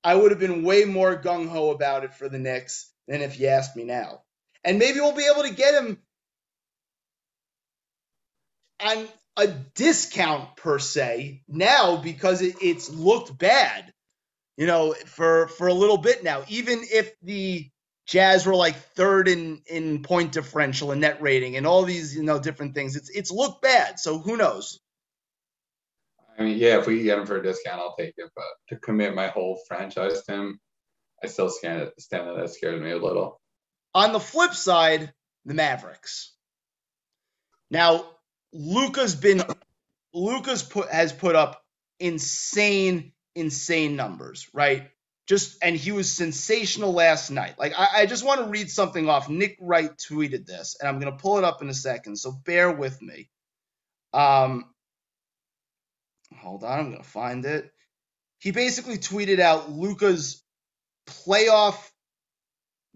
I 0.06 0.16
would 0.16 0.32
have 0.32 0.40
been 0.40 0.64
way 0.64 0.86
more 0.86 1.22
gung 1.22 1.50
ho 1.50 1.72
about 1.72 2.06
it 2.06 2.14
for 2.16 2.30
the 2.30 2.40
Knicks 2.40 2.92
than 3.10 3.24
if 3.24 3.40
you 3.40 3.48
asked 3.48 3.76
me 3.76 3.86
now. 3.86 4.22
And 4.64 4.80
maybe 4.80 5.02
we'll 5.02 5.16
be 5.16 5.30
able 5.32 5.44
to 5.44 5.56
get 5.56 5.76
him 5.84 6.00
on 8.84 9.08
a 9.38 9.48
discount 9.48 10.58
per 10.58 10.80
se 10.80 11.44
now 11.48 11.98
because 11.98 12.42
it, 12.44 12.58
it's 12.62 12.90
looked 12.90 13.38
bad, 13.38 13.94
you 14.58 14.68
know, 14.68 14.94
for 15.08 15.48
for 15.50 15.68
a 15.68 15.74
little 15.74 15.98
bit 15.98 16.24
now. 16.24 16.44
Even 16.50 16.82
if 16.84 17.14
the 17.24 17.70
Jazz 18.08 18.46
were 18.46 18.56
like 18.56 18.76
third 18.96 19.28
in 19.28 19.62
in 19.68 20.04
point 20.04 20.34
differential 20.34 20.92
and 20.92 21.02
net 21.02 21.22
rating 21.22 21.58
and 21.58 21.68
all 21.68 21.84
these 21.84 22.16
you 22.16 22.24
know 22.24 22.40
different 22.40 22.76
things, 22.76 22.96
it's 22.96 23.10
it's 23.10 23.32
looked 23.32 23.64
bad. 23.64 24.00
So 24.00 24.20
who 24.20 24.38
knows? 24.38 24.80
I 26.38 26.44
mean, 26.44 26.58
yeah, 26.58 26.78
if 26.80 26.88
we 26.88 27.04
get 27.04 27.18
him 27.18 27.26
for 27.26 27.38
a 27.38 27.44
discount, 27.44 27.80
I'll 27.80 27.96
take 27.96 28.14
it. 28.18 28.30
But 28.36 28.46
to 28.70 28.76
commit 28.78 29.16
my 29.16 29.28
whole 29.28 29.60
franchise 29.68 30.24
to 30.24 30.34
him, 30.34 30.60
I 31.24 31.28
still 31.28 31.50
stand 31.50 31.92
stand 31.98 32.28
that 32.38 32.50
scares 32.50 32.82
me 32.82 32.92
a 32.92 32.98
little. 32.98 33.40
On 33.94 34.12
the 34.12 34.20
flip 34.20 34.54
side, 34.54 35.14
the 35.46 35.54
Mavericks. 35.54 36.34
Now, 37.72 38.06
Luka's 38.52 39.16
been 39.16 39.44
Luka's 40.14 40.64
put 40.64 40.90
has 40.90 41.14
put 41.14 41.36
up 41.36 41.62
insane, 42.00 43.14
insane 43.36 43.96
numbers, 43.96 44.50
right? 44.54 44.90
Just 45.28 45.58
and 45.64 45.76
he 45.76 45.92
was 45.92 46.12
sensational 46.12 46.94
last 46.94 47.32
night. 47.32 47.58
Like 47.58 47.74
I, 47.78 48.02
I 48.02 48.06
just 48.06 48.26
want 48.26 48.42
to 48.42 48.48
read 48.48 48.70
something 48.70 49.10
off. 49.10 49.30
Nick 49.30 49.58
Wright 49.60 49.92
tweeted 49.98 50.46
this, 50.46 50.78
and 50.80 50.88
I'm 50.88 51.00
gonna 51.00 51.18
pull 51.18 51.38
it 51.38 51.44
up 51.44 51.62
in 51.62 51.70
a 51.70 51.74
second, 51.74 52.18
so 52.18 52.32
bear 52.32 52.72
with 52.72 53.02
me. 53.02 53.30
Um 54.14 54.66
hold 56.34 56.64
on, 56.64 56.80
I'm 56.80 56.92
gonna 56.92 57.04
find 57.04 57.46
it. 57.46 57.72
He 58.40 58.52
basically 58.52 58.98
tweeted 58.98 59.40
out 59.40 59.72
Luka's 59.72 60.44
playoff 61.08 61.78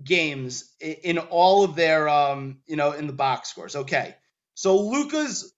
games 0.03 0.73
in 0.79 1.17
all 1.17 1.63
of 1.63 1.75
their 1.75 2.07
um, 2.09 2.59
you 2.65 2.75
know, 2.75 2.91
in 2.91 3.07
the 3.07 3.13
box 3.13 3.49
scores. 3.49 3.75
Okay. 3.75 4.15
So 4.55 4.81
Luka's 4.81 5.53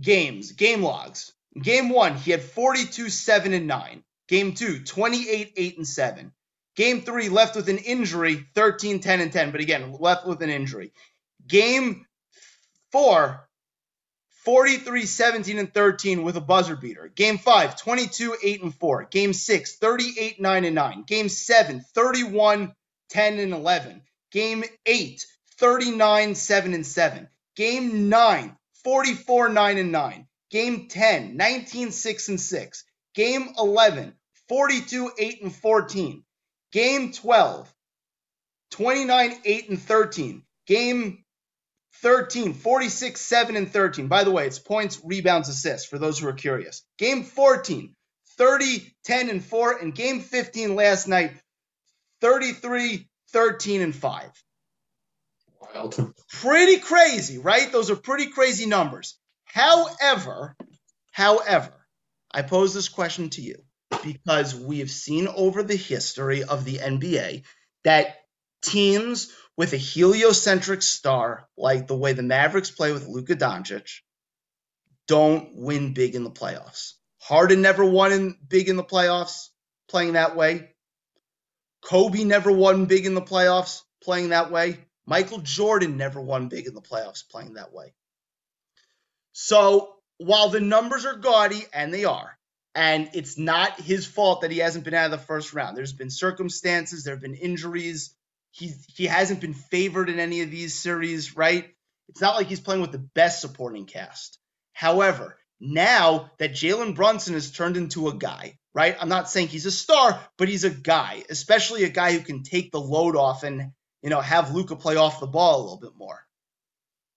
games, 0.00 0.52
game 0.52 0.82
logs. 0.82 1.32
Game 1.60 1.88
one, 1.88 2.16
he 2.16 2.32
had 2.32 2.42
42, 2.42 3.08
7, 3.08 3.52
and 3.54 3.66
9. 3.66 4.02
Game 4.28 4.54
two, 4.54 4.80
28, 4.80 5.52
8, 5.56 5.76
and 5.78 5.86
7. 5.86 6.32
Game 6.74 7.00
three, 7.00 7.30
left 7.30 7.56
with 7.56 7.68
an 7.70 7.78
injury, 7.78 8.46
13, 8.54 9.00
10, 9.00 9.20
and 9.20 9.32
10. 9.32 9.52
But 9.52 9.60
again, 9.60 9.96
left 9.98 10.26
with 10.26 10.42
an 10.42 10.50
injury. 10.50 10.92
Game 11.46 12.04
four, 12.92 13.48
43, 14.46 15.06
17, 15.06 15.58
and 15.58 15.74
13 15.74 16.22
with 16.22 16.36
a 16.36 16.40
buzzer 16.40 16.76
beater. 16.76 17.10
Game 17.12 17.36
five, 17.36 17.76
22, 17.76 18.36
8, 18.40 18.62
and 18.62 18.74
4. 18.76 19.08
Game 19.10 19.32
six, 19.32 19.76
38, 19.78 20.40
9, 20.40 20.64
and 20.64 20.74
9. 20.76 21.02
Game 21.04 21.28
seven, 21.28 21.80
31, 21.80 22.72
10, 23.10 23.40
and 23.40 23.52
11. 23.52 24.02
Game 24.30 24.62
eight, 24.86 25.26
39, 25.58 26.36
7, 26.36 26.74
and 26.74 26.86
7. 26.86 27.28
Game 27.56 28.08
9, 28.08 28.56
44 28.84 29.48
9 29.48 29.78
and 29.78 29.90
9. 29.90 30.28
Game 30.52 30.88
10, 30.88 31.36
19 31.36 31.90
6 31.90 32.28
and 32.28 32.40
6. 32.40 32.84
Game 33.16 33.48
11, 33.58 34.14
42 34.48 35.10
8 35.18 35.42
and 35.42 35.56
14. 35.56 36.22
Game 36.70 37.10
12, 37.10 37.74
29 38.70 39.40
8 39.44 39.70
and 39.70 39.82
13. 39.82 40.42
Game 40.68 41.24
13, 42.02 42.54
46 42.54 43.20
7 43.20 43.56
and 43.56 43.70
13. 43.70 44.08
By 44.08 44.24
the 44.24 44.30
way, 44.30 44.46
it's 44.46 44.58
points, 44.58 45.00
rebounds, 45.04 45.48
assists 45.48 45.88
for 45.88 45.98
those 45.98 46.18
who 46.18 46.28
are 46.28 46.32
curious. 46.32 46.82
Game 46.98 47.24
14, 47.24 47.94
30 48.36 48.94
10 49.04 49.30
and 49.30 49.44
4. 49.44 49.78
And 49.78 49.94
game 49.94 50.20
15 50.20 50.74
last 50.74 51.08
night, 51.08 51.32
33 52.20 53.08
13 53.32 53.82
and 53.82 53.94
5. 53.94 54.30
Wild. 55.60 56.14
Pretty 56.30 56.78
crazy, 56.78 57.38
right? 57.38 57.70
Those 57.72 57.90
are 57.90 57.96
pretty 57.96 58.30
crazy 58.30 58.66
numbers. 58.66 59.18
However, 59.44 60.56
however, 61.12 61.72
I 62.30 62.42
pose 62.42 62.74
this 62.74 62.88
question 62.88 63.30
to 63.30 63.40
you 63.40 63.62
because 64.04 64.54
we 64.54 64.80
have 64.80 64.90
seen 64.90 65.28
over 65.28 65.62
the 65.62 65.76
history 65.76 66.44
of 66.44 66.64
the 66.64 66.78
NBA 66.78 67.44
that 67.84 68.16
teams 68.62 69.32
with 69.56 69.72
a 69.72 69.78
heliocentric 69.78 70.82
star, 70.82 71.48
like 71.56 71.86
the 71.86 71.96
way 71.96 72.12
the 72.12 72.22
Mavericks 72.22 72.70
play 72.70 72.92
with 72.92 73.08
Luka 73.08 73.36
Doncic, 73.36 74.00
don't 75.08 75.50
win 75.54 75.94
big 75.94 76.14
in 76.14 76.24
the 76.24 76.30
playoffs. 76.30 76.92
Harden 77.20 77.62
never 77.62 77.84
won 77.84 78.12
in 78.12 78.36
big 78.46 78.68
in 78.68 78.76
the 78.76 78.84
playoffs 78.84 79.48
playing 79.88 80.12
that 80.12 80.36
way. 80.36 80.70
Kobe 81.82 82.24
never 82.24 82.50
won 82.52 82.86
big 82.86 83.06
in 83.06 83.14
the 83.14 83.22
playoffs 83.22 83.82
playing 84.02 84.30
that 84.30 84.50
way. 84.50 84.78
Michael 85.06 85.38
Jordan 85.38 85.96
never 85.96 86.20
won 86.20 86.48
big 86.48 86.66
in 86.66 86.74
the 86.74 86.82
playoffs 86.82 87.22
playing 87.28 87.54
that 87.54 87.72
way. 87.72 87.94
So 89.32 89.94
while 90.18 90.48
the 90.48 90.60
numbers 90.60 91.04
are 91.04 91.16
gaudy, 91.16 91.64
and 91.72 91.92
they 91.92 92.04
are, 92.04 92.36
and 92.74 93.10
it's 93.14 93.38
not 93.38 93.80
his 93.80 94.06
fault 94.06 94.42
that 94.42 94.50
he 94.50 94.58
hasn't 94.58 94.84
been 94.84 94.94
out 94.94 95.06
of 95.06 95.10
the 95.12 95.26
first 95.26 95.54
round. 95.54 95.76
There's 95.76 95.92
been 95.92 96.10
circumstances, 96.10 97.04
there 97.04 97.14
have 97.14 97.22
been 97.22 97.34
injuries. 97.34 98.14
He 98.56 98.72
he 98.94 99.06
hasn't 99.06 99.40
been 99.40 99.54
favored 99.54 100.08
in 100.08 100.18
any 100.18 100.40
of 100.40 100.50
these 100.50 100.74
series, 100.74 101.36
right? 101.36 101.68
It's 102.08 102.20
not 102.20 102.36
like 102.36 102.46
he's 102.46 102.60
playing 102.60 102.80
with 102.80 102.92
the 102.92 103.06
best 103.14 103.40
supporting 103.40 103.84
cast. 103.86 104.38
However, 104.72 105.36
now 105.60 106.30
that 106.38 106.52
Jalen 106.52 106.94
Brunson 106.94 107.34
has 107.34 107.50
turned 107.50 107.76
into 107.76 108.08
a 108.08 108.14
guy, 108.14 108.58
right? 108.74 108.96
I'm 109.00 109.08
not 109.08 109.28
saying 109.28 109.48
he's 109.48 109.66
a 109.66 109.70
star, 109.70 110.20
but 110.38 110.48
he's 110.48 110.64
a 110.64 110.70
guy, 110.70 111.24
especially 111.28 111.84
a 111.84 111.90
guy 111.90 112.12
who 112.12 112.20
can 112.20 112.42
take 112.42 112.72
the 112.72 112.80
load 112.80 113.16
off 113.16 113.42
and 113.42 113.72
you 114.02 114.10
know, 114.10 114.20
have 114.20 114.54
Luka 114.54 114.76
play 114.76 114.96
off 114.96 115.20
the 115.20 115.26
ball 115.26 115.58
a 115.58 115.62
little 115.62 115.80
bit 115.80 115.96
more. 115.96 116.24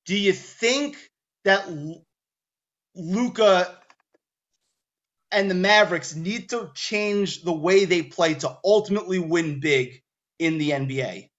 Do 0.06 0.18
you 0.18 0.34
think 0.34 0.98
that 1.46 1.70
Luka 2.96 3.78
and 5.32 5.52
the 5.52 5.56
Mavericks 5.56 6.16
need 6.16 6.50
to 6.50 6.72
change 6.74 7.44
the 7.44 7.54
way 7.54 7.86
they 7.86 8.02
play 8.02 8.34
to 8.34 8.58
ultimately 8.66 9.20
win 9.20 9.60
big 9.60 10.02
in 10.40 10.58
the 10.58 10.72
NBA? 10.72 11.30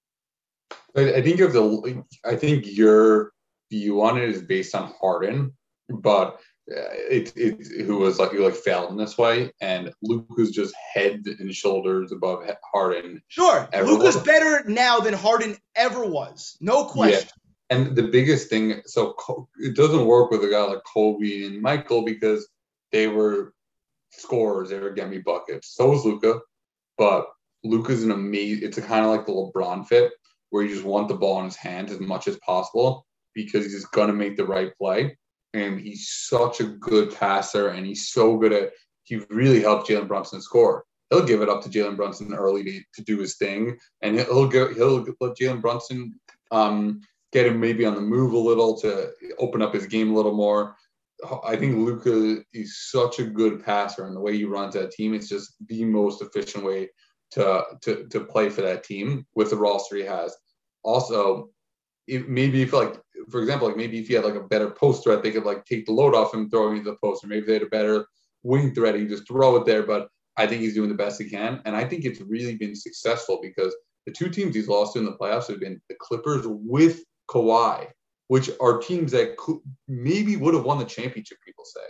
I 0.97 1.22
think 1.22 1.40
of 1.40 1.52
the. 1.52 2.05
I 2.24 2.36
think 2.36 2.64
your 2.66 3.32
view 3.70 4.02
on 4.02 4.18
it 4.18 4.28
is 4.28 4.43
based 4.43 4.74
on 4.74 4.93
Harden, 5.01 5.52
but 5.89 6.40
uh, 6.70 6.90
it, 6.93 7.32
it 7.36 7.85
who 7.85 7.98
was 7.98 8.18
like 8.18 8.32
like 8.32 8.55
failed 8.55 8.90
in 8.90 8.97
this 8.97 9.16
way, 9.16 9.52
and 9.60 9.93
Luka's 10.02 10.51
just 10.51 10.74
head 10.94 11.22
and 11.27 11.55
shoulders 11.55 12.12
above 12.12 12.44
Harden. 12.72 13.22
Sure, 13.28 13.68
Luka's 13.72 14.16
better 14.16 14.68
now 14.68 15.01
than 15.01 15.14
Harden 15.14 15.56
ever 15.74 16.05
was, 16.05 16.56
no 16.60 16.85
question. 16.85 17.28
Yeah. 17.28 17.77
And 17.77 17.94
the 17.94 18.09
biggest 18.09 18.51
thing, 18.51 18.82
so 18.86 19.14
it 19.60 19.77
doesn't 19.77 20.06
work 20.06 20.32
with 20.32 20.43
a 20.43 20.48
guy 20.48 20.62
like 20.64 20.82
Kobe 20.93 21.44
and 21.44 21.62
Michael 21.62 22.05
because 22.05 22.48
they 22.90 23.06
were 23.06 23.55
scorers, 24.10 24.70
they 24.70 24.81
were 24.81 24.90
getting 24.90 25.12
me 25.12 25.18
buckets. 25.18 25.74
So 25.77 25.90
was 25.90 26.05
Luka, 26.05 26.40
but 26.98 27.28
Luka's 27.64 28.04
an 28.04 28.10
amazing. 28.10 28.66
It's 28.66 28.78
kind 28.80 29.04
of 29.04 29.10
like 29.10 29.26
the 29.26 29.32
LeBron 29.32 29.86
fit 29.86 30.12
where 30.50 30.64
you 30.64 30.74
just 30.74 30.84
want 30.84 31.08
the 31.08 31.14
ball 31.14 31.38
in 31.38 31.44
his 31.44 31.56
hands 31.56 31.92
as 31.92 32.00
much 32.00 32.26
as 32.26 32.38
possible 32.38 33.06
because 33.34 33.64
he's 33.64 33.84
gonna 33.86 34.12
make 34.12 34.36
the 34.36 34.44
right 34.44 34.76
play 34.76 35.16
and 35.54 35.80
he's 35.80 36.08
such 36.08 36.60
a 36.60 36.64
good 36.64 37.14
passer, 37.14 37.68
and 37.68 37.86
he's 37.86 38.08
so 38.08 38.36
good 38.36 38.52
at. 38.52 38.70
He 39.04 39.20
really 39.30 39.60
helped 39.60 39.88
Jalen 39.88 40.06
Brunson 40.06 40.40
score. 40.40 40.84
He'll 41.10 41.24
give 41.24 41.42
it 41.42 41.48
up 41.48 41.62
to 41.62 41.68
Jalen 41.68 41.96
Brunson 41.96 42.32
early 42.32 42.62
to, 42.62 42.80
to 42.94 43.02
do 43.02 43.18
his 43.18 43.36
thing, 43.36 43.76
and 44.02 44.18
he'll 44.18 44.48
go. 44.48 44.72
He'll 44.72 45.04
let 45.20 45.36
Jalen 45.36 45.60
Brunson 45.60 46.14
um, 46.52 47.00
get 47.32 47.46
him 47.46 47.58
maybe 47.58 47.84
on 47.84 47.94
the 47.94 48.00
move 48.00 48.32
a 48.32 48.38
little 48.38 48.78
to 48.80 49.10
open 49.38 49.62
up 49.62 49.74
his 49.74 49.86
game 49.86 50.12
a 50.12 50.14
little 50.14 50.34
more. 50.34 50.76
I 51.44 51.56
think 51.56 51.76
Luka 51.76 52.42
is 52.54 52.88
such 52.90 53.18
a 53.18 53.24
good 53.24 53.64
passer, 53.64 54.06
and 54.06 54.16
the 54.16 54.20
way 54.20 54.36
he 54.36 54.44
runs 54.44 54.74
that 54.74 54.92
team, 54.92 55.14
it's 55.14 55.28
just 55.28 55.54
the 55.66 55.84
most 55.84 56.22
efficient 56.22 56.64
way 56.64 56.90
to 57.32 57.65
to 57.82 58.07
to 58.09 58.20
play 58.20 58.48
for 58.48 58.62
that 58.62 58.85
team 58.85 59.27
with 59.35 59.51
the 59.51 59.57
roster 59.57 59.97
he 59.97 60.02
has. 60.02 60.36
Also, 60.82 61.51
if 62.07 62.27
maybe 62.27 62.62
if 62.62 62.73
like 62.73 63.01
for 63.31 63.40
example, 63.40 63.69
like 63.69 63.77
maybe 63.77 63.98
if 63.98 64.09
he 64.09 64.15
had 64.15 64.24
like 64.24 64.35
a 64.35 64.40
better 64.40 64.70
post 64.70 65.05
threat, 65.05 65.23
they 65.23 65.31
could 65.31 65.44
like 65.44 65.65
take 65.65 65.86
the 65.86 65.93
load 65.93 66.15
off 66.15 66.35
him 66.35 66.48
throwing 66.48 66.82
to 66.82 66.90
the 66.90 66.97
post, 67.02 67.24
or 67.24 67.28
maybe 67.28 67.47
they 67.47 67.55
had 67.55 67.62
a 67.62 67.66
better 67.66 68.07
wing 68.43 68.74
threat, 68.74 68.94
he 68.94 69.07
just 69.07 69.28
throw 69.28 69.57
it 69.57 69.66
there. 69.66 69.82
But 69.82 70.09
I 70.36 70.47
think 70.47 70.62
he's 70.62 70.74
doing 70.74 70.89
the 70.89 70.94
best 70.94 71.20
he 71.20 71.28
can, 71.28 71.61
and 71.65 71.77
I 71.77 71.85
think 71.85 72.05
it's 72.05 72.20
really 72.20 72.57
been 72.57 72.74
successful 72.74 73.39
because 73.43 73.74
the 74.07 74.12
two 74.12 74.31
teams 74.31 74.55
he's 74.55 74.69
lost 74.69 74.94
to 74.94 74.98
in 75.01 75.05
the 75.05 75.16
playoffs 75.16 75.48
have 75.48 75.61
been 75.61 75.81
the 75.89 75.97
Clippers 76.01 76.47
with 76.47 77.05
Kawhi, 77.28 77.89
which 78.28 78.51
are 78.61 78.78
teams 78.78 79.12
that 79.12 79.36
could, 79.36 79.59
maybe 79.89 80.36
would 80.36 80.55
have 80.55 80.65
won 80.65 80.78
the 80.78 80.85
championship. 80.85 81.39
People 81.44 81.65
say. 81.65 81.81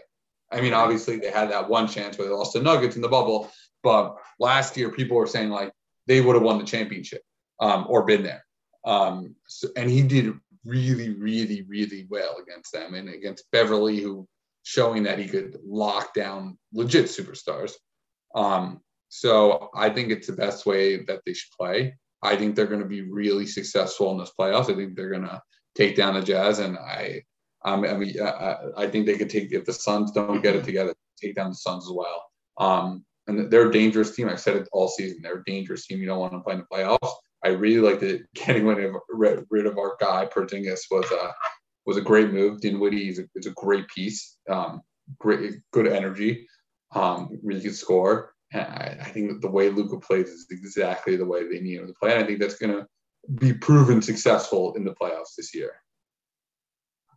I 0.52 0.60
mean, 0.60 0.72
obviously 0.72 1.18
they 1.18 1.30
had 1.30 1.50
that 1.52 1.68
one 1.68 1.86
chance 1.86 2.18
where 2.18 2.26
they 2.26 2.34
lost 2.34 2.54
the 2.54 2.60
Nuggets 2.60 2.96
in 2.96 3.02
the 3.02 3.08
bubble, 3.08 3.50
but 3.82 4.16
last 4.38 4.76
year 4.76 4.90
people 4.90 5.16
were 5.16 5.26
saying 5.26 5.50
like 5.50 5.72
they 6.06 6.20
would 6.20 6.34
have 6.34 6.42
won 6.42 6.58
the 6.58 6.64
championship 6.64 7.22
um, 7.60 7.86
or 7.88 8.04
been 8.04 8.22
there. 8.22 8.44
Um, 8.84 9.34
so, 9.46 9.68
and 9.76 9.90
he 9.90 10.02
did 10.02 10.32
really, 10.64 11.10
really, 11.10 11.62
really 11.68 12.06
well 12.10 12.36
against 12.42 12.72
them 12.72 12.94
and 12.94 13.08
against 13.08 13.50
Beverly, 13.52 14.00
who 14.00 14.26
showing 14.62 15.02
that 15.04 15.18
he 15.18 15.26
could 15.26 15.58
lock 15.64 16.14
down 16.14 16.58
legit 16.72 17.06
superstars. 17.06 17.72
Um, 18.34 18.80
so 19.08 19.70
I 19.74 19.90
think 19.90 20.10
it's 20.10 20.26
the 20.26 20.34
best 20.34 20.66
way 20.66 21.04
that 21.04 21.20
they 21.26 21.34
should 21.34 21.52
play. 21.58 21.96
I 22.22 22.36
think 22.36 22.54
they're 22.54 22.66
going 22.66 22.82
to 22.82 22.86
be 22.86 23.02
really 23.02 23.46
successful 23.46 24.12
in 24.12 24.18
this 24.18 24.32
playoffs. 24.38 24.70
I 24.70 24.76
think 24.76 24.94
they're 24.94 25.10
going 25.10 25.26
to 25.26 25.40
take 25.74 25.96
down 25.96 26.14
the 26.14 26.22
Jazz, 26.22 26.58
and 26.58 26.78
I, 26.78 27.22
I 27.64 27.76
mean, 27.76 28.20
I, 28.22 28.56
I 28.76 28.86
think 28.86 29.06
they 29.06 29.16
could 29.16 29.30
take 29.30 29.52
if 29.52 29.64
the 29.64 29.72
Suns 29.72 30.12
don't 30.12 30.42
get 30.42 30.56
it 30.56 30.64
together, 30.64 30.94
take 31.20 31.34
down 31.34 31.50
the 31.50 31.56
Suns 31.56 31.86
as 31.86 31.92
well. 31.92 32.24
Um, 32.58 33.04
and 33.30 33.50
they're 33.50 33.68
a 33.68 33.72
dangerous 33.72 34.14
team. 34.14 34.28
I've 34.28 34.40
said 34.40 34.56
it 34.56 34.68
all 34.72 34.88
season. 34.88 35.20
They're 35.22 35.38
a 35.38 35.44
dangerous 35.44 35.86
team. 35.86 36.00
You 36.00 36.06
don't 36.06 36.18
want 36.18 36.32
to 36.32 36.40
play 36.40 36.54
in 36.54 36.60
the 36.60 36.66
playoffs. 36.76 37.12
I 37.44 37.48
really 37.48 37.80
like 37.80 38.00
the 38.00 38.24
getting 38.34 38.66
rid 38.66 38.84
of, 38.84 39.46
rid 39.50 39.66
of 39.66 39.78
our 39.78 39.96
guy 40.00 40.26
Porzingis 40.26 40.80
was 40.90 41.10
a 41.10 41.32
was 41.86 41.96
a 41.96 42.02
great 42.02 42.32
move. 42.32 42.60
Dinwiddie 42.60 43.08
is 43.08 43.18
a, 43.18 43.24
is 43.34 43.46
a 43.46 43.52
great 43.52 43.88
piece. 43.88 44.36
Um, 44.48 44.82
great, 45.18 45.54
good 45.72 45.86
energy. 45.86 46.46
Um, 46.94 47.38
really 47.42 47.62
good 47.62 47.74
score. 47.74 48.34
And 48.52 48.62
I, 48.62 48.98
I 49.00 49.04
think 49.10 49.40
the 49.40 49.50
way 49.50 49.70
Luka 49.70 49.98
plays 49.98 50.28
is 50.28 50.46
exactly 50.50 51.16
the 51.16 51.24
way 51.24 51.48
they 51.48 51.60
need 51.60 51.78
him 51.78 51.86
to 51.86 51.94
play. 51.94 52.12
And 52.12 52.22
I 52.22 52.26
think 52.26 52.40
that's 52.40 52.56
going 52.56 52.72
to 52.72 52.86
be 53.36 53.52
proven 53.52 54.02
successful 54.02 54.74
in 54.74 54.84
the 54.84 54.94
playoffs 54.94 55.36
this 55.36 55.54
year. 55.54 55.72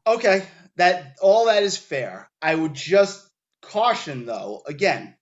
Okay, 0.06 0.46
that 0.76 1.16
all 1.22 1.46
that 1.48 1.64
is 1.64 1.78
fair. 1.78 2.30
I 2.42 2.56
would 2.56 2.74
just 2.74 3.28
caution 3.62 4.26
though, 4.26 4.62
again, 4.68 5.16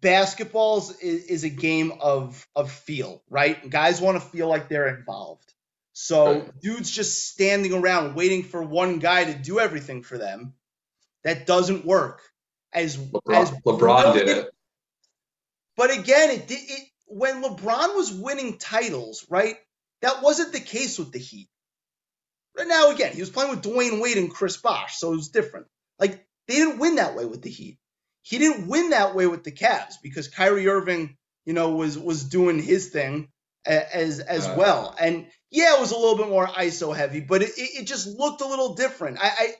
basketball 0.00 0.78
is, 0.78 0.90
is 1.00 1.44
a 1.44 1.48
game 1.48 1.92
of 2.00 2.46
of 2.54 2.70
feel, 2.70 3.22
right? 3.28 3.68
Guys 3.68 4.00
want 4.00 4.20
to 4.20 4.28
feel 4.28 4.48
like 4.48 4.68
they're 4.68 4.96
involved. 4.96 5.52
So 5.92 6.40
right. 6.40 6.60
dudes 6.60 6.90
just 6.90 7.28
standing 7.28 7.72
around 7.72 8.14
waiting 8.14 8.42
for 8.42 8.62
one 8.62 8.98
guy 8.98 9.24
to 9.24 9.34
do 9.34 9.58
everything 9.58 10.02
for 10.02 10.18
them, 10.18 10.54
that 11.24 11.46
doesn't 11.46 11.84
work. 11.84 12.22
As 12.72 12.96
LeBron, 12.96 13.34
as 13.34 13.50
LeBron 13.50 14.14
did 14.14 14.28
it. 14.28 14.50
But 15.76 15.96
again, 15.96 16.30
it 16.30 16.46
did 16.46 16.60
it 16.60 16.82
when 17.06 17.42
LeBron 17.42 17.96
was 17.96 18.12
winning 18.12 18.58
titles, 18.58 19.26
right? 19.30 19.56
That 20.02 20.22
wasn't 20.22 20.52
the 20.52 20.60
case 20.60 20.98
with 20.98 21.12
the 21.12 21.18
Heat. 21.18 21.48
Right 22.56 22.68
now, 22.68 22.90
again, 22.90 23.12
he 23.12 23.20
was 23.20 23.30
playing 23.30 23.50
with 23.50 23.62
Dwyane 23.62 24.00
Wade 24.00 24.18
and 24.18 24.30
Chris 24.30 24.56
Bosh, 24.56 24.98
so 24.98 25.12
it 25.12 25.16
was 25.16 25.28
different. 25.28 25.66
Like 25.98 26.26
they 26.46 26.54
didn't 26.54 26.78
win 26.78 26.96
that 26.96 27.14
way 27.16 27.24
with 27.24 27.42
the 27.42 27.50
Heat. 27.50 27.78
He 28.26 28.38
didn't 28.38 28.66
win 28.66 28.90
that 28.90 29.14
way 29.14 29.28
with 29.28 29.44
the 29.44 29.52
Cavs 29.52 29.94
because 30.02 30.26
Kyrie 30.26 30.66
Irving, 30.66 31.16
you 31.44 31.52
know, 31.52 31.70
was 31.76 31.96
was 31.96 32.24
doing 32.24 32.60
his 32.60 32.88
thing 32.88 33.28
as 33.64 34.18
as 34.18 34.48
uh, 34.48 34.54
well. 34.58 34.96
And 34.98 35.28
yeah, 35.52 35.76
it 35.76 35.80
was 35.80 35.92
a 35.92 35.96
little 35.96 36.16
bit 36.16 36.28
more 36.28 36.44
ISO 36.48 36.94
heavy, 36.94 37.20
but 37.20 37.42
it, 37.42 37.52
it 37.56 37.86
just 37.86 38.08
looked 38.08 38.40
a 38.40 38.48
little 38.48 38.74
different. 38.74 39.18
I, 39.20 39.30
I 39.38 39.54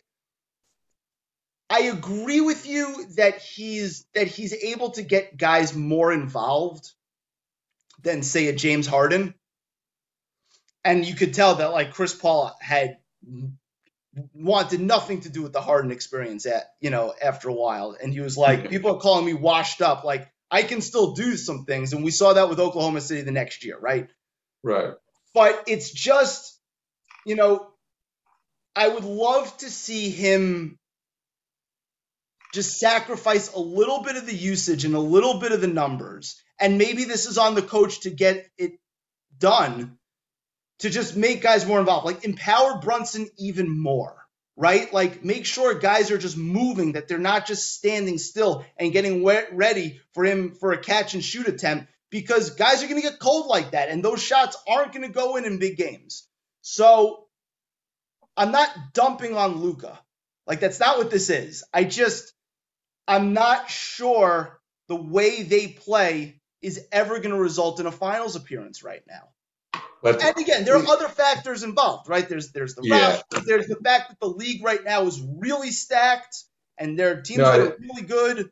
I 1.70 1.80
agree 1.82 2.40
with 2.40 2.66
you 2.66 3.06
that 3.18 3.40
he's 3.40 4.04
that 4.14 4.26
he's 4.26 4.52
able 4.52 4.90
to 4.90 5.02
get 5.02 5.36
guys 5.36 5.72
more 5.72 6.12
involved 6.12 6.90
than 8.02 8.24
say 8.24 8.48
a 8.48 8.52
James 8.52 8.88
Harden. 8.88 9.34
And 10.84 11.06
you 11.06 11.14
could 11.14 11.34
tell 11.34 11.54
that 11.54 11.70
like 11.70 11.92
Chris 11.92 12.14
Paul 12.14 12.52
had 12.60 12.98
wanted 14.34 14.80
nothing 14.80 15.20
to 15.20 15.28
do 15.28 15.42
with 15.42 15.52
the 15.52 15.60
Harden 15.60 15.90
experience 15.90 16.46
at 16.46 16.64
you 16.80 16.90
know 16.90 17.14
after 17.22 17.48
a 17.48 17.54
while, 17.54 17.96
and 18.00 18.12
he 18.12 18.20
was 18.20 18.36
like, 18.36 18.70
people 18.70 18.94
are 18.94 19.00
calling 19.00 19.26
me 19.26 19.34
washed 19.34 19.82
up. 19.82 20.04
Like 20.04 20.30
I 20.50 20.62
can 20.62 20.80
still 20.80 21.12
do 21.12 21.36
some 21.36 21.64
things, 21.64 21.92
and 21.92 22.04
we 22.04 22.10
saw 22.10 22.32
that 22.32 22.48
with 22.48 22.60
Oklahoma 22.60 23.00
City 23.00 23.22
the 23.22 23.32
next 23.32 23.64
year, 23.64 23.78
right? 23.78 24.08
Right. 24.62 24.94
But 25.34 25.64
it's 25.66 25.90
just, 25.90 26.58
you 27.26 27.36
know, 27.36 27.68
I 28.74 28.88
would 28.88 29.04
love 29.04 29.54
to 29.58 29.70
see 29.70 30.10
him 30.10 30.78
just 32.54 32.78
sacrifice 32.78 33.52
a 33.52 33.58
little 33.58 34.02
bit 34.02 34.16
of 34.16 34.26
the 34.26 34.34
usage 34.34 34.84
and 34.84 34.94
a 34.94 35.00
little 35.00 35.40
bit 35.40 35.52
of 35.52 35.60
the 35.60 35.66
numbers. 35.66 36.40
And 36.58 36.78
maybe 36.78 37.04
this 37.04 37.26
is 37.26 37.36
on 37.36 37.54
the 37.54 37.62
coach 37.62 38.00
to 38.00 38.10
get 38.10 38.46
it 38.56 38.78
done 39.36 39.98
to 40.80 40.90
just 40.90 41.16
make 41.16 41.42
guys 41.42 41.66
more 41.66 41.80
involved, 41.80 42.06
like 42.06 42.24
empower 42.24 42.78
Brunson 42.78 43.28
even 43.38 43.68
more, 43.68 44.16
right? 44.56 44.92
Like 44.92 45.24
make 45.24 45.46
sure 45.46 45.74
guys 45.74 46.10
are 46.10 46.18
just 46.18 46.36
moving, 46.36 46.92
that 46.92 47.08
they're 47.08 47.18
not 47.18 47.46
just 47.46 47.74
standing 47.74 48.18
still 48.18 48.64
and 48.76 48.92
getting 48.92 49.24
ready 49.24 50.00
for 50.12 50.24
him 50.24 50.52
for 50.52 50.72
a 50.72 50.78
catch 50.78 51.14
and 51.14 51.24
shoot 51.24 51.48
attempt 51.48 51.86
because 52.10 52.50
guys 52.50 52.82
are 52.82 52.88
going 52.88 53.00
to 53.00 53.08
get 53.08 53.18
cold 53.18 53.46
like 53.46 53.72
that 53.72 53.88
and 53.88 54.04
those 54.04 54.22
shots 54.22 54.56
aren't 54.68 54.92
going 54.92 55.06
to 55.06 55.12
go 55.12 55.36
in 55.36 55.44
in 55.44 55.58
big 55.58 55.76
games. 55.76 56.26
So 56.62 57.26
I'm 58.36 58.52
not 58.52 58.68
dumping 58.92 59.36
on 59.36 59.56
Luka. 59.56 59.98
Like 60.46 60.60
that's 60.60 60.80
not 60.80 60.98
what 60.98 61.10
this 61.10 61.30
is. 61.30 61.64
I 61.72 61.84
just 61.84 62.32
I'm 63.08 63.32
not 63.32 63.70
sure 63.70 64.60
the 64.88 64.96
way 64.96 65.42
they 65.42 65.68
play 65.68 66.40
is 66.62 66.84
ever 66.92 67.18
going 67.18 67.30
to 67.30 67.40
result 67.40 67.80
in 67.80 67.86
a 67.86 67.92
finals 67.92 68.36
appearance 68.36 68.82
right 68.82 69.02
now. 69.08 69.28
But, 70.02 70.22
and 70.22 70.36
again, 70.36 70.64
there 70.64 70.76
are 70.76 70.86
other 70.86 71.08
factors 71.08 71.62
involved, 71.62 72.08
right? 72.08 72.28
There's 72.28 72.52
there's 72.52 72.74
the 72.74 72.82
yeah. 72.84 73.20
there's 73.44 73.66
the 73.66 73.76
fact 73.76 74.10
that 74.10 74.20
the 74.20 74.28
league 74.28 74.64
right 74.64 74.84
now 74.84 75.02
is 75.02 75.20
really 75.20 75.70
stacked 75.70 76.44
and 76.78 76.98
there 76.98 77.12
are 77.12 77.20
teams 77.20 77.38
no, 77.38 77.52
that 77.52 77.60
are 77.60 77.76
really 77.80 78.02
good. 78.02 78.50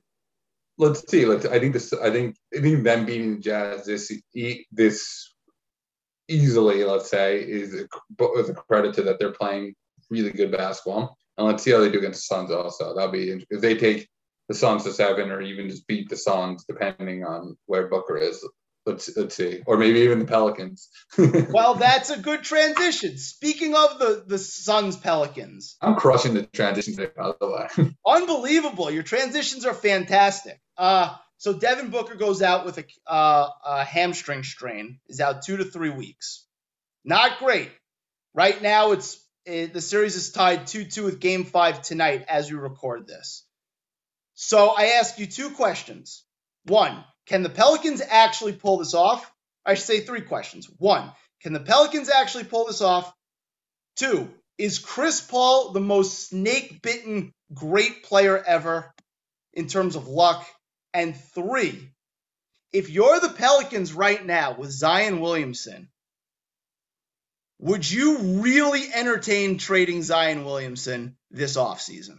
Let's 0.78 1.08
see. 1.08 1.24
Let's. 1.24 1.46
I 1.46 1.60
think 1.60 1.72
this. 1.72 1.92
I 1.92 2.10
think. 2.10 2.36
I 2.56 2.60
think 2.60 2.82
them 2.82 3.06
beating 3.06 3.36
the 3.36 3.40
Jazz 3.40 3.86
this 3.86 4.12
this 4.72 5.32
easily. 6.28 6.84
Let's 6.84 7.10
say 7.10 7.38
is 7.38 7.74
a, 7.74 7.86
is 8.38 8.48
a 8.48 8.54
credit 8.54 8.94
to 8.94 9.02
that 9.02 9.18
they're 9.18 9.32
playing 9.32 9.74
really 10.10 10.32
good 10.32 10.50
basketball. 10.50 11.16
And 11.36 11.46
let's 11.46 11.62
see 11.62 11.70
how 11.70 11.80
they 11.80 11.90
do 11.90 11.98
against 11.98 12.28
the 12.28 12.34
Suns. 12.34 12.50
Also, 12.50 12.94
that'll 12.94 13.12
be 13.12 13.44
if 13.50 13.60
they 13.60 13.76
take 13.76 14.08
the 14.48 14.54
Suns 14.54 14.84
to 14.84 14.92
seven, 14.92 15.30
or 15.30 15.40
even 15.40 15.68
just 15.68 15.86
beat 15.86 16.08
the 16.08 16.16
Suns, 16.16 16.64
depending 16.64 17.24
on 17.24 17.56
where 17.66 17.88
Booker 17.88 18.16
is. 18.16 18.44
Let's 18.86 19.16
let's 19.16 19.34
see, 19.34 19.62
or 19.66 19.78
maybe 19.78 20.00
even 20.00 20.18
the 20.18 20.26
Pelicans. 20.26 20.90
well, 21.18 21.74
that's 21.74 22.10
a 22.10 22.18
good 22.18 22.42
transition. 22.42 23.16
Speaking 23.16 23.74
of 23.74 23.98
the 23.98 24.24
the 24.26 24.38
Suns 24.38 24.96
Pelicans, 24.96 25.76
I'm 25.80 25.94
crushing 25.94 26.34
the 26.34 26.42
transition 26.42 26.94
today, 26.94 27.10
by 27.16 27.32
the 27.40 27.48
way. 27.48 27.94
Unbelievable! 28.06 28.90
Your 28.90 29.02
transitions 29.02 29.64
are 29.64 29.72
fantastic. 29.72 30.60
Uh, 30.76 31.16
so 31.38 31.54
Devin 31.54 31.90
Booker 31.90 32.14
goes 32.14 32.42
out 32.42 32.66
with 32.66 32.78
a, 32.78 32.84
uh, 33.06 33.48
a 33.64 33.84
hamstring 33.84 34.42
strain, 34.42 34.98
is 35.08 35.20
out 35.20 35.42
two 35.42 35.56
to 35.56 35.64
three 35.64 35.90
weeks. 35.90 36.46
Not 37.04 37.38
great. 37.38 37.70
Right 38.34 38.60
now, 38.60 38.92
it's 38.92 39.18
it, 39.46 39.72
the 39.72 39.80
series 39.80 40.16
is 40.16 40.30
tied 40.30 40.66
two 40.66 40.84
two 40.84 41.04
with 41.04 41.20
Game 41.20 41.44
Five 41.44 41.80
tonight 41.80 42.26
as 42.28 42.50
we 42.50 42.58
record 42.58 43.06
this. 43.06 43.46
So 44.34 44.68
I 44.68 44.98
ask 44.98 45.18
you 45.18 45.26
two 45.26 45.50
questions. 45.50 46.24
One, 46.66 47.04
can 47.26 47.42
the 47.42 47.50
Pelicans 47.50 48.02
actually 48.06 48.52
pull 48.52 48.78
this 48.78 48.94
off? 48.94 49.30
I 49.64 49.74
should 49.74 49.86
say 49.86 50.00
three 50.00 50.20
questions. 50.20 50.68
One, 50.78 51.10
can 51.42 51.52
the 51.52 51.60
Pelicans 51.60 52.10
actually 52.10 52.44
pull 52.44 52.66
this 52.66 52.82
off? 52.82 53.12
Two, 53.96 54.30
is 54.58 54.78
Chris 54.78 55.20
Paul 55.20 55.72
the 55.72 55.80
most 55.80 56.28
snake 56.28 56.82
bitten 56.82 57.32
great 57.52 58.04
player 58.04 58.42
ever 58.42 58.92
in 59.52 59.68
terms 59.68 59.96
of 59.96 60.08
luck? 60.08 60.46
And 60.92 61.16
three, 61.16 61.90
if 62.72 62.90
you're 62.90 63.20
the 63.20 63.30
Pelicans 63.30 63.92
right 63.92 64.24
now 64.24 64.56
with 64.56 64.70
Zion 64.70 65.20
Williamson, 65.20 65.88
would 67.58 67.88
you 67.88 68.18
really 68.42 68.92
entertain 68.92 69.58
trading 69.58 70.02
Zion 70.02 70.44
Williamson 70.44 71.16
this 71.30 71.56
offseason? 71.56 72.18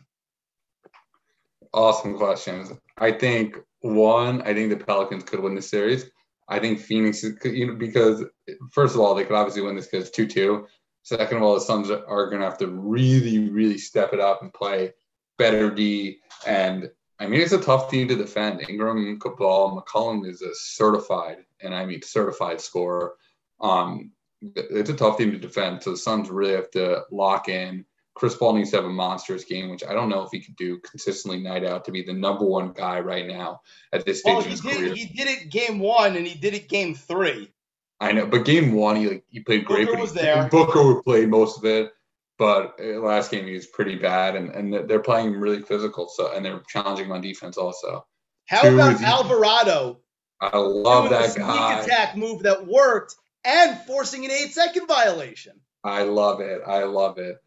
Awesome 1.73 2.17
questions. 2.17 2.71
I 2.97 3.11
think 3.11 3.57
one, 3.81 4.41
I 4.41 4.53
think 4.53 4.69
the 4.69 4.83
Pelicans 4.83 5.23
could 5.23 5.39
win 5.39 5.55
the 5.55 5.61
series. 5.61 6.09
I 6.47 6.59
think 6.59 6.79
Phoenix 6.79 7.21
could, 7.39 7.53
you 7.53 7.67
know, 7.67 7.75
because 7.75 8.23
first 8.71 8.95
of 8.95 9.01
all, 9.01 9.15
they 9.15 9.23
could 9.23 9.35
obviously 9.35 9.61
win 9.61 9.75
this 9.75 9.87
because 9.87 10.11
two 10.11 10.27
two. 10.27 10.67
Second 11.03 11.37
of 11.37 11.43
all, 11.43 11.53
the 11.53 11.61
Suns 11.61 11.91
are 11.91 12.29
going 12.29 12.39
to 12.39 12.45
have 12.45 12.57
to 12.59 12.67
really, 12.67 13.49
really 13.49 13.77
step 13.77 14.13
it 14.13 14.19
up 14.19 14.41
and 14.41 14.53
play 14.53 14.91
better 15.37 15.69
D. 15.69 16.19
And 16.47 16.89
I 17.19 17.27
mean, 17.27 17.41
it's 17.41 17.51
a 17.51 17.61
tough 17.61 17.89
team 17.89 18.07
to 18.07 18.15
defend. 18.15 18.67
Ingram, 18.67 19.19
Cabal, 19.19 19.79
McCollum 19.79 20.27
is 20.27 20.41
a 20.41 20.53
certified, 20.53 21.37
and 21.61 21.73
I 21.75 21.85
mean 21.85 22.01
certified 22.01 22.59
scorer. 22.59 23.13
Um, 23.61 24.11
it's 24.41 24.89
a 24.89 24.95
tough 24.95 25.17
team 25.17 25.31
to 25.31 25.37
defend. 25.37 25.83
So 25.83 25.91
the 25.91 25.97
Suns 25.97 26.29
really 26.29 26.53
have 26.53 26.71
to 26.71 27.03
lock 27.11 27.49
in 27.49 27.85
Chris 28.15 28.35
Paul 28.35 28.55
needs 28.55 28.71
to 28.71 28.77
have 28.77 28.85
a 28.85 28.89
monstrous 28.89 29.43
game, 29.43 29.69
which 29.69 29.83
I 29.83 29.93
don't 29.93 30.09
know 30.09 30.23
if 30.23 30.31
he 30.31 30.39
could 30.39 30.55
do 30.55 30.79
consistently 30.79 31.39
night 31.41 31.65
out 31.65 31.85
to 31.85 31.91
be 31.91 32.01
the 32.01 32.13
number 32.13 32.45
one 32.45 32.71
guy 32.71 33.01
right 33.01 33.27
now 33.27 33.61
at 33.91 34.05
this 34.05 34.21
stage 34.21 34.31
well, 34.31 34.39
of 34.39 34.45
his 34.45 34.61
did, 34.61 34.77
career. 34.77 34.93
He 34.95 35.05
did 35.07 35.27
it 35.27 35.49
game 35.49 35.79
one 35.79 36.15
and 36.15 36.25
he 36.25 36.35
did 36.35 36.53
it 36.53 36.69
game 36.69 36.95
three. 36.95 37.51
I 37.99 38.13
know, 38.13 38.25
but 38.25 38.45
game 38.45 38.73
one 38.73 38.95
he 38.95 39.07
like 39.07 39.25
he 39.29 39.41
played 39.41 39.65
great. 39.65 39.87
Booker 39.87 40.01
was 40.01 40.13
there. 40.13 40.47
Booker 40.49 41.01
played 41.03 41.29
most 41.29 41.57
of 41.57 41.65
it. 41.65 41.91
but 42.37 42.79
uh, 42.81 42.99
last 42.99 43.31
game 43.31 43.45
he 43.45 43.53
was 43.53 43.67
pretty 43.67 43.95
bad, 43.95 44.35
and, 44.35 44.49
and 44.49 44.89
they're 44.89 44.99
playing 44.99 45.27
him 45.27 45.39
really 45.39 45.61
physical, 45.61 46.09
so 46.09 46.33
and 46.33 46.45
they're 46.45 46.61
challenging 46.67 47.05
him 47.05 47.11
on 47.13 47.21
defense 47.21 47.57
also. 47.57 48.05
How 48.47 48.61
Two 48.61 48.75
about 48.75 49.01
Alvarado 49.01 50.01
I 50.41 50.57
love 50.57 51.09
that 51.09 51.31
sneak 51.31 51.45
guy. 51.45 51.81
attack 51.81 52.15
move 52.15 52.43
that 52.43 52.67
worked 52.67 53.15
and 53.43 53.79
forcing 53.87 54.25
an 54.25 54.31
eight 54.31 54.53
second 54.53 54.87
violation? 54.87 55.59
I 55.83 56.03
love 56.03 56.41
it. 56.41 56.61
I 56.65 56.83
love 56.83 57.17
it. 57.17 57.37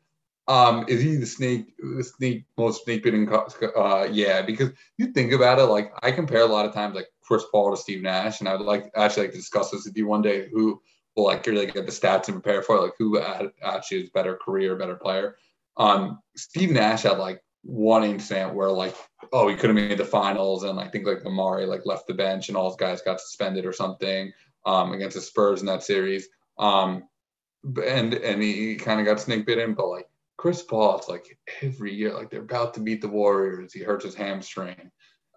Um, 0.49 0.87
is 0.89 1.03
he 1.03 1.17
the 1.17 1.27
snake? 1.27 1.75
The 1.79 2.03
snake 2.03 2.45
most 2.57 2.85
snake 2.85 3.03
bitten? 3.03 3.29
Uh, 3.31 4.09
yeah, 4.11 4.41
because 4.41 4.71
you 4.97 5.13
think 5.13 5.33
about 5.33 5.59
it, 5.59 5.65
like 5.65 5.93
I 6.03 6.11
compare 6.11 6.41
a 6.41 6.47
lot 6.47 6.65
of 6.65 6.73
times 6.73 6.95
like 6.95 7.09
Chris 7.23 7.45
Paul 7.53 7.71
to 7.71 7.77
Steve 7.77 8.03
Nash, 8.03 8.41
and 8.41 8.49
I 8.49 8.57
would 8.57 8.65
like 8.65 8.91
actually 8.97 9.25
like 9.25 9.33
to 9.33 9.39
discuss 9.39 9.71
this 9.71 9.85
with 9.85 9.97
you 9.97 10.07
one 10.07 10.23
day. 10.23 10.49
Who 10.51 10.81
will 11.15 11.25
like 11.25 11.47
really 11.47 11.67
get 11.67 11.85
the 11.85 11.93
stats 11.93 12.29
and 12.29 12.43
prepare 12.43 12.63
for 12.63 12.77
it, 12.77 12.81
like 12.81 12.95
who 12.99 13.21
actually 13.21 14.05
is 14.05 14.11
better 14.11 14.37
career, 14.37 14.75
better 14.75 14.95
player. 14.95 15.37
Um, 15.77 16.21
Steve 16.35 16.71
Nash 16.71 17.03
had 17.03 17.19
like 17.19 17.43
one 17.63 18.05
incident 18.05 18.55
where 18.55 18.71
like 18.71 18.97
oh 19.33 19.49
he 19.49 19.57
could 19.57 19.69
have 19.69 19.75
made 19.75 19.99
the 19.99 20.05
finals, 20.05 20.63
and 20.63 20.81
I 20.81 20.89
think 20.89 21.07
like 21.07 21.25
Amar'e 21.25 21.69
like 21.69 21.85
left 21.85 22.07
the 22.07 22.15
bench 22.15 22.49
and 22.49 22.57
all 22.57 22.71
his 22.71 22.77
guys 22.77 23.03
got 23.03 23.21
suspended 23.21 23.67
or 23.67 23.75
something 23.75 24.33
um, 24.65 24.93
against 24.93 25.17
the 25.17 25.21
Spurs 25.21 25.61
in 25.61 25.67
that 25.67 25.83
series. 25.83 26.27
Um, 26.59 27.05
and 27.65 28.15
and 28.15 28.43
he 28.43 28.77
kind 28.77 28.99
of 28.99 29.05
got 29.05 29.21
snake 29.21 29.45
bitten, 29.45 29.75
but 29.75 29.89
like 29.89 30.09
Chris 30.39 30.63
Paul, 30.63 30.97
it's 30.97 31.09
like 31.09 31.37
every 31.63 31.93
year, 31.93 32.15
like 32.15 32.31
they're 32.31 32.41
about 32.41 32.73
to 32.75 32.81
beat 32.81 33.03
the 33.03 33.09
Warriors, 33.09 33.75
he 33.75 33.81
hurts 33.81 34.05
his 34.05 34.15
hamstring. 34.15 34.91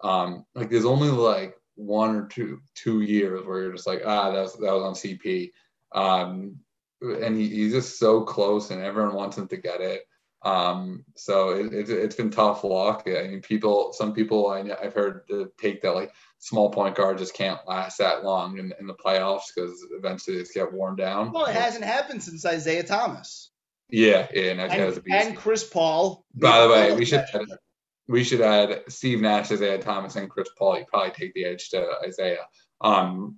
Um, 0.04 0.46
like 0.56 0.70
there's 0.70 0.86
only 0.86 1.10
like 1.10 1.56
one 1.76 2.16
or 2.16 2.28
two 2.28 2.60
two 2.76 3.02
years 3.02 3.46
where 3.46 3.64
you're 3.64 3.74
just 3.74 3.88
like, 3.88 4.04
ah, 4.06 4.32
that 4.32 4.42
was 4.42 4.54
that 4.54 4.72
was 4.72 4.84
on 4.84 4.94
CP. 4.94 5.52
Um, 5.92 6.58
and 7.02 7.36
he, 7.36 7.50
he's 7.50 7.74
just 7.74 7.98
so 7.98 8.22
close, 8.22 8.70
and 8.70 8.82
everyone 8.82 9.16
wants 9.16 9.38
him 9.38 9.48
to 9.48 9.58
get 9.58 9.82
it. 9.82 10.04
Um, 10.44 11.04
so 11.16 11.50
it, 11.50 11.74
it's 11.74 11.90
it's 11.90 12.16
been 12.16 12.30
tough 12.30 12.64
luck. 12.64 13.04
I 13.08 13.28
mean, 13.28 13.42
people, 13.42 13.94
some 13.94 14.14
people 14.14 14.50
I, 14.50 14.62
I've 14.82 14.94
heard 14.94 15.22
the 15.28 15.52
take 15.60 15.82
that 15.82 15.96
like 15.96 16.14
small 16.38 16.70
point 16.70 16.96
guard 16.96 17.18
just 17.18 17.34
can't 17.34 17.60
last 17.68 17.98
that 17.98 18.24
long 18.24 18.60
in, 18.60 18.72
in 18.80 18.86
the 18.86 18.94
playoffs 18.94 19.54
because 19.54 19.84
eventually 19.98 20.38
just 20.38 20.54
get 20.54 20.72
worn 20.72 20.96
down. 20.96 21.32
Well, 21.32 21.46
it 21.46 21.56
hasn't 21.56 21.86
happened 21.86 22.22
since 22.24 22.46
Isaiah 22.46 22.84
Thomas 22.84 23.51
Yeah, 23.92 24.28
yeah, 24.34 24.52
and, 24.52 24.62
and, 24.62 24.98
a 24.98 25.02
beast. 25.02 25.26
and 25.26 25.38
Chris 25.38 25.64
Paul. 25.64 26.26
By 26.34 26.62
the 26.62 26.70
way, 26.70 26.96
we 26.96 27.06
should 27.06 27.26
add, 27.34 27.46
we 28.08 28.24
should 28.24 28.42
add 28.42 28.84
Steve 28.88 29.22
Nash, 29.22 29.52
Isaiah 29.52 29.80
Thomas, 29.80 30.16
and 30.16 30.30
Chris 30.30 30.50
Paul. 30.58 30.80
You 30.80 30.86
probably 30.86 31.12
take 31.12 31.34
the 31.34 31.46
edge 31.46 31.70
to 31.70 31.86
Isaiah. 32.06 32.48
Um, 32.80 33.38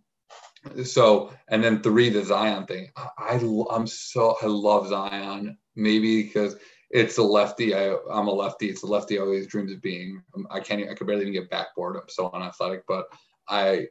so 0.86 1.34
and 1.48 1.64
then 1.64 1.82
three, 1.82 2.10
the 2.10 2.24
Zion 2.24 2.66
thing. 2.66 2.90
I, 2.96 3.10
I 3.18 3.76
am 3.76 3.88
so 3.88 4.38
I 4.42 4.46
love 4.46 4.88
Zion. 4.88 5.58
Maybe 5.76 6.24
because 6.24 6.56
it's 6.92 7.18
a 7.18 7.24
lefty. 7.24 7.74
I, 7.74 7.96
I'm 8.12 8.28
a 8.28 8.32
lefty. 8.32 8.70
It's 8.70 8.84
a 8.84 8.88
lefty. 8.88 9.18
I 9.18 9.22
always 9.22 9.48
dreams 9.48 9.72
of 9.72 9.82
being. 9.82 10.22
Um, 10.36 10.48
I 10.52 10.60
can't. 10.60 10.88
I 10.88 10.94
could 10.94 11.08
barely 11.08 11.24
even 11.24 11.34
get 11.34 11.50
backboard. 11.50 11.96
I'm 11.96 12.08
so 12.08 12.30
unathletic, 12.32 12.84
but 12.88 13.08
I 13.50 13.88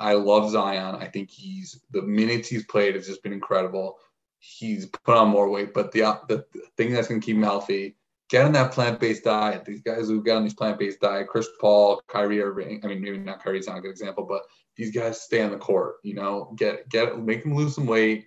I 0.00 0.12
love 0.12 0.50
Zion. 0.50 0.96
I 0.96 1.06
think 1.06 1.30
he's 1.30 1.80
the 1.90 2.02
minutes 2.02 2.48
he's 2.48 2.66
played 2.66 2.94
has 2.94 3.06
just 3.06 3.22
been 3.22 3.32
incredible. 3.32 3.98
He's 4.46 4.86
put 4.86 5.16
on 5.16 5.28
more 5.28 5.48
weight, 5.48 5.72
but 5.74 5.92
the 5.92 6.20
the, 6.28 6.44
the 6.52 6.62
thing 6.76 6.92
that's 6.92 7.08
gonna 7.08 7.20
keep 7.20 7.36
him 7.36 7.42
healthy 7.42 7.96
get 8.30 8.52
that 8.52 8.72
plant-based 8.72 9.24
diet. 9.24 9.64
These 9.64 9.82
guys 9.82 10.08
who 10.08 10.22
get 10.22 10.36
on 10.36 10.42
these 10.42 10.54
plant-based 10.54 11.00
diet, 11.00 11.28
Chris 11.28 11.48
Paul, 11.60 12.02
Kyrie 12.08 12.42
Irving. 12.42 12.80
I 12.82 12.88
mean, 12.88 13.00
maybe 13.00 13.18
not 13.18 13.42
Kyrie's 13.42 13.66
not 13.66 13.78
a 13.78 13.80
good 13.80 13.90
example, 13.90 14.24
but 14.24 14.42
these 14.76 14.90
guys 14.90 15.20
stay 15.20 15.42
on 15.42 15.50
the 15.50 15.58
court. 15.58 15.96
You 16.02 16.14
know, 16.14 16.54
get 16.56 16.88
get 16.88 17.18
make 17.18 17.44
him 17.44 17.54
lose 17.54 17.74
some 17.74 17.86
weight. 17.86 18.26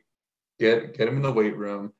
Get 0.59 0.97
get 0.97 1.07
him 1.07 1.17
in 1.17 1.23
the 1.23 1.31
weight 1.31 1.57
room. 1.57 1.93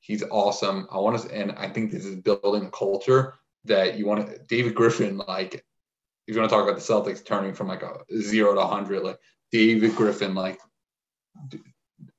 He's 0.00 0.24
awesome. 0.30 0.88
I 0.90 0.98
want 0.98 1.20
to, 1.22 1.32
and 1.32 1.52
I 1.52 1.68
think 1.68 1.92
this 1.92 2.04
is 2.04 2.16
building 2.16 2.66
a 2.66 2.70
culture 2.70 3.34
that 3.64 3.96
you 3.96 4.06
want 4.06 4.26
to. 4.26 4.38
David 4.48 4.74
Griffin, 4.74 5.16
like, 5.16 5.54
if 5.54 6.34
you 6.34 6.40
want 6.40 6.50
to 6.50 6.56
talk 6.56 6.68
about 6.68 6.80
the 6.80 6.92
Celtics 6.92 7.24
turning 7.24 7.54
from 7.54 7.68
like 7.68 7.82
a 7.82 8.00
zero 8.20 8.54
to 8.54 8.62
hundred, 8.62 9.04
like 9.04 9.18
David 9.52 9.94
Griffin, 9.94 10.34
like, 10.34 10.60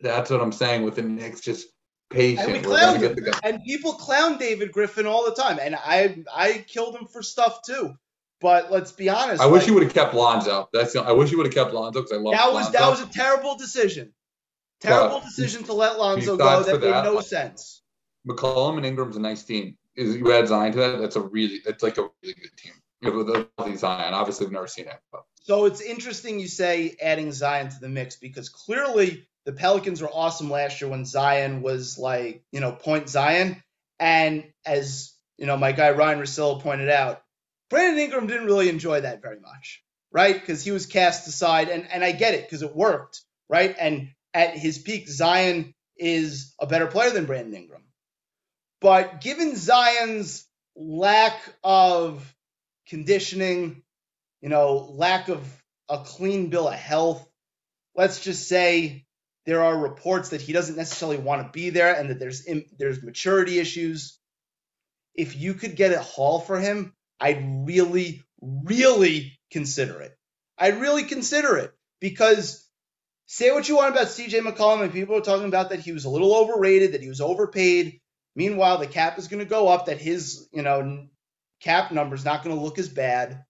that's 0.04 0.30
what 0.30 0.42
I'm 0.42 0.52
saying 0.52 0.84
with 0.84 0.96
the 0.96 1.02
Knicks. 1.02 1.42
Just 1.42 1.68
patient. 2.10 2.50
And 2.50 2.54
we 2.54 2.60
clowned. 2.60 3.40
And 3.44 3.64
people 3.64 3.94
clown 3.94 4.38
David 4.38 4.72
Griffin 4.72 5.08
all 5.08 5.26
the 5.26 5.36
time, 5.36 5.58
and 5.60 5.76
I 5.76 6.24
I 6.34 6.64
killed 6.68 6.96
him 6.96 7.08
for 7.08 7.24
stuff 7.24 7.62
too. 7.66 7.96
But 8.40 8.72
let's 8.72 8.92
be 8.92 9.10
honest. 9.10 9.42
I 9.42 9.46
wish 9.46 9.62
like, 9.62 9.66
he 9.68 9.72
would 9.72 9.84
have 9.84 9.94
kept 9.94 10.14
Lonzo. 10.14 10.68
That's 10.74 10.92
the, 10.94 11.02
I 11.02 11.14
wish 11.14 11.30
he 11.30 11.38
would 11.38 11.46
have 11.46 11.56
kept 11.56 11.74
Lonzo 11.74 12.02
because 12.02 12.12
I 12.12 12.20
love 12.22 12.34
That 12.34 12.52
was 12.52 12.66
Lonzo. 12.66 12.72
that 12.78 12.90
was 12.90 13.02
a 13.02 13.06
terrible 13.08 13.56
decision. 13.56 14.14
Terrible 14.82 15.20
But 15.20 15.26
decision 15.26 15.64
to 15.64 15.74
let 15.74 15.98
Lonzo 15.98 16.36
go. 16.36 16.64
That 16.64 16.82
made 16.82 16.92
that, 16.92 17.06
no 17.06 17.14
like- 17.14 17.26
sense. 17.26 17.82
McCollum 18.28 18.78
and 18.78 18.86
Ingram's 18.86 19.16
a 19.16 19.22
nice 19.22 19.44
team. 19.44 19.78
Is 19.96 20.16
you 20.16 20.32
add 20.34 20.48
Zion 20.48 20.72
to 20.74 20.80
that? 20.80 21.00
That's 21.00 21.16
a 21.16 21.22
really 21.22 21.62
it's 21.66 21.84
like 21.84 21.98
a 21.98 22.10
really 22.22 22.36
good 22.36 22.58
team. 22.58 22.74
With 23.02 23.48
healthy 23.58 23.76
Zion, 23.76 24.14
obviously 24.14 24.46
we've 24.46 24.54
never 24.54 24.68
seen 24.68 24.88
it. 24.88 25.00
But 25.12 25.24
So 25.42 25.66
it's 25.66 25.82
interesting 25.82 26.40
you 26.40 26.48
say 26.48 26.96
adding 27.02 27.32
Zion 27.32 27.70
to 27.70 27.80
the 27.80 27.90
mix 27.90 28.16
because 28.16 28.50
clearly 28.50 29.28
the 29.46 29.54
Pelicans 29.54 30.02
were 30.02 30.10
awesome 30.10 30.50
last 30.50 30.82
year 30.82 30.90
when 30.90 31.06
Zion 31.06 31.62
was 31.62 31.98
like, 31.98 32.44
you 32.52 32.60
know, 32.60 32.72
point 32.72 33.10
Zion. 33.10 33.62
And 34.00 34.46
as, 34.66 35.14
you 35.38 35.46
know, 35.46 35.58
my 35.58 35.72
guy 35.72 35.92
Ryan 35.92 36.20
Russillo 36.20 36.62
pointed 36.62 36.90
out, 36.90 37.22
Brandon 37.70 38.00
Ingram 38.00 38.28
didn't 38.28 38.46
really 38.46 38.70
enjoy 38.70 39.02
that 39.02 39.22
very 39.22 39.40
much, 39.40 39.84
right? 40.12 40.40
Because 40.40 40.64
he 40.64 40.72
was 40.72 40.86
cast 40.86 41.28
aside. 41.28 41.70
And, 41.70 41.88
and 41.92 42.04
I 42.04 42.12
get 42.12 42.34
it 42.34 42.46
because 42.46 42.62
it 42.62 42.76
worked, 42.76 43.22
right? 43.50 43.76
And 43.80 44.10
at 44.34 44.58
his 44.58 44.78
peak, 44.78 45.10
Zion 45.10 45.74
is 45.98 46.54
a 46.60 46.68
better 46.68 46.88
player 46.88 47.12
than 47.12 47.26
Brandon 47.26 47.56
Ingram. 47.56 47.84
But 48.82 49.22
given 49.22 49.56
Zion's 49.56 50.46
lack 50.76 51.40
of 51.64 52.36
conditioning, 52.88 53.84
you 54.42 54.50
know, 54.50 54.90
lack 54.92 55.30
of 55.30 55.42
a 55.90 56.00
clean 56.00 56.50
bill 56.50 56.68
of 56.68 56.74
health. 56.74 57.28
Let's 57.96 58.20
just 58.20 58.48
say 58.48 59.03
there 59.46 59.64
are 59.64 59.78
reports 59.78 60.30
that 60.30 60.42
he 60.42 60.54
doesn't 60.54 60.78
necessarily 60.78 61.18
want 61.18 61.44
to 61.44 61.52
be 61.52 61.70
there 61.70 61.94
and 61.94 62.10
that 62.10 62.20
there's 62.20 62.48
there's 62.78 63.04
maturity 63.04 63.60
issues. 63.60 64.18
If 65.16 65.36
you 65.40 65.54
could 65.54 65.76
get 65.76 65.94
a 65.94 66.00
haul 66.00 66.40
for 66.40 66.60
him, 66.60 66.94
I'd 67.20 67.68
really, 67.68 68.24
really 68.42 69.40
consider 69.52 70.02
it. 70.02 70.18
I'd 70.58 70.80
really 70.80 71.04
consider 71.04 71.58
it 71.58 71.72
because 72.00 72.68
say 73.26 73.52
what 73.52 73.68
you 73.68 73.76
want 73.76 73.94
about 73.94 74.08
CJ 74.08 74.42
McCollum, 74.42 74.84
and 74.84 74.94
people 74.94 75.18
are 75.18 75.22
talking 75.22 75.48
about 75.48 75.70
that 75.70 75.80
he 75.80 75.92
was 75.92 76.06
a 76.06 76.10
little 76.10 76.36
overrated, 76.36 76.94
that 76.94 77.02
he 77.02 77.10
was 77.10 77.22
overpaid. 77.22 78.00
Meanwhile, 78.36 78.80
the 78.80 78.88
cap 78.88 79.20
is 79.20 79.28
going 79.28 79.44
to 79.44 79.50
go 79.50 79.68
up, 79.68 79.86
that 79.86 80.00
his, 80.00 80.48
you 80.52 80.64
know, 80.64 81.08
cap 81.62 81.92
number 81.92 82.16
is 82.16 82.26
not 82.26 82.44
going 82.44 82.56
to 82.56 82.62
look 82.62 82.80
as 82.80 82.90
bad. 82.90 83.44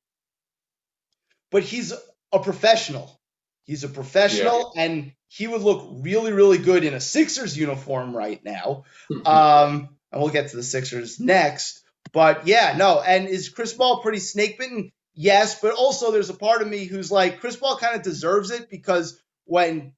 But 1.51 1.63
he's 1.63 1.93
a 2.31 2.39
professional. 2.39 3.19
He's 3.63 3.83
a 3.83 3.89
professional, 3.89 4.73
and 4.75 5.13
he 5.35 5.47
would 5.47 5.61
look 5.61 5.87
really, 6.03 6.31
really 6.31 6.59
good 6.59 6.83
in 6.83 6.93
a 6.93 6.99
Sixers 6.99 7.57
uniform 7.57 8.15
right 8.15 8.43
now. 8.45 8.83
Um, 9.25 9.89
and 10.11 10.21
we'll 10.21 10.29
get 10.29 10.49
to 10.49 10.55
the 10.55 10.61
Sixers 10.63 11.19
next. 11.19 11.83
But 12.11 12.45
yeah, 12.45 12.75
no. 12.77 13.01
And 13.01 13.27
is 13.27 13.49
Chris 13.49 13.73
Paul 13.73 14.03
pretty 14.03 14.19
snake 14.19 14.59
bitten? 14.59 14.91
Yes, 15.15 15.59
but 15.59 15.73
also 15.73 16.11
there's 16.11 16.29
a 16.29 16.35
part 16.35 16.61
of 16.61 16.67
me 16.67 16.85
who's 16.85 17.11
like 17.11 17.39
Chris 17.39 17.55
Paul 17.55 17.77
kind 17.77 17.95
of 17.95 18.03
deserves 18.03 18.51
it 18.51 18.69
because 18.69 19.19
when 19.45 19.93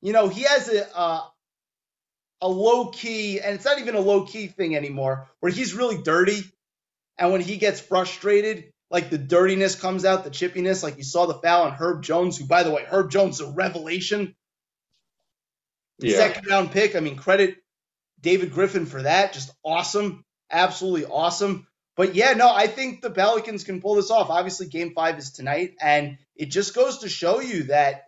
you 0.00 0.14
know 0.14 0.28
he 0.28 0.42
has 0.42 0.68
a 0.68 0.96
uh, 0.96 1.22
a 2.40 2.48
low 2.48 2.86
key, 2.86 3.40
and 3.40 3.54
it's 3.54 3.64
not 3.66 3.80
even 3.80 3.96
a 3.96 4.00
low 4.00 4.24
key 4.24 4.46
thing 4.46 4.76
anymore, 4.76 5.28
where 5.40 5.52
he's 5.52 5.74
really 5.74 6.02
dirty, 6.02 6.42
and 7.18 7.32
when 7.32 7.42
he 7.42 7.58
gets 7.58 7.80
frustrated, 7.80 8.72
like 8.90 9.10
the 9.10 9.18
dirtiness 9.18 9.74
comes 9.74 10.04
out, 10.04 10.24
the 10.24 10.30
chippiness, 10.30 10.82
like 10.82 10.96
you 10.96 11.04
saw 11.04 11.26
the 11.26 11.34
foul 11.34 11.64
on 11.64 11.72
Herb 11.72 12.02
Jones, 12.02 12.36
who 12.36 12.46
by 12.46 12.62
the 12.62 12.70
way, 12.70 12.84
Herb 12.84 13.10
Jones 13.10 13.40
is 13.40 13.48
a 13.48 13.52
revelation 13.52 14.34
yeah, 16.02 16.16
second 16.16 16.46
round 16.46 16.72
pick. 16.72 16.96
I 16.96 17.00
mean, 17.00 17.16
credit 17.16 17.56
David 18.20 18.52
Griffin 18.52 18.86
for 18.86 19.02
that. 19.02 19.32
Just 19.32 19.50
awesome. 19.64 20.24
Absolutely 20.50 21.06
awesome. 21.06 21.66
But 21.96 22.14
yeah, 22.14 22.32
no, 22.32 22.52
I 22.52 22.66
think 22.66 23.02
the 23.02 23.10
Pelicans 23.10 23.64
can 23.64 23.80
pull 23.80 23.96
this 23.96 24.10
off. 24.10 24.30
Obviously, 24.30 24.66
game 24.66 24.92
five 24.94 25.18
is 25.18 25.32
tonight. 25.32 25.74
And 25.80 26.18
it 26.34 26.46
just 26.46 26.74
goes 26.74 26.98
to 26.98 27.08
show 27.08 27.40
you 27.40 27.64
that 27.64 28.04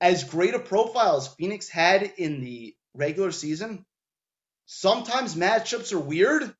as 0.00 0.24
great 0.24 0.54
a 0.54 0.58
profile 0.58 1.16
as 1.16 1.28
Phoenix 1.28 1.68
had 1.68 2.02
in 2.16 2.40
the 2.40 2.74
regular 2.94 3.30
season, 3.30 3.84
sometimes 4.66 5.34
matchups 5.34 5.92
are 5.92 6.00
weird 6.00 6.52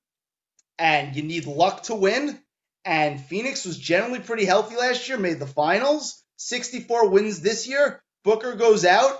and 0.79 1.17
you 1.17 1.23
need 1.23 1.47
luck 1.47 1.85
to 1.85 1.95
win. 1.95 2.39
And 2.85 3.21
Phoenix 3.21 3.65
was 3.65 3.79
generally 3.79 4.21
pretty 4.21 4.45
healthy 4.45 4.77
last 4.77 5.09
year, 5.09 5.19
made 5.19 5.39
the 5.39 5.47
finals, 5.47 6.23
64 6.37 7.11
wins 7.11 7.41
this 7.41 7.69
year. 7.69 8.03
Booker 8.25 8.55
goes 8.55 8.85
out. 8.85 9.19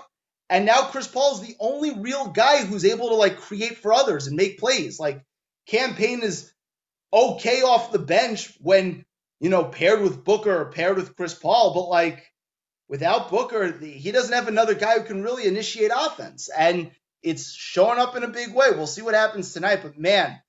And 0.49 0.65
now 0.65 0.83
Chris 0.83 1.07
Paul 1.07 1.35
is 1.35 1.41
the 1.41 1.55
only 1.59 1.93
real 1.99 2.27
guy 2.27 2.65
who's 2.65 2.83
able 2.85 3.09
to 3.09 3.15
like 3.15 3.37
create 3.37 3.77
for 3.77 3.93
others 3.93 4.27
and 4.27 4.35
make 4.35 4.59
plays. 4.59 4.99
Like 4.99 5.23
Cam 5.67 5.95
Payne 5.95 6.23
is 6.23 6.51
okay 7.13 7.61
off 7.61 7.91
the 7.91 7.99
bench 7.99 8.53
when 8.59 9.05
you 9.39 9.49
know 9.49 9.63
paired 9.63 10.01
with 10.01 10.23
Booker 10.25 10.61
or 10.61 10.71
paired 10.71 10.97
with 10.97 11.15
Chris 11.15 11.33
Paul, 11.33 11.73
but 11.73 11.87
like 11.87 12.25
without 12.89 13.29
Booker, 13.29 13.71
the, 13.71 13.89
he 13.89 14.11
doesn't 14.11 14.33
have 14.33 14.49
another 14.49 14.75
guy 14.75 14.99
who 14.99 15.05
can 15.05 15.23
really 15.23 15.47
initiate 15.47 15.91
offense. 15.95 16.49
And 16.49 16.91
It's 17.23 17.53
showing 17.53 17.99
up 17.99 18.15
in 18.17 18.23
a 18.23 18.27
big 18.27 18.53
way. 18.53 18.71
We'll 18.71 18.87
see 18.87 19.03
what 19.03 19.13
happens 19.13 19.53
tonight. 19.53 19.79
But 19.83 19.97
man, 19.97 20.41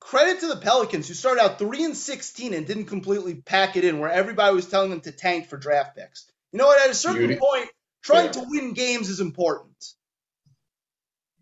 credit 0.00 0.40
to 0.40 0.46
the 0.48 0.56
Pelicans 0.56 1.08
who 1.08 1.14
started 1.14 1.42
out 1.42 1.58
three 1.58 1.84
and 1.84 1.96
sixteen 1.96 2.54
and 2.54 2.66
didn't 2.66 2.86
completely 2.86 3.34
pack 3.34 3.76
it 3.76 3.84
in, 3.84 3.98
where 3.98 4.10
everybody 4.10 4.54
was 4.54 4.66
telling 4.68 4.90
them 4.90 5.00
to 5.02 5.12
tank 5.12 5.48
for 5.48 5.56
draft 5.56 5.96
picks. 5.96 6.30
You 6.52 6.58
know 6.58 6.66
what? 6.66 6.80
At 6.82 6.90
a 6.90 6.94
certain 6.94 7.26
Beauty. 7.26 7.36
point, 7.36 7.68
trying 8.02 8.26
Yeah. 8.26 8.32
to 8.32 8.44
win 8.48 8.72
games 8.74 9.08
is 9.08 9.20
important. 9.20 9.92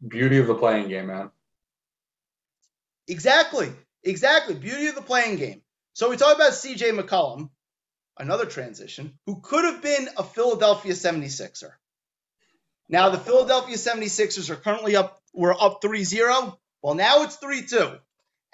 Beauty 0.07 0.39
of 0.39 0.47
the 0.47 0.55
playing 0.55 0.89
game, 0.89 1.07
man. 1.07 1.31
Exactly. 3.09 3.73
Exactly. 4.03 4.55
Beauty 4.55 4.89
of 4.89 4.95
the 4.95 5.03
playing 5.03 5.37
game. 5.37 5.63
So 5.95 6.11
we 6.11 6.17
talk 6.17 6.35
about 6.35 6.53
CJ 6.53 6.99
McCollum, 6.99 7.51
another 8.19 8.47
transition, 8.47 9.19
who 9.27 9.41
could 9.41 9.65
have 9.65 9.83
been 9.83 10.09
a 10.17 10.23
Philadelphia 10.25 10.93
76er. 10.93 11.71
Now 12.89 13.09
the 13.11 13.19
Philadelphia 13.19 13.77
76ers 13.77 14.51
are 14.51 14.57
currently 14.57 14.97
up, 14.97 15.21
we're 15.33 15.55
up 15.55 15.81
3-0. 15.83 16.57
Well, 16.83 16.95
now 16.95 17.23
it's 17.23 17.37
3-2. 17.39 17.99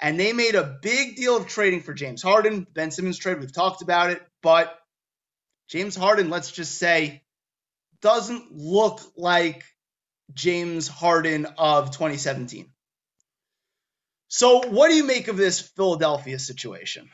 And 0.03 0.19
they 0.19 0.33
made 0.33 0.57
a 0.57 0.79
big 0.83 1.15
deal 1.15 1.37
of 1.37 1.47
trading 1.47 1.81
for 1.81 1.95
James 1.95 2.23
Harden. 2.23 2.67
Ben 2.75 2.91
Simmons 2.91 3.19
trade, 3.19 3.39
we've 3.39 3.53
talked 3.53 3.83
about 3.83 4.11
it, 4.11 4.21
but 4.43 4.77
James 5.69 5.95
Harden, 5.95 6.29
let's 6.29 6.51
just 6.51 6.77
say, 6.77 7.23
doesn't 8.01 8.53
look 8.53 9.01
like 9.17 9.65
James 10.35 10.89
Harden 10.89 11.47
of 11.57 11.93
2017. 11.93 12.67
So, 14.27 14.67
what 14.69 14.89
do 14.89 14.95
you 14.97 15.05
make 15.05 15.29
of 15.29 15.37
this 15.37 15.61
Philadelphia 15.61 16.39
situation? 16.39 17.09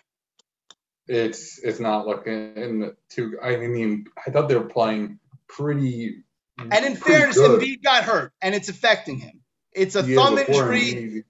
It's 1.06 1.58
it's 1.58 1.80
not 1.80 2.06
looking 2.06 2.92
too. 3.10 3.38
I 3.42 3.56
mean, 3.56 4.06
I 4.26 4.30
thought 4.30 4.48
they 4.48 4.56
were 4.56 4.64
playing 4.64 5.18
pretty. 5.46 6.22
And 6.58 6.72
in 6.72 6.96
pretty 6.96 7.18
fairness, 7.18 7.36
good. 7.36 7.60
Embiid 7.60 7.82
got 7.82 8.04
hurt, 8.04 8.32
and 8.40 8.54
it's 8.54 8.68
affecting 8.68 9.18
him. 9.18 9.40
It's 9.72 9.94
a 9.94 10.02
Yeah, 10.02 10.16
thumb 10.16 10.38
injury. 10.38 11.24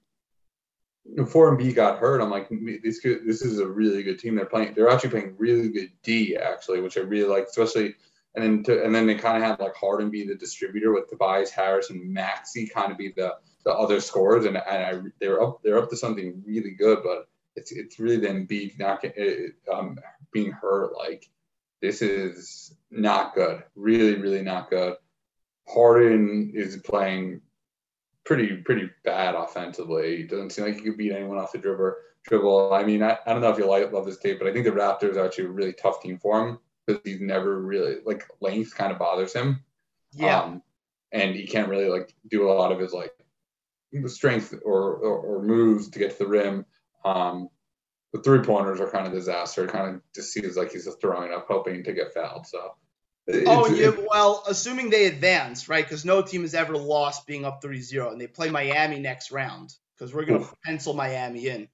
Before 1.15 1.55
Embiid 1.55 1.75
got 1.75 1.99
hurt, 1.99 2.21
I'm 2.21 2.29
like, 2.29 2.49
this 2.83 2.99
could, 2.99 3.25
this 3.25 3.41
is 3.41 3.59
a 3.59 3.67
really 3.67 4.03
good 4.03 4.19
team. 4.19 4.35
They're 4.35 4.45
playing. 4.45 4.73
They're 4.73 4.89
actually 4.89 5.09
playing 5.09 5.35
really 5.37 5.69
good 5.69 5.91
D, 6.03 6.37
actually, 6.37 6.81
which 6.81 6.97
I 6.97 7.01
really 7.01 7.27
like, 7.27 7.45
especially. 7.45 7.95
And 8.35 8.43
then 8.43 8.63
to, 8.63 8.83
and 8.83 8.93
then 8.93 9.07
they 9.07 9.15
kind 9.15 9.37
of 9.37 9.49
had 9.49 9.59
like 9.59 9.75
Harden 9.75 10.11
be 10.11 10.27
the 10.27 10.35
distributor 10.35 10.93
with 10.93 11.09
Tobias 11.09 11.49
Harris 11.49 11.89
and 11.89 12.13
Maxey 12.13 12.67
kind 12.67 12.91
of 12.91 12.97
be 12.97 13.11
the 13.15 13.35
the 13.65 13.71
other 13.71 13.99
scorers, 13.99 14.45
and 14.45 14.55
and 14.57 14.83
I 14.83 15.09
they're 15.19 15.41
up 15.41 15.61
they're 15.63 15.79
up 15.79 15.89
to 15.89 15.97
something 15.97 16.43
really 16.45 16.71
good, 16.71 16.99
but 17.03 17.27
it's 17.55 17.71
it's 17.71 17.99
really 17.99 18.17
them 18.17 18.47
Embiid 18.47 18.79
not 18.79 19.03
um 19.71 19.97
being 20.31 20.51
hurt. 20.51 20.95
Like 20.95 21.29
this 21.81 22.01
is 22.01 22.73
not 22.91 23.35
good. 23.35 23.63
Really, 23.75 24.15
really 24.15 24.41
not 24.41 24.69
good. 24.69 24.95
Harden 25.67 26.51
is 26.53 26.77
playing 26.77 27.41
pretty 28.29 28.57
pretty 28.57 28.87
bad 29.03 29.33
offensively. 29.33 30.17
He 30.17 30.23
doesn't 30.23 30.51
seem 30.51 30.65
like 30.65 30.75
he 30.75 30.81
could 30.81 30.97
beat 30.97 31.11
anyone 31.11 31.39
off 31.39 31.51
the 31.51 31.57
dribble. 31.57 31.95
Dribble. 32.27 32.71
I 32.71 32.83
mean, 32.83 33.01
I, 33.01 33.17
I 33.25 33.33
don't 33.33 33.41
know 33.41 33.49
if 33.49 33.57
you 33.57 33.65
like 33.65 33.91
love 33.91 34.05
this 34.05 34.19
tape, 34.19 34.37
but 34.37 34.47
I 34.47 34.53
think 34.53 34.65
the 34.65 34.71
Raptors 34.71 35.15
are 35.15 35.25
actually 35.25 35.45
a 35.45 35.49
really 35.49 35.73
tough 35.73 35.99
team 35.99 36.19
for 36.19 36.47
him 36.47 36.59
because 36.85 37.01
he's 37.03 37.19
never 37.19 37.59
really 37.59 37.95
like 38.05 38.23
length 38.39 38.75
kind 38.75 38.91
of 38.91 38.99
bothers 38.99 39.33
him. 39.33 39.63
Yeah. 40.11 40.41
Um, 40.41 40.61
and 41.11 41.35
he 41.35 41.47
can't 41.47 41.69
really 41.69 41.89
like 41.89 42.13
do 42.29 42.47
a 42.47 42.53
lot 42.53 42.71
of 42.71 42.79
his 42.79 42.93
like 42.93 43.13
strength 44.05 44.53
or, 44.63 44.93
or, 44.97 45.17
or 45.17 45.43
moves 45.43 45.89
to 45.89 45.97
get 45.97 46.11
to 46.11 46.19
the 46.19 46.29
rim. 46.29 46.67
Um, 47.03 47.49
the 48.13 48.21
three 48.21 48.43
pointers 48.43 48.79
are 48.79 48.91
kind 48.91 49.07
of 49.07 49.13
disaster. 49.13 49.65
It 49.65 49.71
kind 49.71 49.95
of 49.95 50.01
just 50.13 50.31
seems 50.31 50.55
like 50.55 50.71
he's 50.71 50.85
just 50.85 51.01
throwing 51.01 51.33
up, 51.33 51.47
hoping 51.47 51.83
to 51.83 51.93
get 51.93 52.13
fouled. 52.13 52.45
So. 52.45 52.75
Oh, 53.29 53.67
yeah. 53.73 53.91
Well, 54.09 54.43
assuming 54.47 54.89
they 54.89 55.05
advance, 55.05 55.69
right? 55.69 55.83
Because 55.83 56.05
no 56.05 56.21
team 56.21 56.41
has 56.41 56.53
ever 56.53 56.77
lost 56.77 57.27
being 57.27 57.45
up 57.45 57.61
3 57.61 57.81
0, 57.81 58.11
and 58.11 58.21
they 58.21 58.27
play 58.27 58.49
Miami 58.49 58.99
next 58.99 59.31
round 59.31 59.73
because 59.97 60.13
we're 60.13 60.25
going 60.25 60.43
to 60.43 60.49
pencil 60.65 60.93
Miami 60.93 61.47
in. 61.47 61.67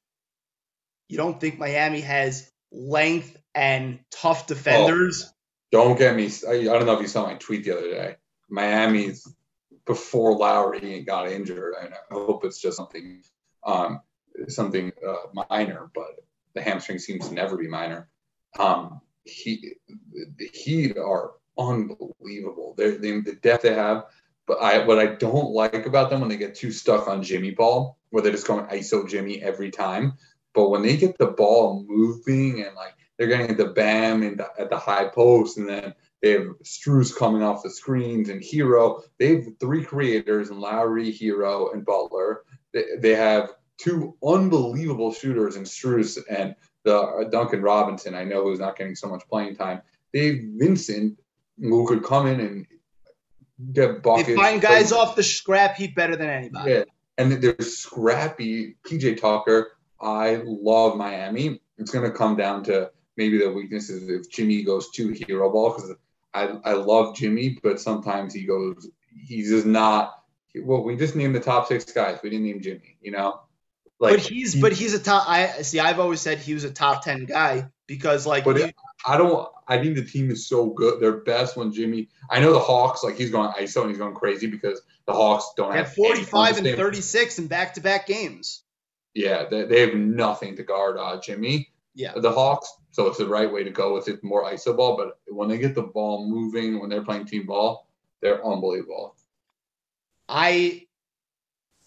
You 1.07 1.17
don't 1.17 1.39
think 1.39 1.59
Miami 1.59 2.01
has 2.01 2.49
length 2.71 3.37
and 3.53 3.99
tough 4.11 4.47
defenders? 4.47 5.31
Don't 5.71 5.97
get 5.97 6.15
me. 6.15 6.29
I, 6.47 6.53
I 6.53 6.63
don't 6.63 6.85
know 6.85 6.95
if 6.95 7.01
you 7.01 7.07
saw 7.07 7.25
my 7.25 7.35
tweet 7.35 7.63
the 7.63 7.77
other 7.77 7.89
day. 7.89 8.15
Miami's 8.49 9.27
before 9.85 10.35
Lowry 10.37 11.03
got 11.03 11.29
injured. 11.29 11.75
I, 11.79 11.85
I 11.85 12.13
hope 12.13 12.43
it's 12.45 12.59
just 12.59 12.77
something, 12.77 13.21
um, 13.63 14.01
something 14.47 14.91
uh, 15.07 15.43
minor, 15.49 15.89
but 15.93 16.23
the 16.53 16.61
hamstring 16.61 16.99
seems 16.99 17.27
to 17.27 17.33
never 17.33 17.57
be 17.57 17.67
minor. 17.67 18.09
Um, 18.57 19.01
he, 19.23 19.73
the 19.87 20.49
Heat 20.53 20.97
are 20.97 21.31
unbelievable. 21.57 22.73
They're, 22.77 22.97
they, 22.97 23.19
the 23.19 23.35
depth 23.41 23.63
they 23.63 23.73
have. 23.73 24.05
But 24.47 24.61
I, 24.61 24.85
what 24.85 24.99
I 24.99 25.07
don't 25.15 25.51
like 25.51 25.85
about 25.85 26.09
them 26.09 26.19
when 26.19 26.29
they 26.29 26.37
get 26.37 26.55
too 26.55 26.71
stuck 26.71 27.07
on 27.07 27.23
Jimmy 27.23 27.51
ball, 27.51 27.97
where 28.11 28.21
they're 28.21 28.31
just 28.31 28.47
going 28.47 28.65
ISO 28.67 29.07
Jimmy 29.09 29.41
every 29.41 29.71
time. 29.71 30.13
But 30.53 30.69
when 30.69 30.83
they 30.83 30.97
get 30.97 31.17
the 31.17 31.27
ball 31.27 31.83
moving 31.87 32.61
and 32.61 32.75
like 32.75 32.93
they're 33.17 33.27
getting 33.27 33.57
the 33.57 33.67
Bam 33.67 34.23
and 34.23 34.39
the, 34.39 34.49
at 34.59 34.69
the 34.69 34.77
high 34.77 35.07
post, 35.07 35.57
and 35.57 35.67
then 35.67 35.93
they 36.21 36.31
have 36.31 36.47
Strus 36.63 37.15
coming 37.15 37.43
off 37.43 37.63
the 37.63 37.69
screens 37.69 38.29
and 38.29 38.41
Herro. 38.41 39.01
They 39.19 39.35
have 39.35 39.45
three 39.59 39.83
creators 39.83 40.49
and 40.49 40.59
Lowry, 40.59 41.11
Herro, 41.11 41.73
and 41.73 41.85
Butler. 41.85 42.43
They, 42.73 42.83
they 42.99 43.15
have 43.15 43.53
two 43.77 44.15
unbelievable 44.25 45.13
shooters 45.13 45.55
in 45.55 45.63
Strus 45.63 46.17
and 46.29 46.55
the 46.83 46.97
uh, 46.97 47.23
Duncan 47.25 47.61
Robinson. 47.61 48.15
I 48.15 48.23
know 48.23 48.43
who's 48.43 48.59
not 48.59 48.77
getting 48.77 48.95
so 48.95 49.07
much 49.07 49.27
playing 49.27 49.55
time. 49.55 49.81
They 50.13 50.45
Vincent 50.55 51.19
who 51.59 51.87
could 51.87 52.03
come 52.03 52.27
in 52.27 52.39
and 52.39 52.67
get 53.73 54.03
buckets. 54.03 54.27
They 54.27 54.35
find 54.35 54.61
guys 54.61 54.91
off 54.91 55.15
the 55.15 55.23
scrap 55.23 55.75
heap 55.75 55.95
better 55.95 56.15
than 56.15 56.29
anybody. 56.29 56.71
Yeah, 56.71 56.83
and 57.17 57.31
there's 57.31 57.77
scrappy 57.77 58.75
PJ 58.85 59.19
Tucker. 59.19 59.71
I 60.01 60.41
love 60.45 60.97
Miami. 60.97 61.61
It's 61.77 61.91
going 61.91 62.09
to 62.09 62.15
come 62.15 62.35
down 62.35 62.63
to 62.65 62.91
maybe 63.17 63.37
the 63.39 63.51
weaknesses 63.51 64.09
if 64.09 64.29
Jimmy 64.29 64.63
goes 64.63 64.91
too 64.91 65.09
hero 65.09 65.49
ball 65.51 65.73
because 65.73 65.91
I, 66.33 66.57
I 66.63 66.73
love 66.73 67.15
Jimmy, 67.15 67.57
but 67.63 67.79
sometimes 67.79 68.33
he 68.33 68.43
goes, 68.43 68.89
he's 69.25 69.49
just 69.49 69.65
not. 69.65 70.21
Well, 70.61 70.83
we 70.83 70.95
just 70.95 71.15
named 71.15 71.35
the 71.35 71.39
top 71.39 71.67
six 71.67 71.85
guys. 71.85 72.19
We 72.23 72.29
didn't 72.29 72.45
name 72.45 72.61
Jimmy, 72.61 72.97
you 73.01 73.11
know? 73.11 73.41
Like, 73.99 74.13
but 74.13 74.19
he's 74.19 74.59
but 74.59 74.73
he's 74.73 74.93
a 74.93 74.99
top. 74.99 75.27
I 75.29 75.61
see. 75.61 75.79
I've 75.79 75.99
always 75.99 76.19
said 76.19 76.39
he 76.39 76.53
was 76.53 76.65
a 76.65 76.71
top 76.71 77.03
ten 77.03 77.25
guy 77.25 77.69
because 77.87 78.25
like 78.25 78.43
But 78.43 78.57
you- 78.57 78.71
I 79.05 79.17
don't. 79.17 79.47
I 79.67 79.79
think 79.79 79.95
the 79.95 80.05
team 80.05 80.29
is 80.29 80.47
so 80.47 80.69
good. 80.69 80.99
They're 80.99 81.17
best 81.17 81.57
when 81.57 81.71
Jimmy. 81.71 82.09
I 82.29 82.39
know 82.39 82.53
the 82.53 82.59
Hawks. 82.59 83.03
Like 83.03 83.17
he's 83.17 83.31
going 83.31 83.51
ISO 83.51 83.81
and 83.81 83.89
he's 83.89 83.97
going 83.97 84.15
crazy 84.15 84.47
because 84.47 84.81
the 85.05 85.13
Hawks 85.13 85.53
don't 85.57 85.71
They 85.71 85.77
have 85.77 85.87
had 85.87 85.95
45 85.95 86.57
and 86.57 86.67
36 86.75 87.39
in 87.39 87.47
back 87.47 87.73
to 87.75 87.81
back 87.81 88.07
games. 88.07 88.63
Yeah, 89.13 89.45
they, 89.49 89.63
they 89.63 89.81
have 89.81 89.95
nothing 89.95 90.55
to 90.57 90.63
guard 90.63 90.97
uh, 90.97 91.19
Jimmy. 91.19 91.69
Yeah. 91.93 92.13
The 92.15 92.31
Hawks. 92.31 92.71
So 92.91 93.07
it's 93.07 93.17
the 93.17 93.27
right 93.27 93.51
way 93.51 93.63
to 93.63 93.71
go 93.71 93.93
with 93.93 94.07
it 94.07 94.23
more 94.23 94.43
ISO 94.43 94.75
ball. 94.75 94.97
But 94.97 95.17
when 95.27 95.49
they 95.49 95.57
get 95.57 95.75
the 95.75 95.83
ball 95.83 96.29
moving, 96.29 96.79
when 96.79 96.89
they're 96.89 97.03
playing 97.03 97.25
team 97.25 97.45
ball, 97.45 97.87
they're 98.21 98.45
unbelievable. 98.45 99.15
I 100.27 100.87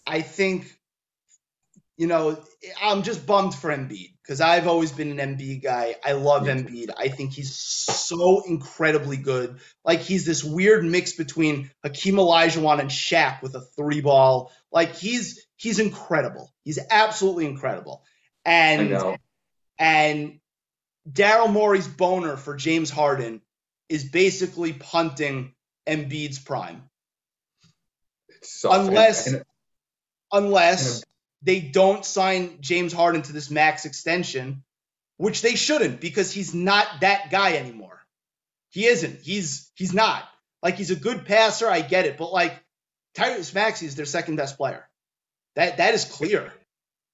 I 0.05 0.21
think 0.21 0.79
you 1.97 2.07
know, 2.07 2.41
I'm 2.81 3.03
just 3.03 3.27
bummed 3.27 3.53
for 3.53 3.71
Embiid 3.71 4.13
because 4.29 4.41
I've 4.41 4.67
always 4.67 4.91
been 4.91 5.19
an 5.19 5.35
Embiid 5.35 5.63
guy. 5.63 5.95
I 6.05 6.11
love. 6.11 6.43
Embiid. 6.43 6.91
I 6.95 7.07
think 7.07 7.33
he's 7.33 7.55
so 7.57 8.43
incredibly 8.45 9.17
good. 9.17 9.59
Like 9.83 10.01
he's 10.01 10.23
this 10.23 10.43
weird 10.43 10.85
mix 10.85 11.13
between 11.13 11.71
Hakeem 11.83 12.13
Olajuwon 12.13 12.79
and 12.79 12.91
Shaq 12.91 13.41
with 13.41 13.55
a 13.55 13.61
three 13.61 14.01
ball. 14.01 14.51
Like 14.71 14.93
he's 14.95 15.47
he's 15.55 15.79
incredible. 15.79 16.53
He's 16.63 16.77
absolutely 16.91 17.47
incredible. 17.47 18.03
And 18.45 18.91
and 19.79 20.39
Daryl 21.11 21.51
Morey's 21.51 21.87
boner 21.87 22.37
for 22.37 22.55
James 22.55 22.91
Harden 22.91 23.41
is 23.89 24.03
basically 24.03 24.73
punting 24.73 25.55
Embiid's 25.87 26.37
prime. 26.37 26.83
Unless- 28.69 29.33
unless 30.31 31.03
they 31.41 31.59
don't 31.59 32.05
sign 32.05 32.57
James 32.61 32.93
Harden 32.93 33.21
to 33.23 33.33
this 33.33 33.49
max 33.49 33.85
extension, 33.85 34.63
which 35.17 35.41
they 35.41 35.55
shouldn't 35.55 36.01
because 36.01 36.31
he's 36.31 36.53
not 36.53 36.87
that 37.01 37.29
guy 37.31 37.55
anymore. 37.55 38.01
He 38.69 38.85
isn't. 38.85 39.21
He's 39.21 39.71
he's 39.75 39.93
not. 39.93 40.23
Like 40.61 40.75
he's 40.75 40.91
a 40.91 40.95
good 40.95 41.25
passer, 41.25 41.69
I 41.69 41.81
get 41.81 42.05
it, 42.05 42.17
but 42.17 42.31
like 42.31 42.61
Tyrese 43.15 43.53
Maxey 43.53 43.85
is 43.85 43.95
their 43.95 44.05
second 44.05 44.35
best 44.35 44.57
player. 44.57 44.87
That 45.55 45.77
that 45.77 45.93
is 45.93 46.05
clear. 46.05 46.51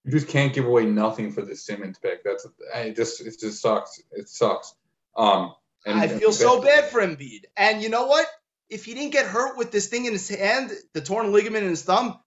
you 0.03 0.11
just 0.11 0.27
can't 0.27 0.53
give 0.53 0.65
away 0.65 0.85
nothing 0.85 1.31
for 1.31 1.41
the 1.41 1.55
Simmons 1.55 1.99
pick. 1.99 2.23
That's 2.23 2.45
it. 2.75 2.95
Just 2.95 3.21
it 3.21 3.39
just 3.39 3.61
sucks. 3.61 4.01
It 4.11 4.27
sucks. 4.27 4.73
Um, 5.15 5.53
and, 5.85 5.99
I 5.99 6.07
feel 6.07 6.31
so 6.31 6.61
bad 6.61 6.85
for 6.85 6.99
Embiid. 6.99 7.43
And 7.55 7.81
you 7.81 7.89
know 7.89 8.07
what? 8.07 8.27
If 8.69 8.85
he 8.85 8.95
didn't 8.95 9.11
get 9.11 9.27
hurt 9.27 9.57
with 9.57 9.71
this 9.71 9.87
thing 9.87 10.05
in 10.05 10.13
his 10.13 10.27
hand, 10.27 10.71
the 10.93 11.01
torn 11.01 11.31
ligament 11.31 11.63
in 11.63 11.69
his 11.69 11.83
thumb, 11.83 12.19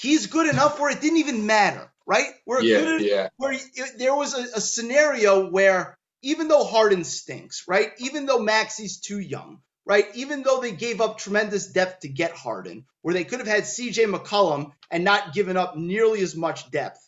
he's 0.00 0.26
good 0.26 0.48
enough 0.48 0.80
where 0.80 0.90
it 0.90 1.00
didn't 1.00 1.18
even 1.18 1.46
matter, 1.46 1.92
right? 2.06 2.26
Where 2.44 2.62
Yeah, 2.62 2.98
yeah. 2.98 3.28
where 3.36 3.52
it, 3.52 3.98
there 3.98 4.14
was 4.14 4.34
a, 4.34 4.56
a 4.56 4.60
scenario 4.60 5.50
where 5.50 5.98
even 6.22 6.48
though 6.48 6.64
Harden 6.64 7.04
stinks, 7.04 7.64
right? 7.68 7.92
Even 7.98 8.26
though 8.26 8.38
Maxey's 8.38 9.00
too 9.00 9.18
young, 9.18 9.60
right? 9.84 10.06
Even 10.14 10.42
though 10.42 10.60
they 10.60 10.72
gave 10.72 11.00
up 11.00 11.18
tremendous 11.18 11.68
depth 11.68 12.00
to 12.00 12.08
get 12.08 12.32
Harden, 12.32 12.84
where 13.02 13.14
they 13.14 13.24
could 13.24 13.38
have 13.38 13.48
had 13.48 13.64
CJ 13.64 14.12
McCollum 14.12 14.72
and 14.90 15.04
not 15.04 15.34
given 15.34 15.56
up 15.56 15.76
nearly 15.76 16.20
as 16.22 16.34
much 16.34 16.70
depth. 16.70 17.06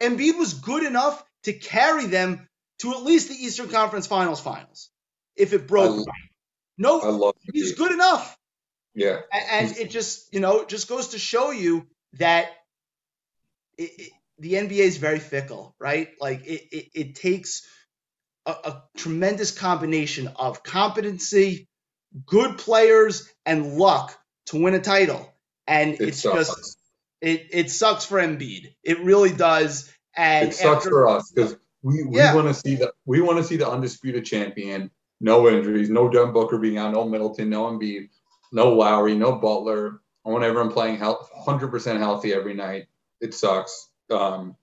Embiid 0.00 0.38
was 0.38 0.54
good 0.54 0.84
enough 0.84 1.22
to 1.44 1.52
carry 1.52 2.06
them 2.06 2.48
to 2.78 2.92
at 2.92 3.02
least 3.02 3.28
the 3.28 3.34
Eastern 3.34 3.68
Conference 3.68 4.06
Finals 4.06 4.40
finals 4.40 4.90
if 5.36 5.52
it 5.52 5.66
broke. 5.66 6.06
I, 6.08 6.12
no, 6.78 7.00
I 7.00 7.32
he's 7.52 7.74
good 7.74 7.92
enough. 7.92 8.38
Yeah. 8.94 9.20
And, 9.32 9.76
it 9.76 9.90
just, 9.90 10.32
you 10.34 10.40
know, 10.40 10.64
just 10.64 10.88
goes 10.88 11.08
to 11.08 11.18
show 11.18 11.50
you 11.50 11.86
that 12.14 12.48
it, 13.78 13.90
it, 13.98 14.12
the 14.38 14.54
NBA 14.54 14.80
is 14.80 14.96
very 14.96 15.20
fickle, 15.20 15.74
right? 15.78 16.08
Like 16.20 16.44
it, 16.46 16.68
it, 16.72 16.86
it 16.94 17.14
takes 17.14 17.66
a, 18.46 18.50
a, 18.50 18.82
tremendous 18.96 19.56
combination 19.56 20.28
of 20.28 20.62
competency, 20.62 21.68
good 22.26 22.58
players, 22.58 23.30
and 23.46 23.76
luck 23.76 24.18
to 24.46 24.60
win 24.60 24.74
a 24.74 24.80
title. 24.80 25.32
And 25.66 25.94
it 25.94 26.00
it's 26.00 26.22
sucks. 26.22 26.48
just 26.48 26.78
it 27.20 27.48
it 27.52 27.70
sucks 27.70 28.04
for 28.04 28.18
Embiid. 28.18 28.74
It 28.82 29.00
really 29.00 29.32
does. 29.32 29.92
And 30.16 30.48
it 30.48 30.54
sucks 30.54 30.78
after, 30.78 30.90
for 30.90 31.08
us 31.08 31.30
because 31.30 31.56
we, 31.82 32.02
we 32.04 32.16
yeah. 32.16 32.34
want 32.34 32.48
to 32.48 32.54
see 32.54 32.76
the 32.76 32.92
we 33.06 33.20
want 33.20 33.38
to 33.38 33.44
see 33.44 33.56
the 33.56 33.68
undisputed 33.68 34.24
champion. 34.24 34.90
No 35.20 35.48
injuries, 35.48 35.90
no 35.90 36.08
Devin 36.08 36.32
Booker 36.32 36.58
being 36.58 36.78
out, 36.78 36.94
no 36.94 37.06
Middleton, 37.06 37.50
no 37.50 37.64
Embiid, 37.64 38.08
no 38.52 38.74
Lowry, 38.74 39.14
no 39.16 39.32
Butler. 39.32 40.00
I 40.24 40.30
want 40.30 40.44
everyone 40.44 40.72
playing 40.72 40.98
health, 40.98 41.30
100% 41.46 41.98
healthy 41.98 42.32
every 42.32 42.54
night. 42.54 42.86
It 43.20 43.34
sucks. 43.34 43.88
Um, 44.10 44.56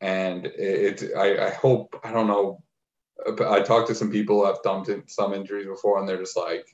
and 0.00 0.46
it, 0.46 1.02
it 1.02 1.16
I, 1.16 1.46
I 1.46 1.50
hope 1.50 2.00
I 2.02 2.12
don't 2.12 2.26
know. 2.26 2.62
I 3.46 3.60
talked 3.60 3.88
to 3.88 3.94
some 3.94 4.10
people 4.10 4.40
who 4.40 4.46
have 4.46 4.60
thumped 4.64 5.10
some 5.10 5.34
injuries 5.34 5.66
before, 5.66 5.98
and 5.98 6.08
they're 6.08 6.16
just 6.16 6.36
like, 6.36 6.66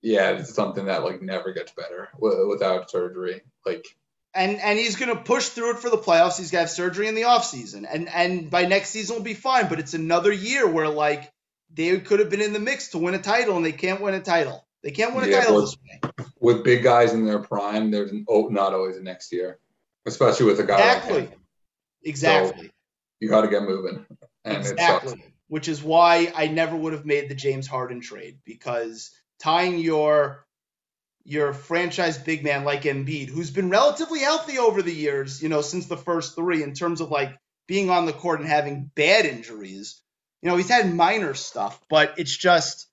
"Yeah, 0.00 0.30
it's 0.30 0.52
something 0.52 0.86
that 0.86 1.04
like 1.04 1.22
never 1.22 1.52
gets 1.52 1.70
better 1.72 2.08
without 2.18 2.90
surgery." 2.90 3.42
Like 3.64 3.86
and 4.34 4.60
and 4.60 4.78
he's 4.78 4.96
going 4.96 5.14
to 5.14 5.22
push 5.22 5.48
through 5.48 5.72
it 5.72 5.78
for 5.78 5.90
the 5.90 5.98
playoffs. 5.98 6.38
He's 6.38 6.50
going 6.50 6.64
to 6.64 6.68
have 6.68 6.70
surgery 6.70 7.08
in 7.08 7.14
the 7.14 7.22
offseason. 7.22 7.86
And 7.88 8.08
and 8.08 8.50
by 8.50 8.66
next 8.66 8.90
season 8.90 9.16
will 9.16 9.22
be 9.22 9.34
fine, 9.34 9.68
but 9.68 9.78
it's 9.78 9.94
another 9.94 10.32
year 10.32 10.66
where 10.66 10.88
like 10.88 11.30
they 11.72 11.98
could 12.00 12.20
have 12.20 12.30
been 12.30 12.40
in 12.40 12.52
the 12.52 12.60
mix 12.60 12.88
to 12.88 12.98
win 12.98 13.14
a 13.14 13.18
title 13.22 13.56
and 13.56 13.64
they 13.64 13.72
can't 13.72 14.00
win 14.00 14.14
a 14.14 14.20
title. 14.20 14.66
They 14.82 14.90
can't 14.90 15.14
win 15.14 15.24
a 15.24 15.28
yeah, 15.28 15.40
title 15.40 15.62
with. 15.62 15.76
With 16.40 16.64
big 16.64 16.82
guys 16.82 17.12
in 17.12 17.24
their 17.24 17.38
prime, 17.38 17.90
there's 17.90 18.10
an, 18.10 18.24
oh, 18.28 18.48
not 18.48 18.74
always 18.74 18.96
the 18.96 19.02
next 19.02 19.32
year, 19.32 19.58
especially 20.06 20.46
with 20.46 20.58
a 20.58 20.64
guy 20.64 20.78
exactly. 20.78 21.20
like. 21.20 21.38
Exactly. 22.04 22.66
So 22.66 22.72
you 23.20 23.28
got 23.28 23.42
to 23.42 23.48
get 23.48 23.62
moving. 23.62 24.04
And 24.44 24.56
exactly. 24.56 25.22
Which 25.46 25.68
is 25.68 25.82
why 25.82 26.32
I 26.34 26.48
never 26.48 26.74
would 26.74 26.94
have 26.94 27.06
made 27.06 27.28
the 27.28 27.34
James 27.34 27.68
Harden 27.68 28.00
trade 28.00 28.38
because 28.44 29.10
tying 29.38 29.78
your 29.78 30.44
your 31.24 31.52
franchise 31.52 32.18
big 32.18 32.42
man 32.42 32.64
like 32.64 32.82
Embiid, 32.82 33.28
who's 33.28 33.50
been 33.50 33.70
relatively 33.70 34.20
healthy 34.20 34.58
over 34.58 34.82
the 34.82 34.92
years, 34.94 35.40
you 35.40 35.48
know, 35.48 35.60
since 35.60 35.86
the 35.86 35.96
first 35.96 36.34
three 36.34 36.64
in 36.64 36.74
terms 36.74 37.00
of 37.00 37.10
like 37.10 37.38
being 37.68 37.90
on 37.90 38.06
the 38.06 38.12
court 38.12 38.40
and 38.40 38.48
having 38.48 38.90
bad 38.94 39.24
injuries. 39.24 40.00
You 40.40 40.50
know, 40.50 40.56
he's 40.56 40.68
had 40.68 40.92
minor 40.92 41.34
stuff, 41.34 41.80
but 41.88 42.14
it's 42.18 42.36
just 42.36 42.88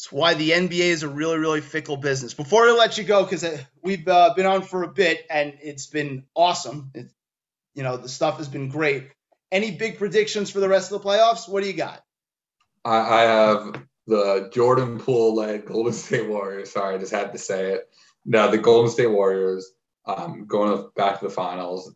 it's 0.00 0.10
why 0.10 0.32
the 0.32 0.52
NBA 0.52 0.80
is 0.80 1.02
a 1.02 1.08
really, 1.08 1.36
really 1.36 1.60
fickle 1.60 1.98
business. 1.98 2.32
Before 2.32 2.66
I 2.66 2.72
let 2.72 2.96
you 2.96 3.04
go, 3.04 3.22
because 3.22 3.44
uh, 3.44 3.58
we've 3.82 4.08
uh, 4.08 4.32
been 4.34 4.46
on 4.46 4.62
for 4.62 4.82
a 4.82 4.88
bit 4.88 5.26
and 5.28 5.58
it's 5.62 5.88
been 5.88 6.24
awesome. 6.34 6.90
It, 6.94 7.10
you 7.74 7.82
know, 7.82 7.98
the 7.98 8.08
stuff 8.08 8.38
has 8.38 8.48
been 8.48 8.70
great. 8.70 9.10
Any 9.52 9.72
big 9.72 9.98
predictions 9.98 10.50
for 10.50 10.60
the 10.60 10.70
rest 10.70 10.90
of 10.90 11.02
the 11.02 11.06
playoffs? 11.06 11.46
What 11.46 11.62
do 11.62 11.66
you 11.66 11.74
got? 11.74 12.02
I, 12.82 12.98
I 12.98 13.20
have 13.24 13.82
the 14.06 14.48
Jordan 14.54 15.00
Poole 15.00 15.34
led 15.34 15.66
Golden 15.66 15.92
State 15.92 16.30
Warriors. 16.30 16.72
Sorry, 16.72 16.94
I 16.94 16.98
just 16.98 17.12
had 17.12 17.32
to 17.32 17.38
say 17.38 17.72
it. 17.72 17.90
Now 18.24 18.50
the 18.50 18.56
Golden 18.56 18.90
State 18.90 19.10
Warriors 19.10 19.70
um, 20.06 20.46
going 20.46 20.88
back 20.96 21.18
to 21.18 21.26
the 21.26 21.30
finals, 21.30 21.94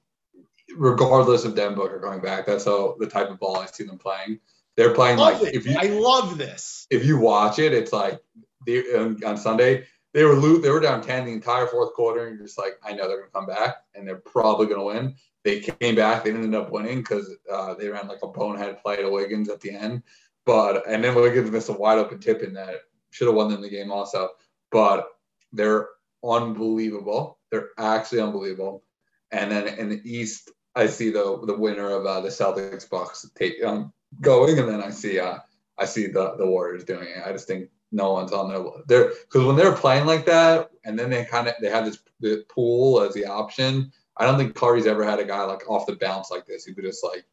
regardless 0.77 1.47
of 1.47 1.55
Denver 1.55 2.01
going 2.01 2.21
back. 2.21 2.45
That's 2.45 2.67
how 2.67 2.97
the 2.99 3.07
type 3.07 3.31
of 3.31 3.39
ball 3.39 3.57
I 3.57 3.65
see 3.65 3.85
them 3.85 3.97
playing. 3.97 4.41
They're 4.77 4.95
playing 4.95 5.19
like 5.19 5.41
it. 5.43 5.55
if 5.55 5.67
you. 5.67 5.77
I 5.79 5.87
love 5.87 6.37
this. 6.39 6.87
If 6.91 7.05
you 7.05 7.19
watch 7.19 7.59
it, 7.59 7.73
it's 7.73 7.93
like 7.93 8.21
they, 8.67 8.95
um, 8.95 9.19
on 9.25 9.37
Sunday 9.37 9.87
they 10.15 10.25
were 10.25 10.35
lo- 10.35 10.59
they 10.59 10.71
were 10.71 10.81
down 10.81 11.03
ten 11.03 11.27
the 11.27 11.33
entire 11.33 11.67
fourth 11.67 11.93
quarter, 11.93 12.27
and 12.27 12.37
you're 12.39 12.47
just 12.47 12.57
like, 12.57 12.79
I 12.83 12.93
know 12.93 13.09
they're 13.09 13.19
gonna 13.19 13.33
come 13.33 13.47
back, 13.47 13.79
and 13.95 14.07
they're 14.07 14.17
probably 14.17 14.67
gonna 14.67 14.85
win. 14.85 15.17
They 15.43 15.61
came 15.61 15.97
back. 15.97 16.25
They 16.25 16.31
ended 16.31 16.55
up 16.55 16.71
winning 16.71 16.99
because 16.99 17.35
uh, 17.53 17.75
they 17.75 17.89
ran 17.89 18.09
like 18.09 18.23
a 18.23 18.29
bonehead 18.29 18.81
play 18.81 18.97
to 18.97 19.11
Wiggins 19.11 19.51
at 19.51 19.61
the 19.61 19.71
end. 19.73 20.03
But 20.47 20.89
and 20.89 21.03
then 21.03 21.15
Wiggins 21.17 21.51
missed 21.51 21.69
a 21.69 21.73
wide 21.73 21.99
open 21.99 22.21
tip 22.21 22.43
in 22.43 22.55
that 22.55 22.77
should 23.11 23.27
have 23.27 23.35
won 23.35 23.51
them 23.51 23.61
the 23.61 23.69
game 23.69 23.91
also. 23.91 24.31
But 24.71 25.09
they're 25.53 25.89
unbelievable. 26.25 27.39
They're 27.51 27.71
actually 27.77 28.21
unbelievable. 28.21 28.85
And 29.31 29.51
then 29.51 29.67
in 29.67 29.89
the 29.89 30.01
East, 30.05 30.51
I 30.77 30.87
see 30.87 31.11
the 31.11 31.43
the 31.45 31.57
winner 31.57 31.91
of 31.91 32.07
uh, 32.07 32.21
the 32.21 32.29
Celtics 32.29 32.89
Bucks 32.89 33.29
take 33.35 33.63
um, 33.65 33.93
going, 34.21 34.59
and 34.59 34.69
then 34.69 34.83
I 34.83 34.91
see 34.91 35.19
uh, 35.19 35.39
I 35.79 35.85
see 35.87 36.07
the 36.07 36.35
the 36.37 36.47
Warriors 36.47 36.85
doing 36.85 37.09
it. 37.09 37.23
I 37.25 37.33
just 37.33 37.47
think 37.47 37.71
no 37.93 38.13
one's 38.13 38.33
on 38.33 38.49
their 38.49 38.65
there 38.87 39.09
because 39.09 39.47
when 39.47 39.57
they're 39.57 39.73
playing 39.73 40.07
like 40.07 40.27
that, 40.27 40.71
and 40.85 40.99
then 40.99 41.11
they 41.11 41.25
kind 41.25 41.49
of 41.49 41.55
they 41.61 41.71
have 41.71 41.85
this 41.85 41.99
the 42.21 42.45
Poole 42.49 43.03
as 43.03 43.15
the 43.15 43.27
option. 43.27 43.93
I 44.17 44.27
don't 44.27 44.39
think 44.39 44.55
Curry's 44.55 44.87
ever 44.87 45.05
had 45.05 45.19
a 45.19 45.25
guy 45.25 45.43
like 45.43 45.69
off 45.69 45.87
the 45.87 45.97
bounce 45.97 46.31
like 46.31 46.47
this. 46.47 46.65
He 46.65 46.73
could 46.73 46.85
just 46.85 47.03
like 47.03 47.25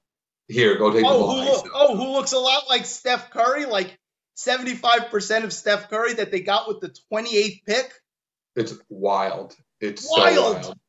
here, 0.52 0.78
go 0.78 0.91
take 0.91 1.06
oh, 1.06 1.14
the 1.14 1.20
ball. 1.20 1.41
Who 1.41 1.52
look, 1.52 1.68
oh, 1.74 1.95
who 1.95 2.12
looks 2.12 2.34
a 2.34 2.40
lot 2.40 2.64
like 2.68 2.86
Steph 2.86 3.30
Curry, 3.30 3.66
like 3.66 3.98
75% 4.38 5.44
of 5.44 5.53
Steph 5.53 5.90
Curry 5.90 6.16
that 6.16 6.32
they 6.32 6.41
got 6.41 6.68
with 6.68 6.82
the 6.82 6.95
28th 7.12 7.66
pick? 7.66 7.94
It's 8.56 8.74
wild. 8.90 9.56
It's 9.80 10.08
wild. 10.10 10.36
So 10.36 10.52
wild. 10.70 10.80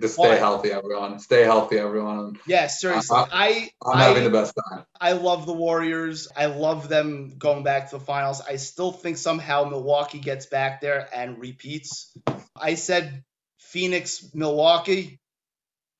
Just 0.00 0.14
stay 0.14 0.36
healthy, 0.36 0.70
everyone. 0.70 1.18
Stay 1.18 1.42
healthy, 1.42 1.78
everyone. 1.78 2.38
Yeah, 2.46 2.66
seriously. 2.66 3.16
I, 3.16 3.70
I, 3.84 3.92
am 3.92 3.98
having 3.98 4.24
the 4.24 4.30
best 4.30 4.54
time. 4.70 4.84
I 5.00 5.12
love 5.12 5.46
the 5.46 5.52
Warriors. 5.52 6.28
I 6.36 6.46
love 6.46 6.88
them 6.88 7.34
going 7.38 7.62
back 7.62 7.90
to 7.90 7.98
the 7.98 8.04
finals. 8.04 8.40
I 8.40 8.56
still 8.56 8.92
think 8.92 9.16
somehow 9.16 9.64
Milwaukee 9.64 10.18
gets 10.18 10.46
back 10.46 10.80
there 10.80 11.08
and 11.14 11.38
repeats. 11.38 12.12
I 12.56 12.74
said 12.74 13.24
Phoenix, 13.58 14.30
Milwaukee. 14.34 15.20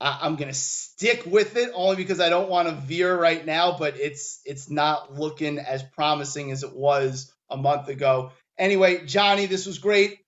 I, 0.00 0.26
am 0.26 0.36
gonna 0.36 0.54
stick 0.54 1.24
with 1.26 1.56
it 1.56 1.72
only 1.74 1.96
because 1.96 2.20
I 2.20 2.28
don't 2.28 2.48
want 2.48 2.68
to 2.68 2.74
veer 2.74 3.18
right 3.18 3.44
now, 3.44 3.76
but 3.78 3.98
it's 3.98 4.40
it's 4.44 4.70
not 4.70 5.12
looking 5.12 5.58
as 5.58 5.82
promising 5.82 6.52
as 6.52 6.62
it 6.62 6.74
was 6.74 7.32
a 7.50 7.56
month 7.56 7.88
ago. 7.88 8.30
Anyway, 8.56 9.06
Johnny, 9.06 9.46
this 9.46 9.66
was 9.66 9.78
great. 9.78 10.18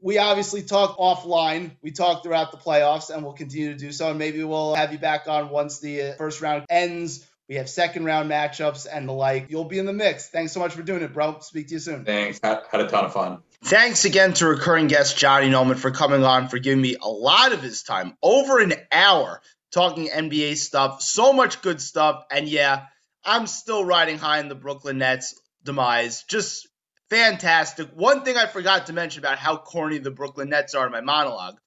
We 0.00 0.18
obviously 0.18 0.62
talk 0.62 0.98
offline. 0.98 1.70
We 1.82 1.92
talk 1.92 2.22
throughout 2.22 2.50
the 2.50 2.58
playoffs, 2.58 3.14
and 3.14 3.22
we'll 3.22 3.34
continue 3.34 3.72
to 3.72 3.78
do 3.78 3.92
so. 3.92 4.10
And 4.10 4.18
maybe 4.18 4.42
we'll 4.42 4.74
have 4.74 4.92
you 4.92 4.98
back 4.98 5.28
on 5.28 5.50
once 5.50 5.78
the 5.78 6.02
uh, 6.02 6.14
first 6.14 6.40
round 6.40 6.64
ends. 6.68 7.24
We 7.48 7.54
have 7.54 7.70
second 7.70 8.04
round 8.04 8.30
matchups 8.30 8.86
and 8.90 9.08
the 9.08 9.12
like. 9.12 9.50
You'll 9.50 9.64
be 9.64 9.78
in 9.78 9.86
the 9.86 9.92
mix. 9.92 10.28
Thanks 10.28 10.52
so 10.52 10.60
much 10.60 10.74
for 10.74 10.82
doing 10.82 11.02
it, 11.02 11.14
bro. 11.14 11.38
Speak 11.40 11.68
to 11.68 11.74
you 11.74 11.80
soon. 11.80 12.04
Thanks. 12.04 12.40
Had, 12.42 12.62
had 12.70 12.82
a 12.82 12.88
ton 12.88 13.06
of 13.06 13.12
fun. 13.12 13.38
Thanks 13.64 14.04
again 14.04 14.34
to 14.34 14.46
recurring 14.46 14.86
guest 14.86 15.16
Johnny 15.16 15.48
Nolan 15.48 15.76
for 15.76 15.90
coming 15.90 16.24
on, 16.24 16.48
for 16.48 16.58
giving 16.58 16.80
me 16.80 16.96
a 17.00 17.08
lot 17.08 17.52
of 17.52 17.62
his 17.62 17.82
time, 17.82 18.16
over 18.22 18.58
an 18.58 18.74
hour, 18.92 19.40
talking 19.72 20.08
NBA 20.08 20.56
stuff. 20.56 21.02
So 21.02 21.32
much 21.32 21.62
good 21.62 21.80
stuff. 21.80 22.24
And 22.30 22.48
yeah, 22.48 22.86
I'm 23.24 23.46
still 23.46 23.84
riding 23.84 24.18
high 24.18 24.40
in 24.40 24.48
the 24.48 24.54
Brooklyn 24.54 24.98
Nets 24.98 25.40
demise. 25.64 26.24
Just 26.24 26.67
fantastic. 27.10 27.88
One 27.94 28.24
thing 28.24 28.36
I 28.36 28.46
forgot 28.46 28.86
to 28.86 28.92
mention 28.92 29.22
about 29.22 29.38
how 29.38 29.56
corny 29.56 29.98
the 29.98 30.10
Brooklyn 30.10 30.50
Nets 30.50 30.74
are 30.74 30.86
in 30.86 30.92
my 30.92 31.00
monologue. 31.00 31.58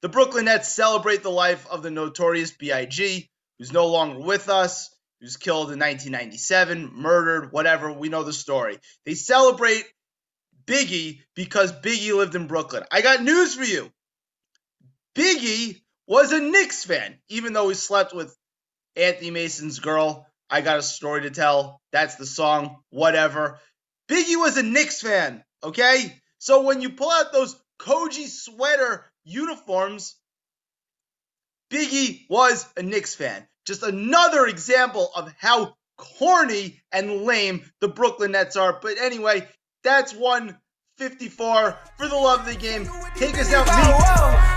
The 0.00 0.08
Brooklyn 0.08 0.46
Nets 0.46 0.72
celebrate 0.72 1.22
the 1.22 1.30
life 1.30 1.66
of 1.70 1.82
the 1.82 1.90
notorious 1.90 2.50
B.I.G., 2.50 3.30
who's 3.58 3.72
no 3.72 3.86
longer 3.86 4.18
with 4.18 4.48
us, 4.48 4.90
who's 5.20 5.36
killed 5.36 5.70
in 5.70 5.78
1997, 5.78 6.90
murdered, 6.92 7.52
whatever. 7.52 7.92
We 7.92 8.08
know 8.08 8.24
the 8.24 8.32
story. 8.32 8.80
They 9.06 9.14
celebrate 9.14 9.84
Biggie 10.66 11.20
because 11.36 11.72
Biggie 11.72 12.16
lived 12.16 12.34
in 12.34 12.48
Brooklyn. 12.48 12.82
I 12.90 13.02
got 13.02 13.22
news 13.22 13.54
for 13.54 13.64
you. 13.64 13.92
Biggie 15.14 15.80
was 16.08 16.32
a 16.32 16.40
Knicks 16.40 16.84
fan, 16.84 17.18
even 17.28 17.52
though 17.52 17.68
he 17.68 17.74
slept 17.74 18.12
with 18.12 18.36
Anthony 18.96 19.30
Mason's 19.30 19.78
girl. 19.78 20.26
I 20.50 20.60
got 20.60 20.78
a 20.78 20.82
story 20.82 21.22
to 21.22 21.30
tell. 21.30 21.80
That's 21.92 22.16
the 22.16 22.26
song, 22.26 22.78
whatever. 22.90 23.60
Biggie 24.12 24.38
was 24.38 24.58
a 24.58 24.62
Knicks 24.62 25.00
fan, 25.00 25.42
okay? 25.64 26.20
So 26.38 26.62
when 26.62 26.82
you 26.82 26.90
pull 26.90 27.10
out 27.10 27.32
those 27.32 27.56
Coogi 27.78 28.26
sweater 28.26 29.10
uniforms, 29.24 30.16
Biggie 31.70 32.26
was 32.28 32.66
a 32.76 32.82
Knicks 32.82 33.14
fan. 33.14 33.46
Just 33.64 33.82
another 33.82 34.46
example 34.46 35.10
of 35.16 35.32
how 35.38 35.76
corny 35.96 36.82
and 36.92 37.22
lame 37.22 37.64
the 37.80 37.88
Brooklyn 37.88 38.32
Nets 38.32 38.56
are. 38.56 38.78
But 38.82 38.98
anyway, 38.98 39.48
that's 39.82 40.12
154 40.12 41.78
for 41.96 42.06
the 42.06 42.14
love 42.14 42.40
of 42.40 42.46
the 42.46 42.56
game. 42.56 42.86
Take 43.16 43.38
us 43.38 43.50
out. 43.54 43.66
Throwing 43.66 44.51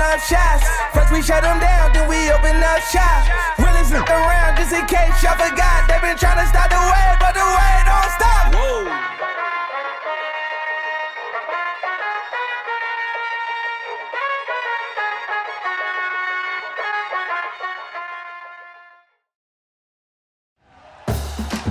up 0.00 0.18
shots. 0.24 0.64
First 0.96 1.12
we 1.12 1.20
shut 1.22 1.42
them 1.44 1.60
down, 1.60 1.92
then 1.92 2.08
we 2.08 2.32
open 2.32 2.56
up 2.56 2.80
shop. 2.88 3.28
Really 3.60 3.84
around 4.08 4.56
just 4.56 4.72
in 4.72 4.86
case 4.86 5.22
y'all 5.22 5.36
forgot. 5.36 5.86
They 5.88 6.00
been 6.00 6.16
trying 6.16 6.40
to 6.40 6.48
stop 6.48 6.72
the 6.72 6.80
way, 6.80 7.08
but 7.20 7.36
the 7.36 7.44
way 7.44 7.74
don't 7.84 8.10
stop. 8.16 9.09